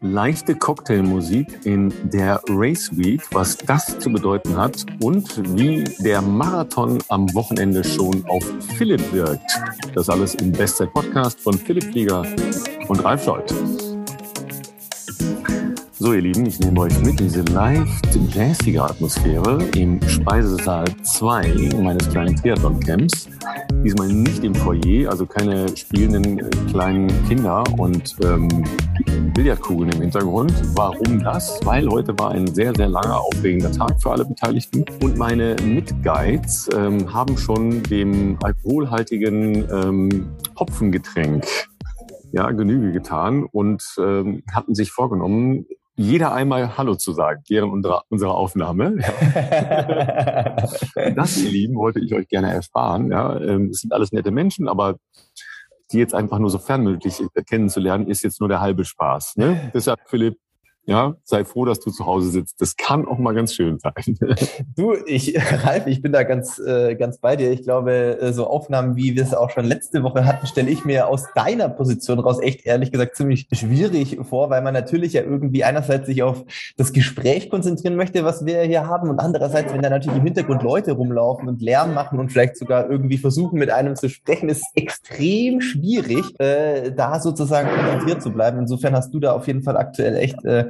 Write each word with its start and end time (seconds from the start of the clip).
leichte 0.00 0.54
Cocktailmusik 0.54 1.66
in 1.66 1.92
der 2.10 2.40
Race 2.48 2.90
Week, 2.96 3.22
was 3.32 3.56
das 3.56 3.98
zu 3.98 4.10
bedeuten 4.10 4.56
hat 4.56 4.86
und 5.00 5.56
wie 5.56 5.84
der 6.02 6.22
Marathon 6.22 6.98
am 7.08 7.32
Wochenende 7.34 7.82
schon 7.82 8.24
auf 8.28 8.44
Philipp 8.76 9.12
wirkt. 9.12 9.60
Das 9.94 10.08
alles 10.08 10.36
im 10.36 10.52
Bestzeit 10.52 10.92
Podcast 10.92 11.40
von 11.40 11.54
Philipp 11.54 11.84
Flieger 11.84 12.24
und 12.88 13.04
Ralf 13.04 13.24
Scholz. 13.24 13.77
So, 16.00 16.12
ihr 16.12 16.20
Lieben, 16.20 16.46
ich 16.46 16.60
nehme 16.60 16.78
euch 16.82 16.96
mit 17.00 17.20
in 17.20 17.26
diese 17.26 17.42
leicht 17.42 18.16
jazzige 18.32 18.84
Atmosphäre 18.84 19.58
im 19.76 20.00
Speisesaal 20.06 20.86
2 21.02 21.70
meines 21.82 22.08
kleinen 22.08 22.36
Triathlon-Camps. 22.36 23.28
Diesmal 23.84 24.06
nicht 24.06 24.44
im 24.44 24.54
Foyer, 24.54 25.10
also 25.10 25.26
keine 25.26 25.76
spielenden 25.76 26.38
äh, 26.38 26.50
kleinen 26.70 27.08
Kinder 27.26 27.64
und 27.78 28.14
ähm, 28.22 28.48
Billardkugeln 29.34 29.90
im 29.90 30.02
Hintergrund. 30.02 30.52
Warum 30.76 31.18
das? 31.18 31.58
Weil 31.64 31.88
heute 31.88 32.16
war 32.16 32.30
ein 32.30 32.46
sehr, 32.46 32.72
sehr 32.76 32.88
langer, 32.88 33.18
aufregender 33.18 33.72
Tag 33.72 34.00
für 34.00 34.12
alle 34.12 34.24
Beteiligten. 34.24 34.84
Und 35.02 35.18
meine 35.18 35.56
Mitguides 35.64 36.70
ähm, 36.76 37.12
haben 37.12 37.36
schon 37.36 37.82
dem 37.82 38.38
alkoholhaltigen 38.44 39.68
ähm, 39.68 40.36
Hopfengetränk 40.60 41.44
ja, 42.30 42.52
Genüge 42.52 42.92
getan 42.92 43.46
und 43.50 43.82
ähm, 43.98 44.44
hatten 44.52 44.76
sich 44.76 44.92
vorgenommen, 44.92 45.66
jeder 45.98 46.32
einmal 46.32 46.78
Hallo 46.78 46.94
zu 46.94 47.12
sagen 47.12 47.42
während 47.48 47.72
unserer, 47.72 48.04
unserer 48.08 48.36
Aufnahme. 48.36 48.98
das, 50.94 51.42
ihr 51.42 51.50
Lieben, 51.50 51.74
wollte 51.74 51.98
ich 51.98 52.14
euch 52.14 52.28
gerne 52.28 52.52
ersparen. 52.52 53.10
Ja, 53.10 53.36
ähm, 53.40 53.70
es 53.70 53.80
sind 53.80 53.92
alles 53.92 54.12
nette 54.12 54.30
Menschen, 54.30 54.68
aber 54.68 54.94
die 55.90 55.98
jetzt 55.98 56.14
einfach 56.14 56.38
nur 56.38 56.50
so 56.50 56.58
fernmündlich 56.58 57.20
kennenzulernen, 57.48 58.06
ist 58.06 58.22
jetzt 58.22 58.38
nur 58.38 58.48
der 58.48 58.60
halbe 58.60 58.84
Spaß. 58.84 59.38
Ne? 59.38 59.70
Deshalb, 59.74 59.98
Philipp, 60.06 60.38
ja, 60.88 61.16
sei 61.22 61.44
froh, 61.44 61.66
dass 61.66 61.80
du 61.80 61.90
zu 61.90 62.06
Hause 62.06 62.30
sitzt. 62.30 62.62
Das 62.62 62.74
kann 62.74 63.06
auch 63.06 63.18
mal 63.18 63.34
ganz 63.34 63.52
schön 63.54 63.78
sein. 63.78 63.92
Du, 64.74 64.94
ich, 65.06 65.36
Ralf, 65.64 65.86
ich 65.86 66.00
bin 66.00 66.12
da 66.12 66.22
ganz, 66.22 66.58
äh, 66.58 66.94
ganz 66.94 67.18
bei 67.18 67.36
dir. 67.36 67.50
Ich 67.50 67.62
glaube, 67.62 68.20
äh, 68.20 68.32
so 68.32 68.46
Aufnahmen, 68.46 68.96
wie 68.96 69.14
wir 69.14 69.22
es 69.22 69.34
auch 69.34 69.50
schon 69.50 69.66
letzte 69.66 70.02
Woche 70.02 70.24
hatten, 70.24 70.46
stelle 70.46 70.70
ich 70.70 70.84
mir 70.84 71.08
aus 71.08 71.24
deiner 71.34 71.68
Position 71.68 72.18
raus 72.18 72.38
echt 72.40 72.64
ehrlich 72.64 72.90
gesagt 72.90 73.16
ziemlich 73.16 73.48
schwierig 73.52 74.18
vor, 74.22 74.48
weil 74.48 74.62
man 74.62 74.72
natürlich 74.72 75.12
ja 75.12 75.22
irgendwie 75.22 75.62
einerseits 75.62 76.06
sich 76.06 76.22
auf 76.22 76.44
das 76.76 76.92
Gespräch 76.92 77.50
konzentrieren 77.50 77.96
möchte, 77.96 78.24
was 78.24 78.46
wir 78.46 78.62
hier 78.62 78.86
haben, 78.86 79.10
und 79.10 79.18
andererseits, 79.18 79.74
wenn 79.74 79.82
da 79.82 79.90
natürlich 79.90 80.18
im 80.18 80.24
Hintergrund 80.24 80.62
Leute 80.62 80.92
rumlaufen 80.92 81.48
und 81.48 81.60
Lärm 81.60 81.92
machen 81.92 82.18
und 82.18 82.30
vielleicht 82.30 82.56
sogar 82.56 82.88
irgendwie 82.88 83.18
versuchen, 83.18 83.58
mit 83.58 83.70
einem 83.70 83.96
zu 83.96 84.08
sprechen, 84.08 84.48
ist 84.48 84.64
extrem 84.74 85.60
schwierig, 85.60 86.38
äh, 86.40 86.92
da 86.92 87.20
sozusagen 87.20 87.68
konzentriert 87.68 88.22
zu 88.22 88.32
bleiben. 88.32 88.58
Insofern 88.58 88.94
hast 88.94 89.12
du 89.12 89.20
da 89.20 89.32
auf 89.32 89.46
jeden 89.46 89.62
Fall 89.62 89.76
aktuell 89.76 90.16
echt 90.16 90.44
äh, 90.44 90.66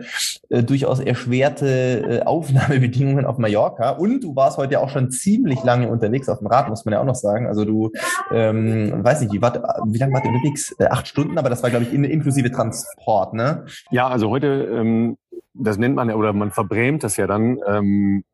äh, 0.49 0.63
durchaus 0.63 1.01
erschwerte 1.01 2.21
äh, 2.21 2.23
Aufnahmebedingungen 2.23 3.25
auf 3.25 3.39
Mallorca. 3.39 3.91
Und 3.91 4.25
du 4.25 4.35
warst 4.37 4.59
heute 4.59 4.75
ja 4.75 4.81
auch 4.81 4.91
schon 4.91 5.11
ziemlich 5.11 5.63
lange 5.65 5.89
unterwegs 5.89 6.29
auf 6.29 6.39
dem 6.39 6.47
Rad, 6.47 6.69
muss 6.69 6.85
man 6.85 6.95
ja 6.95 7.01
auch 7.01 7.05
noch 7.05 7.15
sagen. 7.15 7.47
Also 7.47 7.65
du, 7.65 7.91
ähm, 8.33 9.05
weiß 9.05 9.21
nicht, 9.21 9.33
wie, 9.33 9.43
wart, 9.43 9.63
wie 9.87 9.99
lange 9.99 10.15
wart 10.15 10.25
ihr 10.25 10.31
unterwegs? 10.31 10.75
Äh, 10.79 10.87
acht 10.87 11.09
Stunden, 11.09 11.39
aber 11.39 11.51
das 11.51 11.63
war, 11.63 11.71
glaube 11.71 11.85
ich, 11.85 11.93
in, 11.93 12.05
inklusive 12.05 12.51
Transport, 12.51 13.35
ne? 13.35 13.67
Ja, 13.91 14.09
also 14.09 14.31
heute, 14.31 14.47
ähm, 14.47 15.17
das 15.55 15.79
nennt 15.79 15.95
man 15.95 16.09
ja, 16.09 16.15
oder 16.15 16.33
man 16.33 16.51
verbrämt 16.51 17.05
das 17.05 17.17
ja 17.17 17.27
dann 17.27 17.59
ähm, 17.67 18.25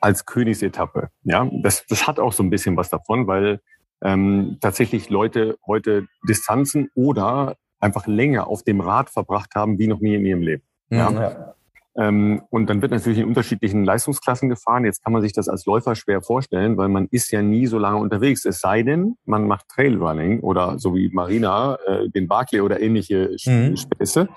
als 0.00 0.26
Königsetappe. 0.26 1.08
Ja, 1.22 1.48
das, 1.62 1.86
das 1.86 2.06
hat 2.06 2.18
auch 2.18 2.32
so 2.32 2.42
ein 2.42 2.50
bisschen 2.50 2.76
was 2.76 2.90
davon, 2.90 3.26
weil 3.26 3.60
ähm, 4.02 4.58
tatsächlich 4.60 5.10
Leute 5.10 5.56
heute 5.66 6.06
Distanzen 6.28 6.90
oder 6.94 7.56
einfach 7.78 8.06
länger 8.06 8.46
auf 8.46 8.62
dem 8.62 8.80
Rad 8.80 9.10
verbracht 9.10 9.54
haben, 9.54 9.78
wie 9.78 9.86
noch 9.86 10.00
nie 10.00 10.14
in 10.14 10.26
ihrem 10.26 10.42
Leben. 10.42 10.62
Ja. 10.92 11.10
ja. 11.10 11.54
Ähm, 11.94 12.42
und 12.48 12.70
dann 12.70 12.80
wird 12.80 12.90
natürlich 12.90 13.18
in 13.18 13.26
unterschiedlichen 13.26 13.84
Leistungsklassen 13.84 14.48
gefahren. 14.48 14.84
Jetzt 14.84 15.04
kann 15.04 15.12
man 15.12 15.20
sich 15.20 15.32
das 15.32 15.48
als 15.48 15.66
Läufer 15.66 15.94
schwer 15.94 16.22
vorstellen, 16.22 16.78
weil 16.78 16.88
man 16.88 17.06
ist 17.10 17.30
ja 17.32 17.42
nie 17.42 17.66
so 17.66 17.78
lange 17.78 17.98
unterwegs. 17.98 18.46
Es 18.46 18.60
sei 18.60 18.82
denn, 18.82 19.16
man 19.26 19.46
macht 19.46 19.68
Trailrunning 19.68 20.40
oder 20.40 20.78
so 20.78 20.94
wie 20.94 21.10
Marina, 21.10 21.76
äh, 21.86 22.08
den 22.08 22.28
Barclay 22.28 22.60
oder 22.60 22.80
ähnliche 22.80 23.36
mhm. 23.44 23.76
Späße. 23.76 24.28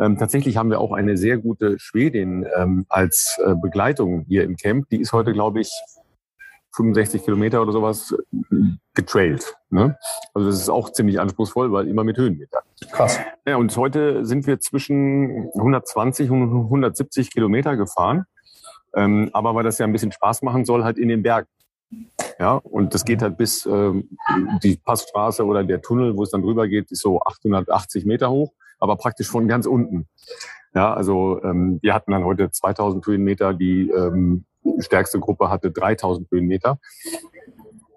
Ähm, 0.00 0.18
tatsächlich 0.18 0.58
haben 0.58 0.70
wir 0.70 0.80
auch 0.80 0.92
eine 0.92 1.16
sehr 1.16 1.38
gute 1.38 1.78
Schwedin 1.78 2.46
ähm, 2.56 2.84
als 2.88 3.38
äh, 3.42 3.54
Begleitung 3.54 4.26
hier 4.28 4.44
im 4.44 4.56
Camp. 4.56 4.88
Die 4.90 5.00
ist 5.00 5.12
heute, 5.12 5.32
glaube 5.32 5.60
ich, 5.60 5.70
65 6.74 7.24
Kilometer 7.24 7.62
oder 7.62 7.72
sowas 7.72 8.14
getrailt. 8.94 9.56
Ne? 9.70 9.96
Also 10.34 10.48
das 10.48 10.60
ist 10.60 10.68
auch 10.68 10.90
ziemlich 10.90 11.20
anspruchsvoll, 11.20 11.72
weil 11.72 11.88
immer 11.88 12.04
mit 12.04 12.16
Höhenmeter. 12.16 12.62
Krass. 12.90 13.18
Ja, 13.46 13.56
und 13.56 13.76
heute 13.76 14.24
sind 14.24 14.46
wir 14.46 14.60
zwischen 14.60 15.50
120 15.54 16.30
und 16.30 16.42
170 16.42 17.30
Kilometer 17.30 17.76
gefahren. 17.76 18.24
Ähm, 18.94 19.30
aber 19.32 19.54
weil 19.54 19.64
das 19.64 19.78
ja 19.78 19.86
ein 19.86 19.92
bisschen 19.92 20.12
Spaß 20.12 20.42
machen 20.42 20.64
soll, 20.64 20.84
halt 20.84 20.98
in 20.98 21.08
den 21.08 21.22
Bergen. 21.22 21.48
Ja, 22.38 22.54
und 22.54 22.94
das 22.94 23.04
geht 23.04 23.22
halt 23.22 23.36
bis 23.36 23.66
ähm, 23.66 24.08
die 24.62 24.76
Passstraße 24.76 25.44
oder 25.44 25.64
der 25.64 25.82
Tunnel, 25.82 26.16
wo 26.16 26.22
es 26.22 26.30
dann 26.30 26.42
drüber 26.42 26.66
geht, 26.68 26.90
ist 26.90 27.02
so 27.02 27.20
880 27.20 28.04
Meter 28.06 28.30
hoch, 28.30 28.52
aber 28.78 28.96
praktisch 28.96 29.28
von 29.28 29.46
ganz 29.48 29.66
unten. 29.66 30.08
Ja, 30.74 30.94
also 30.94 31.42
ähm, 31.42 31.78
wir 31.82 31.94
hatten 31.94 32.12
dann 32.12 32.24
heute 32.24 32.50
2000 32.50 33.06
Höhenmeter, 33.06 33.52
die 33.52 33.90
ähm, 33.90 34.46
stärkste 34.78 35.20
Gruppe 35.20 35.50
hatte 35.50 35.70
3000 35.70 36.30
Höhenmeter. 36.30 36.78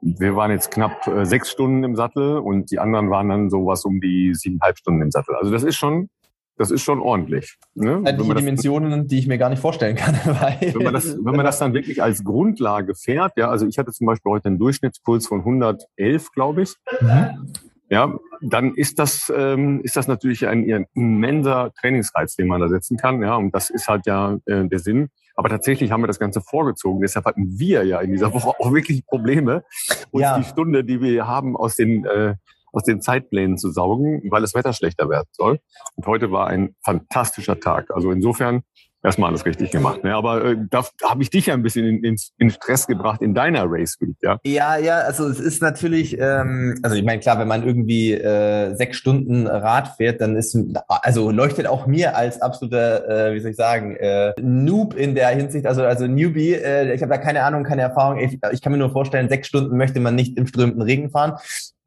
Wir 0.01 0.35
waren 0.35 0.51
jetzt 0.51 0.71
knapp 0.71 1.07
äh, 1.07 1.25
sechs 1.25 1.49
Stunden 1.49 1.83
im 1.83 1.95
Sattel 1.95 2.37
und 2.37 2.69
die 2.71 2.79
anderen 2.79 3.09
waren 3.09 3.29
dann 3.29 3.49
sowas 3.49 3.85
um 3.85 3.99
die 3.99 4.33
siebeneinhalb 4.35 4.77
Stunden 4.77 5.01
im 5.01 5.11
Sattel. 5.11 5.35
Also 5.35 5.51
das 5.51 5.63
ist 5.63 5.77
schon, 5.77 6.09
das 6.57 6.69
ist 6.69 6.83
schon 6.83 6.99
ordentlich. 6.99 7.57
Ne? 7.73 8.01
Wenn 8.03 8.35
Dimensionen, 8.35 9.07
die 9.07 9.17
ich 9.17 9.27
mir 9.27 9.39
gar 9.39 9.49
nicht 9.49 9.59
vorstellen 9.59 9.95
kann. 9.95 10.13
wenn, 10.25 10.83
man 10.83 10.93
das, 10.93 11.17
wenn 11.17 11.35
man 11.35 11.45
das 11.45 11.57
dann 11.57 11.73
wirklich 11.73 12.03
als 12.03 12.23
Grundlage 12.23 12.93
fährt, 12.93 13.33
ja, 13.35 13.49
also 13.49 13.65
ich 13.65 13.79
hatte 13.79 13.91
zum 13.91 14.05
Beispiel 14.05 14.31
heute 14.31 14.49
einen 14.49 14.59
Durchschnittspuls 14.59 15.27
von 15.27 15.39
111, 15.39 16.31
glaube 16.31 16.61
ich. 16.61 16.75
Mhm. 17.01 17.53
Ja, 17.89 18.17
dann 18.41 18.73
ist 18.73 18.97
das, 18.97 19.31
ähm, 19.35 19.81
ist 19.83 19.95
das 19.95 20.07
natürlich 20.07 20.47
ein, 20.47 20.69
ein 20.71 20.85
immenser 20.95 21.71
Trainingsreiz, 21.79 22.35
den 22.35 22.47
man 22.47 22.59
da 22.61 22.67
setzen 22.67 22.97
kann. 22.97 23.21
Ja, 23.21 23.35
und 23.35 23.53
das 23.53 23.69
ist 23.69 23.87
halt 23.87 24.07
ja 24.07 24.37
äh, 24.45 24.67
der 24.67 24.79
Sinn. 24.79 25.09
Aber 25.35 25.49
tatsächlich 25.49 25.91
haben 25.91 26.01
wir 26.01 26.07
das 26.07 26.19
Ganze 26.19 26.41
vorgezogen. 26.41 27.01
Deshalb 27.01 27.25
hatten 27.25 27.59
wir 27.59 27.83
ja 27.83 27.99
in 27.99 28.11
dieser 28.11 28.31
Woche 28.33 28.49
auch 28.59 28.73
wirklich 28.73 29.05
Probleme, 29.05 29.63
uns 30.11 30.23
ja. 30.23 30.37
die 30.37 30.45
Stunde, 30.45 30.83
die 30.83 31.01
wir 31.01 31.27
haben, 31.27 31.55
aus 31.55 31.75
den, 31.75 32.05
äh, 32.05 32.35
aus 32.71 32.83
den 32.83 33.01
Zeitplänen 33.01 33.57
zu 33.57 33.69
saugen, 33.69 34.21
weil 34.31 34.41
das 34.41 34.55
Wetter 34.55 34.73
schlechter 34.73 35.09
werden 35.09 35.27
soll. 35.31 35.59
Und 35.95 36.07
heute 36.07 36.31
war 36.31 36.47
ein 36.47 36.75
fantastischer 36.83 37.59
Tag. 37.59 37.91
Also 37.91 38.11
insofern 38.11 38.63
erstmal 39.05 39.29
alles 39.29 39.45
richtig 39.45 39.71
gemacht. 39.71 40.03
Ne? 40.03 40.13
Aber 40.13 40.43
äh, 40.43 40.57
da 40.69 40.83
habe 41.03 41.21
ich 41.21 41.29
dich 41.29 41.45
ja 41.47 41.53
ein 41.53 41.63
bisschen 41.63 41.85
in, 41.85 42.03
in, 42.03 42.17
in, 42.37 42.49
Stress 42.49 42.87
gebracht 42.87 43.21
in 43.21 43.33
deiner 43.33 43.65
Race 43.67 43.97
Week, 43.99 44.15
ja? 44.21 44.37
Ja, 44.43 44.77
ja, 44.77 44.99
also 44.99 45.27
es 45.27 45.39
ist 45.39 45.61
natürlich, 45.61 46.17
ähm, 46.19 46.77
also 46.83 46.95
ich 46.95 47.03
meine, 47.03 47.19
klar, 47.19 47.39
wenn 47.39 47.47
man 47.47 47.65
irgendwie 47.65 48.13
äh, 48.13 48.75
sechs 48.75 48.97
Stunden 48.97 49.47
Rad 49.47 49.95
fährt, 49.97 50.21
dann 50.21 50.35
ist, 50.35 50.57
also 50.87 51.31
leuchtet 51.31 51.67
auch 51.67 51.87
mir 51.87 52.15
als 52.17 52.41
absoluter, 52.41 53.29
äh, 53.29 53.33
wie 53.35 53.39
soll 53.39 53.51
ich 53.51 53.57
sagen, 53.57 53.95
äh, 53.95 54.33
Noob 54.41 54.95
in 54.95 55.15
der 55.15 55.29
Hinsicht, 55.29 55.65
also 55.65 55.83
also 55.83 56.07
Newbie, 56.07 56.53
äh, 56.53 56.93
ich 56.93 57.01
habe 57.01 57.11
da 57.11 57.17
keine 57.17 57.43
Ahnung, 57.43 57.63
keine 57.63 57.83
Erfahrung. 57.83 58.19
Ich, 58.19 58.39
ich 58.51 58.61
kann 58.61 58.71
mir 58.71 58.79
nur 58.79 58.91
vorstellen, 58.91 59.29
sechs 59.29 59.47
Stunden 59.47 59.77
möchte 59.77 59.99
man 59.99 60.15
nicht 60.15 60.37
im 60.37 60.47
strömenden 60.47 60.81
Regen 60.81 61.09
fahren 61.09 61.35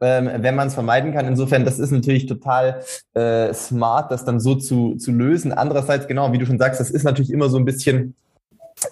ähm, 0.01 0.31
wenn 0.39 0.55
man 0.55 0.69
es 0.69 0.75
vermeiden 0.75 1.13
kann. 1.13 1.27
Insofern, 1.27 1.65
das 1.65 1.79
ist 1.79 1.91
natürlich 1.91 2.27
total 2.27 2.83
äh, 3.15 3.53
smart, 3.53 4.11
das 4.11 4.25
dann 4.25 4.41
so 4.41 4.55
zu, 4.55 4.97
zu 4.97 5.13
lösen. 5.13 5.53
Andererseits, 5.53 6.07
genau, 6.07 6.33
wie 6.33 6.39
du 6.39 6.47
schon 6.47 6.59
sagst, 6.59 6.81
das 6.81 6.91
ist 6.91 7.05
natürlich 7.05 7.33
immer 7.33 7.49
so 7.49 7.59
ein 7.59 7.65
bisschen, 7.65 8.15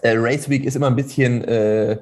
äh, 0.02 0.14
Race 0.16 0.48
Week 0.48 0.64
ist 0.64 0.76
immer 0.76 0.88
ein 0.88 0.96
bisschen 0.96 1.44
äh, 1.44 1.98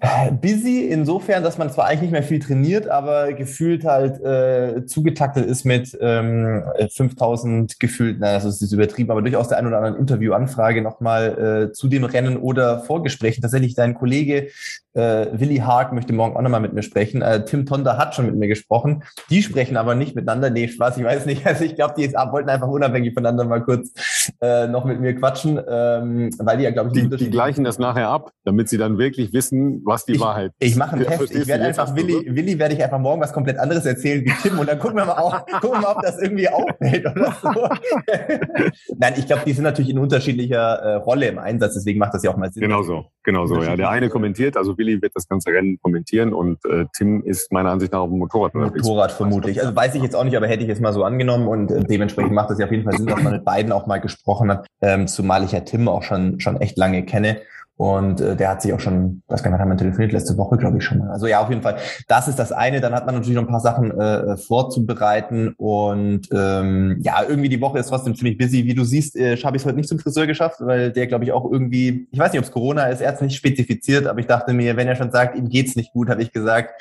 busy 0.40 0.86
insofern, 0.88 1.42
dass 1.42 1.58
man 1.58 1.70
zwar 1.70 1.86
eigentlich 1.86 2.02
nicht 2.02 2.12
mehr 2.12 2.22
viel 2.22 2.38
trainiert, 2.38 2.88
aber 2.88 3.32
gefühlt 3.32 3.84
halt 3.84 4.20
äh, 4.20 4.84
zugetaktet 4.86 5.46
ist 5.46 5.64
mit 5.64 5.96
ähm, 6.00 6.64
5000 6.90 7.80
gefühlt, 7.80 8.20
naja, 8.20 8.38
das 8.38 8.60
ist 8.60 8.72
übertrieben, 8.72 9.10
aber 9.10 9.22
durchaus 9.22 9.48
der 9.48 9.58
ein 9.58 9.66
oder 9.66 9.78
anderen 9.78 9.98
Interviewanfrage 9.98 10.82
nochmal 10.82 11.68
äh, 11.70 11.72
zu 11.72 11.88
dem 11.88 12.04
Rennen 12.04 12.36
oder 12.36 12.80
Vorgesprächen. 12.80 13.42
Tatsächlich 13.42 13.74
dein 13.74 13.94
Kollege 13.94 14.48
äh, 14.96 15.26
Willi 15.38 15.58
Haag 15.58 15.92
möchte 15.92 16.12
morgen 16.12 16.36
auch 16.36 16.42
nochmal 16.42 16.60
mit 16.60 16.72
mir 16.72 16.82
sprechen. 16.82 17.20
Äh, 17.20 17.44
Tim 17.44 17.66
Tonda 17.66 17.98
hat 17.98 18.14
schon 18.14 18.26
mit 18.26 18.34
mir 18.36 18.48
gesprochen. 18.48 19.04
Die 19.30 19.42
sprechen 19.42 19.76
aber 19.76 19.94
nicht 19.94 20.14
miteinander. 20.14 20.48
Nee, 20.50 20.68
Spaß, 20.68 20.96
ich 20.96 21.04
weiß 21.04 21.26
nicht. 21.26 21.44
Also 21.56 21.64
ich 21.64 21.76
glaube, 21.76 21.94
die 21.96 22.02
jetzt 22.02 22.16
wollten 22.16 22.48
einfach 22.48 22.66
unabhängig 22.66 23.14
voneinander 23.14 23.44
mal 23.44 23.62
kurz 23.62 23.92
äh, 24.40 24.66
noch 24.66 24.84
mit 24.84 25.00
mir 25.00 25.14
quatschen, 25.14 25.60
ähm, 25.68 26.30
weil 26.38 26.58
die 26.58 26.64
ja, 26.64 26.70
glaube 26.70 26.90
ich, 26.92 27.08
die, 27.08 27.16
die 27.16 27.30
gleichen 27.30 27.62
das 27.62 27.78
nachher 27.78 28.08
ab, 28.08 28.32
damit 28.44 28.68
sie 28.68 28.78
dann 28.78 28.98
wirklich 28.98 29.32
wissen, 29.32 29.84
was 29.86 30.04
die 30.04 30.14
ich, 30.14 30.20
Wahrheit 30.20 30.52
ist. 30.58 30.70
Ich 30.70 30.76
mache 30.76 30.96
einen 30.96 31.06
Test. 31.06 31.34
Ich 31.34 31.46
werde 31.46 31.64
einfach 31.64 31.94
Willi, 31.94 32.26
Willi 32.34 32.58
werde 32.58 32.74
ich 32.74 32.82
einfach 32.82 32.98
morgen 32.98 33.20
was 33.20 33.32
komplett 33.32 33.58
anderes 33.58 33.86
erzählen 33.86 34.24
wie 34.24 34.32
Tim 34.42 34.58
und 34.58 34.68
dann 34.68 34.78
gucken 34.78 34.96
wir 34.96 35.04
mal, 35.04 35.16
auch, 35.16 35.46
gucken 35.60 35.78
wir 35.78 35.80
mal 35.80 35.96
ob 35.96 36.02
das 36.02 36.20
irgendwie 36.20 36.48
auffällt 36.48 37.06
oder 37.06 37.32
so. 37.40 37.48
Nein, 38.98 39.14
ich 39.16 39.26
glaube, 39.26 39.42
die 39.46 39.52
sind 39.52 39.62
natürlich 39.62 39.90
in 39.90 39.98
unterschiedlicher 39.98 40.58
äh, 40.58 40.94
Rolle 40.96 41.28
im 41.28 41.38
Einsatz, 41.38 41.74
deswegen 41.74 42.00
macht 42.00 42.14
das 42.14 42.24
ja 42.24 42.32
auch 42.32 42.36
mal 42.36 42.50
Sinn. 42.52 42.62
Genau 42.62 42.82
so, 42.82 43.06
genau 43.22 43.46
so. 43.46 43.62
Ja, 43.62 43.76
der 43.76 43.88
eine 43.88 44.08
kommentiert, 44.08 44.56
also 44.56 44.76
Willi 44.76 45.00
wird 45.00 45.12
das 45.14 45.28
ganze 45.28 45.50
Rennen 45.50 45.78
kommentieren 45.80 46.34
und 46.34 46.64
äh, 46.64 46.86
Tim 46.96 47.22
ist 47.22 47.52
meiner 47.52 47.70
Ansicht 47.70 47.92
nach 47.92 48.00
auf 48.00 48.10
dem 48.10 48.18
Motorrad 48.18 48.54
unterwegs. 48.54 48.84
Motorrad 48.84 49.12
vermutlich. 49.12 49.60
Also 49.60 49.74
weiß 49.74 49.94
ich 49.94 50.02
jetzt 50.02 50.16
auch 50.16 50.24
nicht, 50.24 50.36
aber 50.36 50.48
hätte 50.48 50.62
ich 50.62 50.68
jetzt 50.68 50.80
mal 50.80 50.92
so 50.92 51.04
angenommen 51.04 51.46
und 51.46 51.70
äh, 51.70 51.84
dementsprechend 51.84 52.32
macht 52.32 52.50
es 52.50 52.58
ja 52.58 52.66
auf 52.66 52.72
jeden 52.72 52.84
Fall 52.84 52.94
Sinn, 52.96 53.06
dass 53.06 53.22
man 53.22 53.34
mit 53.34 53.44
beiden 53.44 53.70
auch 53.70 53.86
mal 53.86 53.98
gesprochen 53.98 54.50
hat, 54.50 54.66
ähm, 54.82 55.06
zumal 55.06 55.44
ich 55.44 55.52
ja 55.52 55.60
Tim 55.60 55.88
auch 55.88 56.02
schon 56.02 56.40
schon 56.40 56.60
echt 56.60 56.76
lange 56.76 57.04
kenne 57.04 57.38
und 57.76 58.22
äh, 58.22 58.36
der 58.36 58.48
hat 58.48 58.62
sich 58.62 58.72
auch 58.72 58.80
schon, 58.80 59.22
das 59.28 59.42
kann 59.42 59.52
man 59.52 59.60
haben 59.60 59.68
wir 59.68 59.76
telefoniert 59.76 60.12
letzte 60.12 60.38
Woche, 60.38 60.56
glaube 60.56 60.78
ich 60.78 60.84
schon 60.84 60.98
mal. 60.98 61.10
Also 61.10 61.26
ja, 61.26 61.40
auf 61.40 61.50
jeden 61.50 61.60
Fall. 61.60 61.76
Das 62.08 62.26
ist 62.26 62.38
das 62.38 62.50
eine. 62.50 62.80
Dann 62.80 62.94
hat 62.94 63.04
man 63.04 63.14
natürlich 63.14 63.36
noch 63.36 63.42
ein 63.42 63.50
paar 63.50 63.60
Sachen 63.60 63.90
äh, 63.90 64.36
vorzubereiten. 64.38 65.54
Und 65.58 66.28
ähm, 66.32 66.98
ja, 67.02 67.22
irgendwie 67.28 67.50
die 67.50 67.60
Woche 67.60 67.78
ist 67.78 67.88
trotzdem 67.88 68.16
ziemlich 68.16 68.38
busy. 68.38 68.64
Wie 68.64 68.74
du 68.74 68.84
siehst, 68.84 69.14
äh, 69.16 69.36
habe 69.36 69.56
ich 69.56 69.62
es 69.62 69.66
heute 69.66 69.76
nicht 69.76 69.90
zum 69.90 69.98
Friseur 69.98 70.26
geschafft, 70.26 70.56
weil 70.60 70.90
der, 70.90 71.06
glaube 71.06 71.24
ich, 71.24 71.32
auch 71.32 71.50
irgendwie, 71.50 72.08
ich 72.10 72.18
weiß 72.18 72.32
nicht, 72.32 72.40
ob 72.40 72.46
es 72.46 72.50
Corona 72.50 72.86
ist, 72.86 73.02
er 73.02 73.08
hat 73.08 73.16
es 73.16 73.20
nicht 73.20 73.36
spezifiziert, 73.36 74.06
aber 74.06 74.20
ich 74.20 74.26
dachte 74.26 74.54
mir, 74.54 74.76
wenn 74.76 74.88
er 74.88 74.96
schon 74.96 75.10
sagt, 75.10 75.36
ihm 75.36 75.48
geht's 75.48 75.76
nicht 75.76 75.92
gut, 75.92 76.08
habe 76.08 76.22
ich 76.22 76.32
gesagt, 76.32 76.80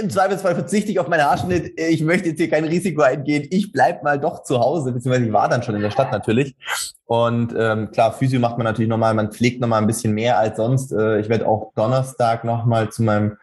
im 0.00 0.10
Zweifelsfall 0.10 0.54
verzichte 0.54 0.90
ich 0.90 0.98
auf 0.98 1.08
meinen 1.08 1.24
Haarschnitt. 1.24 1.78
Ich 1.78 2.02
möchte 2.02 2.28
jetzt 2.28 2.38
hier 2.38 2.50
kein 2.50 2.64
Risiko 2.64 3.02
eingehen. 3.02 3.46
Ich 3.50 3.72
bleib 3.72 4.02
mal 4.02 4.18
doch 4.18 4.42
zu 4.42 4.58
Hause, 4.58 4.92
beziehungsweise 4.92 5.26
ich 5.26 5.32
war 5.32 5.48
dann 5.48 5.62
schon 5.62 5.74
in 5.74 5.82
der 5.82 5.90
Stadt 5.90 6.12
natürlich. 6.12 6.56
Und 7.04 7.54
ähm, 7.56 7.90
klar, 7.92 8.12
Physio 8.12 8.40
macht 8.40 8.58
man 8.58 8.64
natürlich 8.64 8.88
nochmal, 8.88 9.14
man 9.14 9.30
pflegt 9.30 9.60
nochmal 9.60 9.80
ein 9.80 9.86
bisschen 9.86 10.12
mehr 10.12 10.38
als 10.38 10.56
sonst. 10.56 10.92
Äh, 10.92 11.20
ich 11.20 11.28
werde 11.28 11.46
auch 11.46 11.72
Donnerstag 11.74 12.44
nochmal 12.44 12.90
zu 12.90 13.02
meinem 13.02 13.36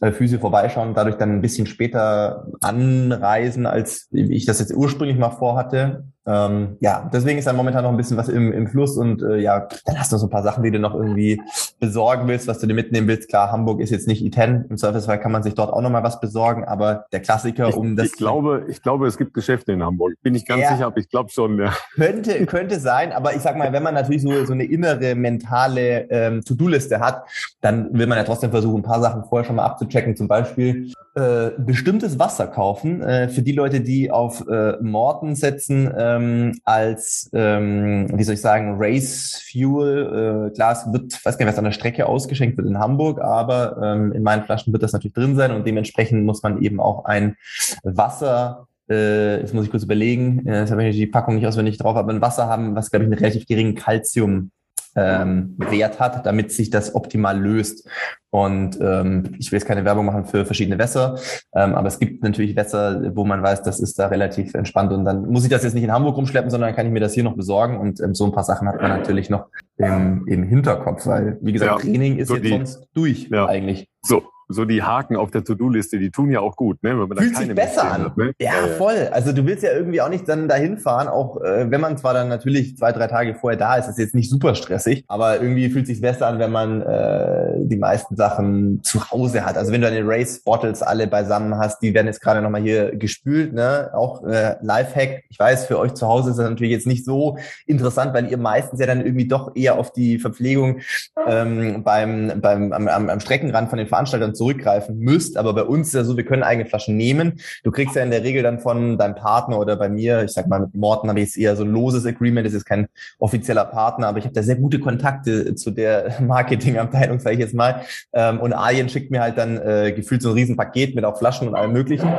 äh, 0.00 0.10
Physio 0.10 0.38
vorbeischauen, 0.38 0.94
dadurch 0.94 1.16
dann 1.16 1.30
ein 1.30 1.40
bisschen 1.40 1.66
später 1.66 2.46
anreisen, 2.60 3.66
als 3.66 4.08
ich 4.10 4.46
das 4.46 4.58
jetzt 4.58 4.74
ursprünglich 4.74 5.16
mal 5.16 5.30
vorhatte. 5.30 6.04
Ähm, 6.26 6.78
ja, 6.80 7.10
deswegen 7.12 7.38
ist 7.38 7.46
da 7.46 7.52
momentan 7.52 7.82
noch 7.82 7.90
ein 7.90 7.98
bisschen 7.98 8.16
was 8.16 8.28
im, 8.28 8.50
im 8.52 8.66
Fluss 8.66 8.96
und 8.96 9.22
äh, 9.22 9.36
ja, 9.36 9.68
dann 9.84 9.98
hast 9.98 10.10
du 10.10 10.16
so 10.16 10.26
ein 10.26 10.30
paar 10.30 10.42
Sachen, 10.42 10.62
die 10.62 10.70
du 10.70 10.78
noch 10.78 10.94
irgendwie 10.94 11.40
besorgen 11.80 12.26
willst, 12.28 12.48
was 12.48 12.58
du 12.60 12.66
dir 12.66 12.72
mitnehmen 12.72 13.08
willst. 13.08 13.28
Klar, 13.28 13.52
Hamburg 13.52 13.80
ist 13.80 13.90
jetzt 13.90 14.08
nicht 14.08 14.22
I10, 14.22 14.70
im 14.70 14.76
Zweifelsfall 14.78 15.20
kann 15.20 15.32
man 15.32 15.42
sich 15.42 15.54
dort 15.54 15.72
auch 15.72 15.82
nochmal 15.82 16.02
was 16.02 16.20
besorgen, 16.20 16.64
aber 16.64 17.04
der 17.12 17.20
Klassiker 17.20 17.68
ich, 17.68 17.76
um 17.76 17.94
das... 17.94 18.06
Ich 18.06 18.12
glaube, 18.12 18.64
ich 18.68 18.80
glaube, 18.80 19.06
es 19.06 19.18
gibt 19.18 19.34
Geschäfte 19.34 19.72
in 19.72 19.82
Hamburg. 19.82 20.14
Bin 20.22 20.34
ich 20.34 20.46
ganz 20.46 20.62
ja, 20.62 20.72
sicher, 20.74 20.86
aber 20.86 20.96
ich 20.96 21.10
glaube 21.10 21.30
schon, 21.30 21.58
ja. 21.58 21.74
Könnte, 21.94 22.46
könnte 22.46 22.80
sein, 22.80 23.12
aber 23.12 23.34
ich 23.34 23.42
sag 23.42 23.56
mal, 23.56 23.72
wenn 23.72 23.82
man 23.82 23.94
natürlich 23.94 24.22
so, 24.22 24.46
so 24.46 24.54
eine 24.54 24.64
innere 24.64 25.14
mentale 25.14 26.08
ähm, 26.10 26.42
To-Do-Liste 26.42 27.00
hat, 27.00 27.24
dann 27.60 27.92
will 27.92 28.06
man 28.06 28.16
ja 28.16 28.24
trotzdem 28.24 28.50
versuchen, 28.50 28.80
ein 28.80 28.82
paar 28.82 29.00
Sachen 29.00 29.24
vorher 29.24 29.44
schon 29.44 29.56
mal 29.56 29.64
abzuchecken, 29.64 30.16
zum 30.16 30.28
Beispiel 30.28 30.90
äh, 31.14 31.50
bestimmtes 31.58 32.18
Wasser 32.18 32.48
kaufen, 32.48 33.02
äh, 33.02 33.28
für 33.28 33.42
die 33.42 33.52
Leute, 33.52 33.80
die 33.80 34.10
auf 34.10 34.46
äh, 34.48 34.76
Morten 34.82 35.36
setzen, 35.36 35.92
ähm, 35.96 36.58
als, 36.64 37.30
ähm, 37.32 38.08
wie 38.12 38.24
soll 38.24 38.34
ich 38.34 38.40
sagen, 38.40 38.76
Race 38.78 39.40
Fuel. 39.50 40.50
Äh, 40.50 40.54
Glas 40.54 40.92
wird, 40.92 41.24
weiß 41.24 41.38
gar 41.38 41.46
nicht, 41.46 41.52
was 41.52 41.58
an 41.58 41.64
der 41.64 41.72
Strecke 41.72 42.06
ausgeschenkt 42.06 42.56
wird 42.56 42.66
in 42.66 42.78
Hamburg, 42.78 43.20
aber 43.20 43.80
ähm, 43.82 44.12
in 44.12 44.22
meinen 44.22 44.44
Flaschen 44.44 44.72
wird 44.72 44.82
das 44.82 44.92
natürlich 44.92 45.14
drin 45.14 45.36
sein 45.36 45.52
und 45.52 45.66
dementsprechend 45.66 46.24
muss 46.24 46.42
man 46.42 46.62
eben 46.62 46.80
auch 46.80 47.04
ein 47.04 47.36
Wasser 47.82 48.66
äh, 48.90 49.40
jetzt 49.40 49.54
muss 49.54 49.64
ich 49.64 49.70
kurz 49.70 49.84
überlegen, 49.84 50.46
äh, 50.46 50.60
jetzt 50.60 50.70
habe 50.70 50.84
ich 50.84 50.96
die 50.96 51.06
Packung 51.06 51.36
nicht 51.36 51.46
auswendig 51.46 51.78
drauf, 51.78 51.96
aber 51.96 52.12
ein 52.12 52.20
Wasser 52.20 52.48
haben, 52.48 52.74
was, 52.74 52.90
glaube 52.90 53.04
ich, 53.04 53.10
einen 53.10 53.18
relativ 53.18 53.46
geringen 53.46 53.74
Calcium 53.74 54.50
ähm, 54.96 55.56
Wert 55.58 56.00
hat, 56.00 56.24
damit 56.26 56.52
sich 56.52 56.70
das 56.70 56.94
optimal 56.94 57.38
löst. 57.38 57.88
Und 58.30 58.78
ähm, 58.80 59.34
ich 59.38 59.52
will 59.52 59.58
jetzt 59.58 59.66
keine 59.66 59.84
Werbung 59.84 60.06
machen 60.06 60.24
für 60.24 60.44
verschiedene 60.44 60.76
Wässer, 60.76 61.18
ähm, 61.54 61.74
aber 61.76 61.86
es 61.86 62.00
gibt 62.00 62.24
natürlich 62.24 62.56
Wässer, 62.56 63.14
wo 63.14 63.24
man 63.24 63.42
weiß, 63.44 63.62
das 63.62 63.78
ist 63.78 63.96
da 63.96 64.08
relativ 64.08 64.54
entspannt 64.54 64.92
und 64.92 65.04
dann 65.04 65.26
muss 65.26 65.44
ich 65.44 65.50
das 65.50 65.62
jetzt 65.62 65.74
nicht 65.74 65.84
in 65.84 65.92
Hamburg 65.92 66.16
rumschleppen, 66.16 66.50
sondern 66.50 66.70
dann 66.70 66.76
kann 66.76 66.86
ich 66.86 66.92
mir 66.92 66.98
das 66.98 67.14
hier 67.14 67.22
noch 67.22 67.36
besorgen 67.36 67.78
und 67.78 68.00
ähm, 68.00 68.12
so 68.12 68.24
ein 68.24 68.32
paar 68.32 68.42
Sachen 68.42 68.66
hat 68.66 68.82
man 68.82 68.90
natürlich 68.90 69.30
noch 69.30 69.46
im, 69.76 70.26
im 70.26 70.42
Hinterkopf, 70.42 71.06
weil 71.06 71.38
wie 71.42 71.52
gesagt, 71.52 71.70
ja, 71.70 71.78
Training 71.78 72.18
ist 72.18 72.26
so 72.26 72.34
jetzt 72.34 72.44
die, 72.44 72.50
sonst 72.50 72.88
durch 72.92 73.28
ja. 73.30 73.46
eigentlich. 73.46 73.88
So, 74.02 74.24
so 74.54 74.64
die 74.64 74.82
Haken 74.82 75.16
auf 75.16 75.30
der 75.30 75.44
To-Do-Liste, 75.44 75.98
die 75.98 76.10
tun 76.10 76.30
ja 76.30 76.40
auch 76.40 76.56
gut, 76.56 76.82
ne? 76.82 76.90
Wenn 76.90 77.08
man 77.08 77.18
Fühlt 77.18 77.36
sich 77.36 77.54
besser 77.54 77.90
an. 77.90 78.04
Hat, 78.04 78.16
ne? 78.16 78.32
Ja, 78.38 78.52
voll. 78.78 79.08
Also 79.12 79.32
du 79.32 79.46
willst 79.46 79.62
ja 79.62 79.72
irgendwie 79.72 80.00
auch 80.00 80.08
nicht 80.08 80.28
dann 80.28 80.48
dahin 80.48 80.78
fahren, 80.78 81.08
auch 81.08 81.40
äh, 81.42 81.70
wenn 81.70 81.80
man 81.80 81.96
zwar 81.96 82.14
dann 82.14 82.28
natürlich 82.28 82.76
zwei, 82.76 82.92
drei 82.92 83.06
Tage 83.06 83.34
vorher 83.34 83.58
da 83.58 83.76
ist, 83.76 83.88
ist 83.88 83.98
jetzt 83.98 84.14
nicht 84.14 84.30
super 84.30 84.54
stressig, 84.54 85.04
aber 85.08 85.40
irgendwie 85.40 85.70
fühlt 85.70 85.86
sich 85.86 86.00
besser 86.00 86.26
an, 86.26 86.38
wenn 86.38 86.50
man 86.50 86.82
äh, 86.82 87.66
die 87.66 87.76
meisten 87.76 88.16
Sachen 88.16 88.82
zu 88.82 89.10
Hause 89.10 89.44
hat. 89.44 89.56
Also 89.56 89.72
wenn 89.72 89.80
du 89.80 89.88
deine 89.90 90.06
Race-Bottles 90.06 90.82
alle 90.82 91.06
beisammen 91.06 91.56
hast, 91.56 91.80
die 91.82 91.94
werden 91.94 92.06
jetzt 92.06 92.20
gerade 92.20 92.42
nochmal 92.42 92.62
hier 92.62 92.96
gespült, 92.96 93.52
ne? 93.52 93.90
Auch 93.94 94.24
äh, 94.24 94.56
Lifehack. 94.62 95.24
Ich 95.28 95.38
weiß, 95.38 95.66
für 95.66 95.78
euch 95.78 95.94
zu 95.94 96.06
Hause 96.06 96.30
ist 96.30 96.38
das 96.38 96.48
natürlich 96.48 96.72
jetzt 96.72 96.86
nicht 96.86 97.04
so 97.04 97.38
interessant, 97.66 98.14
weil 98.14 98.30
ihr 98.30 98.38
meistens 98.38 98.80
ja 98.80 98.86
dann 98.86 99.00
irgendwie 99.04 99.28
doch 99.28 99.54
eher 99.54 99.78
auf 99.78 99.92
die 99.92 100.18
Verpflegung 100.18 100.80
ähm, 101.26 101.82
beim, 101.82 102.40
beim 102.40 102.72
am, 102.72 102.88
am, 102.88 103.08
am 103.08 103.20
Streckenrand 103.20 103.68
von 103.70 103.78
den 103.78 103.88
Veranstaltern 103.88 104.34
zurückgreifen 104.44 104.98
müsst. 104.98 105.36
Aber 105.36 105.54
bei 105.54 105.64
uns 105.64 105.88
ist 105.88 105.94
ja 105.94 106.04
so, 106.04 106.16
wir 106.16 106.24
können 106.24 106.42
eigene 106.42 106.68
Flaschen 106.68 106.96
nehmen. 106.96 107.40
Du 107.62 107.70
kriegst 107.70 107.96
ja 107.96 108.02
in 108.02 108.10
der 108.10 108.22
Regel 108.22 108.42
dann 108.42 108.60
von 108.60 108.98
deinem 108.98 109.14
Partner 109.14 109.58
oder 109.58 109.76
bei 109.76 109.88
mir, 109.88 110.22
ich 110.22 110.32
sag 110.32 110.46
mal, 110.48 110.60
mit 110.60 110.74
Morten 110.74 111.08
habe 111.08 111.20
ich 111.20 111.26
jetzt 111.26 111.38
eher 111.38 111.56
so 111.56 111.64
ein 111.64 111.70
loses 111.70 112.04
Agreement, 112.04 112.46
das 112.46 112.52
ist 112.52 112.66
kein 112.66 112.86
offizieller 113.18 113.64
Partner, 113.64 114.08
aber 114.08 114.18
ich 114.18 114.24
habe 114.24 114.34
da 114.34 114.42
sehr 114.42 114.56
gute 114.56 114.78
Kontakte 114.78 115.54
zu 115.54 115.70
der 115.70 116.16
Marketingabteilung, 116.20 117.20
sage 117.20 117.34
ich 117.34 117.40
jetzt 117.40 117.54
mal. 117.54 117.82
Ähm, 118.12 118.40
und 118.40 118.52
Alien 118.52 118.88
schickt 118.88 119.10
mir 119.10 119.20
halt 119.20 119.38
dann 119.38 119.56
äh, 119.56 119.92
gefühlt 119.92 120.20
so 120.20 120.30
ein 120.30 120.34
Riesenpaket 120.34 120.94
mit 120.94 121.04
auch 121.04 121.18
Flaschen 121.18 121.48
und 121.48 121.54
allem 121.54 121.72
möglichen. 121.72 122.12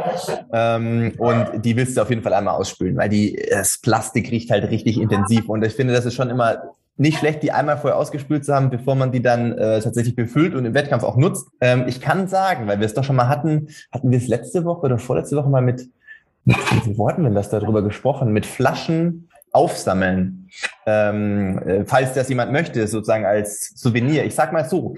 Ähm, 0.52 1.14
und 1.18 1.64
die 1.64 1.76
willst 1.76 1.96
du 1.96 2.02
auf 2.02 2.10
jeden 2.10 2.24
Fall 2.24 2.34
einmal 2.34 2.56
ausspülen, 2.56 2.98
weil 2.98 3.10
die 3.10 3.40
das 3.52 3.80
Plastik 3.80 4.32
riecht 4.32 4.50
halt 4.50 4.70
richtig 4.72 5.00
intensiv. 5.00 5.48
Und 5.48 5.64
ich 5.64 5.74
finde, 5.74 5.94
das 5.94 6.06
ist 6.06 6.16
schon 6.16 6.30
immer 6.30 6.74
nicht 6.98 7.18
schlecht, 7.18 7.44
die 7.44 7.52
einmal 7.52 7.78
vorher 7.78 7.98
ausgespült 7.98 8.46
zu 8.46 8.54
haben, 8.54 8.70
bevor 8.70 8.96
man 8.96 9.12
die 9.12 9.22
dann 9.22 9.58
äh, 9.58 9.82
tatsächlich 9.82 10.16
befüllt 10.16 10.56
und 10.56 10.66
im 10.66 10.74
Wettkampf 10.74 11.04
auch 11.04 11.18
nutzt. 11.18 11.50
Ähm, 11.60 11.86
ich 11.88 12.00
kann 12.00 12.28
sagen, 12.28 12.68
weil 12.68 12.80
wir 12.80 12.86
es 12.86 12.94
doch 12.94 13.04
schon 13.04 13.16
mal 13.16 13.28
hatten, 13.28 13.68
hatten 13.92 14.12
wir 14.12 14.18
es 14.18 14.28
letzte 14.28 14.64
Woche 14.64 14.86
oder 14.86 14.98
vorletzte 14.98 15.36
Woche 15.36 15.50
mal 15.50 15.62
mit, 15.62 15.90
mit 16.46 16.58
wie 16.86 16.98
Worten 16.98 17.24
denn 17.24 17.36
das 17.36 17.50
darüber 17.50 17.82
gesprochen, 17.84 18.32
mit 18.32 18.46
Flaschen 18.46 19.30
aufsammeln, 19.52 20.50
ähm, 20.86 21.60
äh, 21.60 21.86
falls 21.86 22.14
das 22.14 22.28
jemand 22.28 22.52
möchte, 22.52 22.86
sozusagen 22.88 23.26
als 23.26 23.72
Souvenir. 23.76 24.26
Ich 24.26 24.36
sag 24.36 24.52
mal 24.52 24.66
so, 24.66 24.96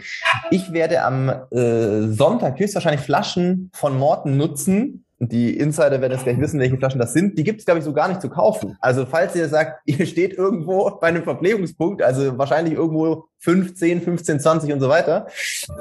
ich 0.49 0.73
werde 0.73 1.03
am 1.03 1.29
äh, 1.29 2.07
Sonntag 2.07 2.59
höchstwahrscheinlich 2.59 3.01
Flaschen 3.01 3.69
von 3.73 3.97
Morten 3.97 4.35
nutzen, 4.35 5.05
die 5.19 5.57
Insider 5.57 5.99
werden 5.99 6.13
jetzt 6.13 6.23
gleich 6.23 6.39
wissen, 6.39 6.59
welche 6.59 6.77
Flaschen 6.77 6.99
das 6.99 7.13
sind. 7.13 7.37
Die 7.37 7.43
gibt 7.43 7.59
es, 7.59 7.65
glaube 7.65 7.79
ich, 7.79 7.85
so 7.85 7.93
gar 7.93 8.07
nicht 8.07 8.21
zu 8.21 8.29
kaufen. 8.29 8.77
Also 8.79 9.05
falls 9.05 9.35
ihr 9.35 9.49
sagt, 9.49 9.81
ihr 9.85 10.05
steht 10.05 10.33
irgendwo 10.33 10.89
bei 10.99 11.07
einem 11.07 11.23
Verpflegungspunkt, 11.23 12.01
also 12.01 12.37
wahrscheinlich 12.37 12.75
irgendwo 12.75 13.25
15, 13.39 14.01
15, 14.01 14.39
20 14.39 14.73
und 14.73 14.79
so 14.79 14.89
weiter, 14.89 15.27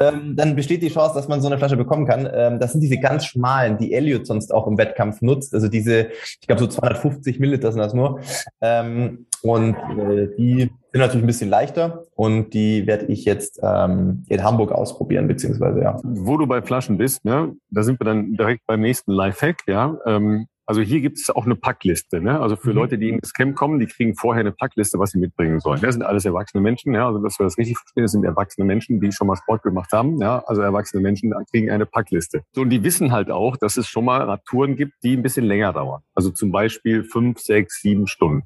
ähm, 0.01 0.37
dann 0.37 0.57
besteht 0.57 0.83
die 0.83 0.89
Chance, 0.89 1.15
dass 1.15 1.29
man 1.29 1.41
so 1.41 1.47
eine 1.47 1.59
Flasche 1.59 1.77
bekommen 1.77 2.07
kann. 2.07 2.29
Ähm, 2.33 2.59
das 2.61 2.73
sind 2.73 2.81
diese 2.81 2.99
ganz 2.99 3.27
schmalen, 3.27 3.79
die 3.79 3.93
Elliot 3.93 4.27
sonst 4.27 4.53
auch 4.53 4.67
im 4.67 4.79
Wettkampf 4.79 5.23
nutzt. 5.23 5.55
Also 5.55 5.69
diese, 5.69 6.09
ich 6.41 6.47
glaube 6.47 6.61
so 6.61 6.67
250 6.67 7.41
Milliliter 7.41 7.73
sind 7.73 7.81
das 7.81 7.95
nur. 7.95 8.21
Ähm, 8.61 9.27
und 9.43 9.75
äh, 9.75 10.29
die 10.37 10.71
sind 10.93 11.01
natürlich 11.01 11.25
ein 11.25 11.27
bisschen 11.27 11.51
leichter 11.51 12.05
und 12.15 12.55
die 12.55 12.87
werde 12.87 13.07
ich 13.07 13.25
jetzt 13.25 13.61
ähm, 13.63 14.25
in 14.29 14.43
Hamburg 14.43 14.73
ausprobieren, 14.73 15.29
beziehungsweise 15.29 15.81
ja. 15.81 16.01
Wo 16.03 16.37
du 16.37 16.47
bei 16.47 16.63
Flaschen 16.63 16.99
bist, 16.99 17.25
ne, 17.25 17.55
da 17.71 17.83
sind 17.83 18.01
wir 18.01 18.05
dann 18.05 18.35
direkt 18.35 18.67
beim 18.67 18.81
nächsten 18.81 19.13
Lifehack, 19.13 19.63
ja. 19.67 19.97
Ähm, 20.07 20.47
also 20.67 20.81
hier 20.81 21.01
gibt 21.01 21.19
es 21.19 21.31
auch 21.31 21.45
eine 21.45 21.55
Packliste. 21.55 22.21
Ne? 22.21 22.41
Also 22.41 22.57
für 22.57 22.71
mhm. 22.71 22.75
Leute, 22.75 22.99
die 22.99 23.11
in 23.11 23.21
das 23.21 23.33
Camp 23.33 23.55
kommen, 23.55 23.79
die 23.79 23.87
kriegen 23.87 24.17
vorher 24.17 24.41
eine 24.41 24.51
Packliste, 24.51 24.99
was 24.99 25.13
sie 25.13 25.19
mitbringen 25.19 25.61
sollen. 25.61 25.81
Das 25.81 25.95
sind 25.95 26.03
alles 26.03 26.25
erwachsene 26.25 26.61
Menschen. 26.61 26.93
Ja? 26.93 27.07
Also 27.07 27.21
dass 27.21 27.39
wir 27.39 27.45
das 27.45 27.57
richtig 27.57 27.79
verstehen, 27.79 28.03
das 28.03 28.13
sind 28.13 28.25
erwachsene 28.25 28.67
Menschen, 28.67 29.01
die 29.01 29.13
schon 29.13 29.29
mal 29.29 29.37
Sport 29.37 29.63
gemacht 29.63 29.93
haben. 29.93 30.19
Ja? 30.21 30.43
Also 30.47 30.63
erwachsene 30.63 31.01
Menschen 31.01 31.33
kriegen 31.51 31.71
eine 31.71 31.87
Packliste. 31.87 32.43
So, 32.53 32.63
und 32.63 32.71
die 32.71 32.83
wissen 32.83 33.13
halt 33.13 33.31
auch, 33.31 33.57
dass 33.57 33.77
es 33.77 33.89
schon 33.89 34.05
mal 34.05 34.23
Radtouren 34.23 34.75
gibt, 34.75 34.95
die 35.05 35.17
ein 35.17 35.23
bisschen 35.23 35.47
länger 35.47 35.73
dauern. 35.73 36.03
Also 36.15 36.31
zum 36.31 36.51
Beispiel 36.51 37.05
fünf, 37.05 37.39
sechs, 37.39 37.81
sieben 37.81 38.09
Stunden. 38.09 38.43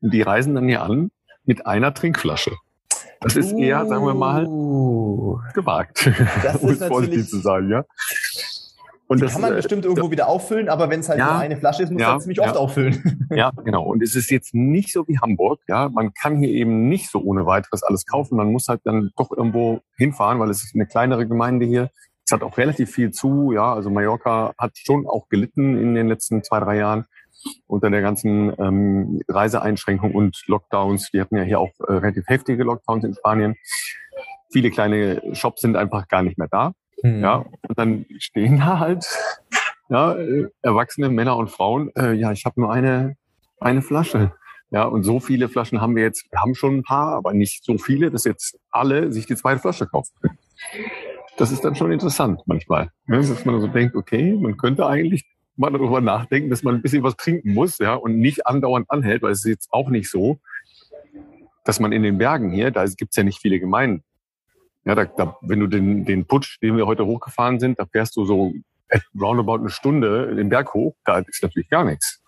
Und 0.00 0.12
die 0.12 0.22
reisen 0.22 0.56
dann 0.56 0.66
hier 0.66 0.82
an 0.82 1.10
mit 1.44 1.66
einer 1.66 1.94
Trinkflasche. 1.94 2.52
Das 3.20 3.34
ist 3.34 3.52
eher, 3.52 3.84
sagen 3.86 4.06
wir 4.06 4.14
mal, 4.14 4.46
uh. 4.46 5.40
gewagt, 5.54 6.10
um 6.60 6.70
es 6.70 6.84
vorsichtig 6.84 7.28
zu 7.28 7.38
sagen, 7.38 7.68
ja. 7.68 7.84
Und 9.08 9.18
die 9.18 9.24
das 9.24 9.32
kann 9.32 9.40
man 9.40 9.52
äh, 9.52 9.56
bestimmt 9.56 9.84
irgendwo 9.84 10.02
das, 10.02 10.10
wieder 10.10 10.28
auffüllen, 10.28 10.68
aber 10.68 10.90
wenn 10.90 11.00
es 11.00 11.08
halt 11.08 11.18
ja, 11.18 11.32
nur 11.32 11.40
eine 11.40 11.56
Flasche 11.56 11.82
ist, 11.82 11.90
muss 11.90 12.02
ja, 12.02 12.10
man 12.10 12.20
ziemlich 12.20 12.38
ja. 12.38 12.44
oft 12.44 12.56
auffüllen. 12.56 13.26
Ja, 13.30 13.50
genau. 13.62 13.84
Und 13.84 14.02
es 14.02 14.14
ist 14.16 14.30
jetzt 14.30 14.54
nicht 14.54 14.90
so 14.90 15.06
wie 15.06 15.18
Hamburg. 15.18 15.60
Ja, 15.68 15.90
man 15.90 16.14
kann 16.14 16.38
hier 16.38 16.48
eben 16.48 16.88
nicht 16.88 17.10
so 17.10 17.20
ohne 17.20 17.44
weiteres 17.44 17.82
alles 17.82 18.06
kaufen. 18.06 18.36
Man 18.36 18.50
muss 18.50 18.68
halt 18.68 18.80
dann 18.84 19.10
doch 19.16 19.30
irgendwo 19.30 19.80
hinfahren, 19.98 20.40
weil 20.40 20.48
es 20.48 20.64
ist 20.64 20.74
eine 20.74 20.86
kleinere 20.86 21.26
Gemeinde 21.26 21.66
hier. 21.66 21.90
Es 22.24 22.32
hat 22.32 22.42
auch 22.42 22.56
relativ 22.56 22.90
viel 22.90 23.10
zu. 23.10 23.52
Ja, 23.52 23.74
also 23.74 23.90
Mallorca 23.90 24.54
hat 24.56 24.72
schon 24.78 25.06
auch 25.06 25.28
gelitten 25.28 25.76
in 25.76 25.94
den 25.94 26.08
letzten 26.08 26.42
zwei, 26.42 26.60
drei 26.60 26.78
Jahren. 26.78 27.04
unter 27.66 27.90
der 27.90 28.00
ganzen 28.00 28.52
ähm, 28.58 29.20
Reiseeinschränkung 29.28 30.14
und 30.14 30.42
Lockdowns. 30.46 31.12
Wir 31.12 31.20
hatten 31.20 31.36
ja 31.36 31.42
hier 31.42 31.60
auch 31.60 31.70
äh, 31.86 31.92
relativ 31.92 32.26
heftige 32.28 32.64
Lockdowns 32.64 33.04
in 33.04 33.14
Spanien. 33.14 33.56
Viele 34.50 34.70
kleine 34.70 35.22
Shops 35.34 35.60
sind 35.60 35.76
einfach 35.76 36.08
gar 36.08 36.22
nicht 36.22 36.38
mehr 36.38 36.48
da. 36.50 36.72
Mhm. 37.02 37.20
Ja, 37.22 37.44
und 37.68 37.78
dann 37.78 38.06
stehen 38.18 38.58
da 38.58 38.78
halt 38.78 39.06
ja, 39.88 40.14
äh, 40.14 40.48
erwachsene 40.62 41.08
Männer 41.08 41.36
und 41.36 41.50
Frauen. 41.50 41.90
Äh, 41.96 42.12
ja, 42.12 42.32
ich 42.32 42.44
habe 42.44 42.60
nur 42.60 42.72
eine 42.72 43.16
eine 43.60 43.82
Flasche. 43.82 44.32
Ja, 44.70 44.84
und 44.84 45.02
so 45.02 45.18
viele 45.18 45.48
Flaschen 45.48 45.80
haben 45.80 45.96
wir 45.96 46.02
jetzt. 46.02 46.30
Wir 46.30 46.40
haben 46.40 46.54
schon 46.54 46.78
ein 46.78 46.82
paar, 46.82 47.14
aber 47.14 47.32
nicht 47.32 47.64
so 47.64 47.78
viele, 47.78 48.10
dass 48.10 48.24
jetzt 48.24 48.58
alle 48.70 49.12
sich 49.12 49.26
die 49.26 49.36
zweite 49.36 49.60
Flasche 49.60 49.86
kaufen. 49.86 50.12
Das 51.38 51.52
ist 51.52 51.64
dann 51.64 51.74
schon 51.74 51.90
interessant 51.90 52.42
manchmal, 52.46 52.90
ne? 53.06 53.18
dass 53.18 53.44
man 53.44 53.60
so 53.60 53.68
denkt, 53.68 53.94
okay, 53.94 54.36
man 54.36 54.56
könnte 54.56 54.86
eigentlich 54.86 55.24
mal 55.56 55.70
darüber 55.70 56.00
nachdenken, 56.00 56.50
dass 56.50 56.62
man 56.62 56.74
ein 56.74 56.82
bisschen 56.82 57.02
was 57.02 57.16
trinken 57.16 57.54
muss, 57.54 57.78
ja, 57.78 57.94
und 57.94 58.18
nicht 58.18 58.46
andauernd 58.46 58.90
anhält, 58.90 59.22
weil 59.22 59.32
es 59.32 59.44
ist 59.44 59.50
jetzt 59.50 59.68
auch 59.72 59.88
nicht 59.88 60.10
so, 60.10 60.38
dass 61.64 61.80
man 61.80 61.92
in 61.92 62.02
den 62.02 62.18
Bergen 62.18 62.50
hier, 62.50 62.70
da 62.70 62.84
gibt's 62.86 63.16
ja 63.16 63.22
nicht 63.22 63.40
viele 63.40 63.60
Gemeinden. 63.60 64.02
Ja, 64.88 64.94
da, 64.94 65.04
da, 65.04 65.36
wenn 65.42 65.60
du 65.60 65.66
den, 65.66 66.06
den 66.06 66.24
Putsch, 66.24 66.56
den 66.62 66.78
wir 66.78 66.86
heute 66.86 67.04
hochgefahren 67.04 67.60
sind, 67.60 67.78
da 67.78 67.84
fährst 67.84 68.16
du 68.16 68.24
so 68.24 68.54
roundabout 69.20 69.56
eine 69.56 69.68
Stunde 69.68 70.34
den 70.34 70.48
Berg 70.48 70.72
hoch, 70.72 70.94
da 71.04 71.18
ist 71.18 71.42
natürlich 71.42 71.68
gar 71.68 71.84
nichts. 71.84 72.22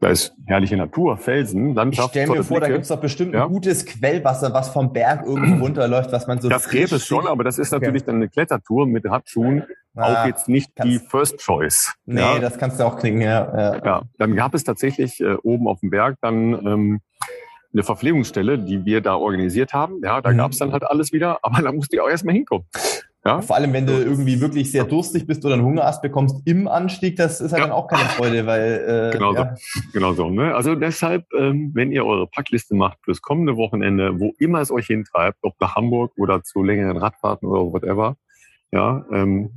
Da 0.00 0.08
ist 0.08 0.32
herrliche 0.46 0.78
Natur, 0.78 1.18
Felsen, 1.18 1.74
Landschaft. 1.74 2.16
Ich 2.16 2.22
stell 2.22 2.38
mir 2.38 2.42
vor, 2.42 2.56
Blicke. 2.56 2.70
da 2.70 2.76
gibt's 2.76 2.88
doch 2.88 3.02
bestimmt 3.02 3.34
ja? 3.34 3.44
ein 3.44 3.52
gutes 3.52 3.84
Quellwasser, 3.84 4.54
was 4.54 4.70
vom 4.70 4.94
Berg 4.94 5.26
irgendwo 5.26 5.62
runterläuft, 5.66 6.10
was 6.10 6.26
man 6.26 6.40
so. 6.40 6.48
Das 6.48 6.70
gäbe 6.70 6.96
es 6.96 7.06
schon, 7.06 7.26
aber 7.26 7.44
das 7.44 7.58
ist 7.58 7.70
okay. 7.70 7.84
natürlich 7.84 8.04
dann 8.04 8.14
eine 8.14 8.30
Klettertour 8.30 8.86
mit 8.86 9.04
Handschuhen. 9.04 9.66
Ah, 9.94 10.22
auch 10.22 10.26
jetzt 10.26 10.48
nicht 10.48 10.70
die 10.82 11.00
First 11.00 11.36
Choice. 11.40 11.92
Nee, 12.06 12.20
ja? 12.20 12.38
das 12.38 12.56
kannst 12.56 12.80
du 12.80 12.84
auch 12.84 12.96
kriegen, 12.96 13.20
ja. 13.20 13.54
Ja, 13.54 13.84
ja. 13.84 14.02
dann 14.16 14.34
gab 14.36 14.54
es 14.54 14.64
tatsächlich 14.64 15.20
äh, 15.20 15.34
oben 15.42 15.68
auf 15.68 15.80
dem 15.80 15.90
Berg 15.90 16.16
dann 16.22 16.66
ähm, 16.66 17.00
eine 17.72 17.82
Verpflegungsstelle, 17.82 18.58
die 18.58 18.84
wir 18.84 19.00
da 19.00 19.14
organisiert 19.16 19.72
haben. 19.72 20.00
Ja, 20.02 20.20
da 20.20 20.32
mhm. 20.32 20.38
gab's 20.38 20.58
dann 20.58 20.72
halt 20.72 20.84
alles 20.84 21.12
wieder, 21.12 21.38
aber 21.42 21.62
da 21.62 21.72
musste 21.72 21.96
ich 21.96 22.02
auch 22.02 22.08
erstmal 22.08 22.34
hinkommen. 22.34 22.66
Ja? 23.24 23.42
Vor 23.42 23.56
allem, 23.56 23.72
wenn 23.72 23.86
du 23.86 23.92
irgendwie 23.92 24.40
wirklich 24.40 24.70
sehr 24.70 24.84
durstig 24.84 25.26
bist 25.26 25.44
oder 25.44 25.54
einen 25.54 25.64
Hungerast 25.64 26.00
bekommst 26.00 26.36
im 26.46 26.68
Anstieg, 26.68 27.16
das 27.16 27.40
ist 27.40 27.52
halt 27.52 27.60
ja. 27.60 27.68
dann 27.68 27.76
auch 27.76 27.86
keine 27.86 28.08
Freude, 28.08 28.46
weil 28.46 29.10
äh, 29.10 29.12
genau 29.12 29.34
ja. 29.34 29.54
so, 29.56 29.80
genau 29.92 30.12
so. 30.14 30.30
Ne? 30.30 30.54
Also 30.54 30.74
deshalb, 30.74 31.26
ähm, 31.38 31.70
wenn 31.74 31.92
ihr 31.92 32.06
eure 32.06 32.26
Packliste 32.26 32.74
macht 32.74 32.98
fürs 33.04 33.20
kommende 33.20 33.56
Wochenende, 33.56 34.18
wo 34.18 34.32
immer 34.38 34.60
es 34.60 34.70
euch 34.70 34.86
hintreibt, 34.86 35.38
ob 35.42 35.60
nach 35.60 35.76
Hamburg 35.76 36.12
oder 36.16 36.42
zu 36.42 36.62
längeren 36.62 36.96
Radfahrten 36.96 37.46
oder 37.46 37.72
whatever, 37.72 38.16
ja, 38.72 39.04
ähm, 39.12 39.50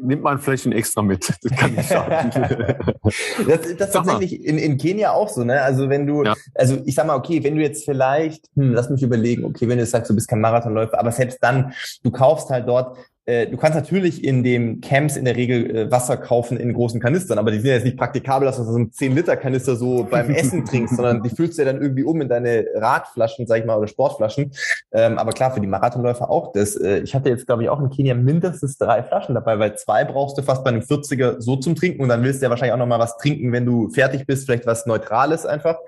nimmt 0.00 0.22
man 0.22 0.38
vielleicht 0.38 0.66
ein 0.66 0.72
extra 0.72 1.02
mit. 1.02 1.32
Das 1.42 1.58
kann 1.58 1.74
nicht 1.74 1.88
schaden. 1.88 2.30
das, 3.48 3.66
ist 3.66 3.92
tatsächlich 3.92 4.44
in, 4.44 4.58
in 4.58 4.78
Kenia 4.78 5.12
auch 5.12 5.28
so, 5.28 5.44
ne? 5.44 5.60
Also 5.62 5.88
wenn 5.88 6.06
du, 6.06 6.24
ja. 6.24 6.34
also 6.54 6.78
ich 6.84 6.94
sag 6.94 7.06
mal, 7.06 7.16
okay, 7.16 7.42
wenn 7.42 7.56
du 7.56 7.62
jetzt 7.62 7.84
vielleicht, 7.84 8.48
hm, 8.54 8.72
lass 8.72 8.90
mich 8.90 9.02
überlegen, 9.02 9.44
okay, 9.44 9.68
wenn 9.68 9.78
du 9.78 9.86
sagst, 9.86 10.10
du 10.10 10.14
bist 10.14 10.28
kein 10.28 10.40
Marathonläufer, 10.40 10.98
aber 10.98 11.10
selbst 11.10 11.38
dann, 11.42 11.72
du 12.02 12.10
kaufst 12.10 12.50
halt 12.50 12.68
dort 12.68 12.96
du 13.26 13.56
kannst 13.56 13.74
natürlich 13.74 14.22
in 14.22 14.44
den 14.44 14.80
Camps 14.80 15.16
in 15.16 15.24
der 15.24 15.36
Regel 15.36 15.76
äh, 15.76 15.90
Wasser 15.90 16.16
kaufen 16.16 16.58
in 16.58 16.72
großen 16.74 17.00
Kanistern, 17.00 17.38
aber 17.38 17.50
die 17.50 17.58
sind 17.58 17.70
jetzt 17.70 17.84
nicht 17.84 17.96
praktikabel, 17.96 18.46
dass 18.46 18.56
du 18.56 18.64
so 18.64 18.76
einen 18.76 18.90
10-Liter-Kanister 18.90 19.76
so 19.76 20.06
beim 20.10 20.30
Essen 20.30 20.64
trinkst, 20.64 20.96
sondern 20.96 21.22
die 21.22 21.30
füllst 21.30 21.58
du 21.58 21.62
ja 21.62 21.72
dann 21.72 21.80
irgendwie 21.80 22.02
um 22.02 22.20
in 22.20 22.28
deine 22.28 22.66
Radflaschen, 22.74 23.46
sag 23.46 23.60
ich 23.60 23.64
mal, 23.64 23.78
oder 23.78 23.88
Sportflaschen. 23.88 24.52
Ähm, 24.92 25.18
aber 25.18 25.32
klar, 25.32 25.52
für 25.52 25.60
die 25.60 25.66
Marathonläufer 25.66 26.30
auch 26.30 26.52
das. 26.52 26.76
Äh, 26.76 26.98
ich 26.98 27.14
hatte 27.14 27.30
jetzt, 27.30 27.46
glaube 27.46 27.62
ich, 27.62 27.68
auch 27.68 27.80
in 27.80 27.90
Kenia 27.90 28.14
mindestens 28.14 28.76
drei 28.76 29.02
Flaschen 29.02 29.34
dabei, 29.34 29.58
weil 29.58 29.76
zwei 29.76 30.04
brauchst 30.04 30.36
du 30.36 30.42
fast 30.42 30.62
bei 30.62 30.70
einem 30.70 30.82
40er 30.82 31.40
so 31.40 31.56
zum 31.56 31.74
Trinken 31.74 32.02
und 32.02 32.08
dann 32.08 32.22
willst 32.22 32.42
du 32.42 32.46
ja 32.46 32.50
wahrscheinlich 32.50 32.74
auch 32.74 32.78
noch 32.78 32.86
mal 32.86 32.98
was 32.98 33.16
trinken, 33.16 33.52
wenn 33.52 33.64
du 33.64 33.88
fertig 33.88 34.26
bist, 34.26 34.44
vielleicht 34.46 34.66
was 34.66 34.86
Neutrales 34.86 35.46
einfach. 35.46 35.78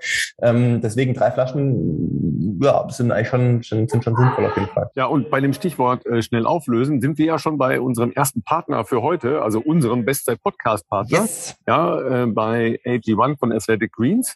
Ähm, 0.41 0.81
deswegen 0.81 1.13
drei 1.13 1.31
Flaschen, 1.31 2.26
ja, 2.59 2.89
sind 2.89 3.11
eigentlich 3.11 3.27
schon, 3.27 3.61
sind 3.61 4.03
schon 4.03 4.15
sinnvoll 4.15 4.45
auf 4.45 4.55
jeden 4.55 4.69
Fall. 4.69 4.89
Ja, 4.95 5.05
und 5.05 5.29
bei 5.29 5.39
dem 5.41 5.53
Stichwort 5.53 6.05
äh, 6.05 6.21
schnell 6.21 6.45
auflösen 6.45 7.01
sind 7.01 7.17
wir 7.17 7.25
ja 7.25 7.39
schon 7.39 7.57
bei 7.57 7.79
unserem 7.79 8.11
ersten 8.11 8.43
Partner 8.43 8.85
für 8.85 9.01
heute, 9.01 9.41
also 9.41 9.59
unserem 9.59 10.05
Bestzeit-Podcast-Partner, 10.05 11.19
yes. 11.19 11.55
ja, 11.67 12.23
äh, 12.23 12.25
bei 12.27 12.79
AG1 12.85 13.39
von 13.39 13.51
Athletic 13.51 13.93
Greens, 13.93 14.35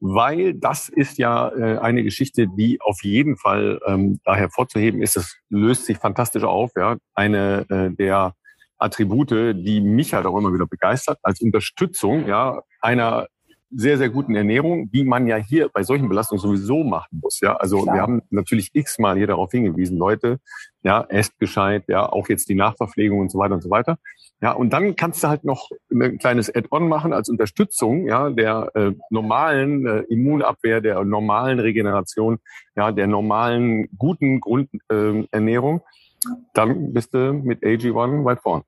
weil 0.00 0.54
das 0.54 0.88
ist 0.88 1.18
ja 1.18 1.48
äh, 1.48 1.78
eine 1.78 2.02
Geschichte, 2.02 2.46
die 2.48 2.80
auf 2.80 3.02
jeden 3.02 3.36
Fall 3.36 3.80
ähm, 3.86 4.20
da 4.24 4.34
hervorzuheben 4.34 5.00
ist. 5.02 5.16
Es 5.16 5.36
löst 5.48 5.86
sich 5.86 5.98
fantastisch 5.98 6.44
auf, 6.44 6.72
ja, 6.76 6.96
eine 7.14 7.66
äh, 7.70 7.90
der 7.90 8.34
Attribute, 8.78 9.30
die 9.30 9.80
mich 9.80 10.12
halt 10.14 10.26
auch 10.26 10.36
immer 10.36 10.52
wieder 10.52 10.66
begeistert, 10.66 11.18
als 11.22 11.40
Unterstützung 11.40 12.26
ja, 12.26 12.60
einer 12.80 13.28
sehr, 13.76 13.98
sehr 13.98 14.08
guten 14.08 14.34
Ernährung, 14.34 14.90
die 14.90 15.04
man 15.04 15.26
ja 15.26 15.36
hier 15.36 15.68
bei 15.68 15.82
solchen 15.82 16.08
Belastungen 16.08 16.40
sowieso 16.40 16.84
machen 16.84 17.20
muss. 17.22 17.40
Ja, 17.40 17.56
also 17.56 17.82
Klar. 17.82 17.94
wir 17.94 18.02
haben 18.02 18.22
natürlich 18.30 18.70
x-mal 18.72 19.16
hier 19.16 19.26
darauf 19.26 19.50
hingewiesen, 19.50 19.98
Leute, 19.98 20.38
ja, 20.82 21.04
esst 21.08 21.38
gescheit, 21.38 21.84
ja, 21.88 22.08
auch 22.08 22.28
jetzt 22.28 22.48
die 22.48 22.54
Nachverpflegung 22.54 23.20
und 23.20 23.30
so 23.30 23.38
weiter 23.38 23.54
und 23.54 23.62
so 23.62 23.70
weiter. 23.70 23.98
Ja, 24.40 24.52
und 24.52 24.72
dann 24.72 24.94
kannst 24.96 25.24
du 25.24 25.28
halt 25.28 25.44
noch 25.44 25.70
ein 25.90 26.18
kleines 26.18 26.54
Add-on 26.54 26.88
machen 26.88 27.12
als 27.12 27.28
Unterstützung, 27.28 28.06
ja, 28.06 28.30
der 28.30 28.70
äh, 28.74 28.92
normalen 29.10 29.86
äh, 29.86 30.00
Immunabwehr, 30.08 30.80
der 30.80 31.02
normalen 31.04 31.60
Regeneration, 31.60 32.38
ja, 32.76 32.92
der 32.92 33.06
normalen 33.06 33.88
guten 33.96 34.40
Grundernährung. 34.40 35.78
Äh, 35.78 36.28
dann 36.52 36.92
bist 36.92 37.14
du 37.14 37.32
mit 37.32 37.62
AG1 37.62 38.24
weit 38.24 38.40
vorn. 38.40 38.62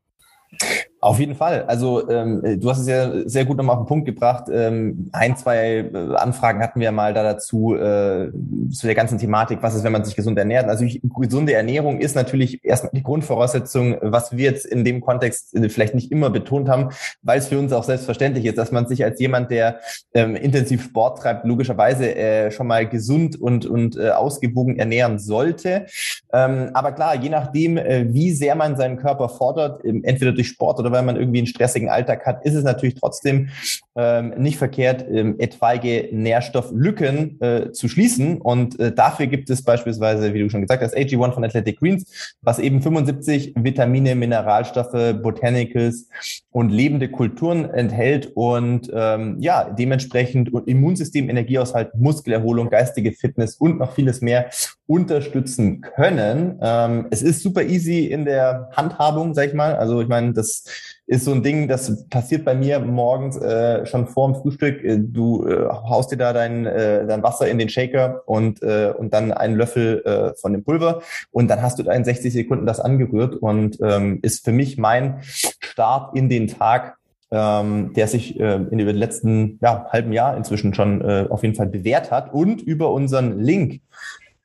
Auf 1.07 1.21
jeden 1.21 1.37
Fall. 1.37 1.63
Also 1.69 2.11
ähm, 2.11 2.59
du 2.59 2.69
hast 2.69 2.81
es 2.81 2.89
ja 2.89 3.29
sehr 3.29 3.45
gut 3.45 3.57
nochmal 3.57 3.77
auf 3.77 3.83
den 3.85 3.87
Punkt 3.87 4.07
gebracht. 4.07 4.47
Ähm, 4.53 5.09
ein, 5.13 5.37
zwei 5.37 5.89
äh, 5.95 6.17
Anfragen 6.17 6.61
hatten 6.61 6.81
wir 6.81 6.91
mal 6.91 7.15
da 7.15 7.23
dazu, 7.23 7.77
äh, 7.77 8.33
zu 8.73 8.87
der 8.87 8.97
ganzen 8.97 9.17
Thematik, 9.17 9.59
was 9.61 9.77
ist, 9.77 9.85
wenn 9.85 9.93
man 9.93 10.05
sich 10.05 10.17
gesund 10.17 10.37
ernährt. 10.37 10.69
Also 10.69 10.85
ich, 10.85 11.01
gesunde 11.17 11.53
Ernährung 11.53 12.01
ist 12.01 12.17
natürlich 12.17 12.65
erstmal 12.65 12.91
die 12.93 13.05
Grundvoraussetzung, 13.05 13.99
was 14.01 14.37
wir 14.37 14.47
jetzt 14.47 14.67
in 14.67 14.85
dem 14.85 15.01
Kontext 15.01 15.55
äh, 15.55 15.69
vielleicht 15.69 15.95
nicht 15.95 16.11
immer 16.11 16.29
betont 16.29 16.69
haben, 16.69 16.89
weil 17.23 17.39
es 17.39 17.47
für 17.47 17.59
uns 17.61 17.73
auch 17.73 17.85
selbstverständlich 17.85 18.45
ist, 18.45 18.59
dass 18.59 18.73
man 18.73 18.89
sich 18.89 19.05
als 19.05 19.21
jemand, 19.21 19.53
der 19.53 19.79
ähm, 20.13 20.35
intensiv 20.35 20.83
Sport 20.83 21.21
treibt, 21.21 21.47
logischerweise 21.47 22.17
äh, 22.17 22.51
schon 22.51 22.67
mal 22.67 22.85
gesund 22.89 23.41
und, 23.41 23.65
und 23.65 23.97
äh, 23.97 24.11
ausgewogen 24.11 24.77
ernähren 24.77 25.21
sollte. 25.21 25.87
Ähm, 26.33 26.71
aber 26.75 26.91
klar, 26.91 27.15
je 27.15 27.29
nachdem, 27.29 27.77
äh, 27.77 28.13
wie 28.13 28.33
sehr 28.33 28.57
man 28.57 28.77
seinen 28.77 28.97
Körper 28.97 29.29
fordert, 29.29 29.85
ähm, 29.85 30.03
entweder 30.03 30.33
durch 30.33 30.49
Sport 30.49 30.81
oder 30.81 30.96
weil 30.97 31.03
man 31.03 31.17
irgendwie 31.17 31.39
einen 31.39 31.47
stressigen 31.47 31.91
Alltag 31.91 32.25
hat, 32.25 32.45
ist 32.47 32.55
es 32.55 32.65
natürlich 32.65 32.95
trotzdem 32.95 33.51
ähm, 33.97 34.33
nicht 34.39 34.57
verkehrt, 34.57 35.05
ähm, 35.11 35.37
etwaige 35.39 36.09
Nährstofflücken 36.11 37.41
äh, 37.41 37.73
zu 37.73 37.89
schließen. 37.89 38.41
Und 38.41 38.81
äh, 38.81 38.93
dafür 38.93 39.27
gibt 39.27 39.51
es 39.51 39.63
beispielsweise, 39.63 40.33
wie 40.33 40.41
du 40.41 40.49
schon 40.49 40.63
gesagt 40.63 40.83
hast, 40.83 40.97
AG1 40.97 41.33
von 41.33 41.45
Athletic 41.45 41.79
Greens, 41.79 42.35
was 42.41 42.59
eben 42.59 42.81
75 42.81 43.53
Vitamine, 43.57 44.15
Mineralstoffe, 44.15 45.21
Botanicals 45.23 46.09
und 46.51 46.71
lebende 46.71 47.11
Kulturen 47.11 47.69
enthält 47.69 48.33
und 48.35 48.91
ähm, 48.95 49.37
ja, 49.41 49.65
dementsprechend 49.65 50.51
Immunsystem, 50.67 51.29
Energieaushalt, 51.29 51.95
Muskelerholung, 51.95 52.71
geistige 52.71 53.13
Fitness 53.13 53.57
und 53.57 53.79
noch 53.79 53.95
vieles 53.95 54.23
mehr 54.23 54.49
unterstützen 54.87 55.81
können. 55.81 56.59
Ähm, 56.63 57.07
es 57.11 57.23
ist 57.23 57.43
super 57.43 57.63
easy 57.63 58.07
in 58.07 58.25
der 58.25 58.71
Handhabung, 58.73 59.35
sag 59.35 59.49
ich 59.49 59.55
mal. 59.55 59.75
Also 59.75 60.01
ich 60.01 60.09
meine, 60.09 60.33
das 60.33 60.65
ist 61.07 61.25
so 61.25 61.33
ein 61.33 61.43
Ding, 61.43 61.67
das 61.67 62.09
passiert 62.09 62.45
bei 62.45 62.55
mir 62.55 62.79
morgens 62.79 63.37
äh, 63.37 63.85
schon 63.87 64.07
vor 64.07 64.31
dem 64.31 64.41
Frühstück. 64.41 64.83
Äh, 64.85 64.99
du 64.99 65.47
äh, 65.47 65.69
haust 65.69 66.13
dir 66.13 66.17
da 66.17 66.33
dein, 66.33 66.67
äh, 66.67 67.07
dein 67.07 67.23
Wasser 67.23 67.49
in 67.49 67.59
den 67.59 67.69
Shaker 67.69 68.23
und, 68.27 68.63
äh, 68.63 68.93
und 68.97 69.13
dann 69.13 69.33
einen 69.33 69.57
Löffel 69.57 70.03
äh, 70.05 70.35
von 70.41 70.53
dem 70.53 70.63
Pulver 70.63 71.03
und 71.33 71.49
dann 71.49 71.63
hast 71.63 71.79
du 71.79 71.83
da 71.83 71.93
in 71.93 72.05
60 72.05 72.33
Sekunden 72.33 72.67
das 72.67 72.79
angerührt 72.79 73.35
und 73.37 73.79
ähm, 73.83 74.21
ist 74.23 74.45
für 74.45 74.53
mich 74.53 74.79
mein 74.79 75.19
Start 75.23 76.17
in 76.17 76.29
den 76.29 76.47
Tag, 76.47 76.97
ähm, 77.33 77.93
der 77.95 78.07
sich 78.07 78.39
äh, 78.39 78.55
in 78.55 78.79
den 78.79 78.89
letzten 78.97 79.59
ja, 79.61 79.87
halben 79.91 80.13
Jahr 80.13 80.37
inzwischen 80.37 80.75
schon 80.75 81.01
äh, 81.01 81.27
auf 81.29 81.43
jeden 81.43 81.57
Fall 81.57 81.67
bewährt 81.67 82.13
hat 82.13 82.33
und 82.33 82.63
über 82.63 82.93
unseren 82.93 83.41
Link 83.41 83.81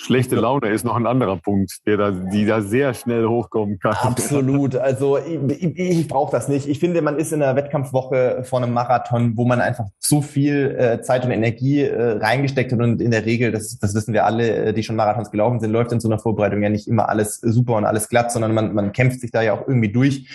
Schlechte 0.02 0.36
Laune 0.36 0.70
ist 0.70 0.82
noch 0.82 0.96
ein 0.96 1.06
anderer 1.06 1.36
Punkt, 1.36 1.86
der 1.86 1.98
da, 1.98 2.10
die 2.10 2.46
da 2.46 2.62
sehr 2.62 2.94
schnell 2.94 3.26
hochkommen 3.26 3.78
kann. 3.78 3.94
Absolut. 4.00 4.74
Also 4.80 5.18
ich, 5.18 5.62
ich, 5.62 5.78
ich 5.78 6.08
brauche 6.08 6.32
das 6.32 6.48
nicht. 6.48 6.66
Ich 6.66 6.78
finde, 6.80 7.02
man 7.02 7.18
ist 7.18 7.32
in 7.32 7.42
einer 7.42 7.54
Wettkampfwoche 7.54 8.42
vor 8.44 8.62
einem 8.62 8.72
Marathon, 8.72 9.36
wo 9.36 9.44
man 9.44 9.60
einfach 9.60 9.86
so 9.98 10.22
viel 10.22 10.74
äh, 10.78 11.02
Zeit 11.02 11.24
und 11.24 11.30
Energie 11.30 11.82
äh, 11.82 12.18
reingesteckt 12.18 12.72
hat 12.72 12.80
und 12.80 13.00
in 13.00 13.10
der 13.10 13.26
Regel, 13.26 13.52
das, 13.52 13.78
das 13.78 13.94
wissen 13.94 14.14
wir 14.14 14.24
alle, 14.24 14.48
äh, 14.48 14.72
die 14.72 14.82
schon 14.82 14.96
Marathons 14.96 15.30
gelaufen 15.30 15.60
sind, 15.60 15.70
läuft 15.70 15.92
in 15.92 16.00
so 16.00 16.08
einer 16.08 16.18
Vorbereitung 16.18 16.62
ja 16.62 16.70
nicht 16.70 16.88
immer 16.88 17.08
alles 17.08 17.40
super 17.40 17.76
und 17.76 17.84
alles 17.84 18.08
glatt, 18.08 18.32
sondern 18.32 18.54
man, 18.54 18.74
man 18.74 18.92
kämpft 18.92 19.20
sich 19.20 19.30
da 19.30 19.42
ja 19.42 19.52
auch 19.52 19.68
irgendwie 19.68 19.92
durch. 19.92 20.28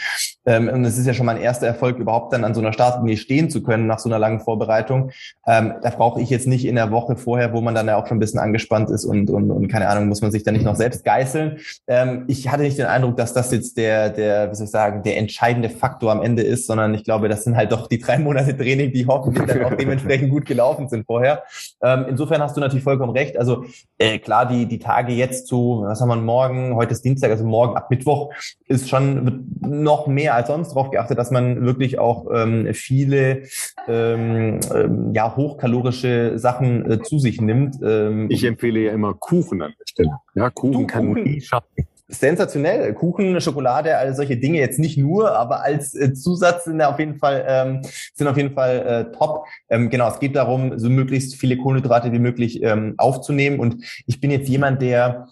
Ähm, 0.45 0.69
und 0.69 0.85
es 0.85 0.97
ist 0.97 1.07
ja 1.07 1.13
schon 1.13 1.25
mal 1.25 1.35
ein 1.35 1.41
erster 1.41 1.67
Erfolg, 1.67 1.97
überhaupt 1.97 2.31
dann 2.33 2.43
an 2.43 2.53
so 2.53 2.61
einer 2.61 2.73
Startlinie 2.73 3.17
stehen 3.17 3.49
zu 3.49 3.63
können 3.63 3.87
nach 3.87 3.99
so 3.99 4.09
einer 4.09 4.19
langen 4.19 4.41
Vorbereitung. 4.41 5.11
Ähm, 5.47 5.73
da 5.81 5.89
brauche 5.89 6.21
ich 6.21 6.29
jetzt 6.29 6.47
nicht 6.47 6.65
in 6.65 6.75
der 6.75 6.91
Woche 6.91 7.15
vorher, 7.15 7.51
wo 7.51 7.61
man 7.61 7.73
dann 7.73 7.87
ja 7.87 7.97
auch 7.97 8.07
schon 8.07 8.17
ein 8.17 8.21
bisschen 8.21 8.39
angespannt 8.39 8.89
ist 8.89 9.05
und, 9.05 9.29
und 9.29 9.54
und 9.55 9.67
keine 9.67 9.87
Ahnung, 9.87 10.07
muss 10.07 10.21
man 10.21 10.31
sich 10.31 10.43
da 10.43 10.51
nicht 10.51 10.65
noch 10.65 10.75
selbst 10.75 11.03
geißeln. 11.03 11.59
Ähm, 11.87 12.25
ich 12.27 12.49
hatte 12.49 12.63
nicht 12.63 12.77
den 12.77 12.85
Eindruck, 12.85 13.17
dass 13.17 13.33
das 13.33 13.51
jetzt 13.51 13.77
der, 13.77 14.09
der, 14.09 14.51
wie 14.51 14.55
soll 14.55 14.65
ich 14.65 14.71
sagen, 14.71 15.03
der 15.03 15.17
entscheidende 15.17 15.69
Faktor 15.69 16.11
am 16.11 16.21
Ende 16.21 16.43
ist, 16.43 16.67
sondern 16.67 16.93
ich 16.93 17.03
glaube, 17.03 17.29
das 17.29 17.43
sind 17.43 17.55
halt 17.55 17.71
doch 17.71 17.87
die 17.87 17.99
drei 17.99 18.19
Monate 18.25 18.55
Training, 18.55 18.91
die 18.91 19.07
hoffentlich 19.07 19.45
dann 19.45 19.63
auch 19.63 19.75
dementsprechend 19.79 20.29
gut 20.29 20.45
gelaufen 20.45 20.87
sind 20.87 21.05
vorher. 21.05 21.43
Ähm, 21.81 22.05
insofern 22.09 22.41
hast 22.41 22.55
du 22.57 22.61
natürlich 22.61 22.83
vollkommen 22.83 23.11
recht. 23.11 23.37
Also 23.37 23.65
äh, 23.97 24.19
klar, 24.19 24.47
die, 24.47 24.65
die 24.65 24.79
Tage 24.79 25.13
jetzt 25.13 25.47
zu, 25.47 25.83
was 25.85 26.01
haben 26.01 26.09
wir 26.09 26.15
morgen, 26.15 26.75
heute 26.75 26.93
ist 26.93 27.03
Dienstag, 27.03 27.31
also 27.31 27.45
morgen 27.45 27.75
ab 27.75 27.89
Mittwoch 27.89 28.33
ist 28.67 28.89
schon 28.89 29.45
noch 29.61 30.07
mehr 30.07 30.35
als 30.35 30.47
sonst 30.47 30.69
darauf 30.69 30.91
geachtet, 30.91 31.17
dass 31.17 31.31
man 31.31 31.65
wirklich 31.65 31.99
auch 31.99 32.27
ähm, 32.33 32.73
viele 32.73 33.43
ähm, 33.87 34.59
ähm, 34.73 35.13
ja, 35.13 35.35
hochkalorische 35.35 36.37
Sachen 36.37 36.89
äh, 36.89 37.01
zu 37.01 37.19
sich 37.19 37.41
nimmt. 37.41 37.77
Ähm, 37.83 38.27
ich 38.29 38.43
empfehle 38.43 38.79
ja 38.79 38.91
immer 38.91 39.13
Kuchen 39.13 39.44
an 39.53 39.59
der 39.59 39.85
Stelle. 39.85 40.11
Ja, 40.33 40.49
Kuchen 40.49 40.73
du, 40.73 40.87
kann 40.87 41.13
Kuchen. 41.13 41.41
schaffen 41.41 41.87
sensationell. 42.07 42.93
Kuchen, 42.93 43.39
Schokolade, 43.41 43.97
all 43.97 44.15
solche 44.15 44.37
Dinge 44.37 44.59
jetzt 44.59 44.79
nicht 44.79 44.97
nur, 44.97 45.31
aber 45.31 45.63
als 45.63 45.95
äh, 45.95 46.13
Zusatz 46.13 46.65
sind 46.65 46.81
auf 46.81 46.99
jeden 46.99 47.15
Fall 47.15 47.43
ähm, 47.47 47.81
sind 48.13 48.27
auf 48.27 48.37
jeden 48.37 48.53
Fall 48.53 49.09
äh, 49.11 49.17
top. 49.17 49.45
Ähm, 49.69 49.89
genau, 49.89 50.09
es 50.09 50.19
geht 50.19 50.35
darum, 50.35 50.77
so 50.77 50.89
möglichst 50.89 51.35
viele 51.35 51.57
Kohlenhydrate 51.57 52.11
wie 52.11 52.19
möglich 52.19 52.61
ähm, 52.61 52.93
aufzunehmen. 52.97 53.59
Und 53.59 53.83
ich 54.05 54.21
bin 54.21 54.31
jetzt 54.31 54.47
jemand, 54.47 54.81
der 54.81 55.27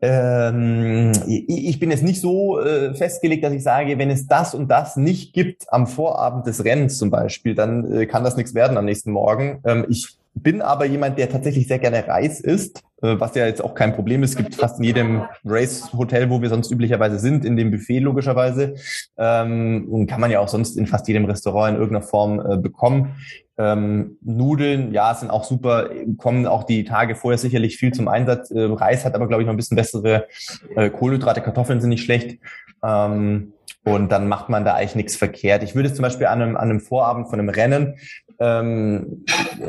ähm, 0.00 1.12
ich 1.26 1.78
bin 1.78 1.90
jetzt 1.90 2.02
nicht 2.02 2.20
so 2.20 2.58
äh, 2.58 2.94
festgelegt, 2.94 3.44
dass 3.44 3.52
ich 3.52 3.62
sage, 3.62 3.98
wenn 3.98 4.10
es 4.10 4.26
das 4.26 4.54
und 4.54 4.68
das 4.68 4.96
nicht 4.96 5.32
gibt 5.32 5.72
am 5.72 5.86
Vorabend 5.86 6.46
des 6.46 6.64
Rennens 6.64 6.98
zum 6.98 7.10
Beispiel, 7.10 7.54
dann 7.54 7.92
äh, 7.92 8.06
kann 8.06 8.24
das 8.24 8.36
nichts 8.36 8.54
werden 8.54 8.76
am 8.76 8.84
nächsten 8.84 9.12
Morgen. 9.12 9.60
Ähm, 9.64 9.86
ich 9.88 10.18
bin 10.34 10.62
aber 10.62 10.86
jemand, 10.86 11.18
der 11.18 11.28
tatsächlich 11.28 11.68
sehr 11.68 11.78
gerne 11.78 12.06
Reis 12.06 12.40
isst, 12.40 12.82
äh, 13.02 13.18
was 13.18 13.34
ja 13.34 13.46
jetzt 13.46 13.62
auch 13.62 13.74
kein 13.74 13.94
Problem 13.94 14.22
ist. 14.22 14.30
Es 14.30 14.36
gibt 14.36 14.54
fast 14.54 14.78
in 14.78 14.84
jedem 14.84 15.22
Race-Hotel, 15.44 16.30
wo 16.30 16.40
wir 16.40 16.48
sonst 16.48 16.70
üblicherweise 16.70 17.18
sind, 17.18 17.44
in 17.44 17.56
dem 17.56 17.70
Buffet 17.70 17.98
logischerweise. 17.98 18.74
Ähm, 19.18 19.86
und 19.90 20.06
kann 20.06 20.20
man 20.20 20.30
ja 20.30 20.40
auch 20.40 20.48
sonst 20.48 20.76
in 20.76 20.86
fast 20.86 21.06
jedem 21.08 21.24
Restaurant 21.26 21.74
in 21.74 21.80
irgendeiner 21.80 22.06
Form 22.06 22.40
äh, 22.40 22.56
bekommen. 22.56 23.16
Ähm, 23.58 24.16
Nudeln, 24.22 24.92
ja, 24.94 25.14
sind 25.14 25.30
auch 25.30 25.44
super, 25.44 25.90
kommen 26.16 26.46
auch 26.46 26.64
die 26.64 26.84
Tage 26.84 27.14
vorher 27.14 27.38
sicherlich 27.38 27.76
viel 27.76 27.92
zum 27.92 28.08
Einsatz. 28.08 28.50
Äh, 28.50 28.62
Reis 28.62 29.04
hat 29.04 29.14
aber, 29.14 29.28
glaube 29.28 29.42
ich, 29.42 29.46
noch 29.46 29.54
ein 29.54 29.58
bisschen 29.58 29.76
bessere 29.76 30.26
äh, 30.74 30.88
Kohlenhydrate. 30.88 31.42
Kartoffeln 31.42 31.80
sind 31.80 31.90
nicht 31.90 32.04
schlecht. 32.04 32.38
Ähm, 32.84 33.52
und 33.84 34.12
dann 34.12 34.28
macht 34.28 34.48
man 34.48 34.64
da 34.64 34.74
eigentlich 34.74 34.94
nichts 34.94 35.16
verkehrt. 35.16 35.62
Ich 35.64 35.74
würde 35.74 35.92
zum 35.92 36.04
Beispiel 36.04 36.26
an 36.26 36.40
einem, 36.40 36.56
an 36.56 36.70
einem 36.70 36.80
Vorabend 36.80 37.28
von 37.28 37.40
einem 37.40 37.48
Rennen 37.48 37.96
ähm, 38.42 39.24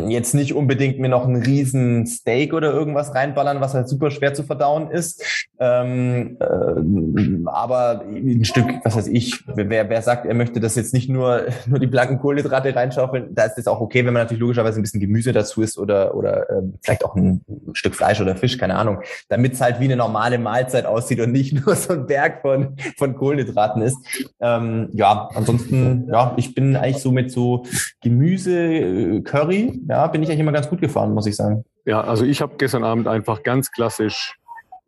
jetzt 0.07 0.33
nicht 0.33 0.53
unbedingt 0.53 0.99
mir 0.99 1.09
noch 1.09 1.27
einen 1.27 1.41
riesen 1.41 2.05
Steak 2.07 2.53
oder 2.53 2.71
irgendwas 2.71 3.13
reinballern, 3.13 3.61
was 3.61 3.73
halt 3.73 3.87
super 3.87 4.09
schwer 4.09 4.33
zu 4.33 4.43
verdauen 4.43 4.89
ist. 4.89 5.47
Ähm, 5.59 6.37
äh, 6.39 7.49
aber 7.49 8.03
ein 8.07 8.45
Stück, 8.45 8.65
was 8.83 8.95
weiß 8.95 9.07
ich, 9.07 9.43
wer, 9.47 9.89
wer 9.89 10.01
sagt, 10.01 10.25
er 10.25 10.33
möchte 10.33 10.59
das 10.59 10.75
jetzt 10.75 10.93
nicht 10.93 11.09
nur, 11.09 11.43
nur 11.67 11.79
die 11.79 11.87
blanken 11.87 12.19
Kohlenhydrate 12.19 12.75
reinschaufeln, 12.75 13.33
da 13.35 13.43
ist 13.43 13.57
es 13.57 13.67
auch 13.67 13.79
okay, 13.79 14.05
wenn 14.05 14.13
man 14.13 14.23
natürlich 14.23 14.41
logischerweise 14.41 14.79
ein 14.79 14.83
bisschen 14.83 14.99
Gemüse 14.99 15.33
dazu 15.33 15.61
isst 15.61 15.77
oder, 15.77 16.15
oder 16.15 16.49
äh, 16.49 16.61
vielleicht 16.81 17.05
auch 17.05 17.15
ein, 17.15 17.41
ein 17.47 17.75
Stück 17.75 17.95
Fleisch 17.95 18.21
oder 18.21 18.35
Fisch, 18.35 18.57
keine 18.57 18.75
Ahnung, 18.75 19.01
damit 19.29 19.53
es 19.53 19.61
halt 19.61 19.79
wie 19.79 19.85
eine 19.85 19.97
normale 19.97 20.39
Mahlzeit 20.39 20.85
aussieht 20.85 21.19
und 21.19 21.31
nicht 21.31 21.53
nur 21.65 21.75
so 21.75 21.93
ein 21.93 22.07
Berg 22.07 22.41
von, 22.41 22.75
von 22.97 23.02
Kohlenhydraten 23.11 23.81
ist. 23.81 23.97
Ähm, 24.39 24.89
ja, 24.93 25.29
ansonsten, 25.35 26.07
ja, 26.11 26.33
ich 26.37 26.55
bin 26.55 26.75
eigentlich 26.75 27.01
so 27.01 27.11
mit 27.11 27.31
so 27.31 27.63
Gemüse, 28.01 28.57
äh, 28.57 29.21
Curry, 29.21 29.81
ja, 29.89 30.07
bin 30.07 30.23
ich 30.23 30.29
eigentlich 30.29 30.39
immer 30.39 30.51
ganz 30.51 30.69
gut 30.69 30.81
gefahren, 30.81 31.13
muss 31.13 31.25
ich 31.25 31.35
sagen. 31.35 31.65
Ja, 31.85 32.01
also 32.01 32.23
ich 32.25 32.41
habe 32.41 32.55
gestern 32.57 32.83
Abend 32.83 33.07
einfach 33.07 33.43
ganz 33.43 33.71
klassisch 33.71 34.35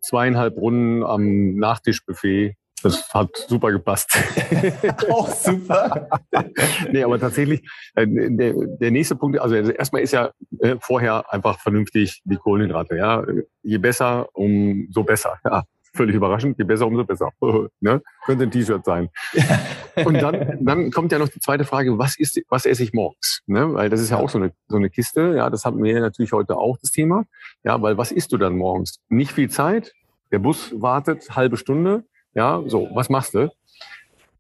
zweieinhalb 0.02 0.56
Runden 0.58 1.04
am 1.04 1.56
Nachtischbuffet. 1.56 2.56
Das 2.84 3.12
hat 3.14 3.36
super 3.36 3.72
gepasst. 3.72 4.16
Auch 5.10 5.28
super. 5.30 6.08
nee, 6.92 7.04
aber 7.04 7.20
tatsächlich, 7.20 7.68
äh, 7.96 8.06
der, 8.08 8.54
der 8.54 8.92
nächste 8.92 9.16
Punkt, 9.16 9.40
also 9.40 9.56
erstmal 9.56 10.04
ist 10.04 10.12
ja 10.12 10.30
äh, 10.60 10.76
vorher 10.80 11.34
einfach 11.34 11.60
vernünftig 11.60 12.22
die 12.26 12.36
Kohlenhydrate. 12.36 12.96
Ja, 12.96 13.26
je 13.64 13.78
besser, 13.80 14.28
umso 14.34 15.04
besser. 15.04 15.40
Ja, 15.44 15.64
völlig 15.96 16.16
überraschend, 16.16 16.58
je 16.58 16.64
besser, 16.64 16.88
umso 16.88 17.04
besser. 17.04 17.32
ne? 17.80 18.02
Könnte 18.26 18.44
ein 18.44 18.52
T-Shirt 18.52 18.84
sein. 18.86 19.10
Und 20.06 20.22
dann, 20.22 20.58
dann 20.66 20.92
kommt 20.92 21.12
ja 21.12 21.20
noch 21.20 21.30
die 21.30 21.40
zweite 21.40 21.66
Frage, 21.66 21.98
was 21.98 22.18
ist, 22.18 22.42
was 22.50 22.66
esse 22.66 22.84
ich 22.84 22.94
morgens? 22.94 23.42
Ne? 23.48 23.74
Weil 23.74 23.90
das 23.90 24.02
ist 24.02 24.10
ja 24.10 24.18
auch 24.18 24.30
so 24.30 24.38
eine, 24.38 24.52
so 24.68 24.78
eine 24.78 24.90
Kiste. 24.90 25.36
Ja, 25.36 25.50
das 25.50 25.66
haben 25.66 25.82
wir 25.84 26.00
natürlich 26.00 26.34
heute 26.34 26.58
auch 26.58 26.78
das 26.78 26.92
Thema. 26.92 27.26
Ja, 27.64 27.82
weil 27.82 27.98
was 27.98 28.12
isst 28.12 28.32
du 28.32 28.38
dann 28.38 28.58
morgens? 28.58 29.00
Nicht 29.10 29.32
viel 29.32 29.50
Zeit. 29.50 29.94
Der 30.32 30.40
Bus 30.40 30.74
wartet 30.76 31.36
halbe 31.36 31.58
Stunde. 31.58 32.04
Ja, 32.34 32.62
so, 32.66 32.90
was 32.94 33.10
machst 33.10 33.34
du? 33.36 33.52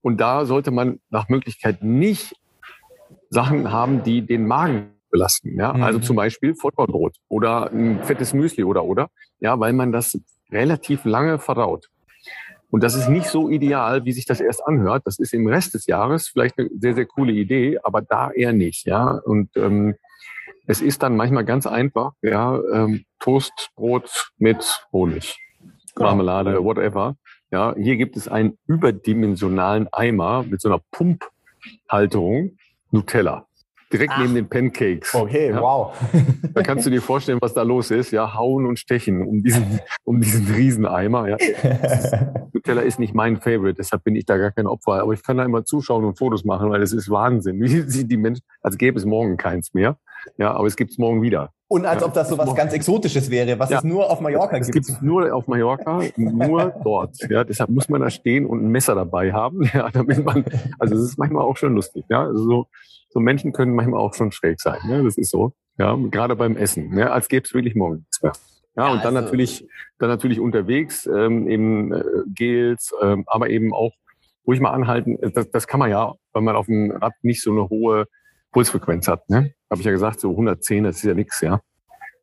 Und 0.01 0.19
da 0.21 0.45
sollte 0.45 0.71
man 0.71 0.99
nach 1.09 1.29
Möglichkeit 1.29 1.83
nicht 1.83 2.35
Sachen 3.29 3.71
haben, 3.71 4.03
die 4.03 4.21
den 4.21 4.45
Magen 4.45 4.94
belasten. 5.15 5.57
Ja, 5.57 5.67
also 5.67 5.77
mhm. 5.77 5.83
also 5.83 5.99
zum 5.99 6.15
Beispiel 6.15 6.55
Vollkornbrot 6.55 7.15
oder 7.29 7.71
ein 7.71 8.03
fettes 8.03 8.33
Müsli 8.33 8.63
oder 8.63 8.83
oder. 8.83 9.09
Ja, 9.39 9.59
weil 9.59 9.73
man 9.73 9.91
das 9.91 10.19
relativ 10.51 11.05
lange 11.05 11.39
verdaut. 11.39 11.87
Und 12.69 12.83
das 12.83 12.95
ist 12.95 13.07
nicht 13.07 13.27
so 13.27 13.49
ideal, 13.49 14.03
wie 14.05 14.11
sich 14.11 14.25
das 14.25 14.41
erst 14.41 14.65
anhört. 14.67 15.03
Das 15.05 15.17
ist 15.19 15.33
im 15.33 15.47
Rest 15.47 15.73
des 15.73 15.85
Jahres 15.85 16.27
vielleicht 16.27 16.59
eine 16.59 16.69
sehr, 16.77 16.93
sehr 16.95 17.05
coole 17.05 17.31
Idee, 17.31 17.79
aber 17.83 18.01
da 18.01 18.31
eher 18.31 18.51
nicht. 18.51 18.85
Ja, 18.85 19.21
und 19.23 19.55
ähm, 19.55 19.95
es 20.67 20.81
ist 20.81 21.01
dann 21.03 21.15
manchmal 21.15 21.45
ganz 21.45 21.67
einfach, 21.67 22.11
ja, 22.21 22.59
ähm, 22.73 23.05
Toastbrot 23.19 24.31
mit 24.37 24.85
Honig, 24.91 25.37
genau. 25.95 26.09
Marmelade, 26.09 26.63
whatever. 26.63 27.15
Ja, 27.51 27.73
hier 27.77 27.95
gibt 27.95 28.17
es 28.17 28.27
einen 28.27 28.57
überdimensionalen 28.67 29.87
Eimer 29.93 30.43
mit 30.43 30.59
so 30.59 30.67
einer 30.67 30.81
Pumphalterung 30.91 32.57
Nutella 32.91 33.47
direkt 33.97 34.13
Ach. 34.15 34.21
neben 34.21 34.35
den 34.35 34.47
Pancakes. 34.47 35.13
Okay, 35.13 35.49
ja. 35.49 35.61
wow. 35.61 35.93
Da 36.53 36.61
kannst 36.61 36.85
du 36.85 36.89
dir 36.89 37.01
vorstellen, 37.01 37.39
was 37.41 37.53
da 37.53 37.63
los 37.63 37.91
ist. 37.91 38.11
Ja, 38.11 38.33
hauen 38.35 38.65
und 38.65 38.79
stechen 38.79 39.25
um 39.25 39.41
diesen, 39.41 39.79
um 40.03 40.21
diesen 40.21 40.47
Rieseneimer. 40.53 41.29
Ja. 41.29 41.37
Nutella 42.53 42.81
ist 42.81 42.99
nicht 42.99 43.13
mein 43.13 43.37
Favorite, 43.37 43.75
deshalb 43.75 44.03
bin 44.03 44.15
ich 44.15 44.25
da 44.25 44.37
gar 44.37 44.51
kein 44.51 44.67
Opfer. 44.67 45.01
Aber 45.01 45.13
ich 45.13 45.23
kann 45.23 45.37
da 45.37 45.45
immer 45.45 45.65
zuschauen 45.65 46.03
und 46.05 46.17
Fotos 46.17 46.45
machen, 46.45 46.69
weil 46.69 46.81
es 46.81 46.93
ist 46.93 47.09
Wahnsinn. 47.09 47.59
Wie 47.61 47.67
sieht 47.67 48.11
die 48.11 48.17
Menschen, 48.17 48.43
als 48.61 48.77
gäbe 48.77 48.97
es 48.97 49.05
morgen 49.05 49.37
keins 49.37 49.73
mehr. 49.73 49.97
Ja, 50.37 50.53
aber 50.53 50.67
es 50.67 50.75
gibt 50.75 50.91
es 50.91 50.97
morgen 50.97 51.21
wieder. 51.21 51.51
Und 51.67 51.85
als 51.85 52.01
ja, 52.01 52.07
ob 52.07 52.13
das 52.13 52.29
so 52.29 52.37
was 52.37 52.53
ganz 52.53 52.73
Exotisches 52.73 53.31
wäre, 53.31 53.57
was 53.57 53.71
ja. 53.71 53.79
es 53.79 53.83
nur 53.83 54.09
auf 54.11 54.21
Mallorca 54.21 54.59
gibt. 54.59 54.75
Es 54.75 54.87
gibt 54.87 55.01
nur 55.01 55.33
auf 55.33 55.47
Mallorca, 55.47 56.01
nur 56.15 56.73
dort. 56.83 57.17
Ja, 57.27 57.43
deshalb 57.43 57.71
muss 57.71 57.89
man 57.89 58.01
da 58.01 58.11
stehen 58.11 58.45
und 58.45 58.63
ein 58.63 58.69
Messer 58.69 58.93
dabei 58.93 59.33
haben, 59.33 59.63
ja, 59.73 59.89
damit 59.89 60.23
man, 60.23 60.45
also 60.77 60.95
es 60.95 61.01
ist 61.01 61.17
manchmal 61.17 61.43
auch 61.43 61.57
schon 61.57 61.73
lustig, 61.73 62.05
ja, 62.09 62.23
also 62.23 62.43
so, 62.43 62.67
so 63.09 63.19
Menschen 63.19 63.51
können 63.51 63.73
manchmal 63.73 63.99
auch 63.99 64.13
schon 64.13 64.31
schräg 64.31 64.61
sein, 64.61 64.77
ne? 64.85 65.03
das 65.03 65.17
ist 65.17 65.31
so, 65.31 65.53
ja, 65.79 65.95
gerade 66.11 66.35
beim 66.35 66.55
Essen, 66.55 66.89
ne? 66.89 67.11
als 67.11 67.29
gäbe 67.29 67.45
es 67.45 67.53
wirklich 67.53 67.73
morgen 67.73 67.97
nichts 67.97 68.21
mehr. 68.21 68.33
Ja, 68.77 68.91
und 68.91 69.03
dann 69.03 69.15
also, 69.15 69.25
natürlich, 69.25 69.67
dann 69.99 70.09
natürlich 70.09 70.39
unterwegs, 70.39 71.07
ähm, 71.07 71.47
eben 71.47 71.93
äh, 71.93 72.03
Gels, 72.27 72.93
ähm, 73.01 73.23
aber 73.25 73.49
eben 73.49 73.73
auch 73.73 73.93
ruhig 74.45 74.59
mal 74.59 74.71
anhalten. 74.71 75.17
Das, 75.33 75.49
das 75.49 75.65
kann 75.65 75.79
man 75.79 75.89
ja, 75.89 76.13
weil 76.33 76.41
man 76.41 76.55
auf 76.55 76.65
dem 76.65 76.91
Rad 76.91 77.13
nicht 77.21 77.41
so 77.41 77.51
eine 77.51 77.69
hohe 77.69 78.05
Pulsfrequenz 78.51 79.07
hat. 79.07 79.29
Ne? 79.29 79.53
Habe 79.69 79.81
ich 79.81 79.85
ja 79.85 79.91
gesagt, 79.91 80.19
so 80.19 80.31
110, 80.31 80.83
das 80.83 80.97
ist 80.97 81.03
ja 81.03 81.13
nichts, 81.13 81.41
ja. 81.41 81.61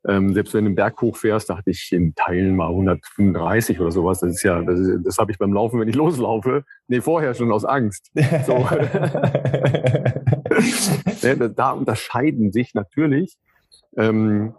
Ähm, 0.08 0.34
selbst 0.34 0.52
wenn 0.52 0.64
du 0.64 0.70
den 0.70 0.74
Berg 0.74 1.00
hochfährst, 1.00 1.48
dachte 1.48 1.70
ich 1.70 1.92
in 1.92 2.14
Teilen 2.16 2.56
mal 2.56 2.68
135 2.68 3.78
oder 3.78 3.92
sowas. 3.92 4.18
Das 4.20 4.30
ist 4.30 4.42
ja, 4.42 4.60
das, 4.62 4.80
ist, 4.80 5.06
das 5.06 5.18
habe 5.18 5.30
ich 5.30 5.38
beim 5.38 5.52
Laufen, 5.52 5.78
wenn 5.78 5.86
ich 5.88 5.94
loslaufe. 6.02 6.64
Nee, 6.88 7.00
vorher 7.00 7.34
schon 7.34 7.52
aus 7.52 7.64
Angst. 7.64 8.10
So. 8.46 8.66
da 11.56 11.70
unterscheiden 11.70 12.50
sich 12.52 12.74
natürlich 12.74 13.36
ähm, 13.96 14.54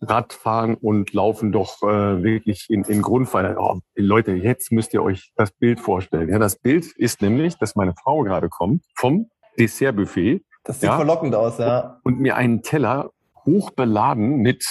Radfahren 0.00 0.74
und 0.74 1.12
Laufen 1.12 1.52
doch 1.52 1.82
äh, 1.82 2.22
wirklich 2.22 2.66
in, 2.68 2.82
in 2.84 3.02
Grundfall. 3.02 3.56
Oh, 3.58 3.78
Leute, 3.94 4.32
jetzt 4.32 4.72
müsst 4.72 4.92
ihr 4.94 5.02
euch 5.02 5.32
das 5.36 5.52
Bild 5.52 5.78
vorstellen. 5.80 6.28
Ja, 6.28 6.38
das 6.38 6.56
Bild 6.56 6.86
ist 6.96 7.22
nämlich, 7.22 7.56
dass 7.56 7.76
meine 7.76 7.94
Frau 7.94 8.22
gerade 8.22 8.48
kommt 8.48 8.82
vom 8.96 9.30
Dessertbuffet. 9.58 10.42
Das 10.64 10.80
sieht 10.80 10.88
ja, 10.88 10.96
verlockend 10.96 11.34
aus, 11.34 11.58
ja. 11.58 11.98
Und 12.04 12.20
mir 12.20 12.36
einen 12.36 12.62
Teller 12.62 13.10
hochbeladen 13.44 14.36
mit 14.36 14.64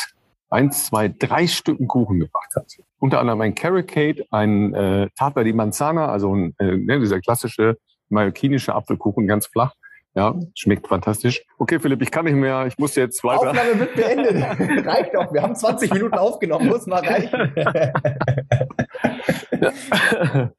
eins, 0.50 0.86
zwei, 0.86 1.08
drei 1.10 1.48
Stücken 1.48 1.88
Kuchen 1.88 2.20
gebracht 2.20 2.56
hat. 2.56 2.68
Unter 3.00 3.20
anderem 3.20 3.42
ein 3.42 3.56
Carrot 3.56 3.88
Cake, 3.88 4.26
ein 4.32 4.74
äh, 4.74 5.10
Tata 5.18 5.44
di 5.44 5.54
Manzana, 5.54 6.08
also 6.08 6.36
ein, 6.36 6.56
äh, 6.60 6.78
ne, 6.78 7.00
dieser 7.00 7.20
klassische 7.20 7.78
mallorquinische 8.10 8.76
Apfelkuchen, 8.76 9.28
ganz 9.28 9.48
flach. 9.48 9.74
Ja, 10.14 10.36
schmeckt 10.56 10.90
fantastisch. 10.90 11.42
Okay, 11.58 11.80
Philipp, 11.80 12.02
ich 12.02 12.12
kann 12.12 12.26
nicht 12.26 12.36
mehr. 12.36 12.66
Ich 12.68 12.78
muss 12.78 12.96
jetzt 12.96 13.24
weiter. 13.24 13.52
Aufnahme 13.52 13.80
wird 13.80 13.96
beendet. 13.96 14.36
Reicht 14.86 15.16
doch. 15.16 15.34
Wir 15.34 15.42
haben 15.42 15.56
20 15.56 15.94
Minuten 15.94 16.16
aufgenommen. 16.16 16.68
Muss 16.68 16.86
mal 16.86 17.00
reichen. 17.00 17.54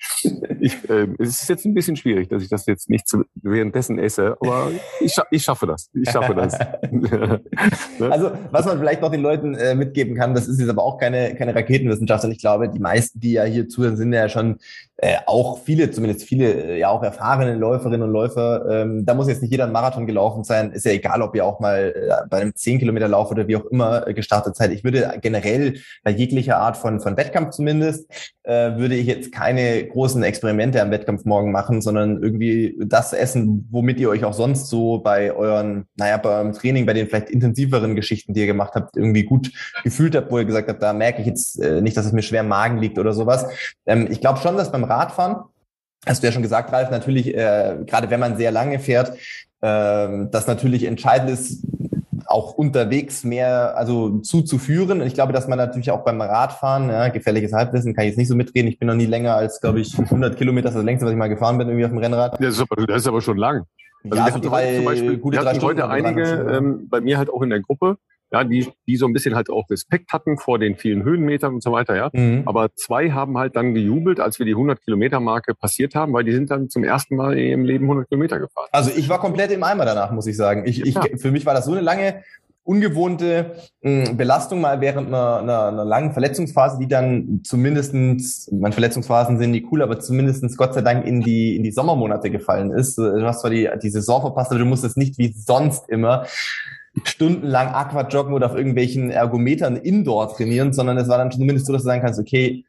ich, 0.61 0.89
äh, 0.89 1.09
es 1.19 1.43
ist 1.43 1.49
jetzt 1.49 1.65
ein 1.65 1.75
bisschen 1.75 1.97
schwierig, 1.97 2.29
dass 2.29 2.43
ich 2.43 2.49
das 2.49 2.67
jetzt 2.67 2.89
nicht 2.89 3.09
zu, 3.09 3.25
währenddessen 3.35 3.99
esse, 3.99 4.37
aber 4.41 4.71
ich, 5.01 5.17
ich 5.31 5.43
schaffe 5.43 5.67
das. 5.67 5.91
Ich 5.93 6.11
schaffe 6.11 6.35
das. 6.35 6.55
also, 8.11 8.33
was 8.51 8.67
man 8.67 8.79
vielleicht 8.79 9.01
noch 9.03 9.11
den 9.11 9.23
Leuten 9.23 9.55
äh, 9.55 9.75
mitgeben 9.75 10.15
kann, 10.15 10.35
das 10.35 10.49
ist 10.49 10.61
jetzt 10.61 10.69
aber 10.71 10.83
auch 10.83 10.99
keine, 10.99 11.35
keine 11.35 11.55
Raketenwissenschaft. 11.55 12.25
Und 12.25 12.33
ich 12.33 12.41
glaube, 12.41 12.69
die 12.69 12.79
meisten, 12.79 13.21
die 13.21 13.33
ja 13.33 13.45
hier 13.45 13.69
zuhören, 13.69 13.97
sind 13.97 14.13
ja 14.13 14.29
schon 14.29 14.59
äh, 15.03 15.17
auch 15.27 15.59
viele, 15.59 15.91
zumindest 15.91 16.25
viele, 16.25 16.53
äh, 16.53 16.79
ja 16.79 16.89
auch 16.89 17.03
erfahrene 17.03 17.57
Läuferinnen 17.57 18.03
und 18.03 18.13
Läufer. 18.13 18.65
Ähm, 18.71 19.05
da 19.05 19.15
muss 19.15 19.27
jetzt 19.27 19.43
nicht 19.43 19.51
jeder 19.51 19.65
einen 19.65 19.73
Marathon 19.73 20.07
gelaufen 20.07 20.45
sein. 20.45 20.71
Ist 20.71 20.85
ja 20.85 20.93
egal, 20.93 21.23
ob 21.23 21.35
ihr 21.35 21.45
auch 21.45 21.59
mal 21.59 21.93
äh, 21.97 22.29
bei 22.31 22.41
einem 22.41 22.55
10 22.55 22.79
Kilometer 22.79 23.09
Lauf 23.09 23.31
oder 23.33 23.49
wie 23.49 23.57
auch 23.57 23.65
immer 23.67 24.07
äh, 24.07 24.15
gestartet 24.15 24.55
seid. 24.55 24.71
Ich 24.71 24.85
würde 24.85 25.19
generell 25.21 25.81
bei 26.05 26.13
jeglicher 26.13 26.59
Art 26.59 26.77
von, 26.77 27.01
von 27.01 27.17
Wettkampf 27.17 27.51
zumindest, 27.51 28.32
äh, 28.45 28.77
würde 28.77 28.97
ich 28.97 29.07
jetzt 29.07 29.31
keine 29.31 29.87
großen 29.87 30.23
Experimente 30.23 30.83
am 30.83 30.91
Wettkampf 30.91 31.25
morgen 31.25 31.53
machen, 31.53 31.81
sondern 31.81 32.23
irgendwie 32.23 32.77
das 32.85 33.13
essen, 33.13 33.69
womit 33.71 34.01
ihr 34.01 34.09
euch 34.09 34.25
auch 34.25 34.33
sonst 34.33 34.69
so 34.69 34.99
bei 34.99 35.33
euren, 35.33 35.87
naja, 35.97 36.17
bei 36.17 36.31
eurem 36.31 36.53
Training, 36.53 36.85
bei 36.85 36.93
den 36.93 37.07
vielleicht 37.07 37.31
intensiveren 37.31 37.95
Geschichten, 37.95 38.35
die 38.35 38.41
ihr 38.41 38.47
gemacht 38.47 38.75
habt, 38.75 38.97
irgendwie 38.97 39.23
gut 39.25 39.53
gefühlt 39.85 40.17
habt, 40.17 40.31
wo 40.33 40.39
ihr 40.39 40.45
gesagt 40.45 40.69
habt, 40.69 40.83
da 40.83 40.93
merke 40.93 41.21
ich 41.21 41.27
jetzt 41.27 41.61
äh, 41.61 41.81
nicht, 41.81 41.97
dass 41.97 42.07
es 42.07 42.13
mir 42.13 42.23
schwer 42.23 42.41
im 42.41 42.49
Magen 42.49 42.79
liegt 42.79 42.99
oder 42.99 43.13
sowas. 43.13 43.47
Ähm, 43.87 44.09
ich 44.11 44.21
glaube 44.21 44.41
schon, 44.41 44.57
dass 44.57 44.73
beim 44.73 44.85
Radfahren, 44.85 45.45
hast 46.05 46.23
du 46.23 46.27
ja 46.27 46.33
schon 46.33 46.43
gesagt, 46.43 46.73
Ralf, 46.73 46.91
natürlich, 46.91 47.29
äh, 47.29 47.77
gerade 47.87 48.11
wenn 48.11 48.21
man 48.21 48.37
sehr 48.37 48.51
lange 48.51 48.81
fährt, 48.81 49.17
äh, 49.61 50.27
das 50.33 50.49
natürlich 50.49 50.83
entscheidend 50.85 51.31
ist, 51.31 51.65
auch 52.33 52.55
unterwegs 52.55 53.25
mehr 53.25 53.77
also 53.77 54.19
zuzuführen. 54.21 55.01
Und 55.01 55.07
ich 55.07 55.15
glaube, 55.15 55.33
dass 55.33 55.49
man 55.49 55.59
natürlich 55.59 55.91
auch 55.91 56.05
beim 56.05 56.21
Radfahren, 56.21 56.89
ja, 56.89 57.09
gefährliches 57.09 57.53
Halbwissen, 57.53 57.95
kann 57.95 58.05
ich 58.05 58.11
jetzt 58.11 58.19
nicht 58.19 58.29
so 58.29 58.35
mitreden. 58.35 58.69
Ich 58.69 58.79
bin 58.79 58.89
noch 58.89 58.95
nie 58.95 59.07
länger 59.07 59.35
als, 59.35 59.61
glaube 59.61 59.81
ich, 59.81 59.99
100 59.99 60.37
Kilometer, 60.37 60.65
das 60.65 60.75
ist 60.75 60.79
das 60.79 60.85
längste, 60.85 61.07
was 61.07 61.13
ich 61.13 61.19
mal 61.19 61.29
gefahren 61.29 61.59
bin, 61.59 61.69
irgendwie 61.69 61.85
auf 61.85 61.91
dem 61.91 61.99
Rennrad. 61.99 62.41
Das 62.41 62.55
ist 62.55 62.61
aber, 62.61 62.87
das 62.87 63.03
ist 63.03 63.07
aber 63.07 63.21
schon 63.21 63.37
lang. 63.37 63.65
Also 64.05 64.17
ja, 64.17 64.27
wir 64.27 64.35
hatten 64.35 64.43
drei, 64.43 64.77
zum 64.77 64.85
Beispiel, 64.85 65.19
gute 65.19 65.39
wir 65.39 65.45
hatten 65.45 65.63
heute 65.63 65.89
einige, 65.89 66.23
ähm, 66.23 66.89
bei 66.89 67.01
mir 67.01 67.19
halt 67.19 67.31
auch 67.31 67.43
in 67.43 67.51
der 67.51 67.61
Gruppe, 67.61 67.99
ja, 68.33 68.45
die, 68.45 68.67
die 68.87 68.97
so 68.97 69.07
ein 69.07 69.13
bisschen 69.13 69.35
halt 69.35 69.51
auch 69.51 69.69
Respekt 69.69 70.13
hatten 70.13 70.39
vor 70.39 70.59
den 70.59 70.77
vielen 70.77 71.05
Höhenmetern 71.05 71.55
und 71.55 71.63
so 71.63 71.71
weiter, 71.71 71.95
ja. 71.95 72.11
Mhm. 72.13 72.43
Aber 72.47 72.75
zwei 72.75 73.11
haben 73.11 73.37
halt 73.37 73.57
dann 73.57 73.75
gejubelt, 73.75 74.21
als 74.21 74.39
wir 74.39 74.47
die 74.47 74.53
100 74.53 74.83
Kilometer 74.83 75.21
Marke 75.21 75.55
passiert 75.55 75.95
haben, 75.95 76.15
weil 76.15 76.25
die 76.25 76.33
sind 76.33 76.51
dann 76.51 76.71
zum 76.71 76.83
ersten 76.83 77.17
Mal 77.17 77.39
in 77.39 77.47
ihrem 77.47 77.65
Leben 77.65 77.85
100 77.85 78.09
Kilometer 78.09 78.39
gefahren. 78.39 78.69
Also 78.73 78.91
ich 78.97 79.09
war 79.11 79.21
komplett 79.21 79.51
im 79.53 79.63
Eimer 79.63 79.85
danach, 79.85 80.13
muss 80.13 80.27
ich 80.27 80.37
sagen. 80.37 80.65
Ich, 80.67 80.79
ja. 80.79 81.05
ich, 81.05 81.21
für 81.21 81.31
mich 81.31 81.45
war 81.45 81.53
das 81.53 81.67
so 81.67 81.73
eine 81.73 81.83
lange 81.83 82.23
ungewohnte 82.65 83.57
mh, 83.83 84.07
hm, 84.07 84.17
Belastung 84.17 84.61
mal 84.61 84.81
während 84.81 85.09
einer, 85.09 85.39
einer, 85.39 85.67
einer 85.67 85.85
langen 85.85 86.13
Verletzungsphase, 86.13 86.79
die 86.79 86.89
dann 86.89 87.41
zumindestens, 87.43 88.49
meine 88.53 88.73
Verletzungsphasen 88.73 89.39
sind 89.39 89.51
nie 89.51 89.67
cool, 89.71 89.83
aber 89.83 89.99
zumindestens 89.99 90.57
Gott 90.57 90.73
sei 90.75 90.81
Dank 90.81 91.05
in 91.05 91.21
die, 91.21 91.57
in 91.57 91.65
die 91.65 91.73
Sommermonate 91.73 92.31
gefallen 92.31 92.71
ist. 92.71 92.97
Du 92.99 93.27
hast 93.27 93.41
zwar 93.41 93.51
die, 93.51 93.69
die 93.83 93.91
Saison 93.91 94.21
verpasst, 94.21 94.53
aber 94.53 94.61
du 94.61 94.65
musstest 94.65 94.97
nicht 94.97 95.19
wie 95.19 95.33
sonst 95.33 95.89
immer 95.89 96.25
stundenlang 97.05 97.69
Aquajoggen 97.69 98.35
oder 98.35 98.47
auf 98.47 98.57
irgendwelchen 98.57 99.11
Ergometern 99.11 99.77
indoor 99.77 100.35
trainieren, 100.35 100.73
sondern 100.73 100.99
es 100.99 101.09
war 101.09 101.19
dann 101.19 101.31
zumindest 101.31 101.67
so, 101.67 101.73
dass 101.73 101.83
du 101.83 101.87
sagen 101.87 102.03
kannst, 102.03 102.21
okay, 102.21 102.65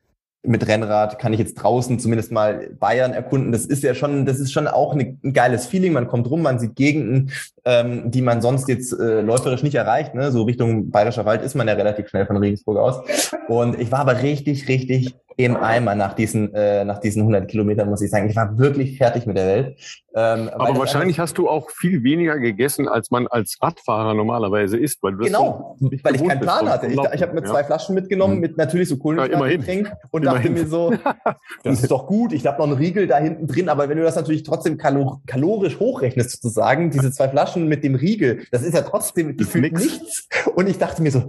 mit 0.46 0.68
Rennrad 0.68 1.20
kann 1.20 1.32
ich 1.32 1.40
jetzt 1.40 1.56
draußen 1.56 2.00
zumindest 2.00 2.32
mal 2.32 2.70
Bayern 2.78 3.14
erkunden. 3.14 3.54
Das 3.54 3.66
ist 3.66 3.82
ja 3.82 3.96
schon, 3.96 4.26
das 4.26 4.40
ist 4.40 4.52
schon 4.52 4.68
auch 4.68 4.94
ein 4.94 5.20
geiles 5.32 5.68
Feeling. 5.68 5.94
Man 5.94 6.08
kommt 6.08 6.30
rum, 6.30 6.42
man 6.42 6.60
sieht 6.60 6.76
Gegenden, 6.76 7.32
ähm, 7.64 8.12
die 8.12 8.22
man 8.22 8.42
sonst 8.42 8.68
jetzt 8.68 8.92
äh, 8.92 9.22
läuferisch 9.22 9.64
nicht 9.64 9.76
erreicht. 9.76 10.16
Ne? 10.16 10.34
So 10.34 10.44
Richtung 10.44 10.92
Bayerischer 10.92 11.26
Wald 11.26 11.44
ist 11.44 11.56
man 11.56 11.70
ja 11.70 11.76
relativ 11.76 12.10
schnell 12.10 12.26
von 12.26 12.36
Regensburg 12.36 12.78
aus. 12.78 13.02
Und 13.48 13.80
ich 13.80 13.90
war 13.94 14.00
aber 14.00 14.22
richtig, 14.22 14.68
richtig 14.68 15.16
im 15.38 15.56
Eimer 15.56 15.96
nach 15.96 16.14
diesen, 16.14 16.54
äh, 16.54 16.86
nach 16.86 17.00
diesen 17.00 17.22
100 17.22 17.48
Kilometern, 17.48 17.90
muss 17.90 18.02
ich 18.02 18.10
sagen. 18.10 18.30
Ich 18.30 18.36
war 18.36 18.58
wirklich 18.58 18.98
fertig 18.98 19.26
mit 19.26 19.38
der 19.38 19.48
Welt. 19.48 19.78
Ähm, 20.16 20.50
Aber 20.54 20.78
wahrscheinlich 20.78 21.20
hast 21.20 21.38
du 21.40 21.50
auch 21.50 21.72
viel 21.72 22.04
weniger 22.04 22.38
gegessen, 22.38 22.88
als 22.88 23.10
man 23.10 23.28
als 23.28 23.58
Radfahrer 23.62 24.14
normalerweise 24.14 24.78
isst. 24.78 25.02
Weil 25.02 25.14
du 25.14 25.26
genau, 25.26 25.76
weil 26.04 26.16
ich 26.16 26.24
keinen 26.24 26.40
Plan 26.40 26.70
hatte. 26.70 26.88
Ich, 26.88 27.00
ich 27.00 27.22
habe 27.22 27.34
mir 27.34 27.44
zwei 27.44 27.64
Flaschen 27.64 27.96
mitgenommen, 27.96 28.36
mhm. 28.36 28.42
mit 28.42 28.58
natürlich 28.58 28.90
so 28.90 28.98
Kohlenhydratgetränk 28.98 29.88
ja, 29.88 29.94
und 30.12 30.24
immerhin. 30.24 30.56
dachte 30.56 30.64
mir 30.64 30.68
so, 30.68 30.94
das 31.64 31.82
ist 31.82 31.90
doch 31.90 32.06
gut, 32.06 32.32
ich 32.32 32.46
habe 32.46 32.60
noch 32.60 32.68
einen 32.68 32.78
Riegel 32.78 33.08
da 33.08 33.18
hinten 33.18 33.48
drin. 33.48 33.70
Aber 33.70 33.90
wenn 33.90 33.98
du 33.98 34.04
das 34.04 34.16
natürlich 34.16 34.44
trotzdem 34.44 34.78
kalor 34.78 35.22
kalorisch 35.26 35.80
hochrechnest 35.80 36.32
sozusagen, 36.32 36.92
diese 36.92 37.12
zwei 37.12 37.28
Flaschen 37.28 37.68
mit 37.68 37.84
dem 37.84 37.96
Riegel, 37.96 38.44
das 38.52 38.62
ist 38.62 38.76
ja 38.76 38.82
trotzdem 38.82 39.36
gefühlt 39.36 39.74
nichts. 39.74 40.28
Und 40.54 40.70
ich 40.70 40.78
dachte 40.78 41.02
mir 41.02 41.12
so, 41.12 41.24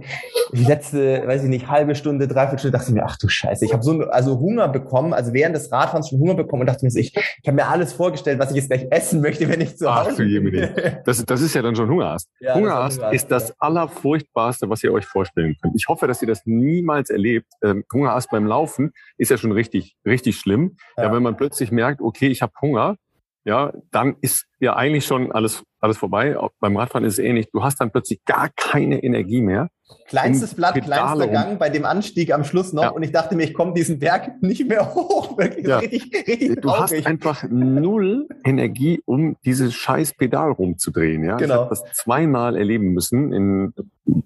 die 0.53 0.63
letzte, 0.63 1.25
weiß 1.25 1.43
ich 1.43 1.49
nicht, 1.49 1.69
halbe 1.69 1.95
Stunde, 1.95 2.27
dreiviertel 2.27 2.59
Stunde, 2.59 2.77
dachte 2.77 2.89
ich 2.89 2.95
mir, 2.95 3.05
ach 3.05 3.17
du 3.17 3.27
Scheiße, 3.27 3.65
ich 3.65 3.73
habe 3.73 3.83
so 3.83 3.94
also 4.03 4.39
Hunger 4.39 4.67
bekommen, 4.67 5.13
also 5.13 5.33
während 5.33 5.55
des 5.55 5.71
Radfahrens 5.71 6.09
schon 6.09 6.19
Hunger 6.19 6.35
bekommen 6.35 6.61
und 6.61 6.67
dachte 6.67 6.85
mir 6.85 6.91
so, 6.91 6.99
ich, 6.99 7.15
ich 7.15 7.47
habe 7.47 7.55
mir 7.55 7.67
alles 7.67 7.93
vorgestellt, 7.93 8.39
was 8.39 8.51
ich 8.51 8.57
jetzt 8.57 8.67
gleich 8.67 8.87
essen 8.91 9.21
möchte, 9.21 9.47
wenn 9.49 9.61
ich 9.61 9.77
zu 9.77 9.93
Hause 9.93 10.11
Ach, 10.11 10.17
bin. 10.17 10.45
Das, 11.05 11.23
das 11.25 11.41
ist 11.41 11.53
ja 11.53 11.61
dann 11.61 11.75
schon 11.75 11.89
Hungerast. 11.89 12.29
Ja, 12.39 12.55
Hungerast 12.55 12.99
ist, 12.99 13.13
ist 13.13 13.31
das 13.31 13.59
Allerfurchtbarste, 13.59 14.69
was 14.69 14.83
ihr 14.83 14.91
euch 14.91 15.05
vorstellen 15.05 15.55
könnt. 15.61 15.75
Ich 15.75 15.87
hoffe, 15.87 16.07
dass 16.07 16.21
ihr 16.21 16.27
das 16.27 16.41
niemals 16.45 17.09
erlebt. 17.09 17.47
Ähm, 17.63 17.83
Hungerast 17.91 18.29
beim 18.31 18.45
Laufen 18.45 18.91
ist 19.17 19.31
ja 19.31 19.37
schon 19.37 19.51
richtig, 19.51 19.95
richtig 20.05 20.37
schlimm. 20.37 20.77
Ja. 20.97 21.05
ja 21.05 21.13
wenn 21.13 21.23
man 21.23 21.37
plötzlich 21.37 21.71
merkt, 21.71 22.01
okay, 22.01 22.27
ich 22.27 22.41
habe 22.41 22.53
Hunger, 22.61 22.97
ja, 23.45 23.71
dann 23.91 24.15
ist 24.21 24.47
ja 24.59 24.75
eigentlich 24.75 25.05
schon 25.05 25.31
alles, 25.31 25.63
alles 25.79 25.97
vorbei. 25.97 26.37
Auch 26.37 26.49
beim 26.59 26.75
Radfahren 26.75 27.05
ist 27.05 27.13
es 27.13 27.19
ähnlich. 27.19 27.47
Du 27.51 27.63
hast 27.63 27.79
dann 27.79 27.91
plötzlich 27.91 28.25
gar 28.25 28.49
keine 28.55 29.03
Energie 29.03 29.41
mehr. 29.41 29.69
Kleinstes 30.07 30.55
Blatt, 30.55 30.73
kleinster 30.81 31.27
Gang 31.27 31.59
bei 31.59 31.69
dem 31.69 31.85
Anstieg 31.85 32.33
am 32.33 32.43
Schluss 32.43 32.73
noch. 32.73 32.81
Ja. 32.81 32.89
Und 32.89 33.03
ich 33.03 33.11
dachte 33.11 33.35
mir, 33.35 33.43
ich 33.43 33.53
komme 33.53 33.73
diesen 33.73 33.99
Berg 33.99 34.41
nicht 34.41 34.67
mehr 34.67 34.95
hoch. 34.95 35.37
Wirklich 35.37 35.67
ja. 35.67 35.77
richtig, 35.77 36.27
richtig 36.27 36.55
Du 36.55 36.61
traurig. 36.61 36.81
hast 36.81 37.05
einfach 37.05 37.43
null 37.47 38.27
Energie, 38.43 39.03
um 39.05 39.37
dieses 39.45 39.75
scheiß 39.75 40.15
Pedal 40.15 40.51
rumzudrehen. 40.51 41.23
Ja? 41.23 41.37
Genau. 41.37 41.53
Ich 41.53 41.59
habe 41.59 41.69
das 41.69 41.83
zweimal 41.93 42.57
erleben 42.57 42.93
müssen 42.93 43.31
in 43.31 43.73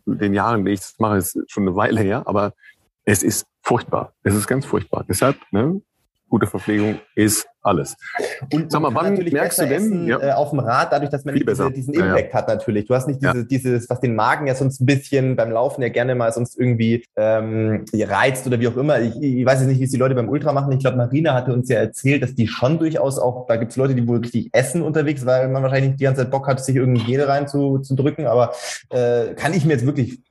den 0.06 0.34
Jahren, 0.34 0.64
die 0.64 0.72
ich 0.72 0.80
das 0.80 0.96
mache, 0.98 1.18
ist 1.18 1.38
schon 1.48 1.68
eine 1.68 1.76
Weile 1.76 2.00
her. 2.00 2.24
Aber 2.26 2.54
es 3.04 3.22
ist 3.22 3.46
furchtbar. 3.62 4.14
Es 4.24 4.34
ist 4.34 4.48
ganz 4.48 4.66
furchtbar. 4.66 5.04
Deshalb, 5.10 5.36
ne, 5.52 5.82
gute 6.30 6.48
Verpflegung 6.48 7.00
ist 7.16 7.48
alles. 7.62 7.96
Und 8.54 8.72
Sag 8.72 8.82
mal, 8.82 8.94
wann 8.94 9.16
merkst 9.16 9.60
du 9.60 9.64
denn? 9.64 9.72
Essen, 9.72 10.08
ja. 10.08 10.20
äh, 10.22 10.32
auf 10.32 10.52
dem 10.52 10.60
Rad, 10.60 10.92
dadurch, 10.92 11.10
dass 11.10 11.26
man 11.26 11.36
diese, 11.36 11.72
diesen 11.72 11.94
Impact 11.94 12.20
ja, 12.20 12.28
ja. 12.28 12.34
hat 12.34 12.48
natürlich. 12.48 12.86
Du 12.88 12.96
hast 12.96 13.08
nicht 13.08 13.22
diese, 13.22 13.46
dieses, 13.46 13.90
was 13.90 14.00
den 14.00 14.16
Magen 14.16 14.48
ja 14.48 14.56
sonst 14.56 14.82
ein 14.82 14.86
bisschen 14.86 15.36
beim 15.36 15.52
Laufen 15.52 15.82
ja 15.82 15.90
gerne 15.90 16.16
mal 16.16 16.32
sonst 16.32 16.60
irgendwie 16.60 17.06
ähm, 17.16 17.86
reizt 17.94 18.48
oder 18.48 18.60
wie 18.60 18.68
auch 18.68 18.78
immer. 18.78 19.00
Ich, 19.00 19.22
ich 19.22 19.46
weiß 19.46 19.60
jetzt 19.60 19.70
nicht, 19.70 19.80
wie 19.80 19.86
es 19.86 19.92
die 19.92 19.98
Leute 19.98 20.16
beim 20.16 20.30
Ultra 20.30 20.54
machen. 20.54 20.72
Ich 20.72 20.80
glaube, 20.80 20.98
Marina 20.98 21.34
hatte 21.34 21.54
uns 21.54 21.70
ja 21.70 21.80
erzählt, 21.80 22.24
dass 22.24 22.36
die 22.36 22.48
schon 22.48 22.80
durchaus 22.80 23.20
auch, 23.20 23.48
da 23.48 23.58
gibt 23.58 23.72
es 23.72 23.78
Leute, 23.78 23.96
die 23.96 24.08
wohl 24.08 24.20
richtig 24.20 24.50
essen 24.54 24.82
unterwegs, 24.82 25.26
weil 25.26 25.50
man 25.50 25.64
wahrscheinlich 25.64 25.92
nicht 25.92 26.00
die 26.00 26.06
ganze 26.06 26.22
Zeit 26.22 26.32
Bock 26.32 26.48
hat, 26.48 26.64
sich 26.64 26.76
irgendwie 26.76 27.04
Gel 27.04 27.24
rein 27.24 27.48
zu, 27.48 27.80
zu 27.80 27.96
drücken. 27.96 28.28
Aber 28.28 28.54
äh, 28.90 29.34
kann 29.36 29.54
ich 29.54 29.66
mir 29.66 29.74
jetzt 29.74 29.86
wirklich 29.86 30.22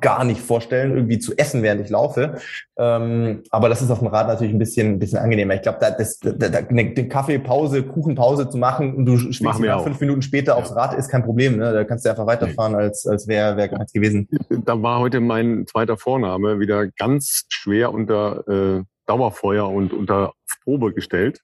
gar 0.00 0.24
nicht 0.24 0.40
vorstellen, 0.40 0.94
irgendwie 0.94 1.18
zu 1.18 1.36
essen, 1.36 1.62
während 1.62 1.80
ich 1.80 1.90
laufe. 1.90 2.36
Ähm, 2.76 3.42
aber 3.50 3.68
das 3.68 3.82
ist 3.82 3.90
auf 3.90 4.00
dem 4.00 4.08
Rad 4.08 4.28
natürlich 4.28 4.52
ein 4.52 4.58
bisschen, 4.58 4.94
ein 4.94 4.98
bisschen 4.98 5.18
angenehmer. 5.18 5.54
Ich 5.54 5.62
glaube, 5.62 5.78
da, 5.80 5.90
das, 5.90 6.18
da, 6.18 6.32
da, 6.32 6.57
eine 6.68 7.08
Kaffeepause, 7.08 7.82
Kuchenpause 7.82 8.48
zu 8.48 8.58
machen 8.58 8.94
und 8.94 9.06
du 9.06 9.18
schwingst 9.18 9.60
fünf 9.82 10.00
Minuten 10.00 10.22
später 10.22 10.52
ja. 10.52 10.58
aufs 10.58 10.74
Rad 10.74 10.94
ist 10.94 11.08
kein 11.08 11.24
Problem. 11.24 11.56
Ne? 11.56 11.72
Da 11.72 11.84
kannst 11.84 12.04
du 12.04 12.10
einfach 12.10 12.26
weiterfahren, 12.26 12.74
als, 12.74 13.06
als 13.06 13.28
wäre 13.28 13.56
wär 13.56 13.68
gar 13.68 13.78
nichts 13.78 13.92
gewesen. 13.92 14.28
Da 14.64 14.82
war 14.82 15.00
heute 15.00 15.20
mein 15.20 15.66
zweiter 15.66 15.96
Vorname 15.96 16.60
wieder 16.60 16.88
ganz 16.88 17.44
schwer 17.48 17.92
unter 17.92 18.46
äh, 18.48 18.82
Dauerfeuer 19.06 19.68
und 19.68 19.92
unter 19.92 20.32
Probe 20.64 20.92
gestellt. 20.92 21.40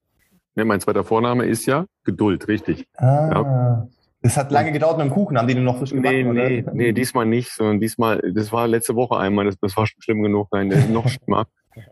Ne, 0.55 0.65
mein 0.65 0.81
zweiter 0.81 1.03
Vorname 1.03 1.47
ist 1.47 1.67
ja 1.67 1.87
Geduld, 2.05 2.47
richtig. 2.49 2.87
Ah. 2.97 3.31
Ja. 3.33 3.89
Es 4.27 4.39
hat 4.39 4.51
lange 4.51 4.73
gedauert 4.73 4.97
mit 4.97 5.07
dem 5.07 5.13
Kuchen, 5.13 5.37
haben 5.37 5.49
die 5.49 5.55
den 5.55 5.65
noch 5.65 5.79
frisch 5.79 5.91
gemacht? 5.91 6.11
Nee, 6.11 6.25
oder? 6.25 6.49
nee, 6.49 6.65
nee, 6.73 6.93
diesmal 6.93 7.27
nicht, 7.27 7.51
sondern 7.51 7.79
diesmal, 7.79 8.23
das 8.35 8.53
war 8.53 8.67
letzte 8.67 8.95
Woche 8.95 9.19
einmal, 9.19 9.45
das, 9.45 9.57
das 9.61 9.77
war 9.77 9.87
schon 9.87 10.01
schlimm 10.01 10.23
genug, 10.23 10.49
nein, 10.51 10.71
das 10.71 10.89
noch 10.89 11.07
schlimmer. 11.09 11.47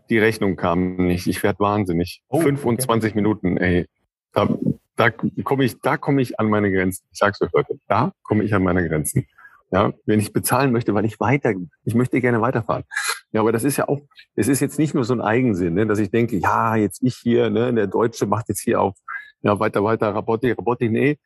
Die 0.09 0.17
Rechnung 0.17 0.55
kam 0.55 0.95
nicht, 0.95 1.27
ich 1.27 1.43
werde 1.43 1.59
wahnsinnig. 1.59 2.21
Oh, 2.27 2.41
25 2.41 3.11
okay. 3.11 3.15
Minuten, 3.15 3.57
ey. 3.57 3.87
Da, 4.33 4.47
da 4.95 5.09
komme 5.09 5.63
ich, 5.63 5.79
da 5.81 5.97
komme 5.97 6.21
ich 6.21 6.39
an 6.39 6.49
meine 6.49 6.71
Grenzen. 6.71 7.05
Ich 7.11 7.19
sag's 7.19 7.41
euch 7.41 7.51
Leute, 7.53 7.79
da 7.87 8.13
komme 8.23 8.43
ich 8.43 8.53
an 8.53 8.63
meine 8.63 8.87
Grenzen. 8.87 9.27
Ja, 9.71 9.91
wenn 10.05 10.19
ich 10.19 10.33
bezahlen 10.33 10.71
möchte, 10.71 10.93
weil 10.93 11.05
ich 11.05 11.19
weiter, 11.19 11.53
ich 11.83 11.95
möchte 11.95 12.21
gerne 12.21 12.41
weiterfahren. 12.41 12.83
Ja, 13.31 13.41
aber 13.41 13.51
das 13.51 13.63
ist 13.63 13.77
ja 13.77 13.87
auch, 13.87 14.01
es 14.35 14.47
ist 14.47 14.59
jetzt 14.59 14.77
nicht 14.77 14.93
nur 14.93 15.03
so 15.03 15.13
ein 15.15 15.21
Eigensinn, 15.21 15.73
ne, 15.73 15.87
dass 15.87 15.97
ich 15.97 16.11
denke, 16.11 16.37
ja, 16.37 16.75
jetzt 16.75 17.01
ich 17.01 17.15
hier, 17.15 17.49
ne, 17.49 17.73
der 17.73 17.87
Deutsche 17.87 18.27
macht 18.27 18.49
jetzt 18.49 18.61
hier 18.61 18.79
auf, 18.79 18.95
ja, 19.41 19.59
weiter, 19.59 19.83
weiter, 19.83 20.13
Rabotti, 20.13 20.51
Rabotti, 20.51 20.89
nee, 20.89 21.17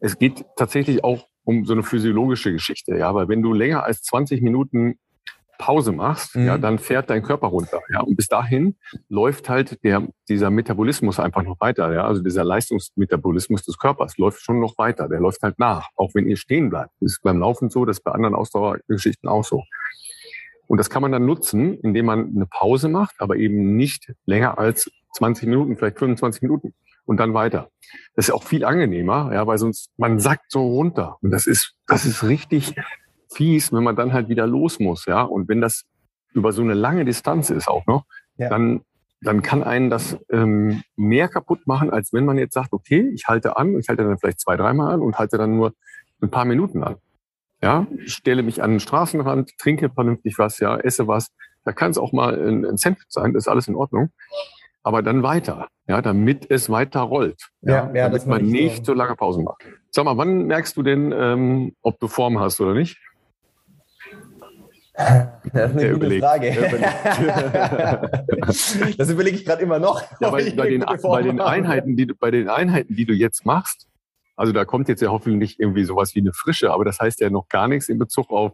es 0.00 0.18
geht 0.18 0.46
tatsächlich 0.56 1.04
auch 1.04 1.28
um 1.44 1.66
so 1.66 1.74
eine 1.74 1.82
physiologische 1.82 2.52
Geschichte, 2.52 2.96
ja, 2.96 3.14
weil 3.14 3.28
wenn 3.28 3.42
du 3.42 3.52
länger 3.52 3.84
als 3.84 4.02
20 4.02 4.40
Minuten 4.40 4.98
Pause 5.62 5.92
machst, 5.92 6.34
mhm. 6.34 6.46
ja, 6.46 6.58
dann 6.58 6.80
fährt 6.80 7.08
dein 7.08 7.22
Körper 7.22 7.46
runter, 7.46 7.80
ja, 7.92 8.00
und 8.00 8.16
bis 8.16 8.26
dahin 8.26 8.74
läuft 9.08 9.48
halt 9.48 9.82
der 9.84 10.08
dieser 10.28 10.50
Metabolismus 10.50 11.20
einfach 11.20 11.44
noch 11.44 11.60
weiter, 11.60 11.92
ja, 11.92 12.04
also 12.04 12.20
dieser 12.20 12.42
Leistungsmetabolismus 12.42 13.62
des 13.62 13.78
Körpers 13.78 14.18
läuft 14.18 14.40
schon 14.40 14.58
noch 14.58 14.76
weiter, 14.76 15.08
der 15.08 15.20
läuft 15.20 15.42
halt 15.42 15.60
nach, 15.60 15.88
auch 15.94 16.10
wenn 16.14 16.26
ihr 16.26 16.36
stehen 16.36 16.68
bleibt. 16.68 16.90
Das 17.00 17.12
ist 17.12 17.22
beim 17.22 17.38
Laufen 17.38 17.70
so, 17.70 17.84
das 17.84 17.98
ist 17.98 18.02
bei 18.02 18.10
anderen 18.10 18.34
Ausdauergeschichten 18.34 19.28
auch 19.28 19.44
so. 19.44 19.62
Und 20.66 20.78
das 20.78 20.90
kann 20.90 21.02
man 21.02 21.12
dann 21.12 21.26
nutzen, 21.26 21.78
indem 21.78 22.06
man 22.06 22.32
eine 22.34 22.46
Pause 22.46 22.88
macht, 22.88 23.14
aber 23.18 23.36
eben 23.36 23.76
nicht 23.76 24.12
länger 24.26 24.58
als 24.58 24.90
20 25.16 25.46
Minuten, 25.46 25.76
vielleicht 25.76 26.00
25 26.00 26.42
Minuten 26.42 26.74
und 27.04 27.18
dann 27.18 27.34
weiter. 27.34 27.70
Das 28.16 28.28
ist 28.28 28.34
auch 28.34 28.42
viel 28.42 28.64
angenehmer, 28.64 29.30
ja, 29.32 29.46
weil 29.46 29.58
sonst 29.58 29.90
man 29.96 30.18
sackt 30.18 30.50
so 30.50 30.66
runter 30.66 31.18
und 31.20 31.30
das 31.30 31.46
ist 31.46 31.74
das 31.86 32.04
ist 32.04 32.24
richtig 32.24 32.74
fies, 33.34 33.72
wenn 33.72 33.82
man 33.82 33.96
dann 33.96 34.12
halt 34.12 34.28
wieder 34.28 34.46
los 34.46 34.78
muss, 34.78 35.06
ja. 35.06 35.22
Und 35.22 35.48
wenn 35.48 35.60
das 35.60 35.84
über 36.32 36.52
so 36.52 36.62
eine 36.62 36.74
lange 36.74 37.04
Distanz 37.04 37.50
ist 37.50 37.68
auch 37.68 37.86
noch, 37.86 38.04
ja. 38.36 38.48
dann 38.48 38.82
dann 39.24 39.40
kann 39.40 39.62
einen 39.62 39.88
das 39.88 40.18
ähm, 40.30 40.82
mehr 40.96 41.28
kaputt 41.28 41.64
machen, 41.68 41.90
als 41.90 42.12
wenn 42.12 42.24
man 42.24 42.38
jetzt 42.38 42.54
sagt, 42.54 42.72
okay, 42.72 43.08
ich 43.14 43.28
halte 43.28 43.56
an, 43.56 43.78
ich 43.78 43.88
halte 43.88 44.02
dann 44.02 44.18
vielleicht 44.18 44.40
zwei, 44.40 44.56
dreimal 44.56 44.94
an 44.94 45.00
und 45.00 45.16
halte 45.16 45.38
dann 45.38 45.54
nur 45.54 45.74
ein 46.20 46.28
paar 46.28 46.44
Minuten 46.44 46.82
an. 46.82 46.96
Ja, 47.62 47.86
ich 48.04 48.14
stelle 48.14 48.42
mich 48.42 48.64
an 48.64 48.70
den 48.70 48.80
Straßenrand, 48.80 49.56
trinke 49.58 49.90
vernünftig 49.90 50.38
was, 50.38 50.58
ja, 50.58 50.76
esse 50.76 51.06
was. 51.06 51.28
Da 51.64 51.70
kann 51.70 51.92
es 51.92 51.98
auch 51.98 52.10
mal 52.10 52.34
ein, 52.34 52.66
ein 52.66 52.76
Sandwich 52.78 53.06
sein, 53.10 53.32
das 53.32 53.44
ist 53.44 53.48
alles 53.48 53.68
in 53.68 53.76
Ordnung 53.76 54.10
aber 54.82 55.02
dann 55.02 55.22
weiter, 55.22 55.68
ja, 55.86 56.02
damit 56.02 56.50
es 56.50 56.70
weiter 56.70 57.00
rollt. 57.00 57.50
Ja, 57.60 57.72
ja, 57.72 57.94
ja 57.94 58.08
damit 58.08 58.26
man 58.26 58.44
nicht 58.44 58.84
so 58.84 58.94
lange 58.94 59.14
Pausen 59.14 59.44
macht. 59.44 59.64
Sag 59.90 60.04
mal, 60.04 60.16
wann 60.16 60.46
merkst 60.46 60.76
du 60.76 60.82
denn, 60.82 61.12
ähm, 61.16 61.74
ob 61.82 61.98
du 62.00 62.08
Form 62.08 62.40
hast 62.40 62.60
oder 62.60 62.74
nicht? 62.74 62.98
Das 65.52 65.70
ist 65.70 65.76
eine 65.76 65.82
Der 65.82 65.92
gute 65.92 66.06
überlegt. 66.06 66.24
Frage. 66.24 66.54
das 68.96 69.10
überlege 69.10 69.36
ich 69.36 69.44
gerade 69.44 69.62
immer 69.62 69.78
noch. 69.78 70.02
Ja, 70.20 70.30
bei, 70.30 70.50
bei, 70.50 70.70
den, 70.70 70.84
bei, 71.02 71.22
den 71.22 71.40
Einheiten, 71.40 71.96
die, 71.96 72.06
bei 72.06 72.30
den 72.30 72.48
Einheiten, 72.48 72.94
die 72.94 73.04
du 73.04 73.12
jetzt 73.12 73.44
machst, 73.44 73.88
also 74.36 74.52
da 74.52 74.64
kommt 74.64 74.88
jetzt 74.88 75.02
ja 75.02 75.10
hoffentlich 75.10 75.58
irgendwie 75.60 75.84
sowas 75.84 76.14
wie 76.14 76.20
eine 76.20 76.32
Frische, 76.32 76.72
aber 76.72 76.84
das 76.84 77.00
heißt 77.00 77.20
ja 77.20 77.30
noch 77.30 77.48
gar 77.48 77.68
nichts 77.68 77.88
in 77.88 77.98
Bezug 77.98 78.30
auf 78.30 78.52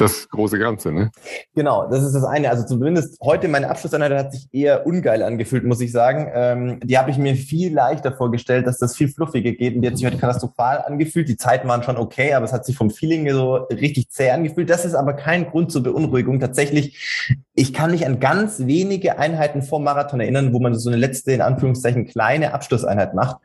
das 0.00 0.28
große 0.28 0.58
Ganze, 0.58 0.92
ne? 0.92 1.10
Genau, 1.54 1.88
das 1.90 2.02
ist 2.04 2.14
das 2.14 2.24
eine. 2.24 2.50
Also 2.50 2.64
zumindest 2.64 3.18
heute 3.22 3.48
meine 3.48 3.68
Abschlusseinheit 3.68 4.12
hat 4.12 4.32
sich 4.32 4.48
eher 4.52 4.86
ungeil 4.86 5.22
angefühlt, 5.22 5.64
muss 5.64 5.80
ich 5.80 5.92
sagen. 5.92 6.30
Ähm, 6.32 6.80
die 6.82 6.98
habe 6.98 7.10
ich 7.10 7.18
mir 7.18 7.34
viel 7.36 7.72
leichter 7.72 8.12
vorgestellt, 8.12 8.66
dass 8.66 8.78
das 8.78 8.96
viel 8.96 9.08
fluffiger 9.08 9.52
geht 9.52 9.74
und 9.74 9.82
die 9.82 9.88
hat 9.88 9.96
sich 9.96 10.06
heute 10.06 10.18
katastrophal 10.18 10.82
angefühlt. 10.86 11.28
Die 11.28 11.36
Zeiten 11.36 11.68
waren 11.68 11.82
schon 11.82 11.96
okay, 11.96 12.34
aber 12.34 12.44
es 12.44 12.52
hat 12.52 12.64
sich 12.64 12.76
vom 12.76 12.90
Feeling 12.90 13.30
so 13.30 13.54
richtig 13.54 14.10
zäh 14.10 14.30
angefühlt. 14.30 14.70
Das 14.70 14.84
ist 14.84 14.94
aber 14.94 15.12
kein 15.12 15.46
Grund 15.46 15.70
zur 15.70 15.82
Beunruhigung. 15.82 16.40
Tatsächlich, 16.40 17.36
ich 17.54 17.72
kann 17.72 17.90
mich 17.90 18.06
an 18.06 18.20
ganz 18.20 18.60
wenige 18.66 19.18
Einheiten 19.18 19.62
vor 19.62 19.80
Marathon 19.80 20.20
erinnern, 20.20 20.52
wo 20.52 20.60
man 20.60 20.74
so 20.74 20.88
eine 20.88 20.98
letzte, 20.98 21.32
in 21.32 21.42
Anführungszeichen, 21.42 22.06
kleine 22.06 22.54
Abschlusseinheit 22.54 23.14
macht, 23.14 23.36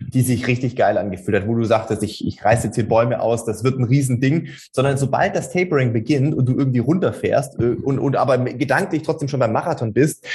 die 0.00 0.22
sich 0.22 0.46
richtig 0.46 0.76
geil 0.76 0.96
angefühlt 0.98 1.42
hat, 1.42 1.48
wo 1.48 1.54
du 1.54 1.64
sagtest, 1.64 2.02
ich, 2.02 2.26
ich 2.26 2.44
reiße 2.44 2.68
jetzt 2.68 2.76
hier 2.76 2.88
Bäume 2.88 3.20
aus, 3.20 3.44
das 3.44 3.64
wird 3.64 3.78
ein 3.78 3.84
Riesending, 3.84 4.48
sondern 4.72 4.96
sobald 4.96 5.34
das 5.34 5.50
Tapering 5.50 5.92
beginnt, 5.92 6.03
beginnt 6.04 6.34
und 6.34 6.46
du 6.46 6.56
irgendwie 6.56 6.80
runterfährst 6.80 7.58
äh, 7.58 7.76
und, 7.82 7.98
und 7.98 8.16
aber 8.16 8.38
gedanklich 8.38 9.02
trotzdem 9.02 9.28
schon 9.28 9.40
beim 9.40 9.52
Marathon 9.52 9.92
bist. 9.92 10.26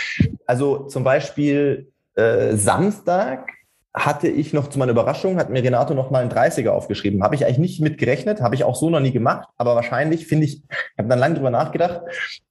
Also 0.45 0.87
zum 0.87 1.03
Beispiel 1.03 1.91
äh, 2.15 2.55
Samstag 2.55 3.47
hatte 3.93 4.27
ich 4.27 4.53
noch 4.53 4.69
zu 4.69 4.79
meiner 4.79 4.91
Überraschung, 4.91 5.37
hat 5.37 5.49
mir 5.49 5.63
Renato 5.63 5.93
noch 5.93 6.11
mal 6.11 6.21
einen 6.21 6.31
30er 6.31 6.69
aufgeschrieben. 6.69 7.23
Habe 7.23 7.35
ich 7.35 7.45
eigentlich 7.45 7.57
nicht 7.57 7.81
mit 7.81 7.97
gerechnet, 7.97 8.41
habe 8.41 8.55
ich 8.55 8.63
auch 8.63 8.75
so 8.75 8.89
noch 8.89 8.99
nie 8.99 9.11
gemacht, 9.11 9.47
aber 9.57 9.75
wahrscheinlich 9.75 10.27
finde 10.27 10.45
ich, 10.45 10.61
ich 10.69 10.97
habe 10.97 11.09
dann 11.09 11.19
lange 11.19 11.35
drüber 11.35 11.49
nachgedacht, 11.49 12.01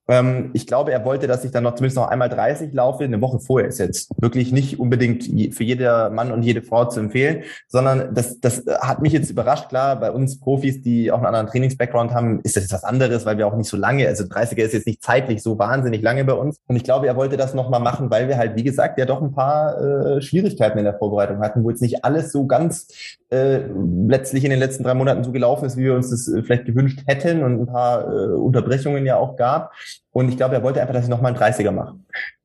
ähm, 0.09 0.51
ich 0.55 0.67
glaube, 0.67 0.91
er 0.91 1.05
wollte, 1.05 1.27
dass 1.27 1.45
ich 1.45 1.51
dann 1.51 1.65
noch 1.65 1.75
zumindest 1.75 1.97
noch 1.97 2.09
einmal 2.09 2.31
30 2.31 2.73
laufe. 2.73 3.05
Eine 3.05 3.21
Woche 3.21 3.39
vorher 3.39 3.69
ist 3.69 3.79
jetzt 3.79 4.11
wirklich 4.21 4.53
nicht 4.53 4.81
unbedingt 4.81 5.25
für 5.55 5.65
jeder 5.65 6.11
Mann 6.11 6.33
und 6.33 6.43
jede 6.43 6.63
Frau 6.63 6.87
zu 6.87 7.01
empfehlen, 7.01 7.45
sondern 7.69 8.15
das, 8.15 8.41
das 8.41 8.65
hat 8.81 9.03
mich 9.03 9.13
jetzt 9.13 9.31
überrascht. 9.31 9.69
Klar, 9.69 10.01
bei 10.01 10.11
uns 10.11 10.41
Profis, 10.41 10.81
die 10.81 11.13
auch 11.13 11.19
einen 11.19 11.27
anderen 11.27 11.47
Trainings-Background 11.47 12.13
haben, 12.13 12.41
ist 12.41 12.57
das 12.57 12.65
jetzt 12.65 12.73
was 12.73 12.85
anderes, 12.85 13.27
weil 13.27 13.37
wir 13.37 13.47
auch 13.47 13.57
nicht 13.57 13.69
so 13.69 13.77
lange, 13.77 14.09
also 14.09 14.25
30er 14.25 14.63
ist 14.63 14.73
jetzt 14.73 14.87
nicht 14.87 15.03
zeitlich 15.03 15.43
so 15.43 15.59
wahnsinnig 15.59 16.01
lange 16.01 16.25
bei 16.25 16.33
uns. 16.33 16.57
Und 16.67 16.77
ich 16.77 16.85
glaube, 16.85 17.07
er 17.07 17.17
wollte 17.17 17.37
das 17.37 17.53
nochmal 17.53 17.81
machen, 17.81 18.11
weil 18.11 18.29
wir 18.29 18.39
halt, 18.39 18.57
wie 18.57 18.65
gesagt, 18.65 18.99
ja 18.99 19.05
doch 19.05 19.21
ein 19.21 19.33
paar 19.33 19.79
äh, 19.79 20.23
Schwierigkeiten 20.23 20.79
in 20.79 20.85
der 20.85 20.97
Vorbereitung 20.97 21.28
hatten, 21.39 21.65
wo 21.65 21.71
jetzt 21.71 21.83
nicht 21.83 22.05
alles 22.05 22.33
so 22.33 22.47
ganz 22.47 22.89
äh, 23.31 23.61
letztlich 24.07 24.45
in 24.45 24.51
den 24.51 24.59
letzten 24.59 24.85
drei 24.85 24.95
Monaten 24.95 25.25
so 25.25 25.33
gelaufen 25.33 25.67
ist, 25.67 25.77
wie 25.77 25.85
wir 25.85 25.95
uns 25.95 26.11
das 26.11 26.29
äh, 26.29 26.43
vielleicht 26.43 26.65
gewünscht 26.65 27.03
hätten 27.07 27.43
und 27.43 27.61
ein 27.61 27.67
paar 27.67 28.11
äh, 28.11 28.35
Unterbrechungen 28.35 29.05
ja 29.05 29.17
auch 29.17 29.37
gab. 29.37 29.73
Und 30.11 30.29
ich 30.29 30.37
glaube, 30.37 30.55
er 30.55 30.63
wollte 30.63 30.81
einfach, 30.81 30.95
dass 30.95 31.05
ich 31.05 31.11
nochmal 31.11 31.35
einen 31.35 31.43
30er 31.43 31.71
mache. 31.71 31.97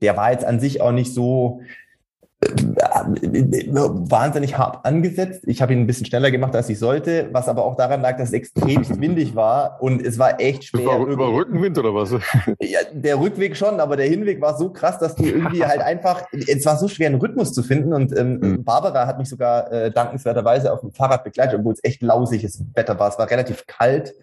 Der 0.02 0.18
war 0.18 0.32
jetzt 0.32 0.46
an 0.46 0.60
sich 0.60 0.82
auch 0.82 0.92
nicht 0.92 1.14
so 1.14 1.62
wahnsinnig 4.10 4.58
hart 4.58 4.86
angesetzt. 4.86 5.44
Ich 5.46 5.62
habe 5.62 5.74
ihn 5.74 5.80
ein 5.80 5.88
bisschen 5.88 6.06
schneller 6.06 6.32
gemacht, 6.32 6.56
als 6.56 6.70
ich 6.70 6.80
sollte, 6.80 7.30
was 7.32 7.48
aber 7.48 7.66
auch 7.66 7.76
daran 7.76 8.02
lag, 8.02 8.18
dass 8.18 8.30
es 8.30 8.34
extrem 8.34 8.84
windig 9.02 9.36
war 9.36 9.82
und 9.82 10.06
es 10.06 10.20
war 10.20 10.40
echt 10.40 10.66
schwer. 10.66 10.86
War 10.86 11.08
über 11.08 11.34
Rückenwind 11.34 11.78
oder 11.78 11.94
was? 11.94 12.14
Ja, 12.62 12.80
der 12.92 13.20
Rückweg 13.20 13.56
schon, 13.56 13.80
aber 13.80 13.98
der 13.98 14.08
Hinweg 14.08 14.42
war 14.42 14.58
so 14.58 14.70
krass, 14.70 15.00
dass 15.00 15.16
du 15.16 15.24
irgendwie 15.24 15.66
halt 15.66 15.82
einfach, 15.82 16.24
es 16.32 16.66
war 16.66 16.78
so 16.78 16.88
schwer, 16.88 17.08
einen 17.08 17.20
Rhythmus 17.20 17.54
zu 17.54 17.64
finden 17.64 17.94
und 17.94 18.18
ähm, 18.18 18.40
mhm. 18.40 18.64
Barbara 18.64 19.06
hat 19.08 19.18
mich 19.18 19.30
sogar 19.30 19.72
äh, 19.72 19.92
dankenswerterweise 19.92 20.72
auf 20.72 20.82
dem 20.82 20.92
Fahrrad 20.92 21.24
begleitet, 21.24 21.60
obwohl 21.60 21.74
es 21.74 21.84
echt 21.84 22.02
lausiges 22.02 22.64
Wetter 22.74 22.98
war. 23.00 23.10
Es 23.10 23.20
war 23.20 23.30
relativ 23.30 23.66
kalt 23.68 24.14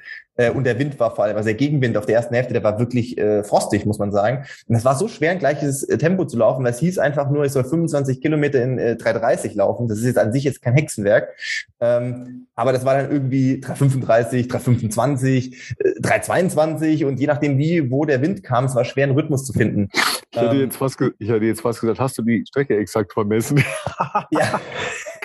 äh, 0.40 0.50
und 0.50 0.64
der 0.64 0.78
Wind 0.78 0.98
war 0.98 1.14
vor 1.14 1.24
allem, 1.24 1.36
also 1.36 1.46
der 1.46 1.54
Gegenwind 1.54 1.96
auf 1.96 2.06
der 2.06 2.16
ersten 2.16 2.34
Hälfte, 2.34 2.54
der 2.54 2.64
war 2.64 2.78
wirklich 2.78 3.18
äh, 3.18 3.44
frostig, 3.44 3.84
muss 3.84 3.98
man 3.98 4.10
sagen. 4.10 4.46
Und 4.66 4.74
es 4.74 4.84
war 4.84 4.94
so 4.94 5.06
schwer, 5.06 5.32
ein 5.32 5.38
gleiches 5.38 5.82
äh, 5.82 5.98
Tempo 5.98 6.24
zu 6.24 6.38
laufen, 6.38 6.64
weil 6.64 6.72
es 6.72 6.78
hieß 6.78 6.98
einfach 6.98 7.30
nur, 7.30 7.44
ich 7.44 7.52
soll 7.52 7.64
25 7.64 8.22
Kilometer 8.22 8.62
in 8.62 8.78
äh, 8.78 8.96
3,30 8.98 9.56
laufen. 9.56 9.86
Das 9.86 9.98
ist 9.98 10.04
jetzt 10.04 10.18
an 10.18 10.32
sich 10.32 10.44
jetzt 10.44 10.62
kein 10.62 10.74
Hexenwerk. 10.74 11.28
Ähm, 11.80 12.46
aber 12.54 12.72
das 12.72 12.84
war 12.84 12.94
dann 12.96 13.10
irgendwie 13.10 13.60
3,35, 13.62 14.48
3,25, 14.48 15.74
äh, 15.78 16.00
3,22 16.00 17.04
und 17.04 17.20
je 17.20 17.26
nachdem, 17.26 17.58
wie, 17.58 17.90
wo 17.90 18.06
der 18.06 18.22
Wind 18.22 18.42
kam, 18.42 18.64
es 18.64 18.74
war 18.74 18.84
schwer, 18.84 19.04
einen 19.04 19.14
Rhythmus 19.14 19.44
zu 19.44 19.52
finden. 19.52 19.90
Ich 20.30 20.40
hätte, 20.40 20.54
ähm, 20.54 20.62
jetzt 20.62 20.76
fast, 20.76 20.98
ich 21.18 21.28
hätte 21.28 21.44
jetzt 21.44 21.60
fast 21.60 21.80
gesagt, 21.80 22.00
hast 22.00 22.16
du 22.16 22.22
die 22.22 22.44
Strecke 22.46 22.76
exakt 22.78 23.12
vermessen? 23.12 23.62
ja. 24.30 24.60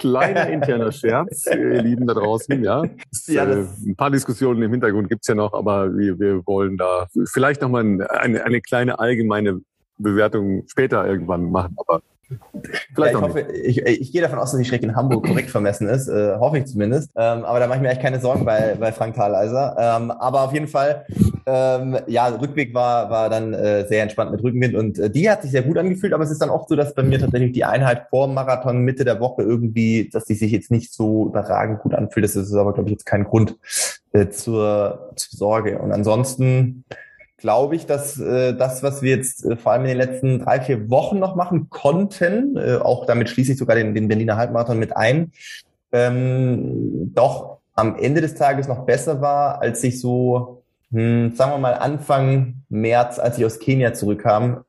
Kleiner 0.10 0.50
interner 0.50 0.92
Scherz, 0.92 1.46
ihr 1.52 1.82
Lieben 1.82 2.06
da 2.06 2.14
draußen, 2.14 2.64
ja. 2.64 2.84
Das, 3.12 3.28
ja 3.28 3.46
äh, 3.46 3.66
ein 3.86 3.96
paar 3.96 4.12
Diskussionen 4.12 4.62
im 4.62 4.72
Hintergrund 4.72 5.10
gibt's 5.10 5.28
ja 5.28 5.36
noch, 5.36 5.54
aber 5.54 5.96
wir, 5.98 6.20
wir 6.20 6.46
wollen 6.46 6.78
da 6.78 7.08
vielleicht 7.32 7.62
nochmal 7.62 8.08
eine, 8.10 8.44
eine 8.44 8.62
kleine 8.62 9.00
allgemeine 9.00 9.62
Bewertung 9.98 10.64
später 10.68 11.08
irgendwann 11.08 11.50
machen. 11.50 11.76
Aber 11.78 12.02
Vielleicht 12.94 13.14
ja, 13.14 13.20
ich, 13.20 13.26
hoffe, 13.26 13.40
ich, 13.42 13.82
ich, 13.86 14.12
gehe 14.12 14.22
davon 14.22 14.40
aus, 14.40 14.52
dass 14.52 14.60
die 14.60 14.66
Strecke 14.66 14.86
in 14.86 14.96
Hamburg 14.96 15.26
korrekt 15.26 15.50
vermessen 15.50 15.88
ist, 15.88 16.08
äh, 16.08 16.36
hoffe 16.38 16.58
ich 16.58 16.66
zumindest. 16.66 17.12
Ähm, 17.16 17.46
aber 17.46 17.60
da 17.60 17.68
mache 17.68 17.78
ich 17.78 17.82
mir 17.84 17.90
echt 17.90 18.02
keine 18.02 18.20
Sorgen 18.20 18.46
bei, 18.46 18.76
bei 18.80 18.92
Frank 18.92 19.16
Thaleiser. 19.16 19.76
Ähm, 19.78 20.12
aber 20.12 20.42
auf 20.42 20.54
jeden 20.54 20.68
Fall, 20.68 21.06
ähm, 21.46 21.98
ja, 22.08 22.28
Rückweg 22.28 22.74
war, 22.74 23.10
war 23.10 23.30
dann 23.30 23.54
äh, 23.54 23.88
sehr 23.88 24.04
entspannt 24.04 24.32
mit 24.32 24.44
Rückenwind 24.44 24.76
und 24.76 24.98
äh, 24.98 25.10
die 25.10 25.30
hat 25.30 25.44
sich 25.44 25.52
sehr 25.52 25.64
gut 25.64 25.78
angefühlt, 25.78 26.14
aber 26.14 26.24
es 26.24 26.32
ist 26.32 26.42
dann 26.42 26.50
oft 26.50 26.70
so, 26.70 26.76
dass 26.76 26.96
bei 26.96 27.04
mir 27.04 27.20
tatsächlich 27.20 27.52
die 27.52 27.66
Einheit 27.66 28.08
vor 28.10 28.28
Marathon 28.28 28.80
Mitte 28.80 29.06
der 29.06 29.20
Woche 29.20 29.44
irgendwie, 29.44 30.10
dass 30.12 30.26
die 30.26 30.36
sich 30.36 30.52
jetzt 30.52 30.72
nicht 30.72 30.94
so 30.94 31.28
überragend 31.28 31.82
gut 31.82 31.94
anfühlt. 31.94 32.24
Das 32.24 32.36
ist 32.36 32.54
aber, 32.54 32.74
glaube 32.74 32.90
ich, 32.90 32.94
jetzt 32.94 33.06
kein 33.06 33.26
Grund 33.26 33.58
äh, 34.14 34.30
zur, 34.30 35.12
zur 35.16 35.38
Sorge. 35.38 35.80
Und 35.80 35.92
ansonsten 35.92 36.86
glaube 37.46 37.76
ich, 37.76 37.86
dass 37.86 38.20
äh, 38.20 38.56
das, 38.56 38.82
was 38.82 39.04
wir 39.04 39.16
jetzt 39.16 39.46
äh, 39.46 39.56
vor 39.56 39.72
allem 39.72 39.84
in 39.84 39.90
den 39.90 39.98
letzten 39.98 40.40
drei, 40.40 40.60
vier 40.62 40.90
Wochen 40.90 41.20
noch 41.20 41.36
machen 41.36 41.70
konnten, 41.70 42.58
äh, 42.58 42.78
auch 42.78 43.06
damit 43.06 43.30
schließe 43.30 43.52
ich 43.52 43.60
sogar 43.60 43.76
den, 43.76 43.94
den 43.94 44.08
Berliner 44.08 44.36
Halbmarathon 44.36 44.80
mit 44.80 44.98
ein, 44.98 45.32
ähm, 45.92 47.14
doch 47.14 47.60
am 47.76 48.00
Ende 48.00 48.22
des 48.22 48.34
Tages 48.34 48.68
noch 48.68 48.88
besser 48.88 49.22
war, 49.22 49.62
als 49.62 49.84
ich 49.84 50.02
so, 50.02 50.64
hm, 50.92 51.36
sagen 51.36 51.52
wir 51.52 51.60
mal 51.60 51.76
Anfang 51.76 52.64
März, 52.70 53.20
als 53.20 53.38
ich 53.38 53.46
aus 53.46 53.60
Kenia 53.60 53.94
zurückkam, 53.94 54.65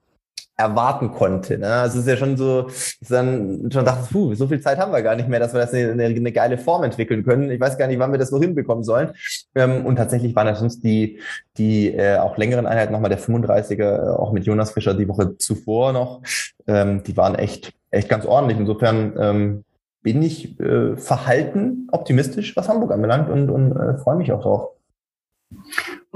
erwarten 0.57 1.13
konnte. 1.13 1.59
Ne? 1.59 1.67
Also 1.67 1.99
es 1.99 2.07
ist 2.07 2.11
ja 2.11 2.17
schon 2.17 2.37
so, 2.37 2.63
dass 2.63 3.09
dann 3.09 3.69
schon 3.71 3.85
dachte, 3.85 4.09
puh, 4.11 4.35
so 4.35 4.47
viel 4.47 4.61
Zeit 4.61 4.79
haben 4.79 4.93
wir 4.93 5.03
gar 5.03 5.15
nicht 5.15 5.29
mehr, 5.29 5.39
dass 5.39 5.53
wir 5.53 5.61
das 5.61 5.75
eine, 5.75 5.93
eine, 5.93 6.05
eine 6.05 6.33
geile 6.33 6.57
Form 6.57 6.83
entwickeln 6.83 7.25
können. 7.25 7.51
Ich 7.51 7.61
weiß 7.61 7.77
gar 7.77 7.87
nicht, 7.87 7.99
wann 7.99 8.13
wir 8.13 8.19
das 8.19 8.31
noch 8.31 8.41
hinbekommen 8.41 8.83
sollen. 8.83 9.13
Ähm, 9.55 9.85
und 9.85 9.97
tatsächlich 9.97 10.35
waren 10.35 10.47
das 10.47 10.61
sonst 10.61 10.83
die, 10.83 11.21
die 11.59 11.93
äh, 11.93 12.17
auch 12.17 12.39
längeren 12.39 12.67
Einheiten, 12.67 12.93
nochmal 12.93 13.11
der 13.11 13.21
35er, 13.21 13.83
äh, 13.83 14.17
auch 14.17 14.33
mit 14.33 14.45
Jonas 14.45 14.71
Fischer 14.71 14.95
die 14.95 15.09
Woche 15.09 15.37
zuvor 15.37 15.93
noch, 15.93 16.23
ähm, 16.67 17.03
die 17.03 17.17
waren 17.17 17.35
echt, 17.35 17.73
echt 17.91 18.09
ganz 18.09 18.25
ordentlich. 18.25 18.59
Insofern 18.59 19.13
ähm, 19.19 19.65
bin 20.03 20.23
ich 20.23 20.59
äh, 20.61 20.97
verhalten 20.97 21.89
optimistisch, 21.93 22.57
was 22.57 22.69
Hamburg 22.69 22.93
anbelangt 22.93 23.29
und, 23.29 23.51
und 23.51 23.73
äh, 23.73 23.99
freue 23.99 24.17
mich 24.17 24.33
auch 24.33 24.41
drauf. 24.41 24.76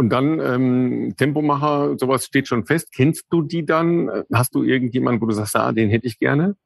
Und 0.01 0.09
dann 0.09 0.41
ähm, 0.41 1.15
Tempomacher, 1.19 1.99
sowas 1.99 2.25
steht 2.25 2.49
schon 2.49 2.65
fest. 2.65 2.91
Kennst 2.91 3.27
du 3.29 3.43
die 3.43 3.67
dann? 3.67 4.11
Hast 4.33 4.55
du 4.55 4.63
irgendjemanden, 4.63 5.21
wo 5.21 5.27
du 5.27 5.35
sagst, 5.35 5.55
ah, 5.57 5.73
den 5.73 5.91
hätte 5.91 6.07
ich 6.07 6.19
gerne? 6.19 6.57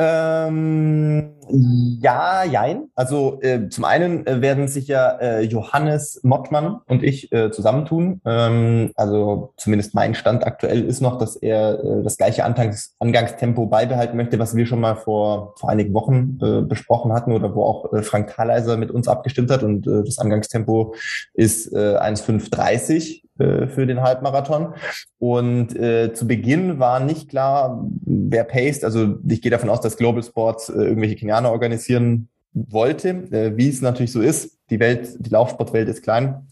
Ähm, 0.00 1.32
ja, 1.50 2.44
jein. 2.44 2.88
Also 2.94 3.40
äh, 3.42 3.68
zum 3.68 3.84
einen 3.84 4.24
äh, 4.28 4.40
werden 4.40 4.68
sich 4.68 4.86
ja 4.86 5.18
äh, 5.18 5.40
Johannes 5.42 6.20
Mottmann 6.22 6.80
und 6.86 7.02
ich 7.02 7.32
äh, 7.32 7.50
zusammentun. 7.50 8.20
Ähm, 8.24 8.92
also 8.94 9.54
zumindest 9.56 9.96
mein 9.96 10.14
Stand 10.14 10.46
aktuell 10.46 10.84
ist 10.84 11.00
noch, 11.00 11.18
dass 11.18 11.34
er 11.34 11.82
äh, 11.82 12.02
das 12.04 12.16
gleiche 12.16 12.44
Angangs 12.44 12.94
Angangstempo 13.00 13.66
beibehalten 13.66 14.16
möchte, 14.16 14.38
was 14.38 14.54
wir 14.54 14.66
schon 14.66 14.80
mal 14.80 14.94
vor, 14.94 15.54
vor 15.58 15.68
einigen 15.68 15.92
Wochen 15.94 16.38
äh, 16.40 16.62
besprochen 16.62 17.12
hatten 17.12 17.32
oder 17.32 17.52
wo 17.56 17.64
auch 17.64 17.92
äh, 17.92 18.02
Frank 18.02 18.32
Thaleiser 18.32 18.76
mit 18.76 18.92
uns 18.92 19.08
abgestimmt 19.08 19.50
hat. 19.50 19.64
Und 19.64 19.88
äh, 19.88 20.04
das 20.04 20.20
Angangstempo 20.20 20.94
ist 21.34 21.72
äh, 21.72 21.96
1,530 21.96 23.24
äh, 23.24 23.27
für 23.38 23.86
den 23.86 24.02
Halbmarathon. 24.02 24.74
Und 25.18 25.76
äh, 25.76 26.12
zu 26.12 26.26
Beginn 26.26 26.78
war 26.78 27.00
nicht 27.00 27.28
klar, 27.28 27.84
wer 28.04 28.44
paced. 28.44 28.84
Also 28.84 29.16
ich 29.28 29.42
gehe 29.42 29.50
davon 29.50 29.70
aus, 29.70 29.80
dass 29.80 29.96
Global 29.96 30.22
Sports 30.22 30.68
äh, 30.68 30.74
irgendwelche 30.74 31.16
Kenianer 31.16 31.52
organisieren 31.52 32.28
wollte, 32.52 33.08
äh, 33.08 33.56
wie 33.56 33.68
es 33.68 33.80
natürlich 33.80 34.12
so 34.12 34.20
ist. 34.20 34.58
Die 34.70 34.80
Welt, 34.80 35.08
die 35.18 35.30
Laufsportwelt 35.30 35.88
ist 35.88 36.02
klein. 36.02 36.46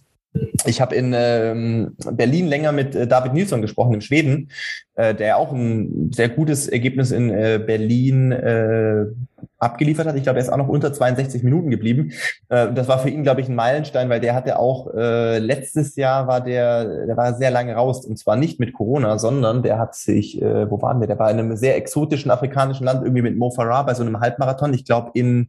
Ich 0.66 0.80
habe 0.80 0.94
in 0.94 1.12
ähm, 1.14 1.96
Berlin 2.12 2.46
länger 2.46 2.72
mit 2.72 2.94
äh, 2.94 3.06
David 3.06 3.32
Nilsson 3.32 3.62
gesprochen, 3.62 3.94
in 3.94 4.00
Schweden, 4.00 4.50
äh, 4.94 5.14
der 5.14 5.38
auch 5.38 5.52
ein 5.52 6.12
sehr 6.12 6.28
gutes 6.28 6.68
Ergebnis 6.68 7.10
in 7.10 7.30
äh, 7.30 7.60
Berlin 7.64 8.32
äh, 8.32 9.06
abgeliefert 9.58 10.06
hat. 10.06 10.16
Ich 10.16 10.22
glaube, 10.22 10.38
er 10.38 10.42
ist 10.42 10.52
auch 10.52 10.56
noch 10.56 10.68
unter 10.68 10.92
62 10.92 11.42
Minuten 11.42 11.70
geblieben. 11.70 12.12
Äh, 12.48 12.72
das 12.72 12.88
war 12.88 12.98
für 12.98 13.08
ihn, 13.08 13.22
glaube 13.22 13.40
ich, 13.40 13.48
ein 13.48 13.54
Meilenstein, 13.54 14.08
weil 14.08 14.20
der 14.20 14.34
hatte 14.34 14.58
auch 14.58 14.92
äh, 14.94 15.38
letztes 15.38 15.96
Jahr 15.96 16.26
war 16.26 16.40
der, 16.40 17.06
der 17.06 17.16
war 17.16 17.34
sehr 17.34 17.50
lange 17.50 17.74
raus 17.74 18.04
und 18.04 18.18
zwar 18.18 18.36
nicht 18.36 18.60
mit 18.60 18.72
Corona, 18.72 19.18
sondern 19.18 19.62
der 19.62 19.78
hat 19.78 19.94
sich, 19.94 20.40
äh, 20.42 20.70
wo 20.70 20.80
waren 20.82 21.00
wir? 21.00 21.06
Der 21.06 21.18
war 21.18 21.30
in 21.30 21.38
einem 21.38 21.56
sehr 21.56 21.76
exotischen 21.76 22.30
afrikanischen 22.30 22.84
Land 22.84 23.02
irgendwie 23.02 23.22
mit 23.22 23.36
Mo 23.36 23.50
Farah 23.50 23.82
bei 23.82 23.94
so 23.94 24.02
einem 24.02 24.20
Halbmarathon. 24.20 24.74
Ich 24.74 24.84
glaube 24.84 25.10
in 25.14 25.48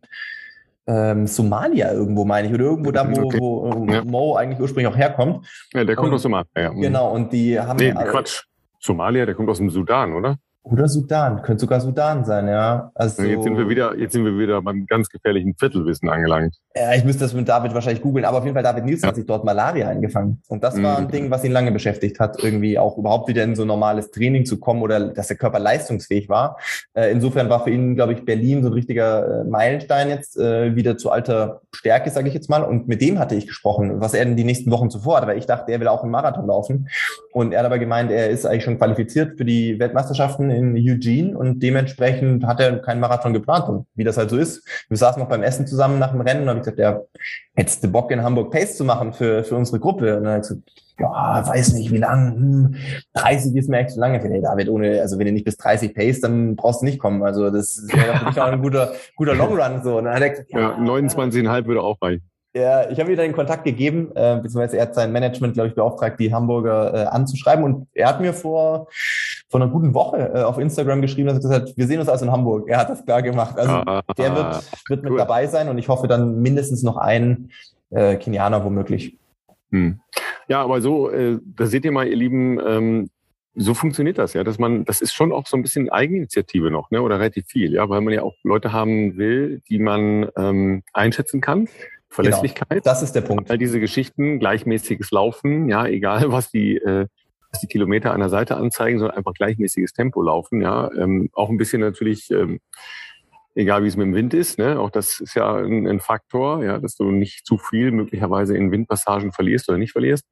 ähm, 0.87 1.27
Somalia 1.27 1.91
irgendwo, 1.91 2.23
meine 2.23 2.47
ich, 2.47 2.53
oder 2.53 2.63
irgendwo 2.63 2.91
da, 2.91 3.05
wo, 3.09 3.25
okay. 3.25 3.39
wo 3.39 3.85
ja. 3.89 4.03
Mo 4.05 4.35
eigentlich 4.35 4.59
ursprünglich 4.59 4.91
auch 4.91 4.97
herkommt. 4.97 5.45
Ja, 5.73 5.83
der 5.83 5.95
kommt 5.95 6.09
und, 6.09 6.15
aus 6.15 6.21
Somalia. 6.21 6.47
Ja. 6.55 6.69
Genau, 6.69 7.11
und 7.11 7.33
die 7.33 7.59
haben. 7.59 7.77
Nee, 7.77 7.91
Quatsch. 7.91 8.43
Somalia, 8.79 9.25
der 9.25 9.35
kommt 9.35 9.49
aus 9.49 9.57
dem 9.57 9.69
Sudan, 9.69 10.13
oder? 10.13 10.37
Oder 10.69 10.89
Sudan, 10.89 11.41
könnte 11.43 11.61
sogar 11.61 11.79
Sudan 11.79 12.25
sein, 12.25 12.47
ja. 12.47 12.91
Also 12.93 13.23
jetzt 13.23 13.43
sind 13.43 13.57
wir 13.57 13.69
wieder, 13.69 13.97
jetzt 13.97 14.11
sind 14.11 14.25
wir 14.25 14.37
wieder 14.37 14.61
beim 14.61 14.85
ganz 14.85 15.07
gefährlichen 15.07 15.55
Viertelwissen 15.57 16.09
angelangt. 16.09 16.55
Ja, 16.75 16.93
ich 16.93 17.05
müsste 17.05 17.23
das 17.23 17.33
mit 17.33 17.47
David 17.47 17.73
wahrscheinlich 17.73 18.01
googeln, 18.01 18.25
aber 18.25 18.39
auf 18.39 18.43
jeden 18.43 18.53
Fall 18.53 18.63
David 18.63 18.83
Nielsen 18.83 19.03
ja. 19.03 19.07
hat 19.09 19.15
sich 19.15 19.25
dort 19.25 19.45
Malaria 19.45 19.87
eingefangen. 19.87 20.41
Und 20.49 20.63
das 20.63 20.81
war 20.81 20.97
ein 20.97 21.05
mhm. 21.05 21.11
Ding, 21.11 21.31
was 21.31 21.45
ihn 21.45 21.53
lange 21.53 21.71
beschäftigt 21.71 22.19
hat, 22.19 22.43
irgendwie 22.43 22.77
auch 22.77 22.97
überhaupt 22.97 23.29
wieder 23.29 23.45
in 23.45 23.55
so 23.55 23.63
normales 23.63 24.11
Training 24.11 24.45
zu 24.45 24.59
kommen 24.59 24.81
oder 24.81 25.07
dass 25.07 25.27
der 25.27 25.37
Körper 25.37 25.59
leistungsfähig 25.59 26.27
war. 26.27 26.57
Äh, 26.93 27.11
insofern 27.11 27.49
war 27.49 27.63
für 27.63 27.71
ihn, 27.71 27.95
glaube 27.95 28.13
ich, 28.13 28.25
Berlin 28.25 28.61
so 28.61 28.69
ein 28.69 28.73
richtiger 28.73 29.41
äh, 29.41 29.43
Meilenstein 29.45 30.09
jetzt 30.09 30.37
äh, 30.37 30.75
wieder 30.75 30.97
zu 30.97 31.11
alter 31.11 31.61
Stärke, 31.73 32.09
sage 32.09 32.27
ich 32.27 32.33
jetzt 32.33 32.49
mal. 32.49 32.63
Und 32.63 32.89
mit 32.89 33.01
dem 33.01 33.19
hatte 33.19 33.35
ich 33.35 33.47
gesprochen, 33.47 34.01
was 34.01 34.13
er 34.13 34.23
in 34.23 34.35
die 34.35 34.43
nächsten 34.43 34.69
Wochen 34.69 34.89
zuvor 34.89 35.17
hat, 35.17 35.27
weil 35.27 35.37
ich 35.37 35.45
dachte, 35.45 35.71
er 35.71 35.79
will 35.79 35.87
auch 35.87 36.03
einen 36.03 36.11
Marathon 36.11 36.45
laufen. 36.45 36.89
Und 37.31 37.53
er 37.53 37.59
hat 37.59 37.65
aber 37.67 37.79
gemeint, 37.79 38.11
er 38.11 38.29
ist 38.29 38.45
eigentlich 38.45 38.63
schon 38.63 38.77
qualifiziert 38.77 39.37
für 39.37 39.45
die 39.45 39.79
Weltmeisterschaften 39.79 40.49
in 40.57 40.75
Eugene 40.75 41.37
und 41.37 41.61
dementsprechend 41.61 42.45
hat 42.45 42.59
er 42.59 42.79
keinen 42.79 42.99
Marathon 42.99 43.33
geplant. 43.33 43.69
Und 43.69 43.85
wie 43.95 44.03
das 44.03 44.17
halt 44.17 44.29
so 44.29 44.37
ist, 44.37 44.67
wir 44.89 44.97
saßen 44.97 45.21
noch 45.21 45.29
beim 45.29 45.43
Essen 45.43 45.67
zusammen 45.67 45.99
nach 45.99 46.11
dem 46.11 46.21
Rennen 46.21 46.43
und 46.43 46.49
habe 46.49 46.59
ich 46.59 46.65
gesagt, 46.65 46.79
ja, 46.79 47.01
hättest 47.55 47.83
du 47.83 47.87
Bock 47.87 48.11
in 48.11 48.23
Hamburg 48.23 48.51
Pace 48.51 48.77
zu 48.77 48.83
machen 48.83 49.13
für, 49.13 49.43
für 49.43 49.55
unsere 49.55 49.79
Gruppe? 49.79 50.17
Und 50.17 50.23
dann 50.23 50.33
hat 50.33 50.49
er 50.49 50.55
gesagt, 50.55 50.71
ja, 50.99 51.47
weiß 51.47 51.73
nicht, 51.73 51.91
wie 51.91 51.97
lang, 51.97 52.35
hm, 52.35 52.75
30 53.13 53.55
ist 53.55 53.69
mir 53.69 53.77
echt 53.77 53.91
zu 53.91 53.99
lange. 53.99 54.19
Nee, 54.27 54.41
David, 54.41 54.69
ohne, 54.69 55.01
also 55.01 55.19
wenn 55.19 55.27
du 55.27 55.31
nicht 55.31 55.45
bis 55.45 55.57
30 55.57 55.93
pace, 55.93 56.21
dann 56.21 56.55
brauchst 56.55 56.81
du 56.81 56.85
nicht 56.85 56.99
kommen. 56.99 57.23
Also 57.23 57.49
das 57.49 57.87
wäre 57.91 58.17
für 58.17 58.25
mich 58.25 58.41
auch 58.41 58.47
ein 58.47 58.61
guter, 58.61 58.93
guter 59.15 59.35
Long 59.35 59.59
Run, 59.59 59.83
so. 59.83 59.97
Und 59.97 60.05
dann 60.05 60.15
hat 60.15 60.21
er 60.21 60.29
gesagt, 60.31 60.51
ja, 60.51 60.59
ja 60.59 60.77
29,5 60.77 61.65
würde 61.65 61.81
auch 61.81 62.01
reichen. 62.01 62.27
Ja, 62.57 62.89
ich 62.89 62.99
habe 62.99 63.11
ihm 63.11 63.17
dann 63.17 63.27
den 63.27 63.35
Kontakt 63.35 63.65
gegeben, 63.65 64.11
äh, 64.15 64.39
beziehungsweise 64.41 64.77
er 64.77 64.83
hat 64.83 64.95
sein 64.95 65.11
Management, 65.11 65.53
glaube 65.53 65.69
ich, 65.69 65.75
beauftragt, 65.75 66.19
die 66.19 66.33
Hamburger 66.33 66.93
äh, 66.93 67.05
anzuschreiben. 67.05 67.63
Und 67.63 67.87
er 67.93 68.09
hat 68.09 68.19
mir 68.19 68.33
vor, 68.33 68.87
vor 69.49 69.61
einer 69.61 69.71
guten 69.71 69.93
Woche 69.93 70.31
äh, 70.33 70.41
auf 70.43 70.57
Instagram 70.57 71.01
geschrieben, 71.01 71.27
dass 71.27 71.37
er 71.37 71.41
gesagt 71.41 71.69
hat, 71.69 71.77
wir 71.77 71.87
sehen 71.87 71.99
uns 71.99 72.09
also 72.09 72.25
in 72.25 72.31
Hamburg. 72.31 72.67
Er 72.67 72.79
hat 72.79 72.89
das 72.89 73.05
klar 73.05 73.21
gemacht. 73.21 73.57
Also 73.57 73.71
ah, 73.71 74.01
der 74.17 74.35
wird, 74.35 74.89
wird 74.89 75.03
cool. 75.03 75.11
mit 75.11 75.19
dabei 75.19 75.47
sein 75.47 75.69
und 75.69 75.77
ich 75.77 75.87
hoffe 75.87 76.07
dann 76.07 76.41
mindestens 76.41 76.83
noch 76.83 76.97
einen 76.97 77.51
äh, 77.89 78.15
Kenianer 78.17 78.63
womöglich. 78.63 79.17
Hm. 79.71 79.99
Ja, 80.47 80.63
aber 80.63 80.81
so, 80.81 81.09
äh, 81.09 81.39
da 81.55 81.65
seht 81.65 81.85
ihr 81.85 81.91
mal, 81.91 82.07
ihr 82.07 82.15
Lieben, 82.15 82.59
ähm, 82.65 83.09
so 83.55 83.73
funktioniert 83.73 84.17
das 84.17 84.33
ja, 84.33 84.43
dass 84.43 84.59
man, 84.59 84.85
das 84.85 85.01
ist 85.01 85.13
schon 85.13 85.31
auch 85.31 85.47
so 85.47 85.57
ein 85.57 85.63
bisschen 85.63 85.89
Eigeninitiative 85.89 86.69
noch, 86.69 86.91
ne, 86.91 87.01
oder 87.01 87.19
relativ 87.19 87.47
viel, 87.47 87.73
ja, 87.73 87.89
weil 87.89 88.01
man 88.01 88.13
ja 88.13 88.21
auch 88.21 88.35
Leute 88.43 88.71
haben 88.71 89.17
will, 89.17 89.61
die 89.67 89.79
man 89.79 90.29
ähm, 90.37 90.83
einschätzen 90.93 91.41
kann 91.41 91.67
Verlässlichkeit. 92.09 92.69
Genau, 92.69 92.81
das 92.83 93.01
ist 93.01 93.13
der 93.13 93.21
Punkt. 93.21 93.49
All 93.51 93.57
diese 93.57 93.79
Geschichten, 93.79 94.39
gleichmäßiges 94.39 95.11
Laufen, 95.11 95.69
ja, 95.69 95.85
egal 95.85 96.31
was 96.31 96.51
die, 96.51 96.77
äh, 96.77 97.07
die 97.59 97.67
Kilometer 97.67 98.13
an 98.13 98.19
der 98.19 98.29
Seite 98.29 98.57
anzeigen, 98.57 98.99
sondern 98.99 99.17
einfach 99.17 99.33
gleichmäßiges 99.33 99.93
Tempo 99.93 100.21
laufen, 100.21 100.61
ja. 100.61 100.91
Ähm, 100.93 101.29
auch 101.33 101.49
ein 101.49 101.57
bisschen 101.57 101.81
natürlich, 101.81 102.29
ähm, 102.31 102.59
egal 103.55 103.83
wie 103.83 103.87
es 103.87 103.97
mit 103.97 104.05
dem 104.05 104.15
Wind 104.15 104.33
ist, 104.33 104.59
ne, 104.59 104.79
auch 104.79 104.89
das 104.89 105.19
ist 105.19 105.35
ja 105.35 105.55
ein, 105.55 105.87
ein 105.87 105.99
Faktor, 105.99 106.63
ja, 106.63 106.79
dass 106.79 106.95
du 106.95 107.11
nicht 107.11 107.45
zu 107.45 107.57
viel 107.57 107.91
möglicherweise 107.91 108.55
in 108.55 108.71
Windpassagen 108.71 109.31
verlierst 109.31 109.69
oder 109.69 109.77
nicht 109.77 109.91
verlierst. 109.91 110.25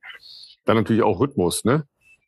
Dann 0.65 0.77
natürlich 0.77 1.03
auch 1.03 1.19
Rhythmus, 1.19 1.63
ne? 1.63 1.85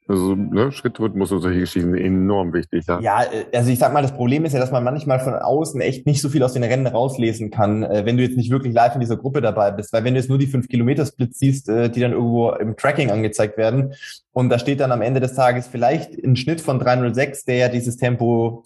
Also 0.09 0.35
ne, 0.35 0.71
Schrittrhythmus 0.71 1.33
und 1.33 1.41
solche 1.41 1.59
Geschichten 1.59 1.91
sind 1.91 2.01
enorm 2.01 2.53
wichtig. 2.53 2.85
Ja. 2.87 2.99
ja, 3.01 3.23
also 3.53 3.69
ich 3.69 3.77
sag 3.77 3.91
mal, 3.91 4.01
das 4.01 4.13
Problem 4.13 4.45
ist 4.45 4.53
ja, 4.53 4.59
dass 4.59 4.71
man 4.71 4.83
manchmal 4.83 5.19
von 5.19 5.33
außen 5.33 5.81
echt 5.81 6.05
nicht 6.05 6.21
so 6.21 6.29
viel 6.29 6.43
aus 6.43 6.53
den 6.53 6.63
Rennen 6.63 6.87
rauslesen 6.87 7.51
kann, 7.51 7.83
äh, 7.83 8.05
wenn 8.05 8.15
du 8.15 8.23
jetzt 8.23 8.37
nicht 8.37 8.49
wirklich 8.49 8.73
live 8.73 8.93
in 8.93 9.01
dieser 9.01 9.17
Gruppe 9.17 9.41
dabei 9.41 9.71
bist. 9.71 9.91
Weil 9.91 10.05
wenn 10.05 10.13
du 10.13 10.21
jetzt 10.21 10.29
nur 10.29 10.37
die 10.37 10.47
5 10.47 10.69
Kilometer 10.69 11.05
Splits 11.05 11.39
siehst, 11.39 11.67
äh, 11.67 11.89
die 11.89 11.99
dann 11.99 12.13
irgendwo 12.13 12.51
im 12.51 12.77
Tracking 12.77 13.11
angezeigt 13.11 13.57
werden, 13.57 13.95
und 14.37 14.49
da 14.49 14.59
steht 14.59 14.81
dann 14.81 14.91
am 14.91 15.01
Ende 15.01 15.19
des 15.19 15.33
Tages 15.33 15.65
vielleicht 15.65 16.13
ein 16.23 16.35
Schnitt 16.35 16.61
von 16.61 16.77
306, 16.77 17.45
der 17.45 17.55
ja 17.55 17.69
dieses 17.69 17.97
Tempo 17.97 18.61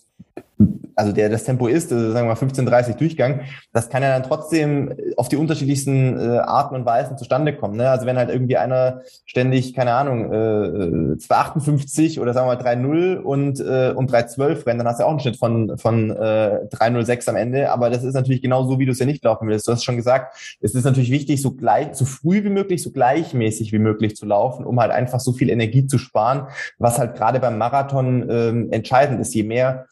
also 0.95 1.11
der 1.13 1.29
das 1.29 1.43
Tempo 1.43 1.67
ist, 1.67 1.91
also 1.91 2.11
sagen 2.11 2.27
wir 2.27 2.35
mal 2.35 2.39
15:30 2.39 2.97
Durchgang, 2.97 3.41
das 3.73 3.89
kann 3.89 4.03
ja 4.03 4.09
dann 4.09 4.23
trotzdem 4.23 4.93
auf 5.17 5.29
die 5.29 5.35
unterschiedlichsten 5.35 6.17
äh, 6.19 6.37
Arten 6.37 6.75
und 6.75 6.85
Weisen 6.85 7.17
zustande 7.17 7.55
kommen. 7.55 7.77
Ne? 7.77 7.89
Also 7.89 8.05
wenn 8.05 8.17
halt 8.17 8.29
irgendwie 8.29 8.57
einer 8.57 9.01
ständig, 9.25 9.73
keine 9.73 9.93
Ahnung, 9.93 10.31
äh, 10.31 11.17
258 11.17 12.19
oder 12.19 12.33
sagen 12.33 12.47
wir 12.47 12.55
mal 12.55 12.61
3:0 12.61 13.17
und 13.17 13.59
äh, 13.59 13.93
und 13.95 14.11
3:12 14.11 14.65
rennt, 14.65 14.79
dann 14.79 14.87
hast 14.87 14.99
du 14.99 15.05
auch 15.05 15.09
einen 15.09 15.19
Schnitt 15.19 15.37
von 15.37 15.77
von 15.77 16.11
äh, 16.11 16.67
3:06 16.69 17.29
am 17.29 17.35
Ende. 17.35 17.71
Aber 17.71 17.89
das 17.89 18.03
ist 18.03 18.13
natürlich 18.13 18.41
genau 18.41 18.67
so, 18.67 18.79
wie 18.79 18.85
du 18.85 18.91
es 18.91 18.99
ja 18.99 19.05
nicht 19.05 19.23
laufen 19.23 19.47
willst. 19.47 19.67
Du 19.67 19.71
hast 19.71 19.83
schon 19.83 19.95
gesagt, 19.95 20.37
es 20.61 20.75
ist 20.75 20.83
natürlich 20.83 21.11
wichtig, 21.11 21.41
so 21.41 21.51
gleich, 21.51 21.95
so 21.95 22.05
früh 22.05 22.43
wie 22.43 22.49
möglich, 22.49 22.83
so 22.83 22.91
gleichmäßig 22.91 23.71
wie 23.71 23.79
möglich 23.79 24.15
zu 24.15 24.25
laufen, 24.25 24.65
um 24.65 24.79
halt 24.79 24.91
einfach 24.91 25.19
so 25.19 25.31
viel 25.31 25.49
Energie 25.49 25.60
zu 25.89 25.97
sparen, 25.97 26.47
was 26.77 26.97
halt 26.99 27.15
gerade 27.15 27.39
beim 27.39 27.57
Marathon 27.57 28.27
ähm, 28.29 28.71
entscheidend 28.71 29.21
ist. 29.21 29.33
Je 29.33 29.43
mehr 29.43 29.85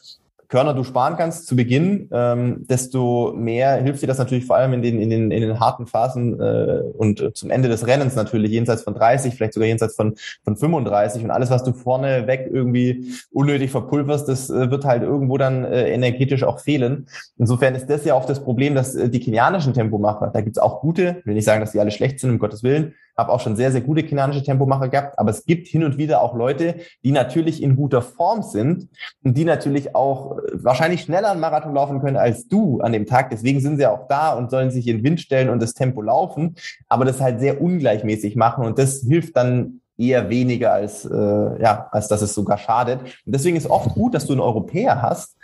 Körner 0.49 0.73
du 0.73 0.84
sparen 0.84 1.15
kannst 1.15 1.45
zu 1.45 1.55
Beginn, 1.55 2.10
ähm, 2.12 2.65
desto 2.67 3.34
mehr 3.36 3.75
hilft 3.75 4.01
dir 4.01 4.08
das 4.08 4.17
natürlich 4.17 4.45
vor 4.45 4.55
allem 4.55 4.73
in 4.73 4.82
den, 4.82 4.99
in 4.99 5.12
den, 5.12 5.29
in 5.29 5.41
den 5.41 5.60
harten 5.60 5.86
Phasen 5.86 6.39
äh, 6.39 6.82
und 6.97 7.21
äh, 7.21 7.34
zum 7.34 7.51
Ende 7.51 7.69
des 7.69 7.86
Rennens 7.86 8.15
natürlich, 8.15 8.51
jenseits 8.51 8.82
von 8.82 8.95
30, 8.95 9.36
vielleicht 9.36 9.53
sogar 9.53 9.67
jenseits 9.67 9.95
von, 9.95 10.15
von 10.43 10.58
35 10.58 11.23
und 11.23 11.29
alles, 11.29 11.51
was 11.51 11.63
du 11.63 11.71
vorne 11.71 12.25
weg 12.25 12.49
irgendwie 12.51 13.13
unnötig 13.32 13.69
verpulverst, 13.69 14.27
das 14.27 14.49
äh, 14.49 14.71
wird 14.71 14.86
halt 14.86 15.03
irgendwo 15.03 15.38
dann 15.38 15.65
äh, 15.65 15.91
energetisch 15.91 16.43
auch 16.43 16.60
fehlen. 16.60 17.08
Insofern 17.38 17.75
ist 17.75 17.88
das 17.88 18.03
ja 18.03 18.15
auch 18.15 18.25
das 18.25 18.43
Problem, 18.43 18.73
dass 18.73 18.95
äh, 18.95 19.08
die 19.08 19.19
kenianischen 19.19 19.75
Tempomacher, 19.75 20.32
da 20.34 20.41
gibt's 20.41 20.58
auch 20.58 20.82
gute, 20.82 21.21
will 21.25 21.36
nicht 21.36 21.45
sagen, 21.45 21.62
dass 21.62 21.73
die 21.73 21.79
alle 21.79 21.91
schlecht 21.91 22.19
sind, 22.19 22.32
um 22.32 22.39
Gottes 22.39 22.63
Willen, 22.63 22.95
habe 23.19 23.32
auch 23.32 23.39
schon 23.39 23.55
sehr, 23.55 23.71
sehr 23.71 23.82
gute 23.82 24.03
kenianische 24.03 24.43
Tempomacher 24.43 24.89
gehabt, 24.89 25.20
aber 25.20 25.30
es 25.30 25.45
gibt 25.45 25.67
hin 25.67 25.84
und 25.84 25.97
wieder 25.97 26.22
auch 26.22 26.34
Leute, 26.34 26.76
die 27.03 27.11
natürlich 27.11 27.61
in 27.61 27.76
guter 27.76 28.01
Form 28.01 28.41
sind 28.41 28.88
und 29.24 29.38
die 29.38 29.45
natürlich 29.45 29.95
auch 29.95 30.38
äh, 30.38 30.41
wahrscheinlich 30.53 31.01
schneller 31.01 31.32
einen 31.32 31.41
Marathon 31.41 31.74
laufen 31.74 31.99
können 31.99 32.17
als 32.17 32.47
du 32.47 32.80
an 32.82 32.93
dem 32.93 33.05
Tag. 33.05 33.30
Deswegen 33.30 33.59
sind 33.59 33.78
sie 33.78 33.86
auch 33.86 34.07
da 34.07 34.34
und 34.34 34.49
sollen 34.49 34.72
sich 34.72 34.88
in 34.88 34.97
den 34.97 35.03
Wind 35.03 35.22
stellen 35.22 35.49
und 35.49 35.61
das 35.61 35.74
Tempo 35.74 36.01
laufen, 36.01 36.55
aber 36.88 37.05
das 37.05 37.22
halt 37.22 37.39
sehr 37.39 37.61
ungleichmäßig 37.61 38.36
machen 38.36 38.65
und 38.65 38.80
das 38.80 39.01
hilft 39.01 39.36
dann 39.36 39.82
eher 39.97 40.30
weniger 40.30 40.72
als 40.72 41.03
äh, 41.03 41.61
ja 41.61 41.89
als 41.91 42.07
dass 42.07 42.22
es 42.22 42.34
sogar 42.34 42.57
schadet. 42.57 43.01
Und 43.01 43.36
deswegen 43.36 43.57
ist 43.57 43.70
oft 43.70 43.93
gut, 43.93 44.13
dass 44.13 44.26
du 44.26 44.34
einen 44.34 44.41
Europäer 44.41 45.01
hast, 45.01 45.36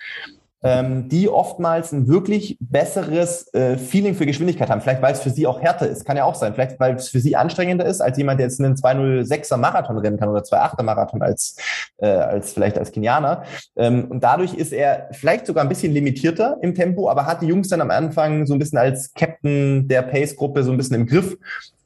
ähm, 0.65 1.09
die 1.09 1.29
oftmals 1.29 1.91
ein 1.91 2.07
wirklich 2.07 2.57
besseres 2.59 3.53
äh, 3.53 3.77
Feeling 3.77 4.15
für 4.15 4.25
Geschwindigkeit 4.25 4.69
haben. 4.71 4.81
Vielleicht, 4.81 5.03
weil 5.03 5.13
es 5.13 5.19
für 5.19 5.29
sie 5.29 5.45
auch 5.45 5.61
härter 5.61 5.87
ist. 5.87 6.05
Kann 6.05 6.17
ja 6.17 6.23
auch 6.23 6.33
sein. 6.33 6.55
Vielleicht, 6.55 6.79
weil 6.79 6.95
es 6.95 7.07
für 7.09 7.19
sie 7.19 7.35
anstrengender 7.35 7.85
ist, 7.85 8.01
als 8.01 8.17
jemand, 8.17 8.39
der 8.39 8.47
jetzt 8.47 8.59
einen 8.59 8.73
206er 8.73 9.57
Marathon 9.57 9.99
rennen 9.99 10.17
kann 10.17 10.29
oder 10.29 10.41
28er 10.41 10.81
Marathon 10.81 11.21
als, 11.21 11.55
äh, 11.97 12.07
als 12.07 12.51
vielleicht 12.51 12.79
als 12.79 12.91
Kenianer. 12.91 13.43
Ähm, 13.75 14.05
und 14.09 14.23
dadurch 14.23 14.55
ist 14.55 14.73
er 14.73 15.09
vielleicht 15.11 15.45
sogar 15.45 15.63
ein 15.63 15.69
bisschen 15.69 15.93
limitierter 15.93 16.57
im 16.61 16.73
Tempo, 16.73 17.09
aber 17.11 17.27
hat 17.27 17.43
die 17.43 17.47
Jungs 17.47 17.67
dann 17.67 17.81
am 17.81 17.91
Anfang 17.91 18.47
so 18.47 18.53
ein 18.53 18.59
bisschen 18.59 18.79
als 18.79 19.13
Captain 19.13 19.87
der 19.87 20.01
Pace-Gruppe 20.01 20.63
so 20.63 20.71
ein 20.71 20.77
bisschen 20.77 20.95
im 20.95 21.05
Griff 21.05 21.37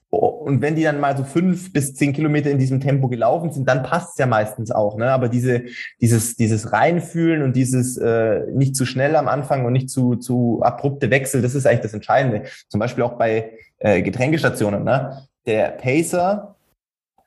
und 0.10 0.62
wenn 0.62 0.76
die 0.76 0.84
dann 0.84 1.00
mal 1.00 1.16
so 1.16 1.24
fünf 1.24 1.72
bis 1.72 1.94
zehn 1.94 2.14
Kilometer 2.14 2.50
in 2.50 2.58
diesem 2.58 2.80
Tempo 2.80 3.08
gelaufen 3.08 3.52
sind, 3.52 3.70
dann 3.70 3.84
passt 3.84 4.14
es 4.14 4.18
ja 4.18 4.26
meistens 4.26 4.72
auch. 4.72 4.98
Ne? 4.98 5.12
Aber 5.12 5.30
diese, 5.30 5.66
dieses, 6.02 6.36
dieses 6.36 6.74
Reinfühlen 6.74 7.44
und 7.44 7.56
dieses 7.56 7.98
äh, 7.98 8.42
nicht 8.52 8.76
zu 8.76 8.86
schnell 8.86 9.16
am 9.16 9.28
Anfang 9.28 9.66
und 9.66 9.74
nicht 9.74 9.92
zu, 9.92 10.16
zu 10.16 10.62
abrupte 10.64 11.12
Wechsel, 11.12 11.44
das 11.44 11.54
ist 11.54 11.68
eigentlich 11.68 11.82
das 11.82 11.94
Entscheidende. 11.94 12.44
Zum 12.70 12.80
Beispiel 12.80 13.04
auch 13.04 13.14
bei 13.14 13.52
äh, 13.78 14.02
Getränkestationen. 14.02 14.84
Ne? 14.84 15.28
Der 15.46 15.70
Pacer 15.70 16.56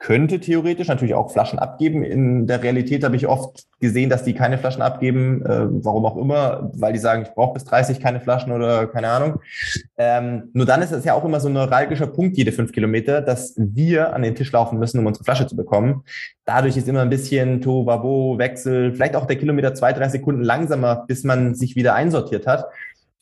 könnte 0.03 0.41
theoretisch 0.41 0.89
natürlich 0.89 1.15
auch 1.15 1.31
Flaschen 1.31 1.61
abgeben. 1.61 2.03
In 2.03 2.49
der 2.49 2.61
Realität 2.61 3.05
habe 3.05 3.15
ich 3.15 3.29
oft 3.29 3.67
gesehen, 3.79 4.11
dass 4.11 4.25
die 4.25 4.35
keine 4.35 4.59
Flaschen 4.59 4.83
abgeben, 4.83 5.47
äh, 5.47 5.67
warum 5.85 6.05
auch 6.05 6.17
immer, 6.17 6.73
weil 6.75 6.93
die 6.93 6.99
sagen, 6.99 7.23
ich 7.23 7.33
brauche 7.33 7.55
bis 7.55 7.65
30 7.65 8.01
keine 8.01 8.19
Flaschen 8.21 8.51
oder 8.51 8.89
keine 8.89 9.09
Ahnung. 9.09 9.41
Ähm, 9.97 10.51
nur 10.55 10.67
dann 10.67 10.83
ist 10.83 10.91
es 10.91 11.05
ja 11.05 11.15
auch 11.15 11.25
immer 11.25 11.39
so 11.39 11.49
ein 11.49 11.53
neuralgischer 11.53 12.09
Punkt 12.09 12.37
jede 12.37 12.51
fünf 12.51 12.73
Kilometer, 12.73 13.21
dass 13.21 13.55
wir 13.57 14.13
an 14.13 14.23
den 14.23 14.35
Tisch 14.35 14.51
laufen 14.51 14.81
müssen, 14.81 14.99
um 14.99 15.07
unsere 15.07 15.25
Flasche 15.25 15.47
zu 15.47 15.55
bekommen. 15.55 16.03
Dadurch 16.45 16.77
ist 16.77 16.89
immer 16.89 17.03
ein 17.03 17.11
bisschen 17.11 17.61
Tovabo, 17.61 18.39
Wechsel, 18.39 18.93
vielleicht 18.95 19.15
auch 19.15 19.27
der 19.27 19.37
Kilometer 19.37 19.73
zwei, 19.73 19.93
drei 19.93 20.09
Sekunden 20.09 20.43
langsamer, 20.43 21.05
bis 21.07 21.23
man 21.23 21.55
sich 21.55 21.77
wieder 21.77 21.95
einsortiert 21.95 22.49
hat. 22.49 22.67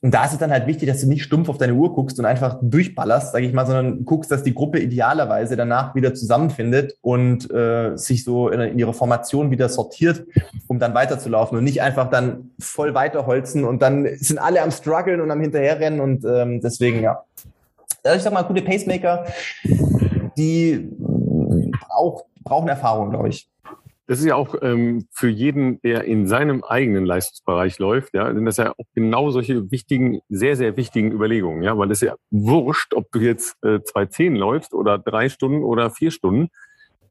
Und 0.02 0.14
da 0.14 0.24
ist 0.24 0.32
es 0.32 0.38
dann 0.38 0.50
halt 0.50 0.66
wichtig, 0.66 0.88
dass 0.88 1.02
du 1.02 1.08
nicht 1.08 1.22
stumpf 1.22 1.50
auf 1.50 1.58
deine 1.58 1.74
Uhr 1.74 1.92
guckst 1.92 2.18
und 2.18 2.24
einfach 2.24 2.58
durchballerst, 2.62 3.32
sage 3.32 3.44
ich 3.44 3.52
mal, 3.52 3.66
sondern 3.66 4.06
guckst, 4.06 4.30
dass 4.30 4.42
die 4.42 4.54
Gruppe 4.54 4.78
idealerweise 4.78 5.56
danach 5.56 5.94
wieder 5.94 6.14
zusammenfindet 6.14 6.96
und 7.02 7.50
äh, 7.52 7.96
sich 7.96 8.24
so 8.24 8.48
in, 8.48 8.60
in 8.60 8.78
ihre 8.78 8.94
Formation 8.94 9.50
wieder 9.50 9.68
sortiert, 9.68 10.26
um 10.68 10.78
dann 10.78 10.94
weiterzulaufen 10.94 11.58
und 11.58 11.64
nicht 11.64 11.82
einfach 11.82 12.08
dann 12.08 12.50
voll 12.58 12.94
weiterholzen 12.94 13.64
und 13.64 13.82
dann 13.82 14.08
sind 14.16 14.38
alle 14.38 14.62
am 14.62 14.70
struggeln 14.70 15.20
und 15.20 15.30
am 15.30 15.40
hinterherrennen 15.40 16.00
und 16.00 16.24
ähm, 16.24 16.62
deswegen 16.62 17.02
ja. 17.02 17.22
Also 18.02 18.16
ich 18.16 18.22
sag 18.22 18.32
mal, 18.32 18.42
gute 18.42 18.62
Pacemaker, 18.62 19.26
die 20.38 20.88
brauch, 21.86 22.24
brauchen 22.42 22.68
Erfahrung, 22.68 23.10
glaube 23.10 23.28
ich 23.28 23.50
das 24.10 24.18
ist 24.18 24.24
ja 24.24 24.34
auch 24.34 24.56
ähm, 24.60 25.06
für 25.12 25.28
jeden, 25.28 25.80
der 25.82 26.02
in 26.02 26.26
seinem 26.26 26.64
eigenen 26.64 27.06
Leistungsbereich 27.06 27.78
läuft, 27.78 28.12
ja, 28.12 28.34
sind 28.34 28.44
das 28.44 28.56
ja 28.56 28.72
auch 28.72 28.84
genau 28.92 29.30
solche 29.30 29.70
wichtigen, 29.70 30.18
sehr, 30.28 30.56
sehr 30.56 30.76
wichtigen 30.76 31.12
Überlegungen, 31.12 31.62
ja, 31.62 31.78
weil 31.78 31.92
es 31.92 32.00
ja 32.00 32.16
wurscht, 32.28 32.92
ob 32.94 33.12
du 33.12 33.20
jetzt 33.20 33.54
äh, 33.62 33.80
zwei 33.84 34.06
Zehn 34.06 34.34
läufst 34.34 34.74
oder 34.74 34.98
drei 34.98 35.28
Stunden 35.28 35.62
oder 35.62 35.90
vier 35.90 36.10
Stunden, 36.10 36.48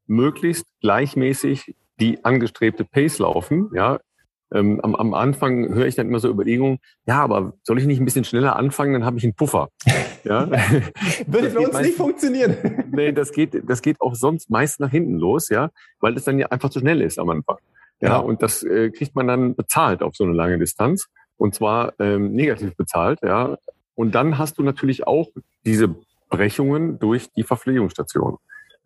möglichst 0.08 0.66
gleichmäßig 0.82 1.74
die 2.02 2.26
angestrebte 2.26 2.84
Pace 2.84 3.20
laufen, 3.20 3.72
ja, 3.74 4.02
ähm, 4.54 4.80
am, 4.82 4.96
am 4.96 5.14
Anfang 5.14 5.74
höre 5.74 5.86
ich 5.86 5.96
dann 5.96 6.08
immer 6.08 6.20
so 6.20 6.30
Überlegungen, 6.30 6.80
ja, 7.06 7.22
aber 7.22 7.54
soll 7.64 7.78
ich 7.80 7.86
nicht 7.86 8.00
ein 8.00 8.06
bisschen 8.06 8.24
schneller 8.24 8.56
anfangen, 8.56 8.94
dann 8.94 9.06
habe 9.06 9.18
ich 9.18 9.24
einen 9.24 9.36
Puffer. 9.36 9.70
Ja? 10.24 10.50
Würde 11.28 11.52
für 11.52 11.60
uns 11.60 11.74
meist, 11.74 11.86
nicht 11.86 11.98
funktionieren. 11.98 12.58
nee, 12.92 13.12
das 13.12 13.32
geht, 13.32 13.70
das 13.70 13.82
geht 13.82 14.02
auch 14.02 14.16
sonst 14.16 14.50
meist 14.50 14.80
nach 14.80 14.92
hinten 14.92 15.16
los, 15.16 15.50
ja, 15.50 15.70
weil 16.00 16.16
es 16.16 16.24
dann 16.24 16.40
ja 16.40 16.48
einfach 16.48 16.70
zu 16.70 16.80
schnell 16.80 17.02
ist 17.02 17.20
am 17.20 17.30
Anfang. 17.30 17.58
Ja, 18.02 18.10
ja. 18.10 18.18
und 18.18 18.42
das 18.42 18.64
äh, 18.64 18.92
kriegt 18.92 19.16
man 19.16 19.28
dann 19.28 19.56
bezahlt 19.56 20.02
auf 20.02 20.16
so 20.16 20.24
eine 20.24 20.34
lange 20.34 20.58
Distanz 20.58 21.08
und 21.38 21.54
zwar 21.54 21.94
ähm, 22.00 22.34
negativ 22.34 22.76
bezahlt, 22.76 23.20
ja. 23.24 23.58
Und 23.96 24.16
dann 24.16 24.38
hast 24.38 24.58
du 24.58 24.64
natürlich 24.64 25.06
auch 25.08 25.28
diese 25.66 25.94
Brechungen 26.30 27.00
durch 27.00 27.32
die 27.34 27.44
Verpflegungsstation. 27.44 28.38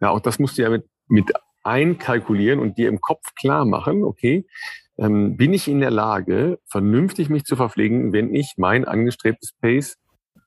Ja, 0.02 0.10
auch 0.10 0.20
das 0.20 0.40
musst 0.40 0.58
du 0.58 0.64
ja 0.64 0.70
mit, 0.70 0.86
mit 1.08 1.32
einkalkulieren 1.64 2.60
und 2.60 2.78
dir 2.78 2.90
im 2.90 3.00
Kopf 3.00 3.36
klar 3.36 3.66
machen, 3.66 4.04
okay, 4.04 4.46
ähm, 4.98 5.38
bin 5.38 5.54
ich 5.54 5.68
in 5.68 5.80
der 5.80 5.92
Lage, 5.92 6.60
vernünftig 6.66 7.30
mich 7.30 7.44
zu 7.44 7.56
verpflegen, 7.56 8.14
wenn 8.14 8.34
ich 8.34 8.54
mein 8.58 8.86
angestrebtes 8.86 9.54
Pace 9.62 9.98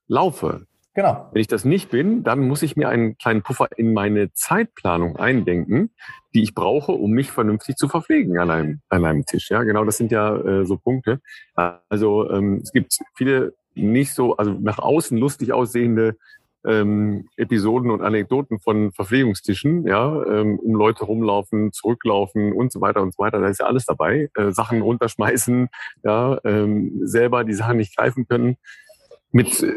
laufe. 0.09 0.67
Genau. 0.95 1.29
Wenn 1.31 1.41
ich 1.43 1.47
das 1.47 1.67
nicht 1.67 1.91
bin, 1.91 2.23
dann 2.23 2.49
muss 2.49 2.63
ich 2.63 2.75
mir 2.75 2.89
einen 2.89 3.19
kleinen 3.19 3.43
Puffer 3.43 3.69
in 3.77 3.93
meine 3.93 4.33
Zeitplanung 4.33 5.17
eindenken, 5.17 5.91
die 6.35 6.43
ich 6.43 6.55
brauche, 6.55 6.93
um 6.93 7.11
mich 7.11 7.31
vernünftig 7.31 7.77
zu 7.77 7.87
verpflegen 7.87 8.39
an 8.39 8.51
einem, 8.51 8.81
an 8.89 9.05
einem 9.05 9.27
Tisch. 9.27 9.51
Ja, 9.51 9.63
genau, 9.63 9.85
das 9.85 9.99
sind 9.99 10.11
ja 10.11 10.35
äh, 10.37 10.65
so 10.65 10.79
Punkte. 10.79 11.21
Also 11.55 12.31
ähm, 12.31 12.61
es 12.63 12.73
gibt 12.73 12.97
viele 13.15 13.53
nicht 13.75 14.15
so, 14.15 14.39
also 14.39 14.53
nach 14.53 14.79
außen 14.79 15.19
lustig 15.19 15.53
aussehende 15.53 16.17
ähm, 16.67 17.29
Episoden 17.37 17.91
und 17.91 18.03
Anekdoten 18.03 18.59
von 18.59 18.93
Verpflegungstischen, 18.93 19.87
ja, 19.87 20.23
ähm, 20.25 20.59
um 20.59 20.75
Leute 20.75 21.05
rumlaufen, 21.05 21.73
zurücklaufen 21.73 22.53
und 22.53 22.73
so 22.73 22.81
weiter 22.81 23.03
und 23.03 23.15
so 23.15 23.23
weiter. 23.23 23.41
Da 23.41 23.49
ist 23.49 23.61
ja 23.61 23.67
alles 23.67 23.87
dabei. 23.87 24.31
Äh, 24.35 24.53
Sachen 24.53 24.83
runterschmeißen, 24.83 25.69
ja, 26.03 26.39
ähm, 26.45 27.01
selber 27.03 27.45
die 27.45 27.55
Sachen 27.55 27.79
nicht 27.79 27.97
greifen 27.97 28.27
können. 28.29 28.57
Mit 29.33 29.63
äh, 29.63 29.73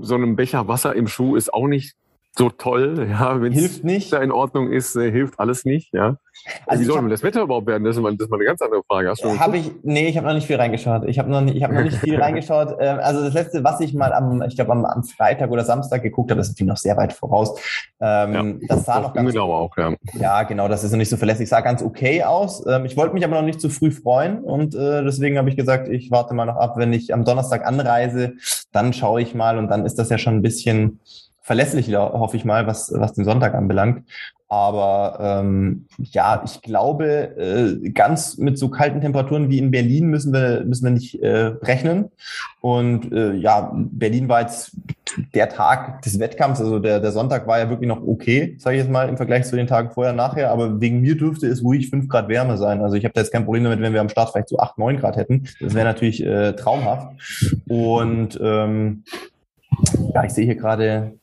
so 0.00 0.14
einem 0.14 0.36
Becher 0.36 0.68
Wasser 0.68 0.94
im 0.94 1.06
Schuh 1.06 1.36
ist 1.36 1.52
auch 1.52 1.68
nicht 1.68 1.94
so 2.36 2.50
toll, 2.50 3.06
ja, 3.08 3.40
wenn 3.40 3.52
es 3.52 4.10
da 4.10 4.18
in 4.18 4.32
Ordnung 4.32 4.72
ist, 4.72 4.96
äh, 4.96 5.10
hilft 5.10 5.38
alles 5.38 5.64
nicht, 5.64 5.94
ja. 5.94 6.16
Also 6.66 6.82
wie 6.82 6.86
soll 6.86 7.00
denn 7.00 7.08
das 7.08 7.22
Wetter 7.22 7.42
überhaupt 7.42 7.68
werden? 7.68 7.84
Das 7.84 7.96
ist 7.96 8.02
mal, 8.02 8.10
das 8.16 8.26
ist 8.26 8.30
mal 8.30 8.38
eine 8.38 8.44
ganz 8.44 8.60
andere 8.60 8.82
Frage. 8.82 9.08
Hast 9.08 9.22
du 9.22 9.38
habe 9.38 9.56
ich, 9.56 9.70
nee, 9.84 10.08
ich 10.08 10.16
habe 10.16 10.26
noch 10.26 10.34
nicht 10.34 10.48
viel 10.48 10.56
reingeschaut. 10.56 11.04
Ich 11.06 11.20
habe 11.20 11.30
noch 11.30 11.40
nicht, 11.40 11.56
ich 11.56 11.62
habe 11.62 11.74
noch 11.74 11.84
nicht 11.84 11.96
viel 11.98 12.16
reingeschaut. 12.20 12.76
Ähm, 12.80 12.98
also 13.00 13.22
das 13.22 13.34
letzte, 13.34 13.62
was 13.62 13.78
ich 13.80 13.94
mal 13.94 14.12
am, 14.12 14.42
ich 14.42 14.56
glaube 14.56 14.72
am, 14.72 14.84
am 14.84 15.04
Freitag 15.04 15.50
oder 15.52 15.64
Samstag 15.64 16.02
geguckt 16.02 16.30
habe, 16.30 16.38
das 16.38 16.48
ist 16.48 16.54
natürlich 16.54 16.70
noch 16.70 16.76
sehr 16.76 16.96
weit 16.96 17.12
voraus. 17.12 17.56
Ähm, 18.00 18.58
ja, 18.60 18.66
das 18.68 18.84
sah 18.84 19.00
noch 19.00 19.14
ganz 19.14 19.30
genau 19.30 19.52
auch, 19.52 19.76
ja. 19.76 19.94
Ja, 20.14 20.42
genau, 20.42 20.66
das 20.66 20.82
ist 20.82 20.90
noch 20.90 20.98
nicht 20.98 21.10
so 21.10 21.16
verlässlich. 21.16 21.48
Sah 21.48 21.60
ganz 21.60 21.82
okay 21.82 22.24
aus. 22.24 22.66
Ähm, 22.66 22.84
ich 22.84 22.96
wollte 22.96 23.14
mich 23.14 23.24
aber 23.24 23.36
noch 23.36 23.46
nicht 23.46 23.60
zu 23.60 23.68
früh 23.68 23.92
freuen 23.92 24.38
und 24.40 24.74
äh, 24.74 25.04
deswegen 25.04 25.38
habe 25.38 25.50
ich 25.50 25.56
gesagt, 25.56 25.88
ich 25.88 26.10
warte 26.10 26.34
mal 26.34 26.46
noch 26.46 26.56
ab, 26.56 26.74
wenn 26.76 26.92
ich 26.92 27.14
am 27.14 27.24
Donnerstag 27.24 27.64
anreise, 27.64 28.34
dann 28.72 28.92
schaue 28.92 29.22
ich 29.22 29.36
mal 29.36 29.56
und 29.56 29.68
dann 29.68 29.86
ist 29.86 30.00
das 30.00 30.08
ja 30.08 30.18
schon 30.18 30.34
ein 30.34 30.42
bisschen 30.42 30.98
verlässlicher, 31.44 32.12
hoffe 32.14 32.36
ich 32.36 32.44
mal, 32.44 32.66
was, 32.66 32.92
was 32.96 33.12
den 33.12 33.24
Sonntag 33.24 33.54
anbelangt. 33.54 34.02
Aber 34.48 35.18
ähm, 35.20 35.86
ja, 35.98 36.42
ich 36.44 36.62
glaube, 36.62 37.36
äh, 37.36 37.90
ganz 37.90 38.38
mit 38.38 38.58
so 38.58 38.68
kalten 38.68 39.00
Temperaturen 39.00 39.50
wie 39.50 39.58
in 39.58 39.70
Berlin 39.70 40.06
müssen 40.06 40.32
wir, 40.32 40.64
müssen 40.64 40.84
wir 40.84 40.90
nicht 40.92 41.20
äh, 41.22 41.52
rechnen. 41.62 42.10
Und 42.60 43.12
äh, 43.12 43.34
ja, 43.34 43.72
Berlin 43.74 44.28
war 44.28 44.42
jetzt 44.42 44.72
der 45.34 45.48
Tag 45.48 46.02
des 46.02 46.18
Wettkampfs, 46.18 46.60
also 46.60 46.78
der, 46.78 47.00
der 47.00 47.12
Sonntag 47.12 47.46
war 47.46 47.58
ja 47.58 47.68
wirklich 47.68 47.88
noch 47.88 48.02
okay, 48.06 48.56
sage 48.58 48.76
ich 48.76 48.82
jetzt 48.82 48.92
mal, 48.92 49.08
im 49.08 49.16
Vergleich 49.16 49.44
zu 49.44 49.56
den 49.56 49.66
Tagen 49.66 49.90
vorher 49.90 50.12
nachher. 50.12 50.50
Aber 50.50 50.80
wegen 50.80 51.00
mir 51.00 51.16
dürfte 51.16 51.46
es 51.46 51.62
ruhig 51.62 51.90
fünf 51.90 52.08
Grad 52.08 52.28
Wärme 52.28 52.56
sein. 52.56 52.80
Also 52.80 52.96
ich 52.96 53.04
habe 53.04 53.12
da 53.12 53.20
jetzt 53.20 53.32
kein 53.32 53.44
Problem 53.44 53.64
damit, 53.64 53.80
wenn 53.80 53.92
wir 53.92 54.00
am 54.00 54.08
Start 54.08 54.30
vielleicht 54.30 54.48
so 54.48 54.58
acht, 54.58 54.78
neun 54.78 54.98
Grad 54.98 55.16
hätten. 55.16 55.48
Das 55.60 55.74
wäre 55.74 55.86
natürlich 55.86 56.24
äh, 56.24 56.52
traumhaft. 56.52 57.08
Und 57.68 58.38
ähm, 58.40 59.04
ja, 60.14 60.24
ich 60.24 60.32
sehe 60.32 60.44
hier 60.44 60.56
gerade 60.56 61.14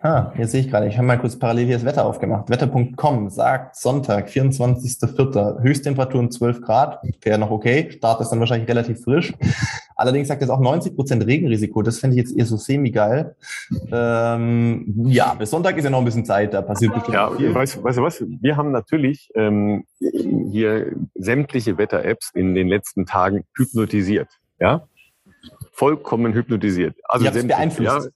Ah, 0.00 0.32
jetzt 0.36 0.52
sehe 0.52 0.60
ich 0.60 0.70
gerade, 0.70 0.86
ich 0.86 0.98
habe 0.98 1.06
mal 1.06 1.18
kurz 1.18 1.38
parallel 1.38 1.66
hier 1.66 1.76
das 1.76 1.84
Wetter 1.84 2.04
aufgemacht. 2.04 2.50
Wetter.com 2.50 3.30
sagt 3.30 3.76
Sonntag, 3.76 4.28
24.04. 4.28 5.62
Höchsttemperaturen 5.62 6.30
12 6.30 6.60
Grad, 6.60 7.00
wäre 7.22 7.38
noch 7.38 7.50
okay. 7.50 7.90
Start 7.90 8.20
ist 8.20 8.28
dann 8.28 8.38
wahrscheinlich 8.40 8.68
relativ 8.68 9.02
frisch. 9.02 9.32
allerdings 9.96 10.28
sagt 10.28 10.42
er 10.42 10.50
auch 10.50 10.60
90 10.60 10.94
Prozent 10.94 11.26
Regenrisiko. 11.26 11.82
Das 11.82 11.98
fände 11.98 12.16
ich 12.16 12.22
jetzt 12.22 12.36
eher 12.36 12.44
so 12.44 12.56
semi-geil. 12.56 13.34
Ähm, 13.90 14.92
ja, 15.06 15.32
bis 15.34 15.50
Sonntag 15.50 15.76
ist 15.78 15.84
ja 15.84 15.90
noch 15.90 16.00
ein 16.00 16.04
bisschen 16.04 16.24
Zeit, 16.26 16.52
da 16.52 16.60
passiert 16.60 16.92
bestimmt 16.92 17.14
ja, 17.14 17.30
viel. 17.30 17.54
Weißt, 17.54 17.82
weißt 17.82 17.98
du 17.98 18.02
was? 18.02 18.22
Wir 18.40 18.56
haben 18.56 18.72
natürlich 18.72 19.30
ähm, 19.34 19.84
hier 19.98 20.92
sämtliche 21.14 21.78
Wetter-Apps 21.78 22.30
in 22.34 22.54
den 22.54 22.68
letzten 22.68 23.06
Tagen 23.06 23.44
hypnotisiert. 23.56 24.28
Ja? 24.60 24.86
Vollkommen 25.72 26.34
hypnotisiert. 26.34 26.96
Also 27.08 27.24
beeinflusst. 27.24 28.06
Ja, 28.06 28.10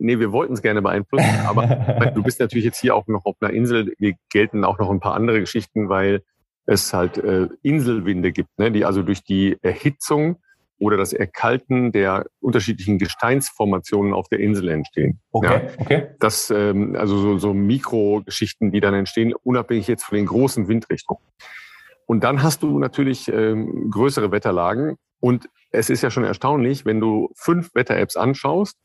Nee, 0.00 0.18
wir 0.18 0.32
wollten 0.32 0.54
es 0.54 0.62
gerne 0.62 0.82
beeinflussen, 0.82 1.28
aber 1.46 2.12
du 2.14 2.22
bist 2.22 2.40
natürlich 2.40 2.64
jetzt 2.64 2.80
hier 2.80 2.94
auch 2.94 3.06
noch 3.06 3.24
auf 3.24 3.36
einer 3.40 3.52
Insel. 3.52 3.94
Wir 3.98 4.14
gelten 4.30 4.64
auch 4.64 4.78
noch 4.78 4.90
ein 4.90 5.00
paar 5.00 5.14
andere 5.14 5.40
Geschichten, 5.40 5.88
weil 5.88 6.22
es 6.66 6.92
halt 6.92 7.18
äh, 7.18 7.48
Inselwinde 7.62 8.30
gibt, 8.30 8.58
ne, 8.58 8.70
die 8.70 8.84
also 8.84 9.02
durch 9.02 9.24
die 9.24 9.56
Erhitzung 9.62 10.36
oder 10.78 10.96
das 10.96 11.12
Erkalten 11.12 11.92
der 11.92 12.26
unterschiedlichen 12.40 12.98
Gesteinsformationen 12.98 14.12
auf 14.12 14.28
der 14.28 14.40
Insel 14.40 14.68
entstehen. 14.68 15.20
Okay, 15.32 15.46
ja? 15.46 15.72
okay. 15.78 16.06
Das, 16.20 16.50
ähm, 16.50 16.94
also 16.96 17.18
so, 17.18 17.38
so 17.38 17.54
Mikrogeschichten, 17.54 18.70
die 18.70 18.80
dann 18.80 18.94
entstehen, 18.94 19.34
unabhängig 19.42 19.88
jetzt 19.88 20.04
von 20.04 20.16
den 20.16 20.26
großen 20.26 20.68
Windrichtungen. 20.68 21.22
Und 22.06 22.22
dann 22.24 22.42
hast 22.42 22.62
du 22.62 22.78
natürlich 22.78 23.28
ähm, 23.28 23.90
größere 23.90 24.30
Wetterlagen. 24.30 24.96
Und 25.20 25.48
es 25.72 25.90
ist 25.90 26.02
ja 26.02 26.10
schon 26.10 26.24
erstaunlich, 26.24 26.86
wenn 26.86 27.00
du 27.00 27.30
fünf 27.34 27.74
Wetter-Apps 27.74 28.16
anschaust, 28.16 28.78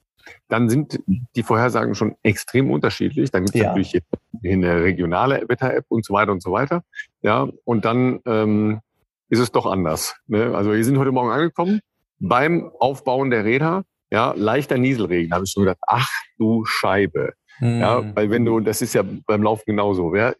dann 0.48 0.70
sind 0.70 1.00
die 1.08 1.44
Vorhersagen 1.44 1.96
schon 1.96 2.16
extrem 2.24 2.72
unterschiedlich. 2.72 3.32
Dann 3.32 3.46
gibt 3.46 3.56
es 3.56 3.62
ja. 3.62 3.68
natürlich 3.70 4.02
eine 4.44 4.84
regionale 4.84 5.48
Wetter-App 5.48 5.86
und 5.90 6.06
so 6.06 6.14
weiter 6.14 6.32
und 6.32 6.42
so 6.42 6.52
weiter. 6.52 6.84
Ja, 7.22 7.48
und 7.66 7.86
dann 7.86 8.20
ähm, 8.26 8.82
ist 9.30 9.40
es 9.40 9.52
doch 9.52 9.66
anders. 9.66 10.16
Ne? 10.28 10.56
Also 10.56 10.72
wir 10.72 10.84
sind 10.84 10.98
heute 10.98 11.12
Morgen 11.12 11.32
angekommen 11.32 11.82
beim 12.20 12.72
Aufbauen 12.80 13.30
der 13.30 13.46
Räder. 13.46 13.84
Ja, 14.12 14.34
leichter 14.38 14.78
Nieselregen. 14.78 15.30
Da 15.30 15.38
habe 15.38 15.46
ich 15.46 15.52
schon 15.52 15.64
gedacht, 15.64 15.80
ach 15.88 16.10
du 16.38 16.66
Scheibe. 16.66 17.34
Hm. 17.58 17.80
Ja, 17.80 18.16
weil 18.16 18.30
wenn 18.30 18.46
du, 18.46 18.60
das 18.60 18.82
ist 18.82 18.94
ja 18.94 19.04
beim 19.26 19.42
Laufen 19.42 19.64
genauso. 19.66 20.16
Ja, 20.16 20.34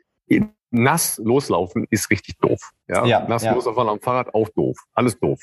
nass 0.70 1.20
loslaufen 1.24 1.88
ist 1.90 2.10
richtig 2.10 2.38
doof. 2.40 2.72
Ja, 2.88 3.06
ja 3.06 3.28
nass 3.28 3.44
ja. 3.44 3.54
loslaufen 3.54 3.90
am 3.90 4.00
Fahrrad 4.00 4.34
auch 4.34 4.50
doof. 4.50 4.78
Alles 4.94 5.20
doof. 5.20 5.40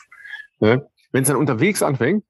Ne? 0.60 0.88
Wenn 1.12 1.22
es 1.22 1.28
dann 1.28 1.38
unterwegs 1.38 1.82
anfängt, 1.82 2.24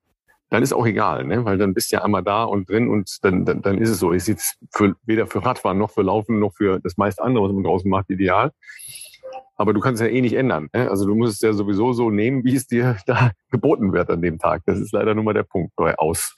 dann 0.51 0.63
ist 0.63 0.73
auch 0.73 0.87
egal, 0.87 1.25
ne? 1.25 1.45
weil 1.45 1.59
dann 1.59 1.75
bist 1.75 1.91
du 1.91 1.97
ja 1.97 2.05
einmal 2.05 2.23
da 2.23 2.45
und 2.45 2.69
drin 2.69 2.89
und 2.89 3.19
dann, 3.23 3.45
dann, 3.45 3.63
dann 3.63 3.79
ist 3.79 3.89
es 3.89 4.01
so. 4.01 4.13
Es 4.13 4.31
für, 4.73 4.97
weder 5.05 5.27
für 5.27 5.45
Radfahren 5.45 5.79
noch 5.79 5.91
für 5.91 6.03
Laufen 6.03 6.41
noch 6.41 6.53
für 6.55 6.81
das 6.81 6.97
meiste 6.97 7.23
andere, 7.23 7.45
was 7.45 7.53
man 7.53 7.63
draußen 7.63 7.89
macht, 7.89 8.11
ideal. 8.11 8.51
Aber 9.57 9.73
du 9.73 9.81
kannst 9.81 10.01
es 10.01 10.09
ja 10.09 10.13
eh 10.13 10.21
nicht 10.21 10.35
ändern. 10.35 10.69
Ne? 10.73 10.91
Also 10.91 11.07
du 11.07 11.15
musst 11.15 11.35
es 11.35 11.41
ja 11.41 11.53
sowieso 11.53 11.93
so 11.93 12.11
nehmen, 12.11 12.45
wie 12.45 12.57
es 12.57 12.67
dir 12.67 12.97
da 13.07 13.31
geboten 13.51 13.93
wird 13.93 14.11
an 14.11 14.23
dem 14.23 14.39
Tag. 14.39 14.63
Das 14.67 14.81
ist 14.81 14.93
leider 14.93 15.15
nur 15.15 15.25
mal 15.25 15.35
der 15.35 15.45
Punkt 15.45 15.75
bei 15.77 15.97
Aus, 15.99 16.35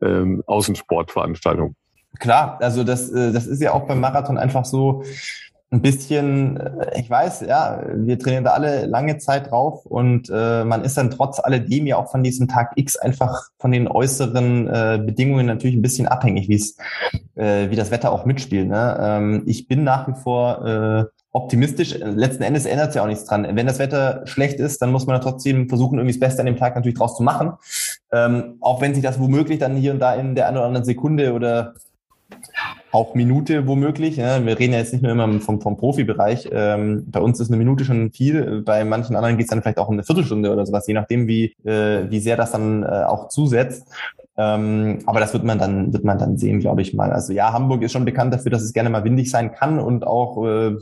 ähm, 0.00 0.42
Außensportveranstaltungen. 0.46 1.76
Klar, 2.18 2.58
also 2.60 2.82
das, 2.84 3.10
äh, 3.10 3.32
das 3.32 3.46
ist 3.46 3.62
ja 3.62 3.72
auch 3.72 3.86
beim 3.86 4.00
Marathon 4.00 4.38
einfach 4.38 4.64
so, 4.64 5.04
ein 5.72 5.80
bisschen, 5.80 6.58
äh, 6.58 7.00
ich 7.00 7.08
weiß, 7.08 7.40
ja, 7.42 7.82
wir 7.94 8.18
trainieren 8.18 8.44
da 8.44 8.52
alle 8.52 8.86
lange 8.86 9.18
Zeit 9.18 9.50
drauf 9.50 9.86
und 9.86 10.30
äh, 10.32 10.64
man 10.64 10.84
ist 10.84 10.96
dann 10.98 11.10
trotz 11.10 11.40
alledem 11.40 11.86
ja 11.86 11.96
auch 11.96 12.10
von 12.10 12.22
diesem 12.22 12.46
Tag 12.46 12.72
X 12.76 12.96
einfach 12.96 13.48
von 13.58 13.72
den 13.72 13.88
äußeren 13.88 14.68
äh, 14.68 15.02
Bedingungen 15.04 15.46
natürlich 15.46 15.74
ein 15.74 15.82
bisschen 15.82 16.06
abhängig, 16.06 16.48
wie 16.48 16.56
es, 16.56 16.76
äh, 17.34 17.70
wie 17.70 17.76
das 17.76 17.90
Wetter 17.90 18.12
auch 18.12 18.26
mitspielt. 18.26 18.68
Ne? 18.68 18.98
Ähm, 19.00 19.42
ich 19.46 19.66
bin 19.66 19.82
nach 19.82 20.06
wie 20.08 20.14
vor 20.14 20.66
äh, 20.66 21.04
optimistisch. 21.32 21.98
Letzten 21.98 22.42
Endes 22.42 22.66
ändert 22.66 22.92
sich 22.92 22.96
ja 22.96 23.02
auch 23.02 23.08
nichts 23.08 23.24
dran. 23.24 23.48
Wenn 23.52 23.66
das 23.66 23.78
Wetter 23.78 24.20
schlecht 24.26 24.60
ist, 24.60 24.82
dann 24.82 24.92
muss 24.92 25.06
man 25.06 25.18
trotzdem 25.22 25.70
versuchen, 25.70 25.98
irgendwie 25.98 26.12
das 26.12 26.20
Beste 26.20 26.40
an 26.40 26.46
dem 26.46 26.58
Tag 26.58 26.74
natürlich 26.74 26.98
draus 26.98 27.16
zu 27.16 27.22
machen. 27.22 27.54
Ähm, 28.12 28.58
auch 28.60 28.82
wenn 28.82 28.94
sich 28.94 29.02
das 29.02 29.18
womöglich 29.18 29.58
dann 29.58 29.76
hier 29.76 29.92
und 29.92 30.00
da 30.00 30.14
in 30.14 30.34
der 30.34 30.48
einen 30.48 30.58
oder 30.58 30.66
anderen 30.66 30.84
Sekunde 30.84 31.32
oder 31.32 31.72
auch 32.92 33.14
Minute 33.14 33.66
womöglich. 33.66 34.16
Ja. 34.16 34.44
Wir 34.44 34.58
reden 34.58 34.74
ja 34.74 34.78
jetzt 34.78 34.92
nicht 34.92 35.02
nur 35.02 35.12
immer 35.12 35.40
vom, 35.40 35.60
vom 35.60 35.76
Profibereich. 35.76 36.48
Ähm, 36.52 37.04
bei 37.10 37.20
uns 37.20 37.40
ist 37.40 37.48
eine 37.48 37.56
Minute 37.56 37.84
schon 37.84 38.12
viel. 38.12 38.62
Bei 38.62 38.84
manchen 38.84 39.16
anderen 39.16 39.38
geht 39.38 39.46
es 39.46 39.50
dann 39.50 39.62
vielleicht 39.62 39.78
auch 39.78 39.88
um 39.88 39.94
eine 39.94 40.04
Viertelstunde 40.04 40.52
oder 40.52 40.66
sowas, 40.66 40.86
je 40.86 40.94
nachdem, 40.94 41.26
wie, 41.26 41.56
äh, 41.64 42.10
wie 42.10 42.20
sehr 42.20 42.36
das 42.36 42.52
dann 42.52 42.82
äh, 42.82 42.86
auch 42.86 43.28
zusetzt. 43.28 43.88
Ähm, 44.36 45.00
aber 45.04 45.20
das 45.20 45.34
wird 45.34 45.44
man 45.44 45.58
dann, 45.58 45.92
wird 45.92 46.04
man 46.04 46.18
dann 46.18 46.38
sehen, 46.38 46.60
glaube 46.60 46.80
ich 46.80 46.94
mal. 46.94 47.12
Also 47.12 47.32
ja, 47.32 47.52
Hamburg 47.52 47.82
ist 47.82 47.92
schon 47.92 48.06
bekannt 48.06 48.32
dafür, 48.32 48.50
dass 48.50 48.62
es 48.62 48.72
gerne 48.72 48.88
mal 48.88 49.04
windig 49.04 49.30
sein 49.30 49.52
kann 49.52 49.78
und 49.78 50.06
auch 50.06 50.42
äh, 50.46 50.76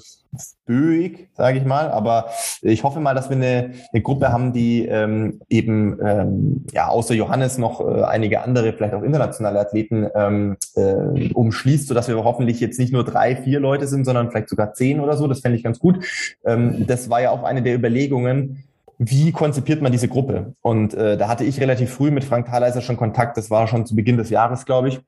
böig, 0.66 1.28
sage 1.34 1.59
ich 1.59 1.64
mal. 1.64 1.90
Aber 1.90 2.26
ich 2.62 2.84
hoffe 2.84 3.01
mal, 3.01 3.14
dass 3.14 3.28
wir 3.28 3.36
eine, 3.36 3.72
eine 3.92 4.03
Gruppe 4.03 4.32
haben, 4.32 4.53
die 4.53 4.86
ähm, 4.86 5.40
eben 5.48 5.98
ähm, 6.01 6.66
ja 6.72 6.88
außer 6.88 7.14
Johannes 7.14 7.59
noch 7.59 7.80
äh, 7.80 8.05
einige 8.05 8.42
andere, 8.42 8.72
vielleicht 8.72 8.94
auch 8.94 9.03
internationale 9.03 9.59
Athleten 9.59 10.07
ähm, 10.14 10.57
äh, 10.76 11.32
umschließt, 11.32 11.88
sodass 11.88 12.07
wir 12.07 12.22
hoffentlich 12.22 12.61
jetzt 12.61 12.78
nicht 12.78 12.92
nur 12.92 13.05
drei, 13.05 13.34
vier 13.34 13.59
Leute 13.59 13.88
sind, 13.88 14.05
sondern 14.05 14.30
vielleicht 14.30 14.48
sogar 14.48 14.74
zehn 14.74 15.01
oder 15.01 15.16
so. 15.16 15.26
Das 15.26 15.40
fände 15.40 15.57
ich 15.57 15.64
ganz 15.64 15.80
gut. 15.80 16.05
Ähm, 16.44 16.86
das 16.86 17.11
war 17.11 17.20
ja 17.20 17.30
auch 17.30 17.42
eine 17.42 17.62
der 17.62 17.74
Überlegungen 17.74 18.64
wie 19.03 19.32
konzipiert 19.32 19.80
man 19.80 19.92
diese 19.92 20.09
Gruppe? 20.09 20.55
Und 20.61 20.92
äh, 20.92 21.16
da 21.16 21.26
hatte 21.26 21.44
ich 21.44 21.59
relativ 21.59 21.90
früh 21.90 22.11
mit 22.11 22.22
Frank 22.22 22.46
Thaleiser 22.46 22.82
schon 22.82 22.98
Kontakt, 22.98 23.38
das 23.38 23.51
war 23.51 23.66
schon 23.66 23.86
zu 23.86 23.96
Beginn 23.96 24.18
des 24.18 24.28
Jahres, 24.28 24.66
glaube 24.66 24.88
ich 24.88 25.01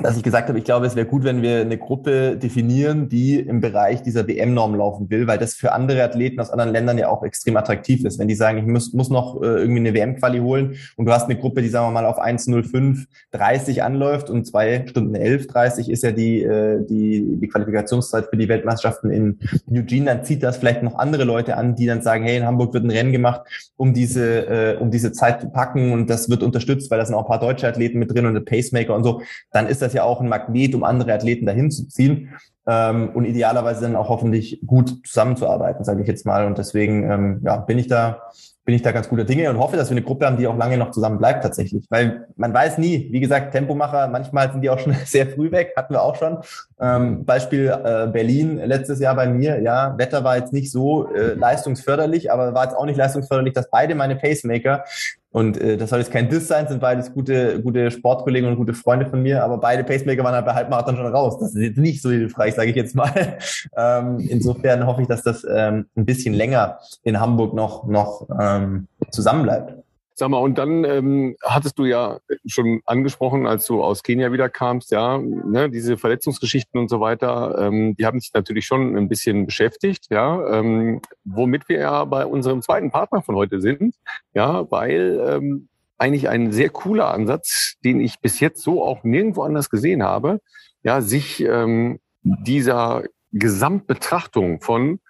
dass 0.00 0.16
ich 0.16 0.22
gesagt 0.22 0.48
habe, 0.48 0.58
ich 0.58 0.64
glaube, 0.64 0.86
es 0.86 0.96
wäre 0.96 1.06
gut, 1.06 1.24
wenn 1.24 1.42
wir 1.42 1.60
eine 1.60 1.76
Gruppe 1.76 2.36
definieren, 2.36 3.08
die 3.08 3.38
im 3.38 3.60
Bereich 3.60 4.02
dieser 4.02 4.26
WM-Norm 4.26 4.74
laufen 4.74 5.10
will, 5.10 5.26
weil 5.26 5.38
das 5.38 5.54
für 5.54 5.72
andere 5.72 6.02
Athleten 6.02 6.40
aus 6.40 6.50
anderen 6.50 6.72
Ländern 6.72 6.96
ja 6.96 7.08
auch 7.08 7.22
extrem 7.22 7.56
attraktiv 7.56 8.04
ist. 8.04 8.18
Wenn 8.18 8.28
die 8.28 8.34
sagen, 8.34 8.58
ich 8.58 8.64
muss, 8.64 8.92
muss 8.94 9.10
noch 9.10 9.42
äh, 9.42 9.46
irgendwie 9.46 9.80
eine 9.80 9.94
WM-Quali 9.94 10.38
holen 10.38 10.76
und 10.96 11.06
du 11.06 11.12
hast 11.12 11.24
eine 11.24 11.36
Gruppe, 11.36 11.60
die 11.60 11.68
sagen 11.68 11.86
wir 11.88 11.90
mal 11.90 12.06
auf 12.06 12.18
1.05 12.18 13.04
30 13.32 13.82
anläuft 13.82 14.30
und 14.30 14.46
zwei 14.46 14.86
Stunden 14.86 15.14
11 15.14 15.48
30 15.48 15.90
ist 15.90 16.02
ja 16.02 16.12
die, 16.12 16.42
äh, 16.42 16.84
die, 16.86 17.36
die 17.36 17.48
Qualifikationszeit 17.48 18.28
für 18.30 18.36
die 18.36 18.48
Weltmeisterschaften 18.48 19.10
in 19.10 19.40
Eugene, 19.70 20.06
dann 20.06 20.24
zieht 20.24 20.42
das 20.42 20.56
vielleicht 20.56 20.82
noch 20.82 20.94
andere 20.94 21.24
Leute 21.24 21.56
an, 21.56 21.74
die 21.74 21.86
dann 21.86 22.00
sagen, 22.00 22.24
hey, 22.24 22.38
in 22.38 22.46
Hamburg 22.46 22.72
wird 22.72 22.84
ein 22.84 22.90
Rennen 22.90 23.12
gemacht, 23.12 23.42
um 23.76 23.92
diese, 23.92 24.46
äh, 24.46 24.76
um 24.78 24.90
diese 24.90 25.12
Zeit 25.12 25.42
zu 25.42 25.50
packen 25.50 25.92
und 25.92 26.08
das 26.08 26.30
wird 26.30 26.42
unterstützt, 26.42 26.90
weil 26.90 26.98
da 26.98 27.04
sind 27.04 27.14
auch 27.14 27.24
ein 27.24 27.28
paar 27.28 27.40
deutsche 27.40 27.68
Athleten 27.68 27.98
mit 27.98 28.14
drin 28.14 28.24
und 28.24 28.36
ein 28.36 28.44
Pacemaker 28.44 28.94
und 28.94 29.04
so. 29.04 29.20
Dann 29.50 29.66
ist 29.66 29.81
das 29.82 29.92
ja 29.92 30.04
auch 30.04 30.20
ein 30.20 30.28
Magnet, 30.28 30.74
um 30.74 30.84
andere 30.84 31.12
Athleten 31.12 31.46
dahin 31.46 31.70
zu 31.70 31.88
ziehen 31.88 32.30
ähm, 32.66 33.10
und 33.14 33.24
idealerweise 33.24 33.82
dann 33.82 33.96
auch 33.96 34.08
hoffentlich 34.08 34.62
gut 34.66 35.06
zusammenzuarbeiten, 35.06 35.84
sage 35.84 36.02
ich 36.02 36.08
jetzt 36.08 36.26
mal. 36.26 36.46
Und 36.46 36.58
deswegen 36.58 37.10
ähm, 37.10 37.40
ja, 37.44 37.56
bin 37.56 37.78
ich 37.78 37.88
da 37.88 38.22
bin 38.64 38.76
ich 38.76 38.82
da 38.82 38.92
ganz 38.92 39.08
guter 39.08 39.24
Dinge 39.24 39.50
und 39.50 39.58
hoffe, 39.58 39.76
dass 39.76 39.90
wir 39.90 39.96
eine 39.96 40.04
Gruppe 40.04 40.24
haben, 40.24 40.36
die 40.36 40.46
auch 40.46 40.56
lange 40.56 40.76
noch 40.76 40.92
zusammen 40.92 41.18
bleibt 41.18 41.42
tatsächlich. 41.42 41.84
Weil 41.90 42.28
man 42.36 42.54
weiß 42.54 42.78
nie, 42.78 43.08
wie 43.10 43.18
gesagt, 43.18 43.52
Tempomacher, 43.52 44.06
manchmal 44.06 44.52
sind 44.52 44.62
die 44.62 44.70
auch 44.70 44.78
schon 44.78 44.94
sehr 45.04 45.26
früh 45.26 45.50
weg, 45.50 45.72
hatten 45.76 45.94
wir 45.94 46.02
auch 46.02 46.14
schon. 46.14 46.38
Ähm, 46.80 47.24
Beispiel 47.24 47.66
äh, 47.66 48.06
Berlin 48.06 48.58
letztes 48.58 49.00
Jahr 49.00 49.16
bei 49.16 49.26
mir, 49.26 49.60
ja, 49.60 49.98
Wetter 49.98 50.22
war 50.22 50.36
jetzt 50.36 50.52
nicht 50.52 50.70
so 50.70 51.12
äh, 51.12 51.34
leistungsförderlich, 51.34 52.30
aber 52.30 52.54
war 52.54 52.64
jetzt 52.64 52.76
auch 52.76 52.86
nicht 52.86 52.96
leistungsförderlich, 52.96 53.52
dass 53.52 53.68
beide 53.68 53.96
meine 53.96 54.14
Pacemaker 54.14 54.84
und 55.32 55.58
äh, 55.58 55.78
das 55.78 55.90
soll 55.90 55.98
jetzt 55.98 56.12
kein 56.12 56.28
Diss 56.28 56.46
sein, 56.46 56.68
sind 56.68 56.80
beides 56.80 57.12
gute, 57.12 57.60
gute 57.62 57.90
Sportkollegen 57.90 58.48
und 58.48 58.56
gute 58.56 58.74
Freunde 58.74 59.06
von 59.06 59.22
mir, 59.22 59.42
aber 59.42 59.58
beide 59.58 59.82
Pacemaker 59.82 60.22
waren 60.24 60.34
halt 60.34 60.44
bei 60.44 60.54
Halbmarathon 60.54 60.96
schon 60.96 61.06
raus. 61.06 61.38
Das 61.40 61.54
ist 61.54 61.62
jetzt 61.62 61.78
nicht 61.78 62.02
so 62.02 62.10
hilfreich, 62.10 62.54
sage 62.54 62.70
ich 62.70 62.76
jetzt 62.76 62.94
mal. 62.94 63.38
ähm, 63.76 64.18
insofern 64.20 64.86
hoffe 64.86 65.02
ich, 65.02 65.08
dass 65.08 65.22
das 65.22 65.46
ähm, 65.50 65.86
ein 65.96 66.04
bisschen 66.04 66.34
länger 66.34 66.78
in 67.02 67.18
Hamburg 67.18 67.54
noch, 67.54 67.86
noch 67.86 68.28
ähm, 68.38 68.88
zusammenbleibt. 69.10 69.81
Sag 70.14 70.28
mal, 70.28 70.38
und 70.38 70.58
dann 70.58 70.84
ähm, 70.84 71.36
hattest 71.42 71.78
du 71.78 71.84
ja 71.84 72.18
schon 72.46 72.80
angesprochen, 72.84 73.46
als 73.46 73.66
du 73.66 73.82
aus 73.82 74.02
Kenia 74.02 74.32
wieder 74.32 74.48
kamst, 74.48 74.90
ja, 74.90 75.18
ne, 75.18 75.70
diese 75.70 75.96
Verletzungsgeschichten 75.96 76.78
und 76.78 76.88
so 76.88 77.00
weiter, 77.00 77.56
ähm, 77.58 77.96
die 77.96 78.04
haben 78.04 78.20
sich 78.20 78.32
natürlich 78.34 78.66
schon 78.66 78.96
ein 78.96 79.08
bisschen 79.08 79.46
beschäftigt, 79.46 80.06
ja, 80.10 80.58
ähm, 80.58 81.00
womit 81.24 81.68
wir 81.68 81.78
ja 81.78 82.04
bei 82.04 82.26
unserem 82.26 82.62
zweiten 82.62 82.90
Partner 82.90 83.22
von 83.22 83.36
heute 83.36 83.60
sind, 83.60 83.94
ja, 84.34 84.70
weil 84.70 85.20
ähm, 85.26 85.68
eigentlich 85.98 86.28
ein 86.28 86.52
sehr 86.52 86.68
cooler 86.68 87.14
Ansatz, 87.14 87.76
den 87.84 88.00
ich 88.00 88.20
bis 88.20 88.40
jetzt 88.40 88.62
so 88.62 88.82
auch 88.82 89.04
nirgendwo 89.04 89.42
anders 89.42 89.70
gesehen 89.70 90.02
habe, 90.02 90.40
ja, 90.82 91.00
sich 91.00 91.40
ähm, 91.42 92.00
dieser 92.22 93.04
Gesamtbetrachtung 93.32 94.60
von 94.60 95.00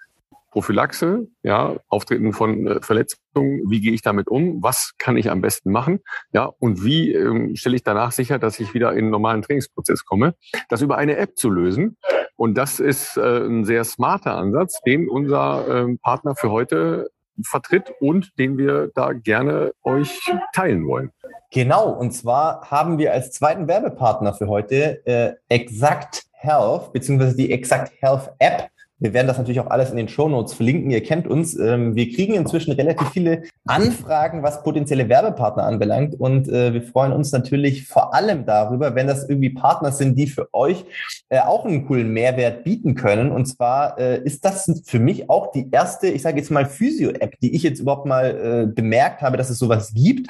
Prophylaxe, 0.52 1.26
ja, 1.42 1.76
Auftreten 1.88 2.32
von 2.32 2.66
äh, 2.66 2.80
Verletzungen, 2.82 3.62
wie 3.68 3.80
gehe 3.80 3.92
ich 3.92 4.02
damit 4.02 4.28
um, 4.28 4.62
was 4.62 4.92
kann 4.98 5.16
ich 5.16 5.30
am 5.30 5.40
besten 5.40 5.72
machen, 5.72 6.00
ja, 6.32 6.44
und 6.44 6.84
wie 6.84 7.12
ähm, 7.12 7.56
stelle 7.56 7.74
ich 7.74 7.82
danach 7.82 8.12
sicher, 8.12 8.38
dass 8.38 8.60
ich 8.60 8.74
wieder 8.74 8.92
in 8.92 8.98
einen 8.98 9.10
normalen 9.10 9.42
Trainingsprozess 9.42 10.04
komme, 10.04 10.34
das 10.68 10.82
über 10.82 10.98
eine 10.98 11.16
App 11.16 11.36
zu 11.36 11.50
lösen. 11.50 11.96
Und 12.36 12.56
das 12.58 12.80
ist 12.80 13.16
äh, 13.16 13.46
ein 13.46 13.64
sehr 13.64 13.84
smarter 13.84 14.36
Ansatz, 14.36 14.80
den 14.86 15.08
unser 15.08 15.86
äh, 15.88 15.96
Partner 15.96 16.34
für 16.36 16.50
heute 16.50 17.10
vertritt 17.44 17.92
und 18.00 18.38
den 18.38 18.58
wir 18.58 18.90
da 18.94 19.12
gerne 19.12 19.72
euch 19.82 20.20
teilen 20.54 20.86
wollen. 20.86 21.12
Genau, 21.50 21.90
und 21.90 22.12
zwar 22.12 22.70
haben 22.70 22.98
wir 22.98 23.12
als 23.12 23.32
zweiten 23.32 23.68
Werbepartner 23.68 24.34
für 24.34 24.48
heute 24.48 25.06
äh, 25.06 25.34
Exact 25.48 26.24
Health, 26.32 26.92
beziehungsweise 26.92 27.36
die 27.36 27.52
Exact 27.52 27.92
Health 28.00 28.30
App 28.38 28.68
Wir 29.02 29.12
werden 29.12 29.26
das 29.26 29.36
natürlich 29.36 29.58
auch 29.58 29.66
alles 29.66 29.90
in 29.90 29.96
den 29.96 30.08
Show 30.08 30.28
Notes 30.28 30.54
verlinken. 30.54 30.90
Ihr 30.90 31.02
kennt 31.02 31.26
uns. 31.26 31.58
Ähm, 31.58 31.96
wir 31.96 32.08
kriegen 32.12 32.34
inzwischen 32.34 32.70
relativ 32.72 33.08
viele 33.08 33.42
Anfragen, 33.66 34.44
was 34.44 34.62
potenzielle 34.62 35.08
Werbepartner 35.08 35.64
anbelangt. 35.64 36.14
Und 36.14 36.48
äh, 36.48 36.72
wir 36.72 36.82
freuen 36.82 37.12
uns 37.12 37.32
natürlich 37.32 37.88
vor 37.88 38.14
allem 38.14 38.46
darüber, 38.46 38.94
wenn 38.94 39.08
das 39.08 39.28
irgendwie 39.28 39.50
Partner 39.50 39.90
sind, 39.90 40.16
die 40.16 40.28
für 40.28 40.48
euch 40.52 40.84
äh, 41.30 41.40
auch 41.40 41.64
einen 41.64 41.86
coolen 41.86 42.12
Mehrwert 42.12 42.62
bieten 42.62 42.94
können. 42.94 43.32
Und 43.32 43.46
zwar 43.46 43.98
äh, 43.98 44.22
ist 44.22 44.44
das 44.44 44.82
für 44.86 45.00
mich 45.00 45.28
auch 45.28 45.50
die 45.50 45.68
erste, 45.72 46.06
ich 46.06 46.22
sage 46.22 46.38
jetzt 46.38 46.50
mal 46.50 46.66
Physio-App, 46.66 47.34
die 47.40 47.56
ich 47.56 47.64
jetzt 47.64 47.80
überhaupt 47.80 48.06
mal 48.06 48.66
bemerkt 48.74 49.22
habe, 49.22 49.36
dass 49.36 49.50
es 49.50 49.58
sowas 49.58 49.92
gibt. 49.94 50.28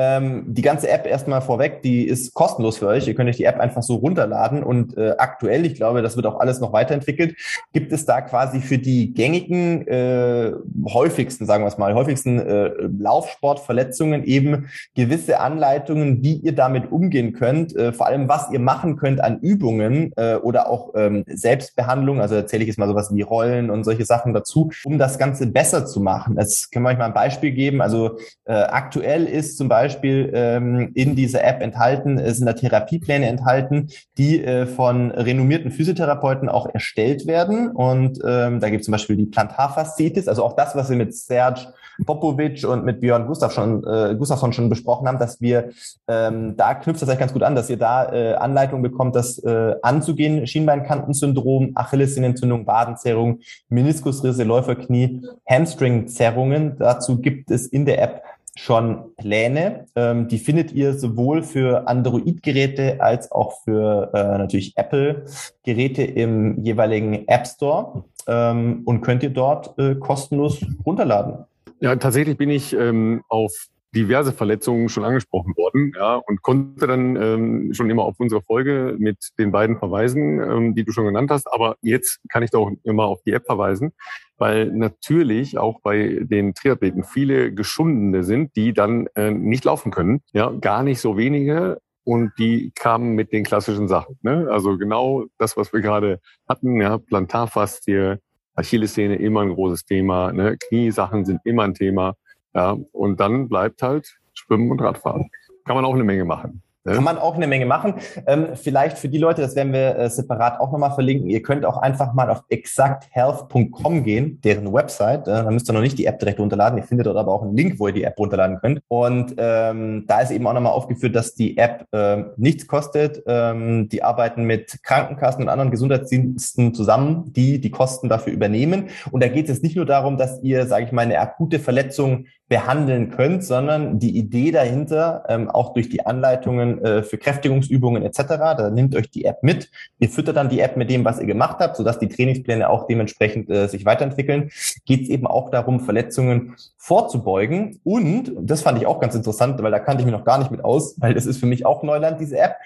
Ähm, 0.00 0.44
die 0.46 0.62
ganze 0.62 0.88
App 0.88 1.06
erstmal 1.06 1.40
vorweg, 1.40 1.82
die 1.82 2.06
ist 2.06 2.32
kostenlos 2.32 2.78
für 2.78 2.86
euch. 2.86 3.08
Ihr 3.08 3.16
könnt 3.16 3.28
euch 3.28 3.38
die 3.38 3.44
App 3.44 3.58
einfach 3.58 3.82
so 3.82 3.96
runterladen 3.96 4.62
und 4.62 4.96
äh, 4.96 5.14
aktuell, 5.18 5.66
ich 5.66 5.74
glaube, 5.74 6.02
das 6.02 6.14
wird 6.14 6.24
auch 6.24 6.38
alles 6.38 6.60
noch 6.60 6.72
weiterentwickelt, 6.72 7.34
gibt 7.72 7.90
es 7.92 8.06
da 8.06 8.20
quasi 8.20 8.60
für 8.60 8.78
die 8.78 9.12
gängigen, 9.12 9.88
äh, 9.88 10.52
häufigsten, 10.88 11.46
sagen 11.46 11.64
wir 11.64 11.68
es 11.68 11.78
mal, 11.78 11.94
häufigsten 11.94 12.38
äh, 12.38 12.70
Laufsportverletzungen 12.96 14.22
eben 14.22 14.68
gewisse 14.94 15.40
Anleitungen, 15.40 16.22
wie 16.22 16.34
ihr 16.34 16.54
damit 16.54 16.92
umgehen 16.92 17.32
könnt, 17.32 17.74
äh, 17.74 17.92
vor 17.92 18.06
allem 18.06 18.28
was 18.28 18.52
ihr 18.52 18.60
machen 18.60 18.98
könnt 18.98 19.20
an 19.20 19.40
Übungen 19.40 20.12
äh, 20.16 20.36
oder 20.36 20.70
auch 20.70 20.92
ähm, 20.94 21.24
Selbstbehandlung, 21.26 22.20
also 22.20 22.36
erzähle 22.36 22.62
ich 22.62 22.68
jetzt 22.68 22.78
mal 22.78 22.86
sowas 22.86 23.12
wie 23.12 23.22
Rollen 23.22 23.68
und 23.68 23.82
solche 23.82 24.04
Sachen 24.04 24.32
dazu, 24.32 24.70
um 24.84 24.96
das 24.96 25.18
Ganze 25.18 25.48
besser 25.48 25.86
zu 25.86 26.00
machen. 26.00 26.36
Das 26.36 26.70
können 26.70 26.84
wir 26.84 26.90
euch 26.90 26.98
mal 26.98 27.06
ein 27.06 27.14
Beispiel 27.14 27.50
geben. 27.50 27.82
Also 27.82 28.18
äh, 28.44 28.52
aktuell 28.52 29.24
ist 29.24 29.58
zum 29.58 29.68
Beispiel 29.68 29.87
Beispiel 29.88 30.30
ähm, 30.34 30.90
in 30.94 31.16
dieser 31.16 31.42
App 31.44 31.62
enthalten, 31.62 32.18
sind 32.34 32.46
da 32.46 32.52
Therapiepläne 32.52 33.26
enthalten, 33.26 33.88
die 34.18 34.44
äh, 34.44 34.66
von 34.66 35.10
renommierten 35.10 35.70
Physiotherapeuten 35.70 36.48
auch 36.48 36.66
erstellt 36.72 37.26
werden. 37.26 37.70
Und 37.70 38.18
ähm, 38.26 38.60
da 38.60 38.68
gibt 38.68 38.80
es 38.80 38.84
zum 38.84 38.92
Beispiel 38.92 39.16
die 39.16 39.26
Plantarfaszitis, 39.26 40.28
also 40.28 40.44
auch 40.44 40.54
das, 40.54 40.76
was 40.76 40.90
wir 40.90 40.96
mit 40.96 41.14
Serge 41.14 41.72
Popovic 42.04 42.64
und 42.64 42.84
mit 42.84 43.00
Björn 43.00 43.26
Gustaf 43.26 43.52
schon, 43.52 43.82
äh, 43.84 44.14
Gustafsson 44.16 44.52
schon 44.52 44.68
besprochen 44.68 45.08
haben, 45.08 45.18
dass 45.18 45.40
wir 45.40 45.70
ähm, 46.06 46.56
da 46.56 46.74
knüpft 46.74 47.02
das 47.02 47.08
eigentlich 47.08 47.18
ganz 47.18 47.32
gut 47.32 47.42
an, 47.42 47.54
dass 47.54 47.70
ihr 47.70 47.76
da 47.76 48.12
äh, 48.12 48.34
Anleitung 48.34 48.82
bekommt, 48.82 49.16
das 49.16 49.38
äh, 49.38 49.74
anzugehen. 49.82 50.46
Schienbeinkantensyndrom, 50.46 51.72
Achillessehnenentzündung, 51.74 52.66
Wadenzerrung, 52.66 53.40
Meniskusrisse, 53.68 54.44
Läuferknie, 54.44 55.22
Hamstringzerrungen. 55.48 56.76
Dazu 56.78 57.20
gibt 57.20 57.50
es 57.50 57.66
in 57.66 57.84
der 57.84 58.02
App 58.02 58.22
schon 58.58 59.14
Pläne. 59.16 59.86
Ähm, 59.94 60.26
die 60.26 60.38
findet 60.38 60.72
ihr 60.72 60.94
sowohl 60.94 61.42
für 61.42 61.86
Android-Geräte 61.86 63.00
als 63.00 63.30
auch 63.30 63.62
für 63.62 64.10
äh, 64.12 64.38
natürlich 64.38 64.76
Apple-Geräte 64.76 66.02
im 66.02 66.60
jeweiligen 66.64 67.28
App 67.28 67.46
Store 67.46 68.04
ähm, 68.26 68.82
und 68.84 69.00
könnt 69.02 69.22
ihr 69.22 69.30
dort 69.30 69.78
äh, 69.78 69.94
kostenlos 69.94 70.60
runterladen. 70.84 71.44
Ja, 71.80 71.94
tatsächlich 71.94 72.36
bin 72.36 72.50
ich 72.50 72.72
ähm, 72.72 73.22
auf 73.28 73.52
diverse 73.94 74.32
Verletzungen 74.32 74.88
schon 74.88 75.04
angesprochen 75.04 75.56
worden, 75.56 75.92
ja, 75.96 76.16
und 76.16 76.42
konnte 76.42 76.86
dann 76.86 77.16
ähm, 77.16 77.74
schon 77.74 77.88
immer 77.88 78.02
auf 78.02 78.16
unsere 78.18 78.42
Folge 78.42 78.96
mit 78.98 79.18
den 79.38 79.52
beiden 79.52 79.78
verweisen, 79.78 80.40
ähm, 80.40 80.74
die 80.74 80.84
du 80.84 80.92
schon 80.92 81.06
genannt 81.06 81.30
hast. 81.30 81.46
Aber 81.50 81.76
jetzt 81.80 82.20
kann 82.28 82.42
ich 82.42 82.50
doch 82.50 82.70
immer 82.82 83.04
auf 83.04 83.22
die 83.22 83.32
App 83.32 83.46
verweisen, 83.46 83.92
weil 84.38 84.66
natürlich 84.72 85.58
auch 85.58 85.80
bei 85.82 86.20
den 86.22 86.54
Triathleten 86.54 87.04
viele 87.04 87.52
Geschundene 87.52 88.24
sind, 88.24 88.56
die 88.56 88.72
dann 88.72 89.08
äh, 89.14 89.30
nicht 89.30 89.64
laufen 89.64 89.90
können. 89.90 90.22
Ja, 90.32 90.50
gar 90.50 90.82
nicht 90.82 91.00
so 91.00 91.16
wenige. 91.16 91.80
Und 92.04 92.32
die 92.38 92.72
kamen 92.74 93.14
mit 93.14 93.32
den 93.32 93.44
klassischen 93.44 93.86
Sachen. 93.86 94.18
Ne? 94.22 94.48
Also 94.50 94.78
genau 94.78 95.26
das, 95.36 95.58
was 95.58 95.72
wir 95.74 95.82
gerade 95.82 96.20
hatten, 96.48 96.80
ja, 96.80 96.96
Plantarfaszie, 96.96 98.18
Achillessehne 98.54 99.16
immer 99.16 99.42
ein 99.42 99.54
großes 99.54 99.84
Thema, 99.84 100.32
ne? 100.32 100.56
Kniesachen 100.56 101.24
sind 101.24 101.40
immer 101.44 101.62
ein 101.62 101.74
Thema. 101.74 102.14
Ja, 102.54 102.76
und 102.92 103.20
dann 103.20 103.48
bleibt 103.48 103.82
halt 103.82 104.18
Schwimmen 104.34 104.70
und 104.70 104.80
Radfahren. 104.80 105.30
Kann 105.64 105.76
man 105.76 105.84
auch 105.84 105.94
eine 105.94 106.02
Menge 106.02 106.24
machen. 106.24 106.62
Kann 106.94 107.04
man 107.04 107.18
auch 107.18 107.34
eine 107.34 107.46
Menge 107.46 107.66
machen. 107.66 107.94
Ähm, 108.26 108.48
vielleicht 108.54 108.98
für 108.98 109.08
die 109.08 109.18
Leute, 109.18 109.42
das 109.42 109.56
werden 109.56 109.72
wir 109.72 109.96
äh, 109.96 110.10
separat 110.10 110.60
auch 110.60 110.72
nochmal 110.72 110.92
verlinken. 110.92 111.28
Ihr 111.28 111.42
könnt 111.42 111.64
auch 111.64 111.78
einfach 111.78 112.14
mal 112.14 112.30
auf 112.30 112.42
exacthealth.com 112.48 114.02
gehen, 114.02 114.40
deren 114.42 114.72
Website. 114.72 115.28
Äh, 115.28 115.44
da 115.44 115.50
müsst 115.50 115.68
ihr 115.68 115.72
noch 115.72 115.80
nicht 115.80 115.98
die 115.98 116.06
App 116.06 116.18
direkt 116.18 116.40
runterladen. 116.40 116.78
Ihr 116.78 116.84
findet 116.84 117.06
dort 117.06 117.16
aber 117.16 117.32
auch 117.32 117.42
einen 117.42 117.56
Link, 117.56 117.78
wo 117.78 117.88
ihr 117.88 117.94
die 117.94 118.04
App 118.04 118.18
runterladen 118.18 118.58
könnt. 118.60 118.80
Und 118.88 119.34
ähm, 119.38 120.04
da 120.06 120.20
ist 120.20 120.30
eben 120.30 120.46
auch 120.46 120.52
nochmal 120.52 120.72
aufgeführt, 120.72 121.14
dass 121.14 121.34
die 121.34 121.56
App 121.58 121.86
äh, 121.92 122.24
nichts 122.36 122.66
kostet. 122.66 123.22
Ähm, 123.26 123.88
die 123.88 124.02
arbeiten 124.02 124.44
mit 124.44 124.82
Krankenkassen 124.82 125.42
und 125.42 125.48
anderen 125.48 125.70
Gesundheitsdiensten 125.70 126.74
zusammen, 126.74 127.32
die 127.32 127.60
die 127.60 127.70
Kosten 127.70 128.08
dafür 128.08 128.32
übernehmen. 128.32 128.88
Und 129.10 129.22
da 129.22 129.28
geht 129.28 129.48
es 129.48 129.62
nicht 129.62 129.76
nur 129.76 129.86
darum, 129.86 130.16
dass 130.16 130.42
ihr, 130.42 130.66
sage 130.66 130.84
ich 130.84 130.92
mal, 130.92 131.02
eine 131.02 131.18
akute 131.18 131.58
Verletzung 131.58 132.26
behandeln 132.48 133.10
könnt, 133.10 133.44
sondern 133.44 133.98
die 133.98 134.16
Idee 134.16 134.50
dahinter, 134.50 135.24
ähm, 135.28 135.50
auch 135.50 135.74
durch 135.74 135.90
die 135.90 136.06
Anleitungen 136.06 136.77
äh, 136.82 137.02
für 137.02 137.18
Kräftigungsübungen 137.18 138.02
etc., 138.02 138.24
da 138.28 138.70
nimmt 138.70 138.94
euch 138.96 139.10
die 139.10 139.24
App 139.24 139.42
mit. 139.42 139.70
Ihr 139.98 140.08
füttert 140.08 140.36
dann 140.36 140.48
die 140.48 140.60
App 140.60 140.76
mit 140.76 140.90
dem, 140.90 141.04
was 141.04 141.20
ihr 141.20 141.26
gemacht 141.26 141.58
habt, 141.60 141.76
sodass 141.76 141.98
die 141.98 142.08
Trainingspläne 142.08 142.68
auch 142.68 142.86
dementsprechend 142.86 143.50
äh, 143.50 143.68
sich 143.68 143.84
weiterentwickeln. 143.84 144.50
Geht 144.84 145.02
es 145.02 145.08
eben 145.08 145.26
auch 145.26 145.50
darum, 145.50 145.80
Verletzungen 145.80 146.54
vorzubeugen. 146.76 147.80
Und 147.84 148.32
das 148.40 148.62
fand 148.62 148.78
ich 148.78 148.86
auch 148.86 149.00
ganz 149.00 149.14
interessant, 149.14 149.62
weil 149.62 149.70
da 149.70 149.78
kannte 149.78 150.02
ich 150.02 150.06
mich 150.06 150.14
noch 150.14 150.24
gar 150.24 150.38
nicht 150.38 150.50
mit 150.50 150.64
aus, 150.64 150.94
weil 150.98 151.14
das 151.14 151.26
ist 151.26 151.38
für 151.38 151.46
mich 151.46 151.66
auch 151.66 151.82
Neuland, 151.82 152.20
diese 152.20 152.38
App. 152.38 152.56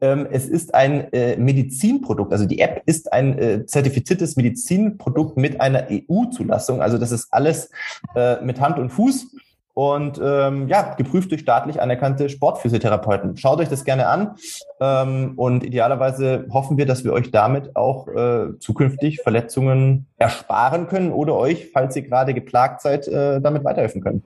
Ähm, 0.00 0.26
es 0.30 0.48
ist 0.48 0.74
ein 0.74 1.12
äh, 1.12 1.36
Medizinprodukt. 1.36 2.32
Also 2.32 2.46
die 2.46 2.60
App 2.60 2.82
ist 2.86 3.12
ein 3.12 3.38
äh, 3.38 3.66
zertifiziertes 3.66 4.36
Medizinprodukt 4.36 5.36
mit 5.36 5.60
einer 5.60 5.88
EU-Zulassung. 5.90 6.80
Also 6.80 6.98
das 6.98 7.12
ist 7.12 7.28
alles 7.30 7.70
äh, 8.14 8.40
mit 8.42 8.60
Hand 8.60 8.78
und 8.78 8.90
Fuß 8.90 9.26
und 9.74 10.20
ähm, 10.22 10.68
ja, 10.68 10.94
geprüft 10.94 11.30
durch 11.30 11.40
staatlich 11.40 11.80
anerkannte 11.80 12.28
Sportphysiotherapeuten. 12.28 13.36
Schaut 13.36 13.60
euch 13.60 13.68
das 13.68 13.84
gerne 13.84 14.06
an 14.06 14.36
ähm, 14.80 15.32
und 15.36 15.64
idealerweise 15.64 16.46
hoffen 16.52 16.76
wir, 16.76 16.86
dass 16.86 17.04
wir 17.04 17.12
euch 17.12 17.30
damit 17.30 17.74
auch 17.74 18.08
äh, 18.08 18.58
zukünftig 18.58 19.20
Verletzungen 19.22 20.06
ersparen 20.18 20.88
können 20.88 21.12
oder 21.12 21.36
euch, 21.36 21.70
falls 21.72 21.96
ihr 21.96 22.02
gerade 22.02 22.34
geplagt 22.34 22.82
seid, 22.82 23.08
äh, 23.08 23.40
damit 23.40 23.64
weiterhelfen 23.64 24.02
können. 24.02 24.22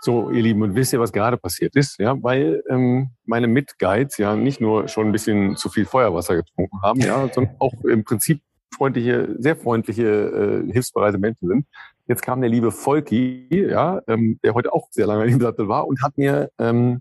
So, 0.00 0.30
ihr 0.30 0.42
Lieben, 0.42 0.62
und 0.62 0.74
wisst 0.74 0.92
ihr, 0.92 1.00
was 1.00 1.12
gerade 1.12 1.36
passiert 1.36 1.76
ist? 1.76 1.98
Ja, 1.98 2.20
weil 2.22 2.62
ähm, 2.68 3.10
meine 3.24 3.46
Mitguides 3.46 4.18
ja 4.18 4.34
nicht 4.34 4.60
nur 4.60 4.88
schon 4.88 5.06
ein 5.06 5.12
bisschen 5.12 5.56
zu 5.56 5.68
viel 5.68 5.86
Feuerwasser 5.86 6.36
getrunken 6.36 6.82
haben, 6.82 7.00
ja, 7.00 7.28
sondern 7.32 7.54
auch 7.60 7.72
im 7.84 8.04
Prinzip 8.04 8.42
freundliche, 8.74 9.36
sehr 9.38 9.56
freundliche, 9.56 10.64
äh, 10.66 10.72
hilfsbereite 10.72 11.18
Menschen 11.18 11.48
sind. 11.48 11.66
Jetzt 12.12 12.20
kam 12.20 12.42
der 12.42 12.50
liebe 12.50 12.70
Volki, 12.70 13.46
ja, 13.50 14.02
ähm, 14.06 14.38
der 14.44 14.52
heute 14.52 14.74
auch 14.74 14.86
sehr 14.90 15.06
lange 15.06 15.24
im 15.24 15.40
Sattel 15.40 15.66
war 15.66 15.86
und 15.86 16.02
hat 16.02 16.18
mir 16.18 16.50
ähm, 16.58 17.00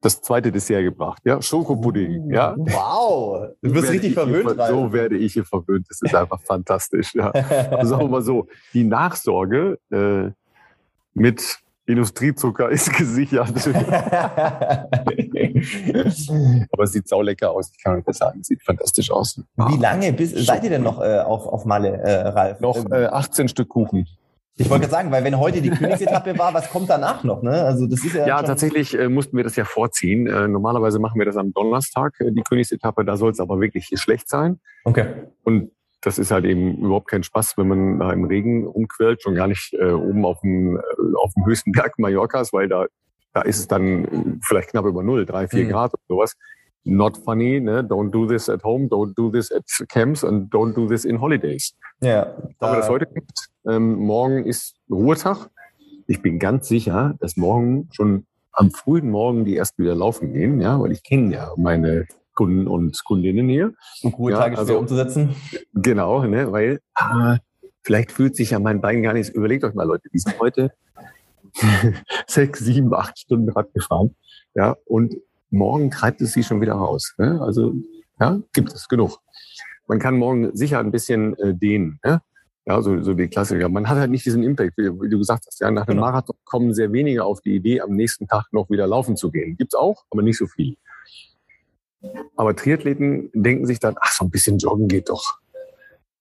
das 0.00 0.22
zweite 0.22 0.50
Dessert 0.50 0.82
gebracht, 0.82 1.22
ja, 1.24 1.40
Schokopudding, 1.40 2.32
ja. 2.32 2.56
Wow, 2.58 3.50
du 3.62 3.72
bist 3.72 3.92
richtig 3.92 4.14
verwöhnt. 4.14 4.56
Hier, 4.56 4.66
so 4.66 4.92
werde 4.92 5.16
ich 5.16 5.34
hier 5.34 5.44
verwöhnt. 5.44 5.86
Das 5.88 6.02
ist 6.02 6.16
einfach 6.16 6.40
fantastisch. 6.42 7.14
Ja. 7.14 7.30
Also 7.70 7.90
sagen 7.90 8.02
wir 8.02 8.08
mal 8.08 8.22
so, 8.22 8.48
die 8.72 8.82
Nachsorge 8.82 9.78
äh, 9.92 10.32
mit 11.14 11.60
Industriezucker 11.86 12.70
ist 12.70 12.92
gesichert. 12.92 13.50
Aber 16.72 16.82
es 16.82 16.90
sieht 16.90 17.06
saulecker 17.06 17.52
aus, 17.52 17.70
ich 17.70 17.80
kann 17.80 17.98
euch 17.98 18.04
das 18.04 18.18
sagen. 18.18 18.42
Sieht 18.42 18.64
fantastisch 18.64 19.12
aus. 19.12 19.40
Wie 19.54 19.76
lange 19.76 20.12
bis, 20.12 20.32
seid 20.32 20.64
ihr 20.64 20.70
denn 20.70 20.82
noch 20.82 21.00
äh, 21.00 21.20
auf, 21.20 21.46
auf 21.46 21.64
Malle, 21.66 21.98
äh, 21.98 22.28
Ralf? 22.28 22.58
Noch 22.58 22.84
äh, 22.90 23.06
18 23.06 23.46
Stück 23.46 23.68
Kuchen. 23.68 24.08
Ich 24.56 24.70
wollte 24.70 24.82
gerade 24.82 24.92
sagen, 24.92 25.10
weil 25.10 25.24
wenn 25.24 25.38
heute 25.38 25.60
die 25.60 25.70
Königsetappe 25.70 26.38
war, 26.38 26.54
was 26.54 26.70
kommt 26.70 26.88
danach 26.88 27.24
noch? 27.24 27.42
Ne? 27.42 27.50
Also 27.50 27.86
das 27.86 28.04
ist 28.04 28.14
ja. 28.14 28.26
Ja, 28.26 28.42
tatsächlich 28.42 28.96
äh, 28.96 29.08
mussten 29.08 29.36
wir 29.36 29.42
das 29.42 29.56
ja 29.56 29.64
vorziehen. 29.64 30.28
Äh, 30.28 30.46
normalerweise 30.46 31.00
machen 31.00 31.18
wir 31.18 31.26
das 31.26 31.36
am 31.36 31.52
Donnerstag, 31.52 32.14
äh, 32.20 32.30
die 32.30 32.42
Königsetappe. 32.42 33.04
Da 33.04 33.16
soll 33.16 33.32
es 33.32 33.40
aber 33.40 33.60
wirklich 33.60 33.90
schlecht 33.94 34.28
sein. 34.28 34.60
Okay. 34.84 35.06
Und 35.42 35.72
das 36.02 36.18
ist 36.18 36.30
halt 36.30 36.44
eben 36.44 36.76
überhaupt 36.76 37.08
kein 37.08 37.24
Spaß, 37.24 37.56
wenn 37.56 37.66
man 37.66 37.98
da 37.98 38.12
im 38.12 38.24
Regen 38.24 38.66
umquält, 38.66 39.22
schon 39.22 39.34
gar 39.34 39.48
nicht 39.48 39.72
äh, 39.74 39.90
oben 39.90 40.24
auf 40.24 40.40
dem, 40.40 40.76
äh, 40.76 40.80
auf 41.16 41.32
dem 41.34 41.46
höchsten 41.46 41.72
Berg 41.72 41.98
Mallorcas, 41.98 42.52
weil 42.52 42.68
da, 42.68 42.86
da 43.32 43.42
ist 43.42 43.58
es 43.58 43.66
dann 43.66 44.40
vielleicht 44.44 44.70
knapp 44.70 44.84
über 44.84 45.02
null, 45.02 45.26
drei, 45.26 45.48
vier 45.48 45.64
mhm. 45.64 45.70
Grad 45.70 45.94
oder 45.94 46.02
sowas. 46.06 46.36
Not 46.84 47.16
funny, 47.16 47.60
ne? 47.60 47.82
Don't 47.82 48.10
do 48.10 48.26
this 48.26 48.48
at 48.48 48.62
home, 48.62 48.88
don't 48.88 49.14
do 49.14 49.30
this 49.30 49.50
at 49.50 49.64
camps 49.88 50.22
and 50.22 50.52
don't 50.52 50.74
do 50.74 50.86
this 50.86 51.04
in 51.04 51.20
holidays. 51.20 51.74
Ja. 52.00 52.26
Da 52.58 52.66
Aber 52.66 52.76
das 52.76 52.88
heute 52.88 53.06
gibt. 53.06 53.48
Ähm, 53.66 53.96
morgen 53.96 54.44
ist 54.44 54.76
Ruhetag. 54.90 55.48
Ich 56.06 56.20
bin 56.20 56.38
ganz 56.38 56.68
sicher, 56.68 57.14
dass 57.20 57.36
morgen 57.36 57.88
schon 57.92 58.26
am 58.52 58.70
frühen 58.70 59.10
Morgen 59.10 59.44
die 59.44 59.56
erst 59.56 59.78
wieder 59.78 59.94
laufen 59.94 60.32
gehen, 60.32 60.60
ja, 60.60 60.78
weil 60.78 60.92
ich 60.92 61.02
kenne 61.02 61.32
ja 61.34 61.52
meine 61.56 62.06
Kunden 62.34 62.66
und 62.66 63.02
Kundinnen 63.04 63.48
hier. 63.48 63.72
Und 64.02 64.18
Ruhetage 64.18 64.54
ja, 64.54 64.60
also, 64.60 64.78
umzusetzen? 64.78 65.34
Genau, 65.72 66.24
ne, 66.24 66.52
weil 66.52 66.80
ah, 66.94 67.38
vielleicht 67.82 68.12
fühlt 68.12 68.36
sich 68.36 68.50
ja 68.50 68.58
mein 68.58 68.80
Bein 68.80 69.02
gar 69.02 69.12
nicht. 69.14 69.30
Überlegt 69.30 69.64
euch 69.64 69.74
mal, 69.74 69.86
Leute, 69.86 70.08
die 70.12 70.18
sind 70.18 70.38
heute 70.38 70.72
sechs, 72.26 72.60
sieben, 72.60 72.92
acht 72.92 73.18
Stunden 73.18 73.48
Rad 73.50 73.72
gefahren. 73.72 74.14
Ja, 74.54 74.76
und 74.84 75.16
morgen 75.50 75.90
treibt 75.90 76.20
es 76.20 76.32
sie 76.32 76.42
schon 76.42 76.60
wieder 76.60 76.74
raus. 76.74 77.14
Ne? 77.18 77.40
Also, 77.40 77.74
ja, 78.20 78.40
gibt 78.52 78.72
es 78.72 78.88
genug. 78.88 79.18
man 79.86 79.98
kann 79.98 80.16
morgen 80.16 80.56
sicher 80.56 80.78
ein 80.78 80.90
bisschen 80.90 81.36
äh, 81.38 81.54
dehnen. 81.54 81.98
Ne? 82.04 82.20
Ja, 82.66 82.80
so, 82.80 83.02
so 83.02 83.12
die 83.12 83.28
Klassiker. 83.28 83.68
Man 83.68 83.88
hat 83.88 83.98
halt 83.98 84.10
nicht 84.10 84.24
diesen 84.24 84.42
Impact, 84.42 84.78
wie, 84.78 84.90
wie 85.02 85.10
du 85.10 85.18
gesagt 85.18 85.44
hast. 85.46 85.60
Ja, 85.60 85.70
nach 85.70 85.86
einem 85.86 85.96
genau. 85.96 86.06
Marathon 86.06 86.36
kommen 86.44 86.72
sehr 86.72 86.92
wenige 86.92 87.24
auf 87.24 87.40
die 87.42 87.54
Idee, 87.56 87.82
am 87.82 87.94
nächsten 87.94 88.26
Tag 88.26 88.46
noch 88.52 88.70
wieder 88.70 88.86
laufen 88.86 89.16
zu 89.16 89.30
gehen. 89.30 89.56
Gibt's 89.56 89.74
auch, 89.74 90.04
aber 90.10 90.22
nicht 90.22 90.38
so 90.38 90.46
viel. 90.46 90.76
Aber 92.36 92.56
Triathleten 92.56 93.30
denken 93.34 93.66
sich 93.66 93.80
dann, 93.80 93.96
ach, 94.00 94.12
so 94.12 94.24
ein 94.24 94.30
bisschen 94.30 94.58
joggen 94.58 94.88
geht 94.88 95.08
doch. 95.08 95.38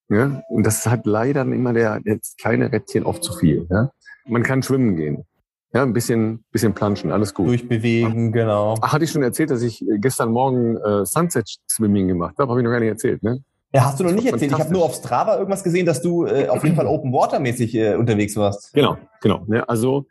Ja? 0.09 0.43
Und 0.49 0.65
das 0.65 0.79
ist 0.79 0.87
halt 0.87 1.05
leider 1.05 1.41
immer 1.41 1.73
der, 1.73 1.99
der 2.01 2.19
kleine 2.37 2.71
Rädchen 2.71 3.05
oft 3.05 3.23
zu 3.23 3.33
viel. 3.33 3.67
Ja? 3.69 3.91
Man 4.25 4.43
kann 4.43 4.63
schwimmen 4.63 4.95
gehen. 4.95 5.25
Ja, 5.73 5.81
ein 5.81 5.93
bisschen, 5.93 6.43
bisschen 6.51 6.73
planschen, 6.73 7.11
alles 7.11 7.33
gut. 7.33 7.47
Durchbewegen, 7.47 8.31
genau. 8.31 8.75
Ach, 8.79 8.93
hatte 8.93 9.05
ich 9.05 9.11
schon 9.11 9.23
erzählt, 9.23 9.49
dass 9.49 9.63
ich 9.63 9.83
gestern 9.97 10.31
Morgen 10.31 10.77
äh, 10.77 11.03
Sunset 11.03 11.49
Swimming 11.69 12.07
gemacht 12.07 12.35
habe? 12.37 12.51
Habe 12.51 12.61
ich 12.61 12.63
noch 12.63 12.71
gar 12.71 12.79
nicht 12.79 12.89
erzählt, 12.89 13.23
ne? 13.23 13.43
Ja, 13.73 13.85
hast 13.85 13.99
du 13.99 14.03
noch 14.03 14.11
nicht 14.11 14.27
erzählt. 14.31 14.51
Ich 14.51 14.59
habe 14.59 14.71
nur 14.71 14.85
auf 14.85 14.93
Strava 14.93 15.35
irgendwas 15.37 15.63
gesehen, 15.63 15.87
dass 15.87 15.99
du 15.99 16.27
äh, 16.27 16.47
auf 16.47 16.63
jeden 16.63 16.75
Fall 16.75 16.85
Open 16.85 17.11
Water 17.11 17.39
mäßig 17.39 17.73
äh, 17.73 17.95
unterwegs 17.95 18.35
warst. 18.35 18.71
Genau, 18.73 18.97
genau. 19.19 19.43
Ja, 19.47 19.63
also 19.63 20.05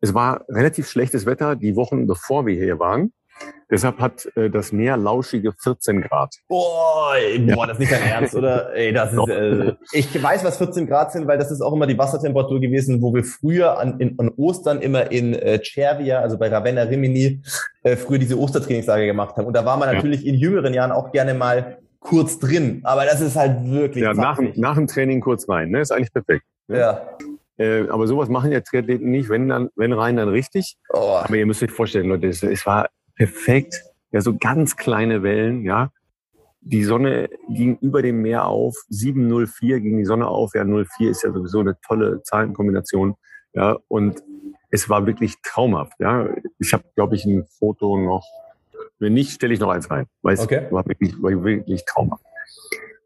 es 0.00 0.12
war 0.12 0.44
relativ 0.48 0.88
schlechtes 0.88 1.24
Wetter 1.24 1.54
die 1.54 1.76
Wochen, 1.76 2.08
bevor 2.08 2.46
wir 2.46 2.54
hier 2.54 2.80
waren. 2.80 3.12
Deshalb 3.70 3.98
hat 3.98 4.28
äh, 4.34 4.50
das 4.50 4.72
Meer 4.72 4.96
lauschige 4.96 5.52
14 5.52 6.02
Grad. 6.02 6.34
Boah, 6.48 7.14
ey, 7.16 7.38
boah, 7.38 7.66
das 7.66 7.76
ist 7.76 7.80
nicht 7.80 7.92
dein 7.92 8.02
Ernst, 8.02 8.34
oder? 8.34 8.74
Ey, 8.74 8.92
das 8.92 9.12
ist, 9.12 9.28
äh, 9.28 9.74
ich 9.92 10.22
weiß, 10.22 10.42
was 10.44 10.58
14 10.58 10.86
Grad 10.88 11.12
sind, 11.12 11.28
weil 11.28 11.38
das 11.38 11.52
ist 11.52 11.60
auch 11.60 11.72
immer 11.72 11.86
die 11.86 11.96
Wassertemperatur 11.96 12.60
gewesen, 12.60 13.00
wo 13.00 13.14
wir 13.14 13.22
früher 13.22 13.78
an, 13.78 14.00
in, 14.00 14.18
an 14.18 14.30
Ostern 14.36 14.80
immer 14.80 15.12
in 15.12 15.34
äh, 15.34 15.60
Cervia, 15.62 16.18
also 16.18 16.36
bei 16.36 16.48
Ravenna 16.48 16.82
Rimini, 16.82 17.42
äh, 17.84 17.96
früher 17.96 18.18
diese 18.18 18.38
Ostertrainingslager 18.38 19.06
gemacht 19.06 19.36
haben. 19.36 19.46
Und 19.46 19.54
da 19.54 19.64
war 19.64 19.76
man 19.76 19.94
natürlich 19.94 20.22
ja. 20.22 20.32
in 20.32 20.38
jüngeren 20.38 20.74
Jahren 20.74 20.90
auch 20.90 21.12
gerne 21.12 21.34
mal 21.34 21.78
kurz 22.00 22.40
drin. 22.40 22.80
Aber 22.82 23.04
das 23.04 23.20
ist 23.20 23.36
halt 23.36 23.70
wirklich. 23.70 24.02
Ja, 24.02 24.14
nach, 24.14 24.40
nach 24.56 24.74
dem 24.74 24.88
Training 24.88 25.20
kurz 25.20 25.48
rein, 25.48 25.70
ne? 25.70 25.80
Ist 25.80 25.92
eigentlich 25.92 26.12
perfekt. 26.12 26.44
Ne? 26.66 26.78
Ja. 26.78 27.02
Äh, 27.58 27.88
aber 27.88 28.06
sowas 28.06 28.28
machen 28.28 28.50
ja 28.50 28.60
Triathleten 28.60 29.10
nicht, 29.10 29.28
wenn 29.28 29.48
dann, 29.48 29.68
wenn 29.76 29.92
rein, 29.92 30.16
dann 30.16 30.30
richtig. 30.30 30.76
Oh. 30.92 31.20
Aber 31.22 31.36
ihr 31.36 31.46
müsst 31.46 31.62
euch 31.62 31.70
vorstellen, 31.70 32.08
Leute, 32.08 32.26
es, 32.26 32.42
es 32.42 32.64
war 32.64 32.88
perfekt. 33.20 33.84
Ja, 34.12 34.22
so 34.22 34.36
ganz 34.38 34.76
kleine 34.76 35.22
Wellen, 35.22 35.62
ja. 35.62 35.92
Die 36.62 36.84
Sonne 36.84 37.28
ging 37.50 37.76
über 37.82 38.00
dem 38.00 38.22
Meer 38.22 38.46
auf, 38.46 38.74
704 38.88 39.80
ging 39.80 39.98
die 39.98 40.06
Sonne 40.06 40.26
auf, 40.26 40.54
ja, 40.54 40.64
04 40.64 41.10
ist 41.10 41.22
ja 41.22 41.30
sowieso 41.30 41.60
eine 41.60 41.78
tolle 41.86 42.22
Zahlenkombination, 42.22 43.14
ja, 43.52 43.76
und 43.88 44.22
es 44.70 44.88
war 44.88 45.06
wirklich 45.06 45.36
traumhaft, 45.42 46.00
ja. 46.00 46.30
Ich 46.58 46.72
habe, 46.72 46.84
glaube 46.94 47.14
ich, 47.14 47.26
ein 47.26 47.44
Foto 47.58 47.98
noch, 47.98 48.26
wenn 48.98 49.12
nicht, 49.12 49.32
stelle 49.32 49.52
ich 49.52 49.60
noch 49.60 49.68
eins 49.68 49.90
rein, 49.90 50.06
weil 50.22 50.34
es 50.34 50.40
okay. 50.40 50.66
war 50.70 50.86
wirklich, 50.86 51.22
war 51.22 51.30
wirklich 51.44 51.84
traumhaft. 51.84 52.24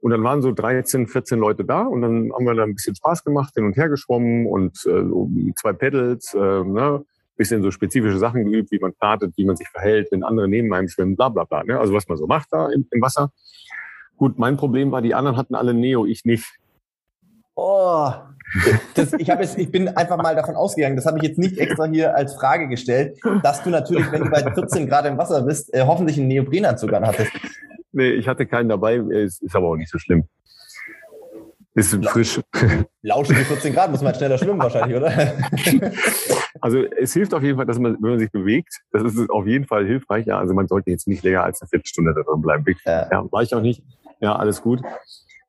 Und 0.01 0.13
dann 0.13 0.23
waren 0.23 0.43
so 0.43 0.53
13, 0.53 1.09
14 1.09 1.41
Leute 1.41 1.65
da 1.65 1.83
und 1.83 2.03
dann 2.03 2.33
haben 2.33 2.47
wir 2.47 2.55
da 2.55 2.63
ein 2.63 2.75
bisschen 2.75 2.95
Spaß 2.95 3.25
gemacht, 3.25 3.55
hin 3.55 3.65
und 3.65 3.77
her 3.77 3.89
geschwommen 3.89 4.47
und 4.47 4.79
äh, 4.87 5.55
zwei 5.57 5.73
Pedals, 5.73 6.35
äh, 6.35 6.39
ne, 6.39 7.05
bisschen 7.37 7.63
so 7.63 7.71
spezifische 7.71 8.19
Sachen 8.19 8.45
geübt, 8.45 8.71
wie 8.71 8.79
man 8.79 8.93
startet, 8.95 9.33
wie 9.37 9.45
man 9.45 9.57
sich 9.57 9.69
verhält, 9.69 10.09
wenn 10.13 10.23
andere 10.23 10.49
neben 10.49 10.73
einem 10.73 10.89
schwimmen, 10.89 11.17
bla 11.17 11.29
bla 11.29 11.45
bla. 11.45 11.65
Ne? 11.65 11.79
Also 11.79 11.93
was 11.95 12.09
man 12.09 12.17
so 12.17 12.27
macht 12.27 12.49
da 12.53 12.69
im, 12.71 12.87
im 12.91 13.03
Wasser. 13.03 13.31
Gut, 14.17 14.39
mein 14.39 14.57
Problem 14.57 14.93
war, 14.93 15.03
die 15.03 15.15
anderen 15.15 15.37
hatten 15.37 15.55
alle 15.55 15.75
Neo, 15.75 16.07
ich 16.07 16.25
nicht. 16.25 16.47
Oh, 17.57 18.11
das, 18.95 19.13
ich, 19.15 19.31
hab 19.31 19.41
jetzt, 19.41 19.59
ich 19.59 19.71
bin 19.71 19.89
einfach 19.89 20.17
mal 20.17 20.35
davon 20.35 20.57
ausgegangen, 20.57 20.97
das 20.97 21.07
habe 21.07 21.19
ich 21.19 21.25
jetzt 21.25 21.39
nicht 21.39 21.59
extra 21.59 21.87
hier 21.87 22.15
als 22.15 22.35
Frage 22.35 22.69
gestellt, 22.69 23.19
dass 23.43 23.63
du 23.63 23.71
natürlich, 23.71 24.11
wenn 24.13 24.25
du 24.25 24.31
bei 24.31 24.43
14 24.43 24.89
Grad 24.89 25.07
im 25.07 25.19
Wasser 25.19 25.43
bist, 25.43 25.73
äh, 25.73 25.83
hoffentlich 25.83 26.19
einen 26.19 26.29
Neoprenanzug 26.29 26.93
anhattest. 26.93 27.33
Nee, 27.93 28.11
ich 28.11 28.27
hatte 28.27 28.47
keinen 28.47 28.69
dabei, 28.69 28.97
ist, 28.97 29.43
ist 29.43 29.55
aber 29.55 29.69
auch 29.69 29.77
nicht 29.77 29.91
so 29.91 29.99
schlimm. 29.99 30.25
Ist 31.75 31.95
frisch. 32.05 32.41
Lauschen 33.03 33.37
die 33.37 33.45
14 33.45 33.73
Grad, 33.73 33.91
muss 33.91 34.03
man 34.03 34.15
schneller 34.15 34.39
schwimmen 34.39 34.61
wahrscheinlich, 34.61 34.97
oder? 34.97 35.13
Also 36.65 36.79
es 36.79 37.13
hilft 37.13 37.35
auf 37.35 37.43
jeden 37.43 37.59
Fall, 37.59 37.67
dass 37.67 37.79
man, 37.79 37.99
wenn 38.01 38.13
man 38.13 38.19
sich 38.19 38.33
bewegt, 38.33 38.81
das 38.91 39.03
ist 39.03 39.29
auf 39.29 39.47
jeden 39.47 39.67
Fall 39.67 39.85
hilfreich. 39.85 40.25
Ja, 40.25 40.39
also 40.39 40.55
man 40.55 40.67
sollte 40.67 40.91
jetzt 40.91 41.07
nicht 41.07 41.23
länger 41.23 41.45
als 41.45 41.61
eine 41.61 41.69
Viertelstunde 41.69 42.15
da 42.15 42.23
drin 42.23 42.41
bleiben. 42.41 42.65
Ja. 42.87 43.07
ja, 43.11 43.31
war 43.31 43.43
ich 43.43 43.55
auch 43.55 43.61
nicht. 43.61 43.83
Ja, 44.21 44.35
alles 44.37 44.63
gut. 44.63 44.81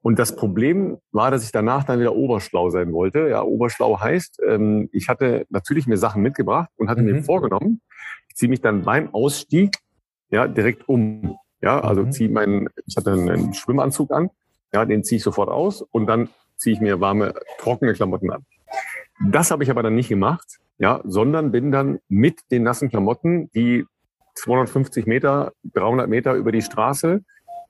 Und 0.02 0.20
das 0.20 0.36
Problem 0.36 0.98
war, 1.14 1.32
dass 1.32 1.46
ich 1.46 1.54
danach 1.54 1.86
dann 1.86 2.02
wieder 2.02 2.14
oberschlau 2.14 2.70
sein 2.70 2.92
wollte. 2.92 3.30
Ja, 3.30 3.44
oberschlau 3.44 3.98
heißt, 3.98 4.42
ähm, 4.46 4.90
ich 4.92 5.08
hatte 5.08 5.46
natürlich 5.50 5.88
mir 5.88 5.96
Sachen 5.96 6.22
mitgebracht 6.22 6.70
und 6.76 6.90
hatte 6.90 7.02
mhm. 7.02 7.08
mir 7.14 7.24
vorgenommen, 7.24 7.80
ich 8.28 8.36
ziehe 8.36 8.50
mich 8.50 8.60
dann 8.60 8.82
beim 8.82 9.14
Ausstieg 9.14 9.78
ja 10.32 10.50
direkt 10.50 10.90
um. 10.90 11.38
Ja, 11.62 11.80
also 11.80 12.04
mhm. 12.04 12.12
ziehe 12.12 12.30
meinen, 12.30 12.68
ich 12.88 12.98
hatte 12.98 13.14
einen 13.14 13.54
Schwimmanzug 13.54 14.12
an, 14.12 14.32
ja, 14.74 14.84
den 14.84 15.06
ziehe 15.06 15.16
ich 15.16 15.24
sofort 15.24 15.48
aus 15.48 15.82
und 15.82 16.08
dann 16.08 16.28
ziehe 16.58 16.76
ich 16.76 16.82
mir 16.82 17.00
warme, 17.00 17.34
trockene 17.58 17.94
Klamotten 17.94 18.32
an. 18.32 18.46
Das 19.20 19.52
habe 19.52 19.64
ich 19.64 19.70
aber 19.70 19.84
dann 19.84 19.96
nicht 19.96 20.10
gemacht, 20.10 20.60
ja, 20.78 21.02
sondern 21.04 21.52
bin 21.52 21.72
dann 21.72 22.00
mit 22.10 22.40
den 22.52 22.64
nassen 22.64 22.90
Klamotten 22.90 23.50
die 23.52 23.86
250 24.36 25.06
Meter, 25.06 25.54
300 25.74 26.10
Meter 26.10 26.34
über 26.34 26.52
die 26.52 26.62
Straße 26.62 27.22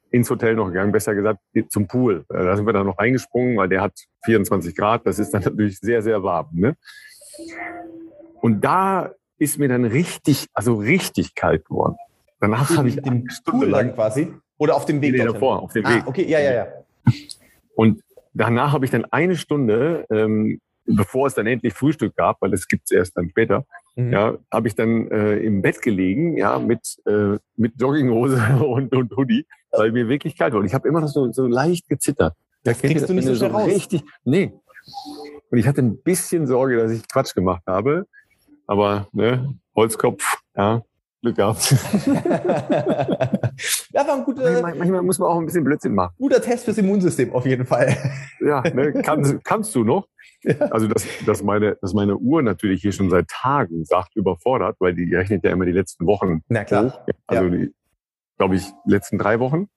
ins 0.09 0.29
Hotel 0.29 0.55
noch 0.55 0.67
gegangen, 0.67 0.91
besser 0.91 1.13
gesagt 1.13 1.39
zum 1.69 1.87
Pool. 1.87 2.25
Äh, 2.29 2.43
da 2.45 2.55
sind 2.55 2.65
wir 2.65 2.73
dann 2.73 2.87
noch 2.87 2.97
reingesprungen, 2.97 3.57
weil 3.57 3.69
der 3.69 3.81
hat 3.81 3.93
24 4.25 4.75
Grad. 4.75 5.05
Das 5.05 5.19
ist 5.19 5.31
dann 5.31 5.41
natürlich 5.45 5.79
sehr, 5.79 6.01
sehr 6.01 6.23
warm. 6.23 6.49
Ne? 6.53 6.75
Und 8.41 8.61
da 8.61 9.11
ist 9.37 9.59
mir 9.59 9.67
dann 9.67 9.85
richtig, 9.85 10.47
also 10.53 10.75
richtig 10.75 11.35
kalt 11.35 11.65
geworden. 11.65 11.97
Danach 12.39 12.75
habe 12.77 12.89
ich 12.89 13.01
den 13.01 13.27
Pool 13.43 13.67
lang 13.67 13.93
quasi 13.93 14.33
oder 14.57 14.75
auf 14.75 14.85
dem 14.85 15.01
Weg 15.01 15.13
nee, 15.13 15.23
davor, 15.23 15.61
auf 15.61 15.73
dem 15.73 15.85
ah, 15.85 15.95
Weg. 15.95 16.07
Okay, 16.07 16.25
ja, 16.27 16.39
ja, 16.39 16.53
ja. 16.53 16.67
Und 17.75 18.01
danach 18.33 18.71
habe 18.71 18.85
ich 18.85 18.91
dann 18.91 19.05
eine 19.05 19.35
Stunde 19.35 20.05
ähm, 20.09 20.59
bevor 20.85 21.27
es 21.27 21.33
dann 21.33 21.47
endlich 21.47 21.73
Frühstück 21.73 22.15
gab, 22.15 22.41
weil 22.41 22.53
es 22.53 22.67
gibt's 22.67 22.91
erst 22.91 23.17
dann 23.17 23.29
später, 23.29 23.65
mhm. 23.95 24.11
ja, 24.11 24.37
habe 24.51 24.67
ich 24.67 24.75
dann 24.75 25.09
äh, 25.09 25.37
im 25.37 25.61
Bett 25.61 25.81
gelegen, 25.81 26.37
ja, 26.37 26.59
mit 26.59 26.97
äh, 27.05 27.37
mit 27.55 27.73
Jogginghose 27.79 28.41
und, 28.65 28.95
und 28.95 29.15
Hoodie, 29.15 29.45
weil 29.71 29.91
mir 29.91 30.07
wirklich 30.07 30.37
kalt 30.37 30.53
war. 30.53 30.59
Und 30.59 30.65
ich 30.65 30.73
habe 30.73 30.87
immer 30.87 31.01
noch 31.01 31.07
so, 31.07 31.31
so 31.31 31.47
leicht 31.47 31.89
gezittert. 31.89 32.33
Das 32.63 32.79
kriegst 32.79 33.03
das, 33.03 33.07
du 33.07 33.13
nicht 33.13 33.25
so 33.25 33.35
schnell 33.35 33.51
raus. 33.51 33.67
Richtig, 33.67 34.03
nee. 34.23 34.53
Und 35.51 35.57
ich 35.57 35.67
hatte 35.67 35.81
ein 35.81 36.01
bisschen 36.01 36.47
Sorge, 36.47 36.77
dass 36.77 36.91
ich 36.91 37.07
Quatsch 37.07 37.33
gemacht 37.35 37.63
habe. 37.67 38.05
Aber 38.67 39.07
ne, 39.11 39.55
Holzkopf, 39.75 40.37
ja, 40.55 40.81
Glück 41.21 41.35
gehabt. 41.35 41.71
ja, 43.91 44.07
war 44.07 44.15
ein 44.15 44.23
guter. 44.23 44.61
Manchmal 44.61 45.01
muss 45.01 45.19
man 45.19 45.29
auch 45.29 45.39
ein 45.39 45.45
bisschen 45.45 45.63
Blödsinn 45.63 45.93
machen. 45.95 46.13
Guter 46.17 46.41
Test 46.41 46.65
fürs 46.65 46.77
Immunsystem 46.77 47.31
auf 47.33 47.45
jeden 47.45 47.65
Fall. 47.65 47.95
ja, 48.41 48.61
ne, 48.61 48.93
kannst, 49.03 49.43
kannst 49.43 49.73
du 49.75 49.83
noch? 49.83 50.07
Ja. 50.45 50.67
Also 50.67 50.87
dass, 50.87 51.07
dass, 51.25 51.43
meine, 51.43 51.75
dass 51.81 51.93
meine 51.93 52.17
Uhr 52.17 52.41
natürlich 52.41 52.81
hier 52.81 52.91
schon 52.91 53.09
seit 53.09 53.27
Tagen 53.27 53.83
sagt 53.85 54.15
überfordert, 54.15 54.75
weil 54.79 54.93
die 54.93 55.13
rechnet 55.13 55.43
ja 55.43 55.51
immer 55.51 55.65
die 55.65 55.71
letzten 55.71 56.05
Wochen 56.05 56.43
Na 56.49 56.63
klar. 56.63 56.85
hoch. 56.85 56.99
Also 57.27 57.45
ja. 57.45 57.67
glaube 58.37 58.55
ich, 58.55 58.65
letzten 58.85 59.17
drei 59.17 59.39
Wochen. 59.39 59.69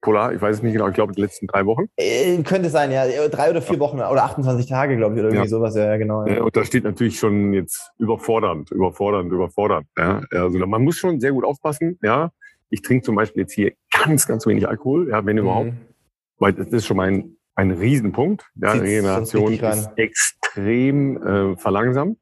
Polar, 0.00 0.32
ich 0.32 0.40
weiß 0.40 0.56
es 0.56 0.62
nicht 0.62 0.74
genau, 0.74 0.88
ich 0.88 0.94
glaube 0.94 1.12
die 1.12 1.20
letzten 1.20 1.48
drei 1.48 1.66
Wochen. 1.66 1.86
Äh, 1.96 2.40
könnte 2.42 2.70
sein, 2.70 2.92
ja. 2.92 3.04
Drei 3.28 3.50
oder 3.50 3.60
vier 3.60 3.74
ja. 3.74 3.80
Wochen 3.80 3.96
oder 3.96 4.24
28 4.24 4.66
Tage, 4.66 4.96
glaube 4.96 5.14
ich, 5.14 5.20
oder 5.20 5.28
irgendwie 5.28 5.44
ja. 5.44 5.50
sowas, 5.50 5.74
ja, 5.74 5.96
genau. 5.96 6.24
Ja. 6.26 6.42
und 6.42 6.56
da 6.56 6.64
steht 6.64 6.84
natürlich 6.84 7.18
schon 7.18 7.52
jetzt 7.52 7.90
überfordernd, 7.98 8.70
überfordernd, 8.70 9.32
überfordernd. 9.32 9.86
Ja. 9.96 10.22
Also 10.30 10.58
man 10.58 10.82
muss 10.82 10.96
schon 10.96 11.18
sehr 11.20 11.32
gut 11.32 11.44
aufpassen, 11.44 11.98
ja. 12.02 12.30
Ich 12.70 12.82
trinke 12.82 13.04
zum 13.04 13.16
Beispiel 13.16 13.42
jetzt 13.42 13.54
hier 13.54 13.72
ganz, 13.90 14.26
ganz 14.26 14.46
wenig 14.46 14.68
Alkohol, 14.68 15.08
ja, 15.08 15.24
wenn 15.24 15.36
mhm. 15.36 15.42
überhaupt. 15.42 15.72
Weil 16.38 16.52
das 16.52 16.68
ist 16.68 16.86
schon 16.86 16.96
mein, 16.96 17.36
ein 17.58 17.72
Riesenpunkt. 17.72 18.46
Ja, 18.54 18.72
Regeneration 18.72 19.52
ist 19.52 19.90
extrem 19.96 21.20
äh, 21.20 21.56
verlangsamt. 21.56 22.18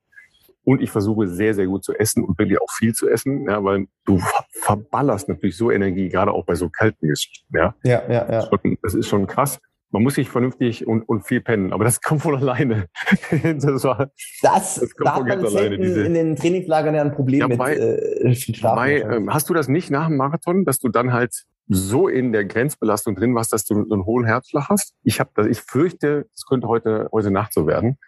Und 0.64 0.82
ich 0.82 0.90
versuche 0.90 1.28
sehr, 1.28 1.54
sehr 1.54 1.66
gut 1.66 1.84
zu 1.84 1.92
essen 1.92 2.24
und 2.24 2.38
wirklich 2.38 2.60
auch 2.60 2.72
viel 2.72 2.92
zu 2.92 3.08
essen, 3.08 3.44
ja, 3.48 3.62
weil 3.62 3.86
du 4.04 4.18
verballerst 4.50 5.28
natürlich 5.28 5.56
so 5.56 5.70
Energie, 5.70 6.08
gerade 6.08 6.32
auch 6.32 6.44
bei 6.44 6.56
so 6.56 6.68
kalten 6.70 7.06
Geschichten. 7.06 7.56
Ja, 7.56 7.74
ja, 7.84 8.02
ja. 8.08 8.32
ja. 8.32 8.50
Das 8.82 8.94
ist 8.94 9.08
schon 9.08 9.28
krass. 9.28 9.60
Man 9.90 10.02
muss 10.02 10.14
sich 10.14 10.28
vernünftig 10.28 10.84
und, 10.86 11.02
und 11.02 11.24
viel 11.24 11.40
pennen, 11.40 11.72
aber 11.72 11.84
das 11.84 12.00
kommt 12.02 12.22
von 12.22 12.34
alleine. 12.34 12.86
das 13.30 13.84
war, 13.84 14.10
das, 14.42 14.74
das 14.80 14.94
kommt 14.96 15.10
von 15.10 15.26
ganz 15.26 15.44
alleine. 15.44 15.78
Diese, 15.78 16.02
in 16.02 16.14
den 16.14 16.34
Trainingslagern 16.34 16.94
ja 16.94 17.02
ein 17.02 17.12
Problem 17.12 17.48
ja, 17.48 17.56
bei, 17.56 17.76
mit 17.76 17.78
äh, 17.78 18.34
viel 18.34 18.54
Schlafen. 18.56 18.76
Bei, 18.76 19.00
ähm, 19.02 19.32
hast 19.32 19.48
du 19.48 19.54
das 19.54 19.68
nicht 19.68 19.90
nach 19.90 20.08
dem 20.08 20.16
Marathon, 20.16 20.64
dass 20.64 20.80
du 20.80 20.88
dann 20.88 21.12
halt 21.12 21.44
so 21.68 22.08
in 22.08 22.32
der 22.32 22.44
Grenzbelastung 22.44 23.16
drin 23.16 23.34
warst, 23.34 23.52
dass 23.52 23.64
du 23.64 23.84
so 23.86 23.94
einen 23.94 24.06
hohen 24.06 24.24
Herzschlag 24.24 24.68
hast? 24.68 24.94
Ich 25.02 25.20
habe 25.20 25.30
das, 25.34 25.46
ich 25.46 25.60
fürchte, 25.60 26.26
es 26.34 26.46
könnte 26.46 26.68
heute 26.68 27.08
heute 27.12 27.30
Nacht 27.30 27.52
so 27.52 27.66
werden 27.66 27.98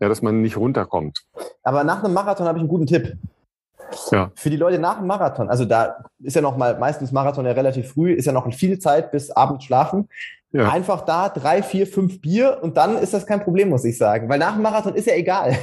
ja, 0.00 0.08
dass 0.08 0.22
man 0.22 0.40
nicht 0.40 0.56
runterkommt. 0.56 1.24
Aber 1.62 1.84
nach 1.84 2.02
einem 2.02 2.14
Marathon 2.14 2.46
habe 2.46 2.58
ich 2.58 2.62
einen 2.62 2.68
guten 2.68 2.86
Tipp. 2.86 3.16
Ja. 4.10 4.30
Für 4.34 4.50
die 4.50 4.56
Leute 4.56 4.78
nach 4.78 4.98
dem 4.98 5.06
Marathon, 5.06 5.48
also 5.48 5.64
da 5.64 6.04
ist 6.22 6.36
ja 6.36 6.42
noch 6.42 6.56
mal 6.56 6.78
meistens 6.78 7.10
Marathon 7.10 7.46
ja 7.46 7.52
relativ 7.52 7.92
früh, 7.92 8.12
ist 8.12 8.26
ja 8.26 8.32
noch 8.32 8.52
viel 8.52 8.78
Zeit 8.78 9.10
bis 9.10 9.30
abends 9.30 9.64
schlafen. 9.64 10.08
Ja. 10.50 10.70
Einfach 10.70 11.02
da 11.02 11.28
drei, 11.28 11.62
vier, 11.62 11.86
fünf 11.86 12.20
Bier 12.20 12.58
und 12.62 12.76
dann 12.76 12.96
ist 12.96 13.12
das 13.12 13.26
kein 13.26 13.42
Problem, 13.42 13.68
muss 13.68 13.84
ich 13.84 13.98
sagen. 13.98 14.28
Weil 14.28 14.38
nach 14.38 14.54
dem 14.54 14.62
Marathon 14.62 14.94
ist 14.94 15.06
ja 15.06 15.14
egal. 15.14 15.58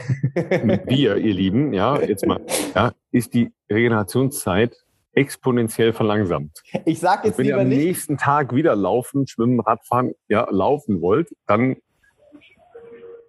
Bier, 0.85 1.17
ihr 1.17 1.33
Lieben, 1.33 1.73
ja, 1.73 1.99
jetzt 1.99 2.25
mal, 2.25 2.39
ja, 2.75 2.91
ist 3.11 3.33
die 3.33 3.51
Regenerationszeit 3.71 4.84
exponentiell 5.15 5.93
verlangsamt. 5.93 6.61
Ich 6.85 6.99
sage 6.99 7.27
jetzt 7.27 7.37
Wenn 7.37 7.47
ihr 7.47 7.57
am 7.57 7.67
nicht. 7.67 7.77
nächsten 7.77 8.17
Tag 8.17 8.53
wieder 8.53 8.75
laufen, 8.75 9.27
schwimmen, 9.27 9.59
Radfahren, 9.59 10.13
ja, 10.27 10.47
laufen 10.51 11.01
wollt, 11.01 11.29
dann 11.47 11.77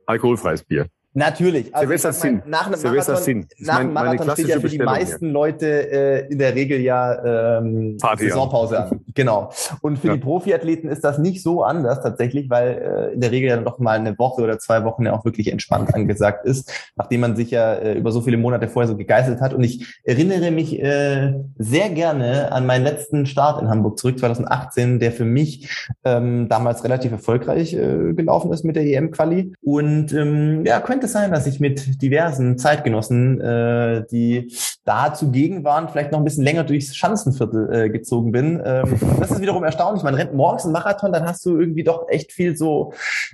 alkoholfreies 0.06 0.64
Bier. 0.64 0.88
Natürlich. 1.16 1.74
Also 1.74 1.86
Silvester 1.86 2.12
Sinn. 2.12 2.42
Nach 2.44 2.66
einem 2.66 2.76
Silvester 2.76 3.12
Marathon, 3.12 3.24
Sinn. 3.24 3.46
nach 3.60 3.78
einem 3.78 3.94
Marathon 3.94 4.30
steht 4.32 4.48
ja 4.48 4.60
für 4.60 4.68
die 4.68 4.78
meisten 4.78 5.30
Leute 5.30 5.66
äh, 5.66 6.30
in 6.30 6.38
der 6.38 6.54
Regel 6.54 6.78
ja 6.78 7.56
ähm, 7.58 7.96
Party 7.98 8.28
Saisonpause 8.28 8.78
an. 8.78 9.00
Genau. 9.16 9.50
Und 9.80 9.98
für 9.98 10.08
ja. 10.08 10.14
die 10.14 10.20
Profiathleten 10.20 10.90
ist 10.90 11.02
das 11.02 11.16
nicht 11.16 11.42
so 11.42 11.62
anders 11.62 12.02
tatsächlich, 12.02 12.50
weil 12.50 13.08
äh, 13.10 13.14
in 13.14 13.22
der 13.22 13.30
Regel 13.30 13.48
ja 13.48 13.58
noch 13.58 13.78
mal 13.78 13.98
eine 13.98 14.18
Woche 14.18 14.42
oder 14.42 14.58
zwei 14.58 14.84
Wochen 14.84 15.06
ja 15.06 15.14
auch 15.14 15.24
wirklich 15.24 15.50
entspannt 15.50 15.94
angesagt 15.94 16.44
ist, 16.44 16.70
nachdem 16.96 17.22
man 17.22 17.34
sich 17.34 17.50
ja 17.50 17.72
äh, 17.76 17.94
über 17.94 18.12
so 18.12 18.20
viele 18.20 18.36
Monate 18.36 18.68
vorher 18.68 18.88
so 18.88 18.94
gegeißelt 18.94 19.40
hat. 19.40 19.54
Und 19.54 19.64
ich 19.64 20.00
erinnere 20.04 20.50
mich 20.50 20.78
äh, 20.82 21.32
sehr 21.56 21.88
gerne 21.88 22.52
an 22.52 22.66
meinen 22.66 22.84
letzten 22.84 23.24
Start 23.24 23.62
in 23.62 23.70
Hamburg 23.70 23.98
zurück, 23.98 24.18
2018, 24.18 24.98
der 24.98 25.12
für 25.12 25.24
mich 25.24 25.88
ähm, 26.04 26.50
damals 26.50 26.84
relativ 26.84 27.12
erfolgreich 27.12 27.72
äh, 27.72 28.12
gelaufen 28.12 28.52
ist 28.52 28.66
mit 28.66 28.76
der 28.76 28.84
EM-Quali. 28.84 29.54
Und 29.62 30.12
ähm, 30.12 30.62
ja, 30.66 30.78
könnte 30.80 31.05
es 31.06 31.12
sein, 31.12 31.30
dass 31.30 31.46
ich 31.46 31.58
mit 31.58 32.02
diversen 32.02 32.58
Zeitgenossen, 32.58 33.40
äh, 33.40 34.04
die 34.10 34.52
da 34.84 35.12
zugegen 35.12 35.64
waren, 35.64 35.88
vielleicht 35.88 36.12
noch 36.12 36.18
ein 36.18 36.24
bisschen 36.24 36.44
länger 36.44 36.62
durchs 36.62 36.94
Schanzenviertel 36.94 37.72
äh, 37.72 37.90
gezogen 37.90 38.30
bin. 38.30 38.62
Ähm, 38.64 38.98
das 39.20 39.32
ist 39.32 39.40
wiederum 39.40 39.64
erstaunlich. 39.64 40.04
Man 40.04 40.14
rennt 40.14 40.34
morgens 40.34 40.64
einen 40.64 40.72
Marathon, 40.72 41.12
dann 41.12 41.24
hast 41.24 41.44
du 41.44 41.58
irgendwie 41.58 41.82
doch 41.82 42.08
echt 42.08 42.32
viel 42.32 42.56
so, 42.56 42.92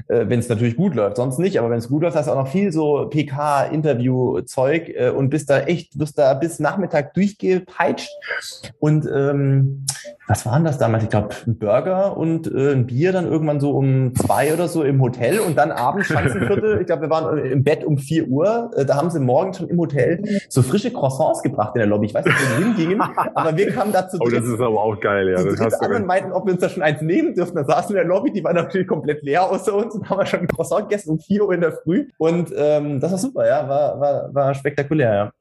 äh, 0.09 0.25
wenn 0.29 0.41
es 0.41 0.49
natürlich 0.49 0.77
gut 0.77 0.95
läuft, 0.95 1.17
sonst 1.17 1.39
nicht, 1.39 1.59
aber 1.59 1.71
wenn 1.71 1.79
es 1.79 1.89
gut 1.89 2.03
läuft, 2.03 2.17
hast 2.17 2.27
du 2.27 2.33
auch 2.33 2.37
noch 2.37 2.49
viel 2.49 2.73
so 2.73 3.07
PK-Interview-Zeug 3.11 4.89
äh, 4.95 5.11
und 5.11 5.31
bist 5.31 5.51
da 5.51 5.61
echt, 5.61 5.99
wirst 5.99 6.19
da 6.19 6.33
bis 6.35 6.59
Nachmittag 6.59 7.15
durchgepeitscht. 7.15 8.11
Und 8.79 9.07
ähm, 9.07 9.85
was 10.29 10.47
waren 10.47 10.65
das 10.65 10.79
damals? 10.79 11.05
Ich 11.05 11.11
glaube, 11.11 11.35
ein 11.47 11.59
Burger 11.59 12.17
und 12.17 12.47
äh, 12.47 12.73
ein 12.73 12.87
Bier 12.87 13.13
dann 13.13 13.27
irgendwann 13.27 13.59
so 13.59 13.73
um 13.73 14.15
zwei 14.15 14.53
oder 14.53 14.69
so 14.69 14.85
im 14.85 15.01
Hotel 15.03 15.41
und 15.41 15.59
dann 15.59 15.73
abends 15.73 16.07
Schanzenviertel. 16.13 16.81
Ich 16.81 16.87
glaube, 16.87 17.03
wir 17.03 17.11
waren 17.11 17.39
im 17.39 17.65
Bett 17.65 17.85
um 17.85 17.99
vier 17.99 18.29
Uhr. 18.29 18.71
Äh, 18.77 18.85
da 18.85 18.97
haben 18.97 19.11
sie 19.11 19.19
morgens 19.19 19.59
schon 19.59 19.69
im 19.69 19.79
Hotel 19.79 20.23
so 20.49 20.63
frische 20.63 20.93
Croissants 20.93 21.43
gebracht 21.43 21.75
in 21.75 21.81
der 21.81 21.89
Lobby. 21.89 22.07
Ich 22.07 22.15
weiß 22.15 22.25
nicht, 22.25 22.37
wo 22.37 22.59
die 22.59 22.65
hingingen, 22.65 23.03
aber 23.35 23.57
wir 23.57 23.73
kamen 23.73 23.93
dazu. 23.93 24.19
Oh, 24.21 24.29
das 24.29 24.45
ist 24.45 24.61
aber 24.61 24.81
auch 24.81 24.99
geil, 25.01 25.29
ja. 25.29 25.43
Das 25.43 25.61
hast 25.61 25.83
an 25.83 25.93
und 25.93 26.07
meinten, 26.07 26.33
ob 26.33 26.47
wir 26.47 26.53
uns 26.53 26.63
da 26.63 26.69
schon 26.69 26.83
eins 26.83 27.03
nehmen 27.03 27.35
dürfen. 27.35 27.57
Da 27.57 27.65
saßen 27.65 27.95
wir 27.95 28.03
in 28.03 28.09
der 28.09 28.17
Lobby, 28.17 28.33
die 28.33 28.45
war 28.45 28.53
natürlich 28.53 28.87
komplett 28.87 29.23
leer 29.23 29.51
außer 29.51 29.75
uns 29.75 29.95
und 29.95 30.09
haben 30.09 30.19
wir 30.19 30.27
schon 30.27 30.41
ein 30.41 30.49
Croissant 30.49 30.89
gegessen 30.89 31.11
um 31.11 31.19
vier 31.19 31.45
Uhr 31.45 31.53
in 31.53 31.61
der 31.61 31.73
Früh. 31.73 32.09
Und 32.19 32.53
ähm, 32.57 33.01
das 33.01 33.11
war 33.11 33.19
super, 33.19 33.47
ja, 33.47 33.69
war, 33.69 34.01
war, 34.01 34.35
war 34.35 34.55
spektakulär, 34.55 35.15
ja. 35.15 35.33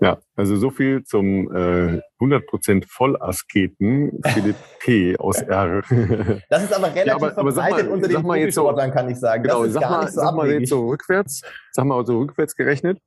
Ja, 0.00 0.18
also 0.34 0.56
so 0.56 0.70
viel 0.70 1.04
zum 1.04 1.50
äh, 1.54 2.00
100% 2.20 2.84
Vollasketen 2.86 4.20
Philipp 4.26 4.56
P. 4.80 5.16
aus 5.16 5.40
R. 5.40 5.82
Das 6.50 6.64
ist 6.64 6.74
aber 6.74 6.88
relativ 6.88 7.06
ja, 7.06 7.14
aber, 7.16 7.38
aber 7.38 7.52
verbreitet 7.52 7.86
mal, 7.86 7.94
unter 7.94 8.08
den 8.08 8.22
Profisportlern, 8.22 8.90
so, 8.90 8.94
kann 8.94 9.10
ich 9.10 9.18
sagen. 9.18 9.42
Genau, 9.42 9.60
das 9.60 9.68
ist 9.68 9.74
sag 9.74 9.82
gar 9.82 9.90
mal, 9.90 10.04
nicht 10.04 10.12
so 10.12 10.20
sag 10.20 10.34
mal 10.34 10.42
abwegig. 10.42 10.60
jetzt 10.60 10.70
so 10.70 10.88
rückwärts, 10.88 11.42
sag 11.72 11.84
mal 11.86 12.06
so 12.06 12.18
rückwärts 12.18 12.56
gerechnet, 12.56 13.00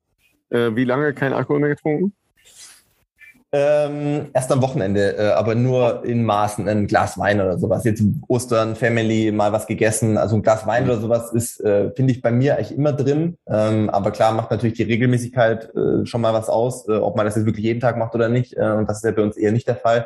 äh, 0.49 0.75
wie 0.75 0.83
lange 0.83 1.13
kein 1.13 1.33
Alkohol 1.33 1.59
mehr 1.59 1.69
getrunken? 1.69 2.13
Ähm, 3.51 4.27
erst 4.33 4.51
am 4.51 4.61
Wochenende, 4.61 5.17
äh, 5.17 5.31
aber 5.31 5.55
nur 5.55 6.05
in 6.05 6.23
Maßen, 6.23 6.67
ein 6.67 6.85
Glas 6.85 7.17
Wein 7.17 7.41
oder 7.41 7.57
sowas. 7.57 7.83
Jetzt 7.83 8.03
Ostern, 8.27 8.75
Family, 8.75 9.31
mal 9.31 9.51
was 9.51 9.65
gegessen. 9.65 10.17
Also 10.19 10.35
ein 10.35 10.43
Glas 10.43 10.67
Wein 10.67 10.83
oder 10.83 10.99
sowas 10.99 11.33
ist, 11.33 11.59
äh, 11.61 11.89
finde 11.95 12.13
ich, 12.13 12.21
bei 12.21 12.31
mir 12.31 12.57
eigentlich 12.57 12.77
immer 12.77 12.93
drin. 12.93 13.37
Ähm, 13.47 13.89
aber 13.89 14.11
klar 14.11 14.33
macht 14.33 14.51
natürlich 14.51 14.77
die 14.77 14.83
Regelmäßigkeit 14.83 15.73
äh, 15.75 16.05
schon 16.05 16.21
mal 16.21 16.33
was 16.33 16.47
aus, 16.47 16.87
äh, 16.87 16.91
ob 16.91 17.17
man 17.17 17.25
das 17.25 17.37
jetzt 17.37 17.47
wirklich 17.47 17.65
jeden 17.65 17.79
Tag 17.79 17.97
macht 17.97 18.13
oder 18.13 18.29
nicht. 18.29 18.55
Äh, 18.55 18.71
und 18.71 18.87
das 18.87 18.97
ist 18.97 19.03
ja 19.03 19.11
bei 19.11 19.23
uns 19.23 19.35
eher 19.35 19.51
nicht 19.51 19.67
der 19.67 19.77
Fall. 19.77 20.05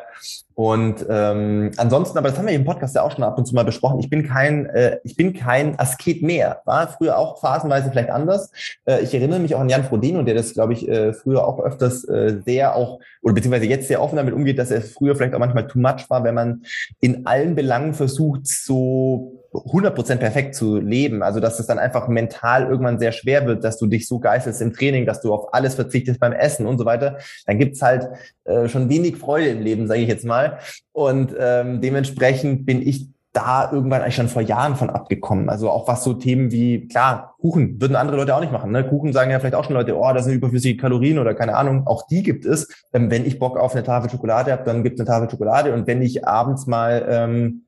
Und 0.54 1.04
ähm, 1.10 1.72
ansonsten, 1.76 2.16
aber 2.16 2.28
das 2.28 2.38
haben 2.38 2.46
wir 2.46 2.54
im 2.54 2.64
Podcast 2.64 2.94
ja 2.94 3.02
auch 3.02 3.10
schon 3.10 3.24
ab 3.24 3.36
und 3.36 3.44
zu 3.44 3.54
mal 3.54 3.64
besprochen. 3.64 3.98
Ich 3.98 4.08
bin 4.08 4.26
kein, 4.26 4.66
äh, 4.66 4.98
ich 5.02 5.16
bin 5.16 5.34
kein 5.34 5.78
Asket 5.78 6.22
mehr. 6.22 6.62
War 6.64 6.88
früher 6.88 7.18
auch 7.18 7.40
phasenweise 7.40 7.90
vielleicht 7.90 8.10
anders. 8.10 8.52
Äh, 8.86 9.02
ich 9.02 9.12
erinnere 9.12 9.40
mich 9.40 9.54
auch 9.54 9.60
an 9.60 9.68
Jan 9.68 9.84
Frodeno, 9.84 10.22
der 10.22 10.34
das, 10.34 10.54
glaube 10.54 10.72
ich, 10.72 10.88
äh, 10.88 11.12
früher 11.12 11.46
auch 11.46 11.58
öfters 11.58 12.04
äh, 12.04 12.40
sehr 12.44 12.76
auch 12.76 13.00
oder 13.24 13.32
beziehungsweise 13.32 13.66
jetzt 13.66 13.88
sehr 13.88 14.02
offen 14.02 14.16
damit 14.16 14.34
umgeht, 14.34 14.58
dass 14.58 14.70
er 14.70 14.82
früher 14.82 15.16
vielleicht 15.16 15.34
auch 15.34 15.38
manchmal 15.38 15.66
too 15.66 15.78
much 15.78 16.10
war, 16.10 16.24
wenn 16.24 16.34
man 16.34 16.62
in 17.00 17.24
allen 17.26 17.54
Belangen 17.54 17.94
versucht, 17.94 18.46
so 18.46 19.40
100% 19.50 20.16
perfekt 20.16 20.54
zu 20.54 20.78
leben. 20.78 21.22
Also, 21.22 21.40
dass 21.40 21.58
es 21.58 21.66
dann 21.66 21.78
einfach 21.78 22.08
mental 22.08 22.68
irgendwann 22.68 22.98
sehr 22.98 23.12
schwer 23.12 23.46
wird, 23.46 23.64
dass 23.64 23.78
du 23.78 23.86
dich 23.86 24.06
so 24.06 24.18
geißelst 24.18 24.60
im 24.60 24.74
Training, 24.74 25.06
dass 25.06 25.22
du 25.22 25.32
auf 25.32 25.54
alles 25.54 25.74
verzichtest 25.74 26.20
beim 26.20 26.32
Essen 26.32 26.66
und 26.66 26.76
so 26.76 26.84
weiter. 26.84 27.16
Dann 27.46 27.58
gibt's 27.58 27.80
halt 27.80 28.08
äh, 28.44 28.68
schon 28.68 28.90
wenig 28.90 29.16
Freude 29.16 29.48
im 29.48 29.62
Leben, 29.62 29.86
sage 29.86 30.00
ich 30.00 30.08
jetzt 30.08 30.26
mal. 30.26 30.58
Und 30.92 31.34
ähm, 31.38 31.80
dementsprechend 31.80 32.66
bin 32.66 32.86
ich 32.86 33.08
da 33.34 33.70
irgendwann 33.72 34.00
eigentlich 34.00 34.14
schon 34.14 34.28
vor 34.28 34.42
Jahren 34.42 34.76
von 34.76 34.90
abgekommen. 34.90 35.50
Also 35.50 35.68
auch 35.68 35.88
was 35.88 36.04
so 36.04 36.14
Themen 36.14 36.52
wie, 36.52 36.86
klar, 36.86 37.34
Kuchen 37.40 37.80
würden 37.80 37.96
andere 37.96 38.16
Leute 38.16 38.34
auch 38.34 38.40
nicht 38.40 38.52
machen. 38.52 38.70
Ne? 38.70 38.84
Kuchen 38.84 39.12
sagen 39.12 39.30
ja 39.30 39.40
vielleicht 39.40 39.56
auch 39.56 39.64
schon 39.64 39.74
Leute, 39.74 39.98
oh, 39.98 40.12
das 40.12 40.24
sind 40.24 40.34
überflüssige 40.34 40.80
Kalorien 40.80 41.18
oder 41.18 41.34
keine 41.34 41.56
Ahnung. 41.56 41.86
Auch 41.86 42.06
die 42.06 42.22
gibt 42.22 42.46
es. 42.46 42.68
Ähm, 42.92 43.10
wenn 43.10 43.26
ich 43.26 43.40
Bock 43.40 43.58
auf 43.58 43.74
eine 43.74 43.82
Tafel 43.82 44.08
Schokolade 44.08 44.52
habe, 44.52 44.62
dann 44.64 44.84
gibt 44.84 44.94
es 44.94 45.00
eine 45.00 45.08
Tafel 45.08 45.28
Schokolade. 45.28 45.74
Und 45.74 45.88
wenn 45.88 46.00
ich 46.00 46.26
abends 46.26 46.68
mal 46.68 47.04
ähm, 47.08 47.64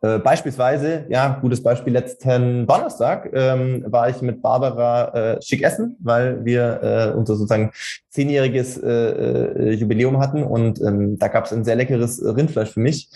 äh, 0.00 0.18
beispielsweise, 0.18 1.04
ja, 1.10 1.38
gutes 1.40 1.62
Beispiel, 1.62 1.92
letzten 1.92 2.66
Donnerstag 2.66 3.30
ähm, 3.32 3.84
war 3.86 4.08
ich 4.08 4.20
mit 4.20 4.42
Barbara 4.42 5.34
äh, 5.34 5.42
schick 5.42 5.62
essen, 5.62 5.96
weil 6.00 6.44
wir 6.44 6.80
äh, 6.82 7.16
unser 7.16 7.36
sozusagen 7.36 7.70
zehnjähriges 8.10 8.78
äh, 8.78 8.88
äh, 8.88 9.72
Jubiläum 9.74 10.18
hatten 10.18 10.42
und 10.42 10.80
ähm, 10.80 11.18
da 11.18 11.28
gab 11.28 11.44
es 11.44 11.52
ein 11.52 11.64
sehr 11.64 11.76
leckeres 11.76 12.20
Rindfleisch 12.20 12.70
für 12.70 12.80
mich 12.80 13.10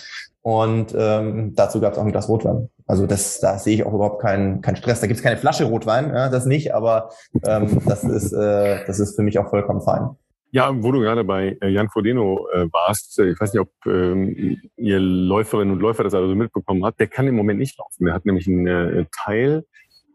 und 0.46 0.94
ähm, 0.96 1.54
dazu 1.56 1.80
gab 1.80 1.94
es 1.94 1.98
auch 1.98 2.04
ein 2.04 2.12
Glas 2.12 2.28
Rotwein. 2.28 2.68
Also 2.86 3.08
das, 3.08 3.40
da 3.40 3.58
sehe 3.58 3.74
ich 3.74 3.84
auch 3.84 3.92
überhaupt 3.92 4.22
keinen 4.22 4.60
keinen 4.60 4.76
Stress. 4.76 5.00
Da 5.00 5.08
gibt 5.08 5.16
es 5.16 5.24
keine 5.24 5.38
Flasche 5.38 5.64
Rotwein, 5.64 6.10
ja, 6.10 6.28
das 6.28 6.46
nicht, 6.46 6.72
aber 6.72 7.10
ähm, 7.44 7.80
das 7.84 8.04
ist 8.04 8.32
äh, 8.32 8.86
das 8.86 9.00
ist 9.00 9.16
für 9.16 9.22
mich 9.22 9.40
auch 9.40 9.50
vollkommen 9.50 9.80
fein. 9.80 10.10
Ja, 10.52 10.70
wo 10.72 10.92
du 10.92 11.00
gerade 11.00 11.24
bei 11.24 11.58
äh, 11.60 11.68
Jan 11.68 11.88
Frodeno 11.88 12.46
äh, 12.54 12.68
warst, 12.72 13.18
ich 13.18 13.40
weiß 13.40 13.54
nicht, 13.54 13.60
ob 13.60 13.72
ähm, 13.86 14.56
ihr 14.76 15.00
Läuferinnen 15.00 15.74
und 15.74 15.80
Läufer 15.80 16.04
das 16.04 16.14
also 16.14 16.32
mitbekommen 16.36 16.84
habt, 16.84 17.00
der 17.00 17.08
kann 17.08 17.26
im 17.26 17.34
Moment 17.34 17.58
nicht 17.58 17.76
laufen. 17.76 18.04
Der 18.04 18.14
hat 18.14 18.24
nämlich 18.24 18.46
eine 18.46 19.00
äh, 19.00 19.06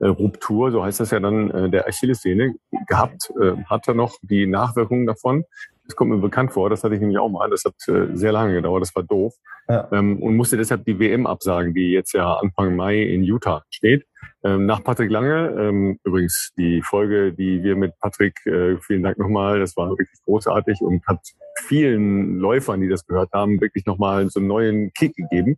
Teilruptur, 0.01 0.71
so 0.71 0.83
heißt 0.83 0.99
das 0.99 1.11
ja 1.11 1.19
dann, 1.19 1.51
äh, 1.51 1.69
der 1.69 1.87
Achillessehne 1.87 2.55
gehabt, 2.87 3.31
äh, 3.41 3.55
hat 3.65 3.87
er 3.87 3.93
noch 3.93 4.15
die 4.21 4.47
Nachwirkungen 4.47 5.05
davon. 5.05 5.45
Das 5.85 5.95
kommt 5.95 6.11
mir 6.11 6.17
bekannt 6.17 6.53
vor, 6.53 6.69
das 6.69 6.83
hatte 6.83 6.95
ich 6.95 7.01
nämlich 7.01 7.19
auch 7.19 7.29
mal. 7.29 7.49
Das 7.49 7.63
hat 7.65 7.75
äh, 7.87 8.15
sehr 8.15 8.31
lange 8.31 8.53
gedauert, 8.53 8.81
das 8.81 8.95
war 8.95 9.03
doof. 9.03 9.33
Ja. 9.67 9.87
Ähm, 9.91 10.21
und 10.21 10.35
musste 10.35 10.57
deshalb 10.57 10.85
die 10.85 10.99
WM 10.99 11.27
absagen, 11.27 11.73
die 11.73 11.91
jetzt 11.91 12.13
ja 12.13 12.33
Anfang 12.35 12.75
Mai 12.75 13.01
in 13.01 13.23
Utah 13.23 13.63
steht. 13.69 14.05
Ähm, 14.43 14.65
nach 14.65 14.83
Patrick 14.83 15.11
Lange, 15.11 15.55
ähm, 15.57 15.99
übrigens 16.03 16.51
die 16.57 16.81
Folge, 16.81 17.33
die 17.33 17.63
wir 17.63 17.75
mit 17.75 17.93
Patrick, 17.99 18.43
äh, 18.45 18.77
vielen 18.77 19.03
Dank 19.03 19.17
nochmal, 19.17 19.59
das 19.59 19.77
war 19.77 19.89
wirklich 19.89 20.19
großartig 20.25 20.81
und 20.81 21.05
hat 21.05 21.19
vielen 21.59 22.37
Läufern, 22.39 22.81
die 22.81 22.89
das 22.89 23.05
gehört 23.05 23.31
haben, 23.33 23.61
wirklich 23.61 23.85
nochmal 23.85 24.29
so 24.29 24.39
einen 24.39 24.47
neuen 24.47 24.93
Kick 24.93 25.15
gegeben. 25.15 25.57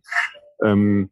Ähm, 0.62 1.10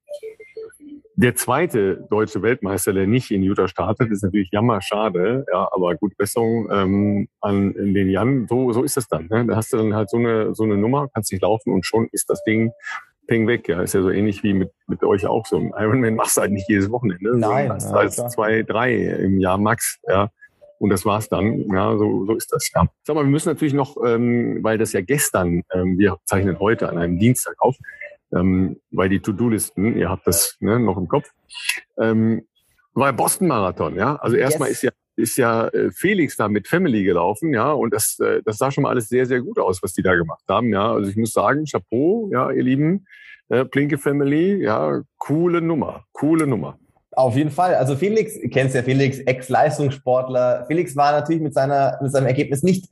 der 1.23 1.37
zweite 1.37 2.05
deutsche 2.11 2.43
Weltmeister, 2.43 2.93
der 2.93 3.07
nicht 3.07 3.31
in 3.31 3.43
Utah 3.45 3.69
startet, 3.69 4.11
ist 4.11 4.25
natürlich 4.25 4.51
jammerschade, 4.51 5.47
ja, 5.53 5.69
aber 5.73 5.95
gute 5.95 6.17
Besserung 6.17 6.69
ähm, 6.71 7.29
an 7.41 7.73
den 7.75 8.11
Jan. 8.11 8.47
So, 8.49 8.73
so 8.73 8.83
ist 8.83 8.97
das 8.97 9.07
dann. 9.07 9.29
Ne? 9.31 9.47
Da 9.47 9.57
hast 9.57 9.73
du 9.73 9.77
dann 9.77 9.95
halt 9.95 10.11
so 10.11 10.17
eine, 10.17 10.53
so 10.55 10.65
eine 10.65 10.77
Nummer, 10.77 11.09
kannst 11.15 11.31
nicht 11.31 11.43
laufen 11.43 11.73
und 11.73 11.87
schon 11.87 12.09
ist 12.11 12.29
das 12.29 12.43
Ding 12.43 12.73
ping 13.29 13.47
weg. 13.47 13.69
Ja, 13.69 13.83
ist 13.83 13.95
ja 13.95 14.03
so 14.03 14.11
ähnlich 14.11 14.43
wie 14.43 14.53
mit, 14.53 14.73
mit 14.89 15.05
euch 15.05 15.25
auch 15.27 15.47
so. 15.47 15.57
Ein 15.57 15.73
Ironman 15.79 16.17
machst 16.17 16.37
du 16.37 16.41
halt 16.41 16.51
nicht 16.51 16.69
jedes 16.69 16.91
Wochenende. 16.91 17.39
Nein. 17.39 17.69
Das 17.69 17.85
ja, 17.85 17.97
als 17.97 18.17
zwei, 18.17 18.65
drei 18.65 18.93
im 18.95 19.39
Jahr 19.39 19.59
max. 19.59 20.01
Ja. 20.09 20.29
Und 20.79 20.91
das 20.91 21.07
war's 21.07 21.29
dann. 21.29 21.61
Ja, 21.73 21.97
so, 21.97 22.27
so 22.27 22.35
ist 22.35 22.53
das. 22.53 22.69
Ja. 22.75 22.87
Sag 23.05 23.15
mal, 23.15 23.23
wir 23.23 23.31
müssen 23.31 23.49
natürlich 23.49 23.75
noch, 23.75 23.97
ähm, 24.05 24.59
weil 24.63 24.77
das 24.77 24.93
ja 24.93 25.01
gestern, 25.01 25.63
ähm, 25.73 25.97
wir 25.99 26.17
zeichnen 26.25 26.59
heute 26.59 26.89
an 26.89 26.99
einem 26.99 27.21
Dienstag 27.21 27.55
auf, 27.59 27.77
ähm, 28.37 28.81
weil 28.91 29.09
die 29.09 29.21
To-Do-Listen, 29.21 29.97
ihr 29.97 30.09
habt 30.09 30.27
das 30.27 30.57
ne, 30.61 30.79
noch 30.79 30.97
im 30.97 31.09
Kopf, 31.09 31.31
ähm, 31.99 32.47
war 32.95 33.13
Boston 33.13 33.49
Marathon. 33.49 33.97
Ja, 33.97 34.17
also 34.17 34.37
erstmal 34.37 34.69
yes. 34.69 34.79
ist 34.79 34.83
ja 34.83 34.91
ist 35.17 35.37
ja 35.37 35.69
äh, 35.69 35.91
Felix 35.91 36.37
da 36.37 36.49
mit 36.49 36.69
Family 36.69 37.05
gelaufen, 37.05 37.53
ja, 37.53 37.73
und 37.73 37.93
das, 37.93 38.19
äh, 38.19 38.41
das 38.45 38.57
sah 38.57 38.71
schon 38.71 38.83
mal 38.83 38.91
alles 38.91 39.09
sehr, 39.09 39.27
sehr 39.27 39.41
gut 39.41 39.59
aus, 39.59 39.83
was 39.83 39.93
die 39.93 40.03
da 40.03 40.15
gemacht 40.15 40.43
haben, 40.49 40.71
ja. 40.71 40.93
Also 40.93 41.11
ich 41.11 41.17
muss 41.17 41.33
sagen, 41.33 41.65
Chapeau, 41.65 42.31
ja, 42.33 42.51
ihr 42.51 42.63
Lieben, 42.63 43.07
äh, 43.49 43.65
Plinke 43.65 43.99
Family, 43.99 44.63
ja, 44.63 45.03
coole 45.19 45.61
Nummer, 45.61 46.05
coole 46.13 46.47
Nummer. 46.47 46.79
Auf 47.15 47.37
jeden 47.37 47.51
Fall. 47.51 47.75
Also 47.75 47.95
Felix, 47.95 48.39
kennst 48.51 48.75
ja 48.75 48.83
Felix, 48.83 49.19
Ex-Leistungssportler. 49.19 50.65
Felix 50.67 50.97
war 50.97 51.13
natürlich 51.13 51.43
mit 51.43 51.53
seiner, 51.53 51.99
mit 52.01 52.11
seinem 52.11 52.27
Ergebnis 52.27 52.63
nicht 52.63 52.89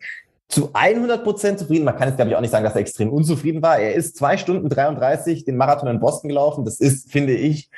zu 0.50 0.70
100 0.72 1.24
Prozent 1.24 1.58
zufrieden. 1.58 1.84
Man 1.84 1.96
kann 1.96 2.08
jetzt, 2.08 2.16
glaube 2.16 2.30
ich, 2.30 2.36
auch 2.36 2.40
nicht 2.40 2.50
sagen, 2.50 2.64
dass 2.64 2.74
er 2.74 2.80
extrem 2.80 3.10
unzufrieden 3.10 3.62
war. 3.62 3.78
Er 3.78 3.94
ist 3.94 4.16
zwei 4.16 4.36
Stunden 4.36 4.68
33 4.68 5.44
den 5.44 5.56
Marathon 5.56 5.88
in 5.88 6.00
Boston 6.00 6.28
gelaufen. 6.28 6.64
Das 6.64 6.80
ist, 6.80 7.10
finde 7.10 7.34
ich, 7.34 7.70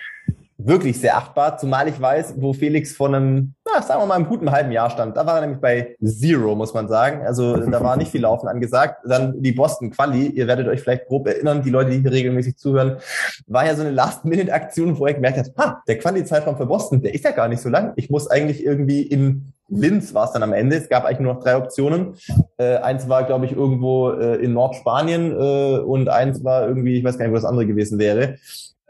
wirklich 0.67 1.01
sehr 1.01 1.17
achtbar, 1.17 1.59
zumal 1.59 1.89
ich 1.89 2.01
weiß, 2.01 2.35
wo 2.39 2.53
Felix 2.53 2.95
vor 2.95 3.09
einem, 3.09 3.55
na, 3.65 3.83
sagen 3.83 4.01
wir 4.01 4.07
mal, 4.07 4.15
einem 4.15 4.27
guten 4.27 4.51
halben 4.51 4.73
Jahr 4.73 4.91
stand. 4.91 5.17
Da 5.17 5.27
war 5.27 5.37
er 5.37 5.41
nämlich 5.43 5.61
bei 5.61 5.97
Zero, 6.03 6.55
muss 6.55 6.75
man 6.75 6.89
sagen. 6.89 7.27
Also 7.27 7.57
da 7.57 7.83
war 7.83 7.97
nicht 7.97 8.11
viel 8.11 8.23
Laufen 8.23 8.49
angesagt. 8.49 9.05
Dann 9.05 9.43
die 9.43 9.53
Boston 9.53 9.91
Quali, 9.91 10.29
ihr 10.29 10.47
werdet 10.47 10.69
euch 10.69 10.81
vielleicht 10.81 11.07
grob 11.09 11.27
erinnern, 11.27 11.63
die 11.63 11.71
Leute, 11.71 11.91
die 11.91 12.01
hier 12.01 12.13
regelmäßig 12.13 12.57
zuhören, 12.57 12.99
war 13.47 13.67
ja 13.67 13.75
so 13.75 13.83
eine 13.83 13.91
Last-Minute-Aktion, 13.91 14.99
wo 14.99 15.07
er 15.07 15.15
gemerkt 15.15 15.39
hat, 15.39 15.51
ha, 15.59 15.83
der 15.87 15.99
Quali-Zeitraum 15.99 16.57
für 16.57 16.67
Boston, 16.67 17.03
der 17.03 17.15
ist 17.15 17.25
ja 17.25 17.33
gar 17.33 17.49
nicht 17.49 17.61
so 17.61 17.69
lang. 17.69 17.93
Ich 17.97 18.11
muss 18.11 18.31
eigentlich 18.31 18.65
irgendwie 18.65 19.03
in 19.03 19.53
Linz 19.75 20.15
war 20.15 20.27
es 20.27 20.33
dann 20.33 20.43
am 20.43 20.53
Ende. 20.53 20.77
Es 20.77 20.89
gab 20.89 21.05
eigentlich 21.05 21.21
nur 21.21 21.35
noch 21.35 21.43
drei 21.43 21.57
Optionen. 21.57 22.15
Äh, 22.59 22.77
eins 22.77 23.09
war, 23.09 23.25
glaube 23.25 23.47
ich, 23.47 23.53
irgendwo 23.53 24.11
äh, 24.11 24.37
in 24.37 24.53
Nordspanien 24.53 25.33
äh, 25.33 25.79
und 25.79 26.09
eins 26.09 26.45
war 26.45 26.67
irgendwie, 26.67 26.99
ich 26.99 27.05
weiß 27.05 27.19
gar 27.19 27.25
nicht, 27.25 27.33
wo 27.33 27.37
das 27.37 27.45
andere 27.45 27.67
gewesen 27.67 27.99
wäre 27.99 28.37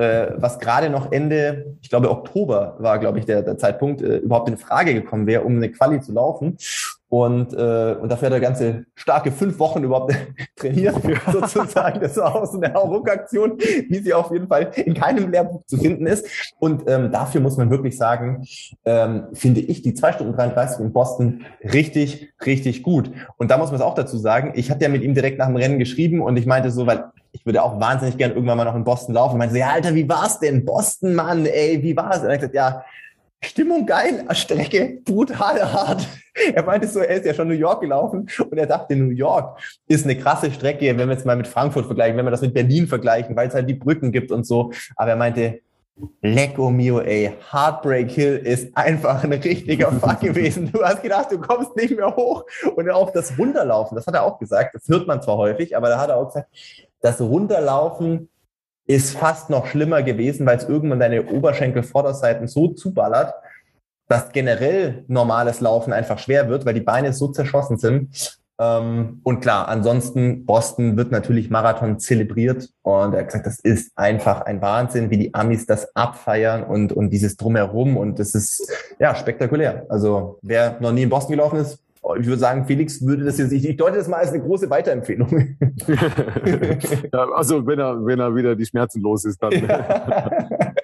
äh, 0.02 0.32
was 0.36 0.58
gerade 0.58 0.90
noch 0.90 1.12
Ende, 1.12 1.76
ich 1.80 1.88
glaube 1.88 2.10
Oktober 2.10 2.76
war, 2.78 2.98
glaube 2.98 3.18
ich, 3.18 3.26
der, 3.26 3.42
der 3.42 3.58
Zeitpunkt, 3.58 4.02
äh, 4.02 4.16
überhaupt 4.16 4.48
in 4.48 4.56
Frage 4.56 4.94
gekommen 4.94 5.26
wäre, 5.26 5.42
um 5.42 5.56
eine 5.56 5.70
Quali 5.70 6.00
zu 6.00 6.12
laufen. 6.12 6.56
Und, 7.12 7.52
äh, 7.52 7.94
und 8.00 8.10
dafür 8.10 8.28
hat 8.28 8.32
er 8.32 8.40
ganze 8.40 8.86
starke 8.94 9.32
fünf 9.32 9.58
Wochen 9.58 9.84
überhaupt 9.84 10.14
trainiert, 10.56 10.96
sozusagen. 11.30 12.00
Das 12.00 12.16
war 12.16 12.34
auch 12.34 12.46
so 12.46 12.58
eine 12.58 12.72
Hauruck-Aktion, 12.72 13.58
wie 13.58 13.98
sie 13.98 14.14
auf 14.14 14.32
jeden 14.32 14.48
Fall 14.48 14.70
in 14.76 14.94
keinem 14.94 15.30
Lehrbuch 15.30 15.62
zu 15.66 15.76
finden 15.76 16.06
ist. 16.06 16.26
Und 16.58 16.84
ähm, 16.88 17.12
dafür 17.12 17.42
muss 17.42 17.58
man 17.58 17.68
wirklich 17.68 17.98
sagen, 17.98 18.46
ähm, 18.86 19.24
finde 19.34 19.60
ich 19.60 19.82
die 19.82 19.92
zwei 19.92 20.12
Stunden 20.12 20.32
33 20.32 20.80
in 20.80 20.94
Boston 20.94 21.44
richtig, 21.62 22.32
richtig 22.46 22.82
gut. 22.82 23.10
Und 23.36 23.50
da 23.50 23.58
muss 23.58 23.66
man 23.66 23.76
es 23.76 23.82
auch 23.82 23.94
dazu 23.94 24.16
sagen, 24.16 24.52
ich 24.54 24.70
hatte 24.70 24.84
ja 24.84 24.88
mit 24.88 25.02
ihm 25.02 25.12
direkt 25.12 25.36
nach 25.36 25.48
dem 25.48 25.56
Rennen 25.56 25.78
geschrieben 25.78 26.22
und 26.22 26.38
ich 26.38 26.46
meinte 26.46 26.70
so, 26.70 26.86
weil 26.86 27.04
ich 27.32 27.44
würde 27.44 27.62
auch 27.62 27.78
wahnsinnig 27.78 28.16
gern 28.16 28.30
irgendwann 28.30 28.56
mal 28.56 28.64
noch 28.64 28.74
in 28.74 28.84
Boston 28.84 29.14
laufen. 29.14 29.34
Ich 29.34 29.38
meinte 29.38 29.52
so, 29.52 29.60
ja, 29.60 29.68
Alter, 29.68 29.94
wie 29.94 30.08
war's 30.08 30.38
denn? 30.38 30.64
Boston, 30.64 31.14
Mann, 31.14 31.44
ey, 31.44 31.82
wie 31.82 31.94
war's? 31.94 32.20
Und 32.20 32.28
er 32.28 32.32
hat 32.32 32.40
gesagt, 32.40 32.54
ja, 32.54 32.82
Stimmung 33.44 33.86
geil, 33.86 34.24
Strecke 34.32 35.00
brutal 35.04 35.72
hart. 35.72 36.06
Er 36.54 36.62
meinte 36.62 36.86
so, 36.86 37.00
er 37.00 37.16
ist 37.16 37.26
ja 37.26 37.34
schon 37.34 37.48
New 37.48 37.54
York 37.54 37.80
gelaufen 37.82 38.28
und 38.38 38.56
er 38.56 38.66
dachte, 38.66 38.96
New 38.96 39.10
York 39.10 39.60
ist 39.86 40.04
eine 40.04 40.16
krasse 40.16 40.50
Strecke, 40.50 40.96
wenn 40.96 41.08
wir 41.08 41.14
jetzt 41.14 41.26
mal 41.26 41.36
mit 41.36 41.48
Frankfurt 41.48 41.86
vergleichen, 41.86 42.16
wenn 42.16 42.24
wir 42.24 42.30
das 42.30 42.40
mit 42.40 42.54
Berlin 42.54 42.86
vergleichen, 42.86 43.36
weil 43.36 43.48
es 43.48 43.54
halt 43.54 43.68
die 43.68 43.74
Brücken 43.74 44.12
gibt 44.12 44.30
und 44.30 44.46
so. 44.46 44.72
Aber 44.96 45.10
er 45.10 45.16
meinte, 45.16 45.60
Lecco 46.22 46.70
mio, 46.70 47.00
ey, 47.00 47.32
Heartbreak 47.52 48.10
Hill 48.10 48.36
ist 48.38 48.74
einfach 48.76 49.24
ein 49.24 49.32
richtiger 49.32 49.92
Fuck 50.00 50.20
gewesen. 50.20 50.70
Du 50.72 50.82
hast 50.82 51.02
gedacht, 51.02 51.30
du 51.30 51.38
kommst 51.38 51.76
nicht 51.76 51.94
mehr 51.94 52.14
hoch. 52.16 52.44
Und 52.76 52.88
auch 52.90 53.10
das 53.10 53.38
Runterlaufen, 53.38 53.96
das 53.96 54.06
hat 54.06 54.14
er 54.14 54.22
auch 54.22 54.38
gesagt, 54.38 54.74
das 54.74 54.88
hört 54.88 55.06
man 55.06 55.20
zwar 55.20 55.36
häufig, 55.36 55.76
aber 55.76 55.88
da 55.88 56.00
hat 56.00 56.08
er 56.08 56.16
auch 56.16 56.28
gesagt, 56.28 56.48
das 57.00 57.20
Runterlaufen 57.20 58.30
ist 58.86 59.16
fast 59.16 59.50
noch 59.50 59.66
schlimmer 59.66 60.02
gewesen, 60.02 60.46
weil 60.46 60.58
es 60.58 60.68
irgendwann 60.68 61.00
deine 61.00 61.24
Oberschenkelvorderseiten 61.26 62.48
so 62.48 62.68
zuballert, 62.68 63.34
dass 64.08 64.32
generell 64.32 65.04
normales 65.08 65.60
Laufen 65.60 65.92
einfach 65.92 66.18
schwer 66.18 66.48
wird, 66.48 66.66
weil 66.66 66.74
die 66.74 66.80
Beine 66.80 67.12
so 67.12 67.28
zerschossen 67.28 67.78
sind. 67.78 68.38
Ähm, 68.58 69.20
und 69.22 69.40
klar, 69.40 69.68
ansonsten, 69.68 70.44
Boston 70.44 70.96
wird 70.96 71.10
natürlich 71.10 71.48
Marathon 71.48 71.98
zelebriert 71.98 72.68
und 72.82 73.14
er 73.14 73.20
hat 73.20 73.26
gesagt, 73.26 73.46
das 73.46 73.58
ist 73.60 73.92
einfach 73.96 74.42
ein 74.42 74.60
Wahnsinn, 74.60 75.10
wie 75.10 75.16
die 75.16 75.34
Amis 75.34 75.64
das 75.66 75.96
abfeiern 75.96 76.62
und, 76.62 76.92
und 76.92 77.10
dieses 77.10 77.36
Drumherum 77.36 77.96
und 77.96 78.18
das 78.18 78.34
ist 78.34 78.70
ja 78.98 79.14
spektakulär. 79.14 79.86
Also 79.88 80.38
wer 80.42 80.78
noch 80.80 80.92
nie 80.92 81.04
in 81.04 81.08
Boston 81.08 81.36
gelaufen 81.36 81.60
ist, 81.60 81.78
ich 82.18 82.26
würde 82.26 82.38
sagen, 82.38 82.64
Felix 82.66 83.04
würde 83.06 83.24
das 83.24 83.38
jetzt, 83.38 83.52
ich, 83.52 83.64
ich 83.68 83.76
deute 83.76 83.96
das 83.96 84.08
mal 84.08 84.16
als 84.16 84.30
eine 84.30 84.42
große 84.42 84.68
Weiterempfehlung. 84.68 85.56
ja, 87.12 87.28
also 87.32 87.64
wenn 87.66 87.78
er, 87.78 88.04
wenn 88.04 88.18
er 88.18 88.34
wieder 88.34 88.56
die 88.56 88.66
Schmerzen 88.66 89.00
los 89.02 89.24
ist, 89.24 89.40
dann. 89.40 89.52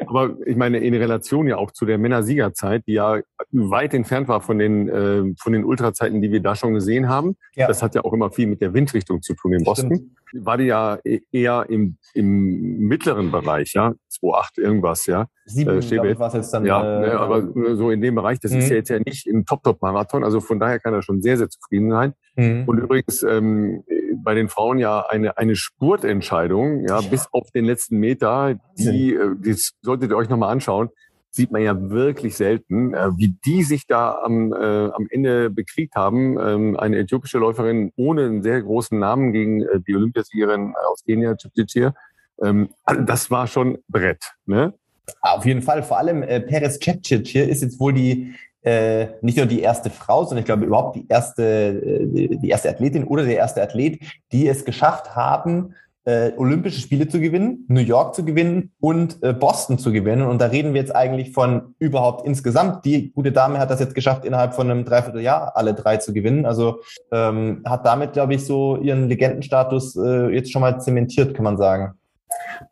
Aber 0.06 0.36
ich 0.46 0.56
meine, 0.56 0.78
in 0.78 0.94
Relation 0.94 1.46
ja 1.48 1.56
auch 1.56 1.70
zu 1.70 1.84
der 1.84 1.98
Männersiegerzeit, 1.98 2.86
die 2.86 2.94
ja 2.94 3.20
weit 3.52 3.94
entfernt 3.94 4.28
war 4.28 4.40
von 4.40 4.58
den, 4.58 4.88
äh, 4.88 5.34
von 5.38 5.52
den 5.52 5.64
Ultrazeiten, 5.64 6.22
die 6.22 6.30
wir 6.30 6.40
da 6.40 6.54
schon 6.54 6.72
gesehen 6.72 7.08
haben. 7.08 7.36
Ja. 7.54 7.66
Das 7.66 7.82
hat 7.82 7.94
ja 7.94 8.04
auch 8.04 8.12
immer 8.12 8.30
viel 8.30 8.46
mit 8.46 8.60
der 8.60 8.72
Windrichtung 8.72 9.20
zu 9.20 9.34
tun 9.34 9.52
in 9.52 9.64
Boston. 9.64 9.94
Stimmt. 9.94 10.46
War 10.46 10.56
die 10.56 10.64
ja 10.64 10.98
e-, 11.04 11.20
eher 11.32 11.66
im, 11.68 11.96
im 12.14 12.78
mittleren 12.78 13.30
Bereich, 13.30 13.72
ja, 13.74 13.94
2,8 14.22 14.60
irgendwas, 14.60 15.06
ja. 15.06 15.28
Sieben, 15.44 15.70
äh, 15.70 15.78
ich, 15.78 16.18
was 16.18 16.34
jetzt 16.34 16.52
dann. 16.52 16.64
Ja, 16.64 16.82
äh, 16.82 17.00
ne, 17.08 17.20
aber 17.20 17.76
so 17.76 17.90
in 17.90 18.00
dem 18.00 18.14
Bereich, 18.14 18.40
das 18.40 18.52
mhm. 18.52 18.58
ist 18.58 18.70
ja 18.70 18.76
jetzt 18.76 18.88
ja 18.88 18.98
nicht 18.98 19.26
im 19.26 19.44
Top-Top-Marathon, 19.44 20.24
also 20.24 20.40
von 20.40 20.58
daher 20.58 20.78
kann 20.78 20.94
er 20.94 21.02
schon 21.02 21.22
sehr, 21.22 21.36
sehr 21.36 21.48
zufrieden 21.48 21.90
sein. 21.90 22.14
Mhm. 22.36 22.64
Und 22.66 22.78
übrigens, 22.78 23.22
ähm, 23.22 23.84
bei 24.22 24.34
den 24.34 24.48
Frauen 24.48 24.78
ja 24.78 25.06
eine, 25.08 25.38
eine 25.38 25.56
Spurtentscheidung, 25.56 26.82
ja, 26.86 27.00
ja, 27.00 27.08
bis 27.08 27.28
auf 27.32 27.50
den 27.50 27.64
letzten 27.64 27.98
Meter, 27.98 28.56
die, 28.76 29.14
äh, 29.14 29.34
die 29.38 29.54
solltet 29.82 30.10
ihr 30.10 30.16
euch 30.16 30.28
nochmal 30.28 30.52
anschauen, 30.52 30.90
sieht 31.30 31.52
man 31.52 31.62
ja 31.62 31.90
wirklich 31.90 32.36
selten, 32.36 32.94
äh, 32.94 33.10
wie 33.16 33.36
die 33.44 33.62
sich 33.62 33.86
da 33.86 34.18
am, 34.22 34.52
äh, 34.52 34.56
am 34.90 35.06
Ende 35.10 35.50
bekriegt 35.50 35.94
haben. 35.94 36.38
Ähm, 36.38 36.76
eine 36.76 36.98
äthiopische 36.98 37.38
Läuferin 37.38 37.92
ohne 37.96 38.24
einen 38.24 38.42
sehr 38.42 38.62
großen 38.62 38.98
Namen 38.98 39.32
gegen 39.32 39.62
äh, 39.62 39.80
die 39.86 39.94
Olympiasiegerin 39.94 40.74
aus 40.90 41.04
Kenia, 41.04 41.36
Chipchir. 41.36 41.94
Ähm, 42.42 42.68
also 42.84 43.02
das 43.02 43.30
war 43.30 43.46
schon 43.46 43.78
Brett, 43.88 44.32
ne? 44.46 44.74
Auf 45.22 45.46
jeden 45.46 45.62
Fall. 45.62 45.82
Vor 45.82 45.98
allem 45.98 46.22
äh, 46.22 46.40
Perez 46.40 46.78
Chepchir 46.78 47.48
ist 47.48 47.62
jetzt 47.62 47.80
wohl 47.80 47.94
die 47.94 48.34
äh, 48.62 49.08
nicht 49.22 49.38
nur 49.38 49.46
die 49.46 49.60
erste 49.60 49.88
Frau, 49.90 50.24
sondern 50.24 50.40
ich 50.40 50.44
glaube 50.44 50.66
überhaupt 50.66 50.96
die 50.96 51.06
erste, 51.08 51.42
äh, 51.42 52.36
die 52.36 52.48
erste 52.48 52.68
Athletin 52.68 53.04
oder 53.04 53.24
der 53.24 53.36
erste 53.36 53.62
Athlet, 53.62 54.00
die 54.32 54.48
es 54.48 54.64
geschafft 54.64 55.14
haben, 55.16 55.74
äh, 56.04 56.32
Olympische 56.38 56.80
Spiele 56.80 57.06
zu 57.06 57.20
gewinnen, 57.20 57.66
New 57.68 57.82
York 57.82 58.14
zu 58.14 58.24
gewinnen 58.24 58.72
und 58.80 59.22
äh, 59.22 59.34
Boston 59.34 59.78
zu 59.78 59.92
gewinnen. 59.92 60.22
Und 60.22 60.40
da 60.40 60.46
reden 60.46 60.72
wir 60.72 60.80
jetzt 60.80 60.94
eigentlich 60.96 61.32
von 61.32 61.74
überhaupt 61.78 62.26
insgesamt. 62.26 62.84
Die 62.86 63.12
gute 63.12 63.30
Dame 63.30 63.58
hat 63.58 63.70
das 63.70 63.78
jetzt 63.78 63.94
geschafft, 63.94 64.24
innerhalb 64.24 64.54
von 64.54 64.70
einem 64.70 64.86
Dreivierteljahr 64.86 65.54
alle 65.54 65.74
drei 65.74 65.98
zu 65.98 66.14
gewinnen. 66.14 66.46
Also 66.46 66.80
ähm, 67.12 67.62
hat 67.66 67.84
damit, 67.84 68.14
glaube 68.14 68.34
ich, 68.34 68.46
so 68.46 68.78
ihren 68.78 69.08
Legendenstatus 69.08 69.96
äh, 69.96 70.30
jetzt 70.30 70.50
schon 70.50 70.62
mal 70.62 70.80
zementiert, 70.80 71.34
kann 71.34 71.44
man 71.44 71.58
sagen. 71.58 71.97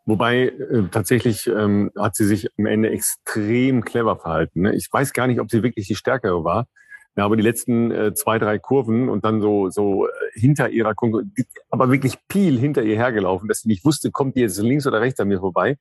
Wobei 0.05 0.47
äh, 0.47 0.83
tatsächlich 0.91 1.47
ähm, 1.47 1.91
hat 1.97 2.15
sie 2.15 2.25
sich 2.25 2.49
am 2.57 2.65
Ende 2.65 2.89
extrem 2.89 3.83
clever 3.83 4.17
verhalten. 4.17 4.61
Ne? 4.61 4.75
Ich 4.75 4.91
weiß 4.91 5.13
gar 5.13 5.27
nicht, 5.27 5.39
ob 5.39 5.51
sie 5.51 5.63
wirklich 5.63 5.87
die 5.87 5.95
Stärkere 5.95 6.43
war. 6.43 6.67
Ja, 7.15 7.25
aber 7.25 7.35
die 7.35 7.43
letzten 7.43 7.89
äh, 7.89 8.13
zwei, 8.13 8.37
drei 8.37 8.59
Kurven 8.59 9.09
und 9.09 9.25
dann 9.25 9.41
so, 9.41 9.69
so 9.69 10.05
äh, 10.05 10.11
hinter 10.33 10.69
ihrer 10.69 10.93
Konkurrenz, 10.93 11.31
aber 11.71 11.91
wirklich 11.91 12.15
Piel 12.27 12.59
hinter 12.59 12.83
ihr 12.83 12.95
hergelaufen, 12.95 13.47
dass 13.47 13.61
sie 13.61 13.69
nicht 13.69 13.83
wusste, 13.83 14.11
kommt 14.11 14.35
die 14.35 14.41
jetzt 14.41 14.59
links 14.59 14.85
oder 14.85 15.01
rechts 15.01 15.19
an 15.19 15.27
mir 15.27 15.39
vorbei. 15.39 15.77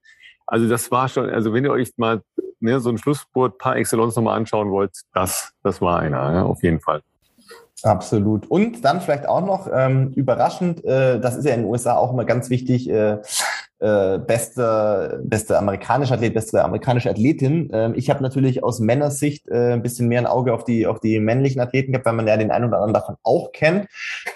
Also 0.46 0.66
das 0.66 0.90
war 0.90 1.08
schon, 1.08 1.28
also 1.28 1.52
wenn 1.52 1.64
ihr 1.64 1.72
euch 1.72 1.90
mal 1.98 2.22
ne, 2.60 2.80
so 2.80 2.88
ein 2.88 2.96
Schlussspurt 2.96 3.58
par 3.58 3.76
excellence 3.76 4.16
nochmal 4.16 4.36
anschauen 4.38 4.70
wollt, 4.70 4.92
das, 5.12 5.52
das 5.62 5.82
war 5.82 6.00
einer, 6.00 6.32
ja, 6.32 6.42
auf 6.44 6.62
jeden 6.62 6.80
Fall. 6.80 7.02
Absolut. 7.82 8.46
Und 8.46 8.84
dann 8.84 9.00
vielleicht 9.00 9.28
auch 9.28 9.44
noch 9.44 9.68
ähm, 9.70 10.12
überraschend, 10.14 10.84
äh, 10.84 11.20
das 11.20 11.36
ist 11.36 11.44
ja 11.44 11.52
in 11.52 11.62
den 11.62 11.70
USA 11.70 11.96
auch 11.96 12.12
immer 12.12 12.24
ganz 12.24 12.48
wichtig, 12.48 12.88
äh, 12.88 13.18
äh, 13.78 14.18
beste, 14.18 15.20
beste 15.24 15.58
amerikanische 15.58 16.14
Athlet, 16.14 16.34
beste 16.34 16.64
amerikanische 16.64 17.10
Athletin. 17.10 17.70
Ähm, 17.72 17.92
ich 17.94 18.08
habe 18.08 18.22
natürlich 18.22 18.64
aus 18.64 18.80
Männersicht 18.80 19.48
äh, 19.48 19.74
ein 19.74 19.82
bisschen 19.82 20.08
mehr 20.08 20.20
ein 20.20 20.26
Auge 20.26 20.54
auf 20.54 20.64
die, 20.64 20.86
auf 20.86 20.98
die 21.00 21.20
männlichen 21.20 21.60
Athleten 21.60 21.92
gehabt, 21.92 22.06
weil 22.06 22.14
man 22.14 22.26
ja 22.26 22.36
den 22.36 22.50
einen 22.50 22.66
oder 22.66 22.76
anderen 22.76 22.94
davon 22.94 23.16
auch 23.22 23.52
kennt. 23.52 23.86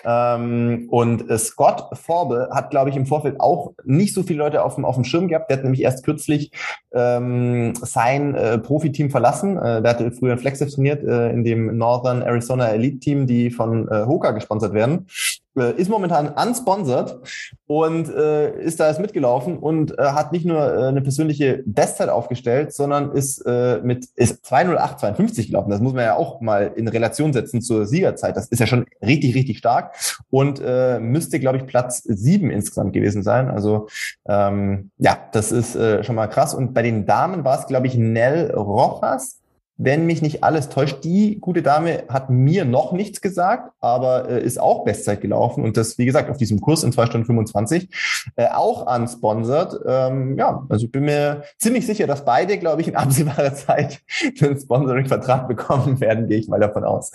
Ähm, 0.04 0.88
und 0.90 1.30
äh, 1.30 1.38
Scott 1.38 1.96
Forbe 1.96 2.50
hat, 2.52 2.70
glaube 2.70 2.90
ich, 2.90 2.96
im 2.96 3.06
Vorfeld 3.06 3.40
auch 3.40 3.72
nicht 3.84 4.14
so 4.14 4.22
viele 4.22 4.40
Leute 4.40 4.62
auf 4.62 4.74
dem, 4.74 4.84
auf 4.84 4.96
dem 4.96 5.04
Schirm 5.04 5.28
gehabt. 5.28 5.50
Der 5.50 5.56
hat 5.56 5.64
nämlich 5.64 5.82
erst 5.82 6.04
kürzlich 6.04 6.52
ähm, 6.92 7.72
sein 7.80 8.34
äh, 8.34 8.58
Profiteam 8.58 9.10
verlassen. 9.10 9.56
Äh, 9.56 9.80
der 9.80 9.90
hatte 9.90 10.12
früher 10.12 10.32
in 10.32 10.38
Flexif 10.38 10.74
trainiert, 10.74 11.02
äh, 11.02 11.30
in 11.30 11.44
dem 11.44 11.78
Northern 11.78 12.22
Arizona 12.22 12.68
Elite 12.68 12.98
Team, 12.98 13.26
die 13.26 13.50
von 13.50 13.88
äh, 13.88 14.04
Hoka 14.04 14.32
gesponsert 14.32 14.74
werden. 14.74 15.06
Äh, 15.58 15.72
ist 15.80 15.90
momentan 15.90 16.28
unsponsored 16.28 17.18
und 17.66 18.08
äh, 18.08 18.62
ist 18.62 18.78
da 18.78 18.88
jetzt 18.88 19.00
mitgelaufen 19.00 19.58
und 19.58 19.98
äh, 19.98 20.02
hat 20.02 20.30
nicht 20.30 20.46
nur 20.46 20.58
äh, 20.58 20.86
eine 20.86 21.02
persönliche 21.02 21.62
Bestzeit 21.66 22.08
aufgestellt, 22.08 22.72
sondern 22.72 23.10
ist 23.12 23.44
äh, 23.46 23.80
mit 23.82 24.06
ist 24.14 24.44
208,52 24.44 25.48
gelaufen. 25.48 25.70
Das 25.70 25.80
muss 25.80 25.92
man 25.92 26.04
ja 26.04 26.14
auch 26.14 26.40
mal 26.40 26.72
in 26.76 26.86
Relation 26.86 27.32
setzen 27.32 27.62
zur 27.62 27.86
Siegerzeit. 27.86 28.36
Das 28.36 28.46
ist 28.46 28.60
ja 28.60 28.68
schon 28.68 28.86
richtig, 29.02 29.34
richtig 29.34 29.58
stark 29.58 29.96
und 30.30 30.62
äh, 30.64 31.00
müsste, 31.00 31.40
glaube 31.40 31.58
ich, 31.58 31.66
Platz 31.66 32.02
sieben 32.04 32.50
insgesamt 32.50 32.92
gewesen 32.92 33.24
sein. 33.24 33.50
Also 33.50 33.88
ähm, 34.28 34.92
ja, 34.98 35.18
das 35.32 35.50
ist 35.50 35.74
äh, 35.74 36.04
schon 36.04 36.14
mal 36.14 36.28
krass. 36.28 36.54
Und 36.54 36.74
bei 36.74 36.82
den 36.82 37.06
Damen 37.06 37.44
war 37.44 37.58
es, 37.58 37.66
glaube 37.66 37.88
ich, 37.88 37.96
Nell 37.96 38.52
Rojas, 38.52 39.39
wenn 39.82 40.04
mich 40.04 40.20
nicht 40.20 40.44
alles 40.44 40.68
täuscht, 40.68 41.04
die 41.04 41.40
gute 41.40 41.62
Dame 41.62 42.04
hat 42.08 42.28
mir 42.28 42.66
noch 42.66 42.92
nichts 42.92 43.22
gesagt, 43.22 43.72
aber 43.80 44.28
äh, 44.28 44.44
ist 44.44 44.60
auch 44.60 44.84
Bestzeit 44.84 45.22
gelaufen 45.22 45.64
und 45.64 45.78
das, 45.78 45.96
wie 45.96 46.04
gesagt, 46.04 46.28
auf 46.28 46.36
diesem 46.36 46.60
Kurs 46.60 46.84
in 46.84 46.92
zwei 46.92 47.06
Stunden 47.06 47.26
25 47.26 47.88
äh, 48.36 48.48
auch 48.48 48.94
unsponsert. 48.94 49.80
Ähm, 49.86 50.36
ja, 50.36 50.66
also 50.68 50.84
ich 50.84 50.92
bin 50.92 51.04
mir 51.04 51.44
ziemlich 51.56 51.86
sicher, 51.86 52.06
dass 52.06 52.26
beide, 52.26 52.58
glaube 52.58 52.82
ich, 52.82 52.88
in 52.88 52.96
absehbarer 52.96 53.54
Zeit 53.54 54.00
einen 54.42 54.60
Sponsoring-Vertrag 54.60 55.48
bekommen 55.48 55.98
werden, 55.98 56.28
gehe 56.28 56.38
ich 56.38 56.48
mal 56.48 56.60
davon 56.60 56.84
aus. 56.84 57.10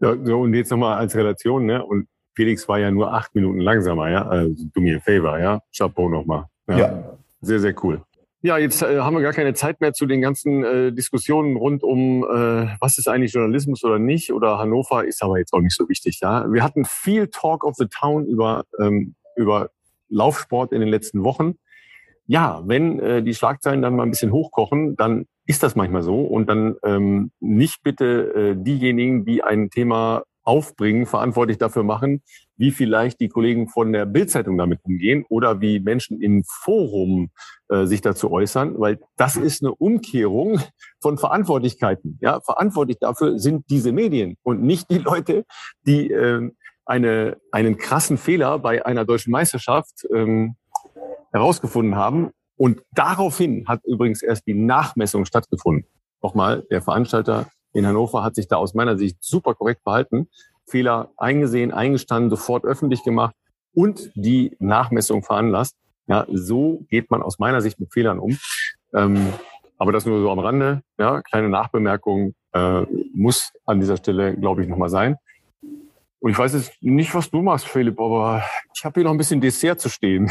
Ja, 0.00 0.14
so, 0.22 0.40
und 0.40 0.52
jetzt 0.52 0.70
nochmal 0.70 0.98
als 0.98 1.14
Relation, 1.14 1.64
ne? 1.64 1.82
Und 1.82 2.08
Felix 2.34 2.68
war 2.68 2.78
ja 2.78 2.90
nur 2.90 3.14
acht 3.14 3.34
Minuten 3.34 3.60
langsamer, 3.60 4.10
ja? 4.10 4.26
Also 4.26 4.64
du 4.74 4.80
mir 4.82 5.00
Favor, 5.00 5.38
ja? 5.38 5.60
Chapeau 5.74 6.10
nochmal. 6.10 6.44
Ja. 6.68 6.78
ja. 6.78 7.04
Sehr, 7.40 7.60
sehr 7.60 7.74
cool. 7.82 8.02
Ja, 8.42 8.56
jetzt 8.56 8.80
äh, 8.82 9.00
haben 9.00 9.14
wir 9.14 9.22
gar 9.22 9.34
keine 9.34 9.52
Zeit 9.52 9.82
mehr 9.82 9.92
zu 9.92 10.06
den 10.06 10.22
ganzen 10.22 10.64
äh, 10.64 10.92
Diskussionen 10.92 11.56
rund 11.56 11.82
um, 11.82 12.24
äh, 12.24 12.68
was 12.80 12.96
ist 12.96 13.06
eigentlich 13.06 13.34
Journalismus 13.34 13.84
oder 13.84 13.98
nicht. 13.98 14.32
Oder 14.32 14.58
Hannover 14.58 15.04
ist 15.04 15.22
aber 15.22 15.38
jetzt 15.38 15.52
auch 15.52 15.60
nicht 15.60 15.76
so 15.76 15.88
wichtig. 15.90 16.20
Ja, 16.22 16.50
wir 16.50 16.62
hatten 16.62 16.86
viel 16.86 17.28
Talk 17.28 17.64
of 17.64 17.74
the 17.76 17.86
Town 17.86 18.24
über 18.24 18.64
ähm, 18.78 19.14
über 19.36 19.70
Laufsport 20.08 20.72
in 20.72 20.80
den 20.80 20.88
letzten 20.88 21.22
Wochen. 21.22 21.56
Ja, 22.26 22.62
wenn 22.64 22.98
äh, 23.00 23.22
die 23.22 23.34
Schlagzeilen 23.34 23.82
dann 23.82 23.94
mal 23.94 24.04
ein 24.04 24.10
bisschen 24.10 24.32
hochkochen, 24.32 24.96
dann 24.96 25.26
ist 25.46 25.62
das 25.62 25.76
manchmal 25.76 26.02
so. 26.02 26.22
Und 26.22 26.48
dann 26.48 26.76
ähm, 26.82 27.32
nicht 27.40 27.82
bitte 27.82 28.32
äh, 28.34 28.54
diejenigen, 28.56 29.24
die 29.26 29.42
ein 29.44 29.68
Thema 29.68 30.22
aufbringen, 30.50 31.06
verantwortlich 31.06 31.58
dafür 31.58 31.84
machen, 31.84 32.22
wie 32.56 32.72
vielleicht 32.72 33.20
die 33.20 33.28
Kollegen 33.28 33.68
von 33.68 33.92
der 33.92 34.04
Bildzeitung 34.04 34.58
damit 34.58 34.80
umgehen 34.82 35.24
oder 35.28 35.60
wie 35.60 35.78
Menschen 35.78 36.20
im 36.20 36.42
Forum 36.44 37.30
äh, 37.68 37.86
sich 37.86 38.00
dazu 38.00 38.32
äußern, 38.32 38.74
weil 38.76 38.98
das 39.16 39.36
ist 39.36 39.62
eine 39.62 39.72
Umkehrung 39.72 40.60
von 41.00 41.18
Verantwortlichkeiten. 41.18 42.18
Ja, 42.20 42.40
verantwortlich 42.40 42.98
dafür 42.98 43.38
sind 43.38 43.70
diese 43.70 43.92
Medien 43.92 44.36
und 44.42 44.60
nicht 44.60 44.90
die 44.90 44.98
Leute, 44.98 45.44
die 45.86 46.10
äh, 46.10 46.50
eine, 46.84 47.36
einen 47.52 47.76
krassen 47.76 48.18
Fehler 48.18 48.58
bei 48.58 48.84
einer 48.84 49.04
deutschen 49.04 49.30
Meisterschaft 49.30 50.04
ähm, 50.12 50.56
herausgefunden 51.32 51.94
haben. 51.94 52.30
Und 52.56 52.82
daraufhin 52.90 53.68
hat 53.68 53.84
übrigens 53.84 54.20
erst 54.20 54.48
die 54.48 54.54
Nachmessung 54.54 55.26
stattgefunden. 55.26 55.86
Nochmal, 56.20 56.66
der 56.72 56.82
Veranstalter 56.82 57.46
in 57.72 57.86
Hannover 57.86 58.22
hat 58.22 58.34
sich 58.34 58.48
da 58.48 58.56
aus 58.56 58.74
meiner 58.74 58.98
Sicht 58.98 59.18
super 59.20 59.54
korrekt 59.54 59.82
verhalten. 59.82 60.28
Fehler 60.66 61.10
eingesehen, 61.16 61.72
eingestanden, 61.72 62.30
sofort 62.30 62.64
öffentlich 62.64 63.02
gemacht 63.04 63.34
und 63.74 64.10
die 64.14 64.56
Nachmessung 64.58 65.22
veranlasst. 65.22 65.76
Ja, 66.06 66.26
so 66.32 66.84
geht 66.90 67.10
man 67.10 67.22
aus 67.22 67.38
meiner 67.38 67.60
Sicht 67.60 67.78
mit 67.78 67.92
Fehlern 67.92 68.18
um. 68.18 68.38
Ähm, 68.94 69.32
aber 69.78 69.92
das 69.92 70.06
nur 70.06 70.20
so 70.20 70.30
am 70.30 70.38
Rande. 70.38 70.82
Ja, 70.98 71.22
kleine 71.22 71.48
Nachbemerkung 71.48 72.34
äh, 72.52 72.82
muss 73.14 73.52
an 73.64 73.80
dieser 73.80 73.96
Stelle, 73.96 74.36
glaube 74.36 74.62
ich, 74.62 74.68
nochmal 74.68 74.90
sein. 74.90 75.16
Und 76.20 76.30
ich 76.30 76.38
weiß 76.38 76.52
jetzt 76.52 76.72
nicht, 76.82 77.14
was 77.14 77.30
du 77.30 77.40
machst, 77.40 77.66
Philipp, 77.66 77.98
aber 77.98 78.44
ich 78.74 78.84
habe 78.84 79.00
hier 79.00 79.04
noch 79.04 79.12
ein 79.12 79.18
bisschen 79.18 79.40
Dessert 79.40 79.80
zu 79.80 79.88
stehen. 79.88 80.30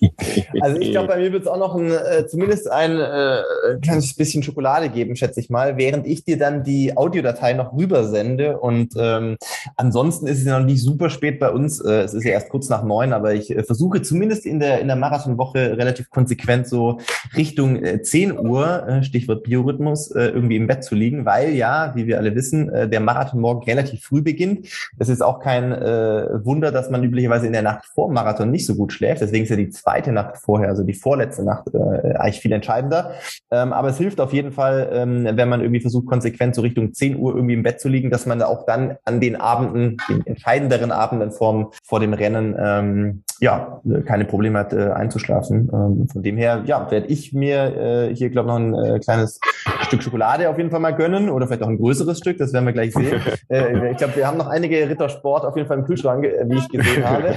Also 0.60 0.80
ich 0.80 0.90
glaube, 0.90 1.08
bei 1.08 1.18
mir 1.18 1.32
wird 1.32 1.42
es 1.42 1.48
auch 1.48 1.58
noch 1.58 1.74
ein, 1.74 1.90
äh, 1.90 2.26
zumindest 2.26 2.70
ein 2.70 2.98
äh, 2.98 3.42
kleines 3.82 4.14
bisschen 4.14 4.42
Schokolade 4.42 4.88
geben, 4.88 5.16
schätze 5.16 5.40
ich 5.40 5.50
mal, 5.50 5.76
während 5.76 6.06
ich 6.06 6.24
dir 6.24 6.38
dann 6.38 6.64
die 6.64 6.96
Audiodatei 6.96 7.52
noch 7.52 7.72
rübersende. 7.74 8.58
Und 8.58 8.94
ähm, 8.98 9.36
ansonsten 9.76 10.26
ist 10.26 10.38
es 10.38 10.44
ja 10.44 10.58
noch 10.58 10.66
nicht 10.66 10.82
super 10.82 11.10
spät 11.10 11.38
bei 11.38 11.50
uns. 11.50 11.80
Äh, 11.80 12.02
es 12.02 12.14
ist 12.14 12.24
ja 12.24 12.32
erst 12.32 12.48
kurz 12.48 12.68
nach 12.68 12.84
neun, 12.84 13.12
aber 13.12 13.34
ich 13.34 13.50
äh, 13.50 13.62
versuche 13.62 14.02
zumindest 14.02 14.46
in 14.46 14.60
der, 14.60 14.80
in 14.80 14.86
der 14.86 14.96
Marathonwoche 14.96 15.76
relativ 15.76 16.10
konsequent 16.10 16.68
so 16.68 16.98
Richtung 17.36 17.82
äh, 17.82 18.02
10 18.02 18.38
Uhr, 18.38 18.86
äh, 18.88 19.02
Stichwort 19.02 19.42
Biorhythmus, 19.44 20.10
äh, 20.10 20.28
irgendwie 20.28 20.56
im 20.56 20.66
Bett 20.66 20.84
zu 20.84 20.94
liegen, 20.94 21.24
weil 21.24 21.54
ja, 21.54 21.92
wie 21.94 22.06
wir 22.06 22.18
alle 22.18 22.34
wissen, 22.34 22.68
äh, 22.70 22.88
der 22.88 23.00
Marathon 23.00 23.40
morgen 23.40 23.64
relativ 23.64 24.02
früh 24.02 24.22
beginnt. 24.22 24.66
Es 24.98 25.08
ist 25.08 25.22
auch 25.22 25.40
kein 25.40 25.72
äh, 25.72 26.44
Wunder, 26.44 26.72
dass 26.72 26.90
man 26.90 27.04
üblicherweise 27.04 27.46
in 27.46 27.52
der 27.52 27.62
Nacht 27.62 27.84
vor 27.86 28.10
Marathon 28.10 28.50
nicht 28.50 28.66
so 28.66 28.74
gut 28.74 28.92
schläft. 28.92 29.20
Deswegen 29.20 29.44
ist 29.44 29.50
ja 29.50 29.56
die 29.56 29.70
zweite 29.86 30.10
Nacht 30.10 30.38
vorher, 30.38 30.68
also 30.68 30.82
die 30.82 30.94
vorletzte 30.94 31.44
Nacht, 31.44 31.68
äh, 31.72 32.14
eigentlich 32.14 32.40
viel 32.40 32.52
entscheidender. 32.52 33.12
Ähm, 33.52 33.72
aber 33.72 33.88
es 33.88 33.98
hilft 33.98 34.20
auf 34.20 34.32
jeden 34.32 34.50
Fall, 34.50 34.88
ähm, 34.92 35.28
wenn 35.30 35.48
man 35.48 35.60
irgendwie 35.60 35.80
versucht, 35.80 36.06
konsequent 36.06 36.56
so 36.56 36.62
Richtung 36.62 36.92
10 36.92 37.16
Uhr 37.16 37.34
irgendwie 37.34 37.54
im 37.54 37.62
Bett 37.62 37.80
zu 37.80 37.88
liegen, 37.88 38.10
dass 38.10 38.26
man 38.26 38.40
da 38.40 38.46
auch 38.46 38.66
dann 38.66 38.96
an 39.04 39.20
den 39.20 39.36
Abenden, 39.36 39.96
den 40.08 40.26
entscheidenderen 40.26 40.90
Abenden 40.90 41.30
vor, 41.30 41.70
vor 41.84 42.00
dem 42.00 42.14
Rennen, 42.14 42.56
ähm, 42.58 43.22
ja, 43.40 43.80
keine 44.06 44.24
Probleme 44.24 44.58
hat, 44.58 44.72
äh, 44.72 44.90
einzuschlafen. 44.90 45.70
Ähm, 45.72 46.08
von 46.08 46.22
dem 46.22 46.36
her, 46.36 46.62
ja, 46.66 46.90
werde 46.90 47.06
ich 47.06 47.32
mir 47.32 48.08
äh, 48.08 48.14
hier, 48.14 48.30
glaube 48.30 48.48
ich, 48.48 48.52
noch 48.52 48.60
ein 48.60 48.74
äh, 48.74 48.98
kleines 48.98 49.40
Stück 49.82 50.02
Schokolade 50.02 50.48
auf 50.48 50.58
jeden 50.58 50.70
Fall 50.70 50.80
mal 50.80 50.94
gönnen 50.94 51.28
oder 51.28 51.46
vielleicht 51.46 51.62
auch 51.62 51.68
ein 51.68 51.78
größeres 51.78 52.18
Stück, 52.18 52.38
das 52.38 52.52
werden 52.52 52.64
wir 52.64 52.72
gleich 52.72 52.92
sehen. 52.92 53.20
äh, 53.48 53.92
ich 53.92 53.98
glaube, 53.98 54.16
wir 54.16 54.26
haben 54.26 54.38
noch 54.38 54.48
einige 54.48 54.88
Rittersport 54.88 55.44
auf 55.44 55.56
jeden 55.56 55.68
Fall 55.68 55.78
im 55.78 55.84
Kühlschrank, 55.84 56.24
äh, 56.24 56.44
wie 56.48 56.56
ich 56.56 56.68
gesehen 56.68 57.04
habe. 57.04 57.34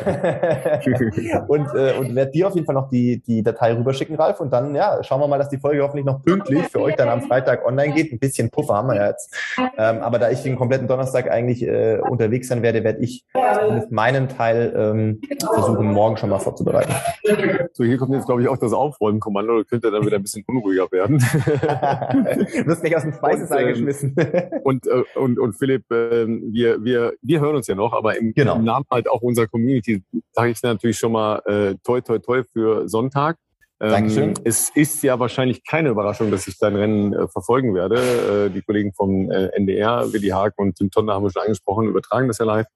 und 1.48 1.68
äh, 1.76 2.00
und 2.00 2.16
werde 2.16 2.32
dir 2.32 2.48
auf 2.48 2.56
jeden 2.56 2.66
Fall 2.66 2.76
noch 2.76 2.90
die, 2.90 3.22
die 3.22 3.44
Datei 3.44 3.74
rüberschicken, 3.74 4.16
Ralf. 4.16 4.40
Und 4.40 4.52
dann, 4.52 4.76
ja, 4.76 5.04
schauen 5.04 5.22
wir 5.22 5.28
mal, 5.28 5.38
dass 5.38 5.50
die 5.50 5.58
Folge 5.58 5.84
hoffentlich 5.84 6.06
noch 6.06 6.22
pünktlich 6.24 6.68
für 6.68 6.82
euch 6.82 6.96
dann 6.96 7.10
am 7.10 7.22
Freitag 7.22 7.66
online 7.66 7.94
geht. 7.94 8.12
Ein 8.12 8.20
bisschen 8.20 8.50
Puffer 8.50 8.76
haben 8.76 8.88
wir 8.88 8.96
ja 8.96 9.08
jetzt. 9.08 9.36
Ähm, 9.78 10.00
aber 10.00 10.20
da 10.20 10.30
ich 10.30 10.42
den 10.44 10.56
kompletten 10.56 10.88
Donnerstag 10.88 11.30
eigentlich 11.30 11.64
äh, 11.64 12.00
unterwegs 12.00 12.48
sein 12.48 12.62
werde, 12.62 12.84
werde 12.84 13.00
ich 13.00 13.26
zumindest 13.60 13.92
meinen 13.92 14.30
Teil 14.30 14.74
ähm, 14.76 15.22
versuchen, 15.54 15.89
morgen 15.94 16.18
schon 16.18 16.30
mal 16.30 16.40
vorzubereiten. 16.40 16.94
So, 17.74 17.84
hier 17.84 17.98
kommt 17.98 18.14
jetzt, 18.14 18.26
glaube 18.26 18.42
ich, 18.42 18.48
auch 18.48 18.58
das 18.58 18.74
Aufräumen-Kommando. 18.74 19.60
Da 19.60 19.64
könnte 19.64 19.92
dann 19.92 20.06
wieder 20.06 20.18
ein 20.18 20.22
bisschen 20.22 20.44
unruhiger 20.48 20.92
werden. 20.92 21.20
du 21.20 21.26
wirst 22.68 22.82
gleich 22.82 22.96
aus 22.96 23.04
dem 23.04 23.14
Speisesaal 23.14 23.62
ähm, 23.62 23.68
geschmissen. 23.70 24.16
und, 24.64 24.88
äh, 24.88 25.04
und, 25.16 25.40
und 25.40 25.54
Philipp, 25.54 25.90
äh, 25.92 26.26
wir, 26.28 26.84
wir, 26.84 27.14
wir 27.22 27.40
hören 27.40 27.56
uns 27.56 27.68
ja 27.68 27.76
noch, 27.76 27.94
aber 27.94 28.18
im, 28.18 28.34
genau. 28.34 28.56
im 28.56 28.64
Namen 28.64 28.86
halt 28.92 29.10
auch 29.10 29.22
unserer 29.22 29.48
Community 29.48 30.04
sage 30.34 30.52
ich 30.52 30.62
natürlich 30.64 30.98
schon 30.98 31.12
mal 31.12 31.40
äh, 31.46 31.76
toi, 31.84 32.02
toi, 32.02 32.20
toi 32.20 32.44
für 32.52 32.90
Sonntag. 32.90 33.38
Ähm, 33.82 33.92
Dankeschön. 33.92 34.34
Es 34.44 34.70
ist 34.76 35.04
ja 35.04 35.20
wahrscheinlich 35.20 35.64
keine 35.64 35.90
Überraschung, 35.90 36.32
dass 36.32 36.48
ich 36.48 36.58
dein 36.58 36.76
Rennen 36.76 37.14
äh, 37.14 37.28
verfolgen 37.30 37.74
werde. 37.74 38.48
Äh, 38.48 38.50
die 38.50 38.62
Kollegen 38.62 38.94
vom 38.94 39.32
äh, 39.32 39.48
NDR, 39.56 40.12
Willi 40.12 40.30
Haag 40.30 40.54
und 40.58 40.76
Tim 40.76 40.92
Tonner 40.92 41.14
haben 41.14 41.24
wir 41.24 41.32
schon 41.32 41.44
angesprochen, 41.44 41.88
übertragen 41.88 42.28
das 42.28 42.40
ja 42.40 42.46
live. 42.46 42.68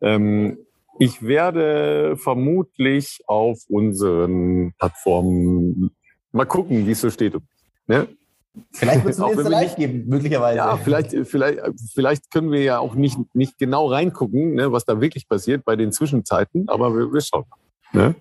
Ähm, 0.00 0.58
ich 0.98 1.22
werde 1.22 2.16
vermutlich 2.16 3.22
auf 3.26 3.60
unseren 3.68 4.72
Plattformen 4.78 5.90
mal 6.32 6.44
gucken, 6.44 6.86
wie 6.86 6.92
es 6.92 7.00
so 7.00 7.10
steht. 7.10 7.34
Ne? 7.86 8.08
Vielleicht 8.72 9.04
wird 9.04 9.14
es 9.14 9.20
auch 9.20 9.34
live 9.34 9.76
geben, 9.76 10.04
möglicherweise. 10.08 10.58
Ja, 10.58 10.76
vielleicht, 10.76 11.14
vielleicht, 11.26 11.60
vielleicht 11.94 12.30
können 12.30 12.50
wir 12.50 12.62
ja 12.62 12.78
auch 12.78 12.94
nicht, 12.94 13.18
nicht 13.34 13.58
genau 13.58 13.86
reingucken, 13.86 14.54
ne, 14.54 14.72
was 14.72 14.84
da 14.84 15.00
wirklich 15.00 15.28
passiert 15.28 15.64
bei 15.64 15.76
den 15.76 15.92
Zwischenzeiten, 15.92 16.68
aber 16.68 16.94
wir, 16.94 17.12
wir 17.12 17.20
schauen. 17.20 17.44
Ne? 17.92 18.14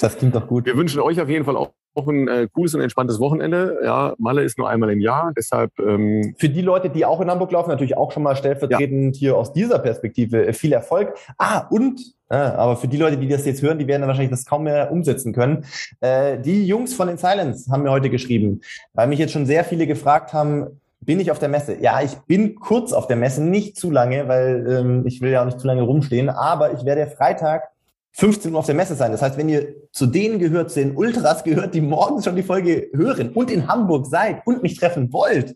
Das 0.00 0.16
klingt 0.16 0.34
doch 0.34 0.46
gut. 0.46 0.66
Wir 0.66 0.76
wünschen 0.76 1.00
euch 1.00 1.20
auf 1.20 1.28
jeden 1.28 1.44
Fall 1.44 1.56
auch 1.56 1.72
ein 2.06 2.28
äh, 2.28 2.48
cooles 2.52 2.74
und 2.74 2.80
entspanntes 2.80 3.18
Wochenende. 3.18 3.80
Ja, 3.82 4.14
Malle 4.18 4.42
ist 4.42 4.56
nur 4.58 4.68
einmal 4.68 4.90
im 4.90 5.00
Jahr, 5.00 5.32
deshalb. 5.36 5.72
Ähm 5.80 6.34
Für 6.38 6.48
die 6.48 6.62
Leute, 6.62 6.90
die 6.90 7.04
auch 7.04 7.20
in 7.20 7.28
Hamburg 7.28 7.50
laufen, 7.50 7.70
natürlich 7.70 7.96
auch 7.96 8.12
schon 8.12 8.22
mal 8.22 8.36
stellvertretend 8.36 9.16
ja. 9.16 9.20
hier 9.20 9.36
aus 9.36 9.52
dieser 9.52 9.80
Perspektive 9.80 10.46
äh, 10.46 10.52
viel 10.52 10.72
Erfolg. 10.72 11.14
Ah, 11.38 11.66
und, 11.70 12.00
äh, 12.30 12.36
aber 12.36 12.76
für 12.76 12.88
die 12.88 12.96
Leute, 12.96 13.16
die 13.16 13.28
das 13.28 13.44
jetzt 13.46 13.62
hören, 13.62 13.78
die 13.78 13.86
werden 13.86 14.02
dann 14.02 14.08
wahrscheinlich 14.08 14.30
das 14.30 14.44
kaum 14.44 14.64
mehr 14.64 14.90
umsetzen 14.90 15.32
können. 15.32 15.64
Äh, 16.00 16.38
die 16.38 16.66
Jungs 16.66 16.94
von 16.94 17.08
den 17.08 17.18
Silence 17.18 17.70
haben 17.70 17.82
mir 17.82 17.90
heute 17.90 18.10
geschrieben, 18.10 18.60
weil 18.94 19.08
mich 19.08 19.18
jetzt 19.18 19.32
schon 19.32 19.46
sehr 19.46 19.64
viele 19.64 19.86
gefragt 19.86 20.32
haben, 20.32 20.80
bin 21.00 21.20
ich 21.20 21.30
auf 21.30 21.38
der 21.38 21.48
Messe? 21.48 21.76
Ja, 21.80 22.02
ich 22.02 22.14
bin 22.26 22.56
kurz 22.56 22.92
auf 22.92 23.06
der 23.06 23.16
Messe, 23.16 23.42
nicht 23.42 23.76
zu 23.76 23.90
lange, 23.90 24.28
weil 24.28 24.66
ähm, 24.68 25.06
ich 25.06 25.20
will 25.20 25.30
ja 25.30 25.42
auch 25.42 25.46
nicht 25.46 25.60
zu 25.60 25.66
lange 25.66 25.82
rumstehen, 25.82 26.28
aber 26.28 26.72
ich 26.72 26.84
werde 26.84 27.06
Freitag 27.06 27.68
15 28.12 28.52
Uhr 28.52 28.58
auf 28.58 28.66
der 28.66 28.74
Messe 28.74 28.96
sein. 28.96 29.12
Das 29.12 29.22
heißt, 29.22 29.38
wenn 29.38 29.48
ihr 29.48 29.74
zu 29.92 30.06
denen 30.06 30.40
gehört, 30.40 30.70
zu 30.70 30.80
den 30.80 30.96
Ultras 30.96 31.44
gehört, 31.44 31.74
die 31.74 31.80
morgens 31.80 32.24
schon 32.24 32.34
die 32.34 32.42
Folge 32.42 32.88
hören 32.92 33.30
und 33.30 33.50
in 33.50 33.68
Hamburg 33.68 34.06
seid 34.06 34.42
und 34.44 34.62
mich 34.62 34.76
treffen 34.76 35.12
wollt, 35.12 35.54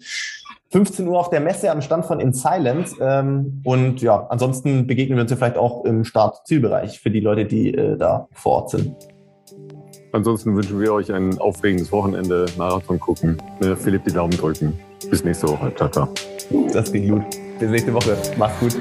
15 0.72 1.06
Uhr 1.06 1.18
auf 1.18 1.28
der 1.28 1.40
Messe 1.40 1.70
am 1.70 1.82
Stand 1.82 2.06
von 2.06 2.18
In 2.18 2.32
Silence. 2.32 2.96
Ähm, 3.00 3.60
und 3.64 4.00
ja, 4.00 4.26
ansonsten 4.30 4.86
begegnen 4.86 5.16
wir 5.16 5.22
uns 5.22 5.30
ja 5.30 5.36
vielleicht 5.36 5.58
auch 5.58 5.84
im 5.84 6.04
Start-Zielbereich 6.04 6.98
für 6.98 7.10
die 7.10 7.20
Leute, 7.20 7.44
die 7.44 7.74
äh, 7.74 7.96
da 7.96 8.26
vor 8.32 8.52
Ort 8.52 8.70
sind. 8.70 8.96
Ansonsten 10.12 10.54
wünschen 10.56 10.80
wir 10.80 10.92
euch 10.92 11.12
ein 11.12 11.38
aufregendes 11.38 11.92
Wochenende, 11.92 12.46
Marathon 12.56 12.98
gucken, 12.98 13.38
äh, 13.60 13.76
Philipp 13.76 14.04
die 14.04 14.12
Daumen 14.12 14.36
drücken. 14.36 14.78
Bis 15.10 15.24
nächste 15.24 15.48
Woche. 15.48 15.72
Ciao, 15.74 15.88
ciao. 15.88 16.08
Das 16.72 16.90
klingt 16.90 17.10
gut. 17.10 17.24
Bis 17.58 17.70
nächste 17.70 17.92
Woche. 17.92 18.16
Macht's 18.36 18.60
gut. 18.60 18.76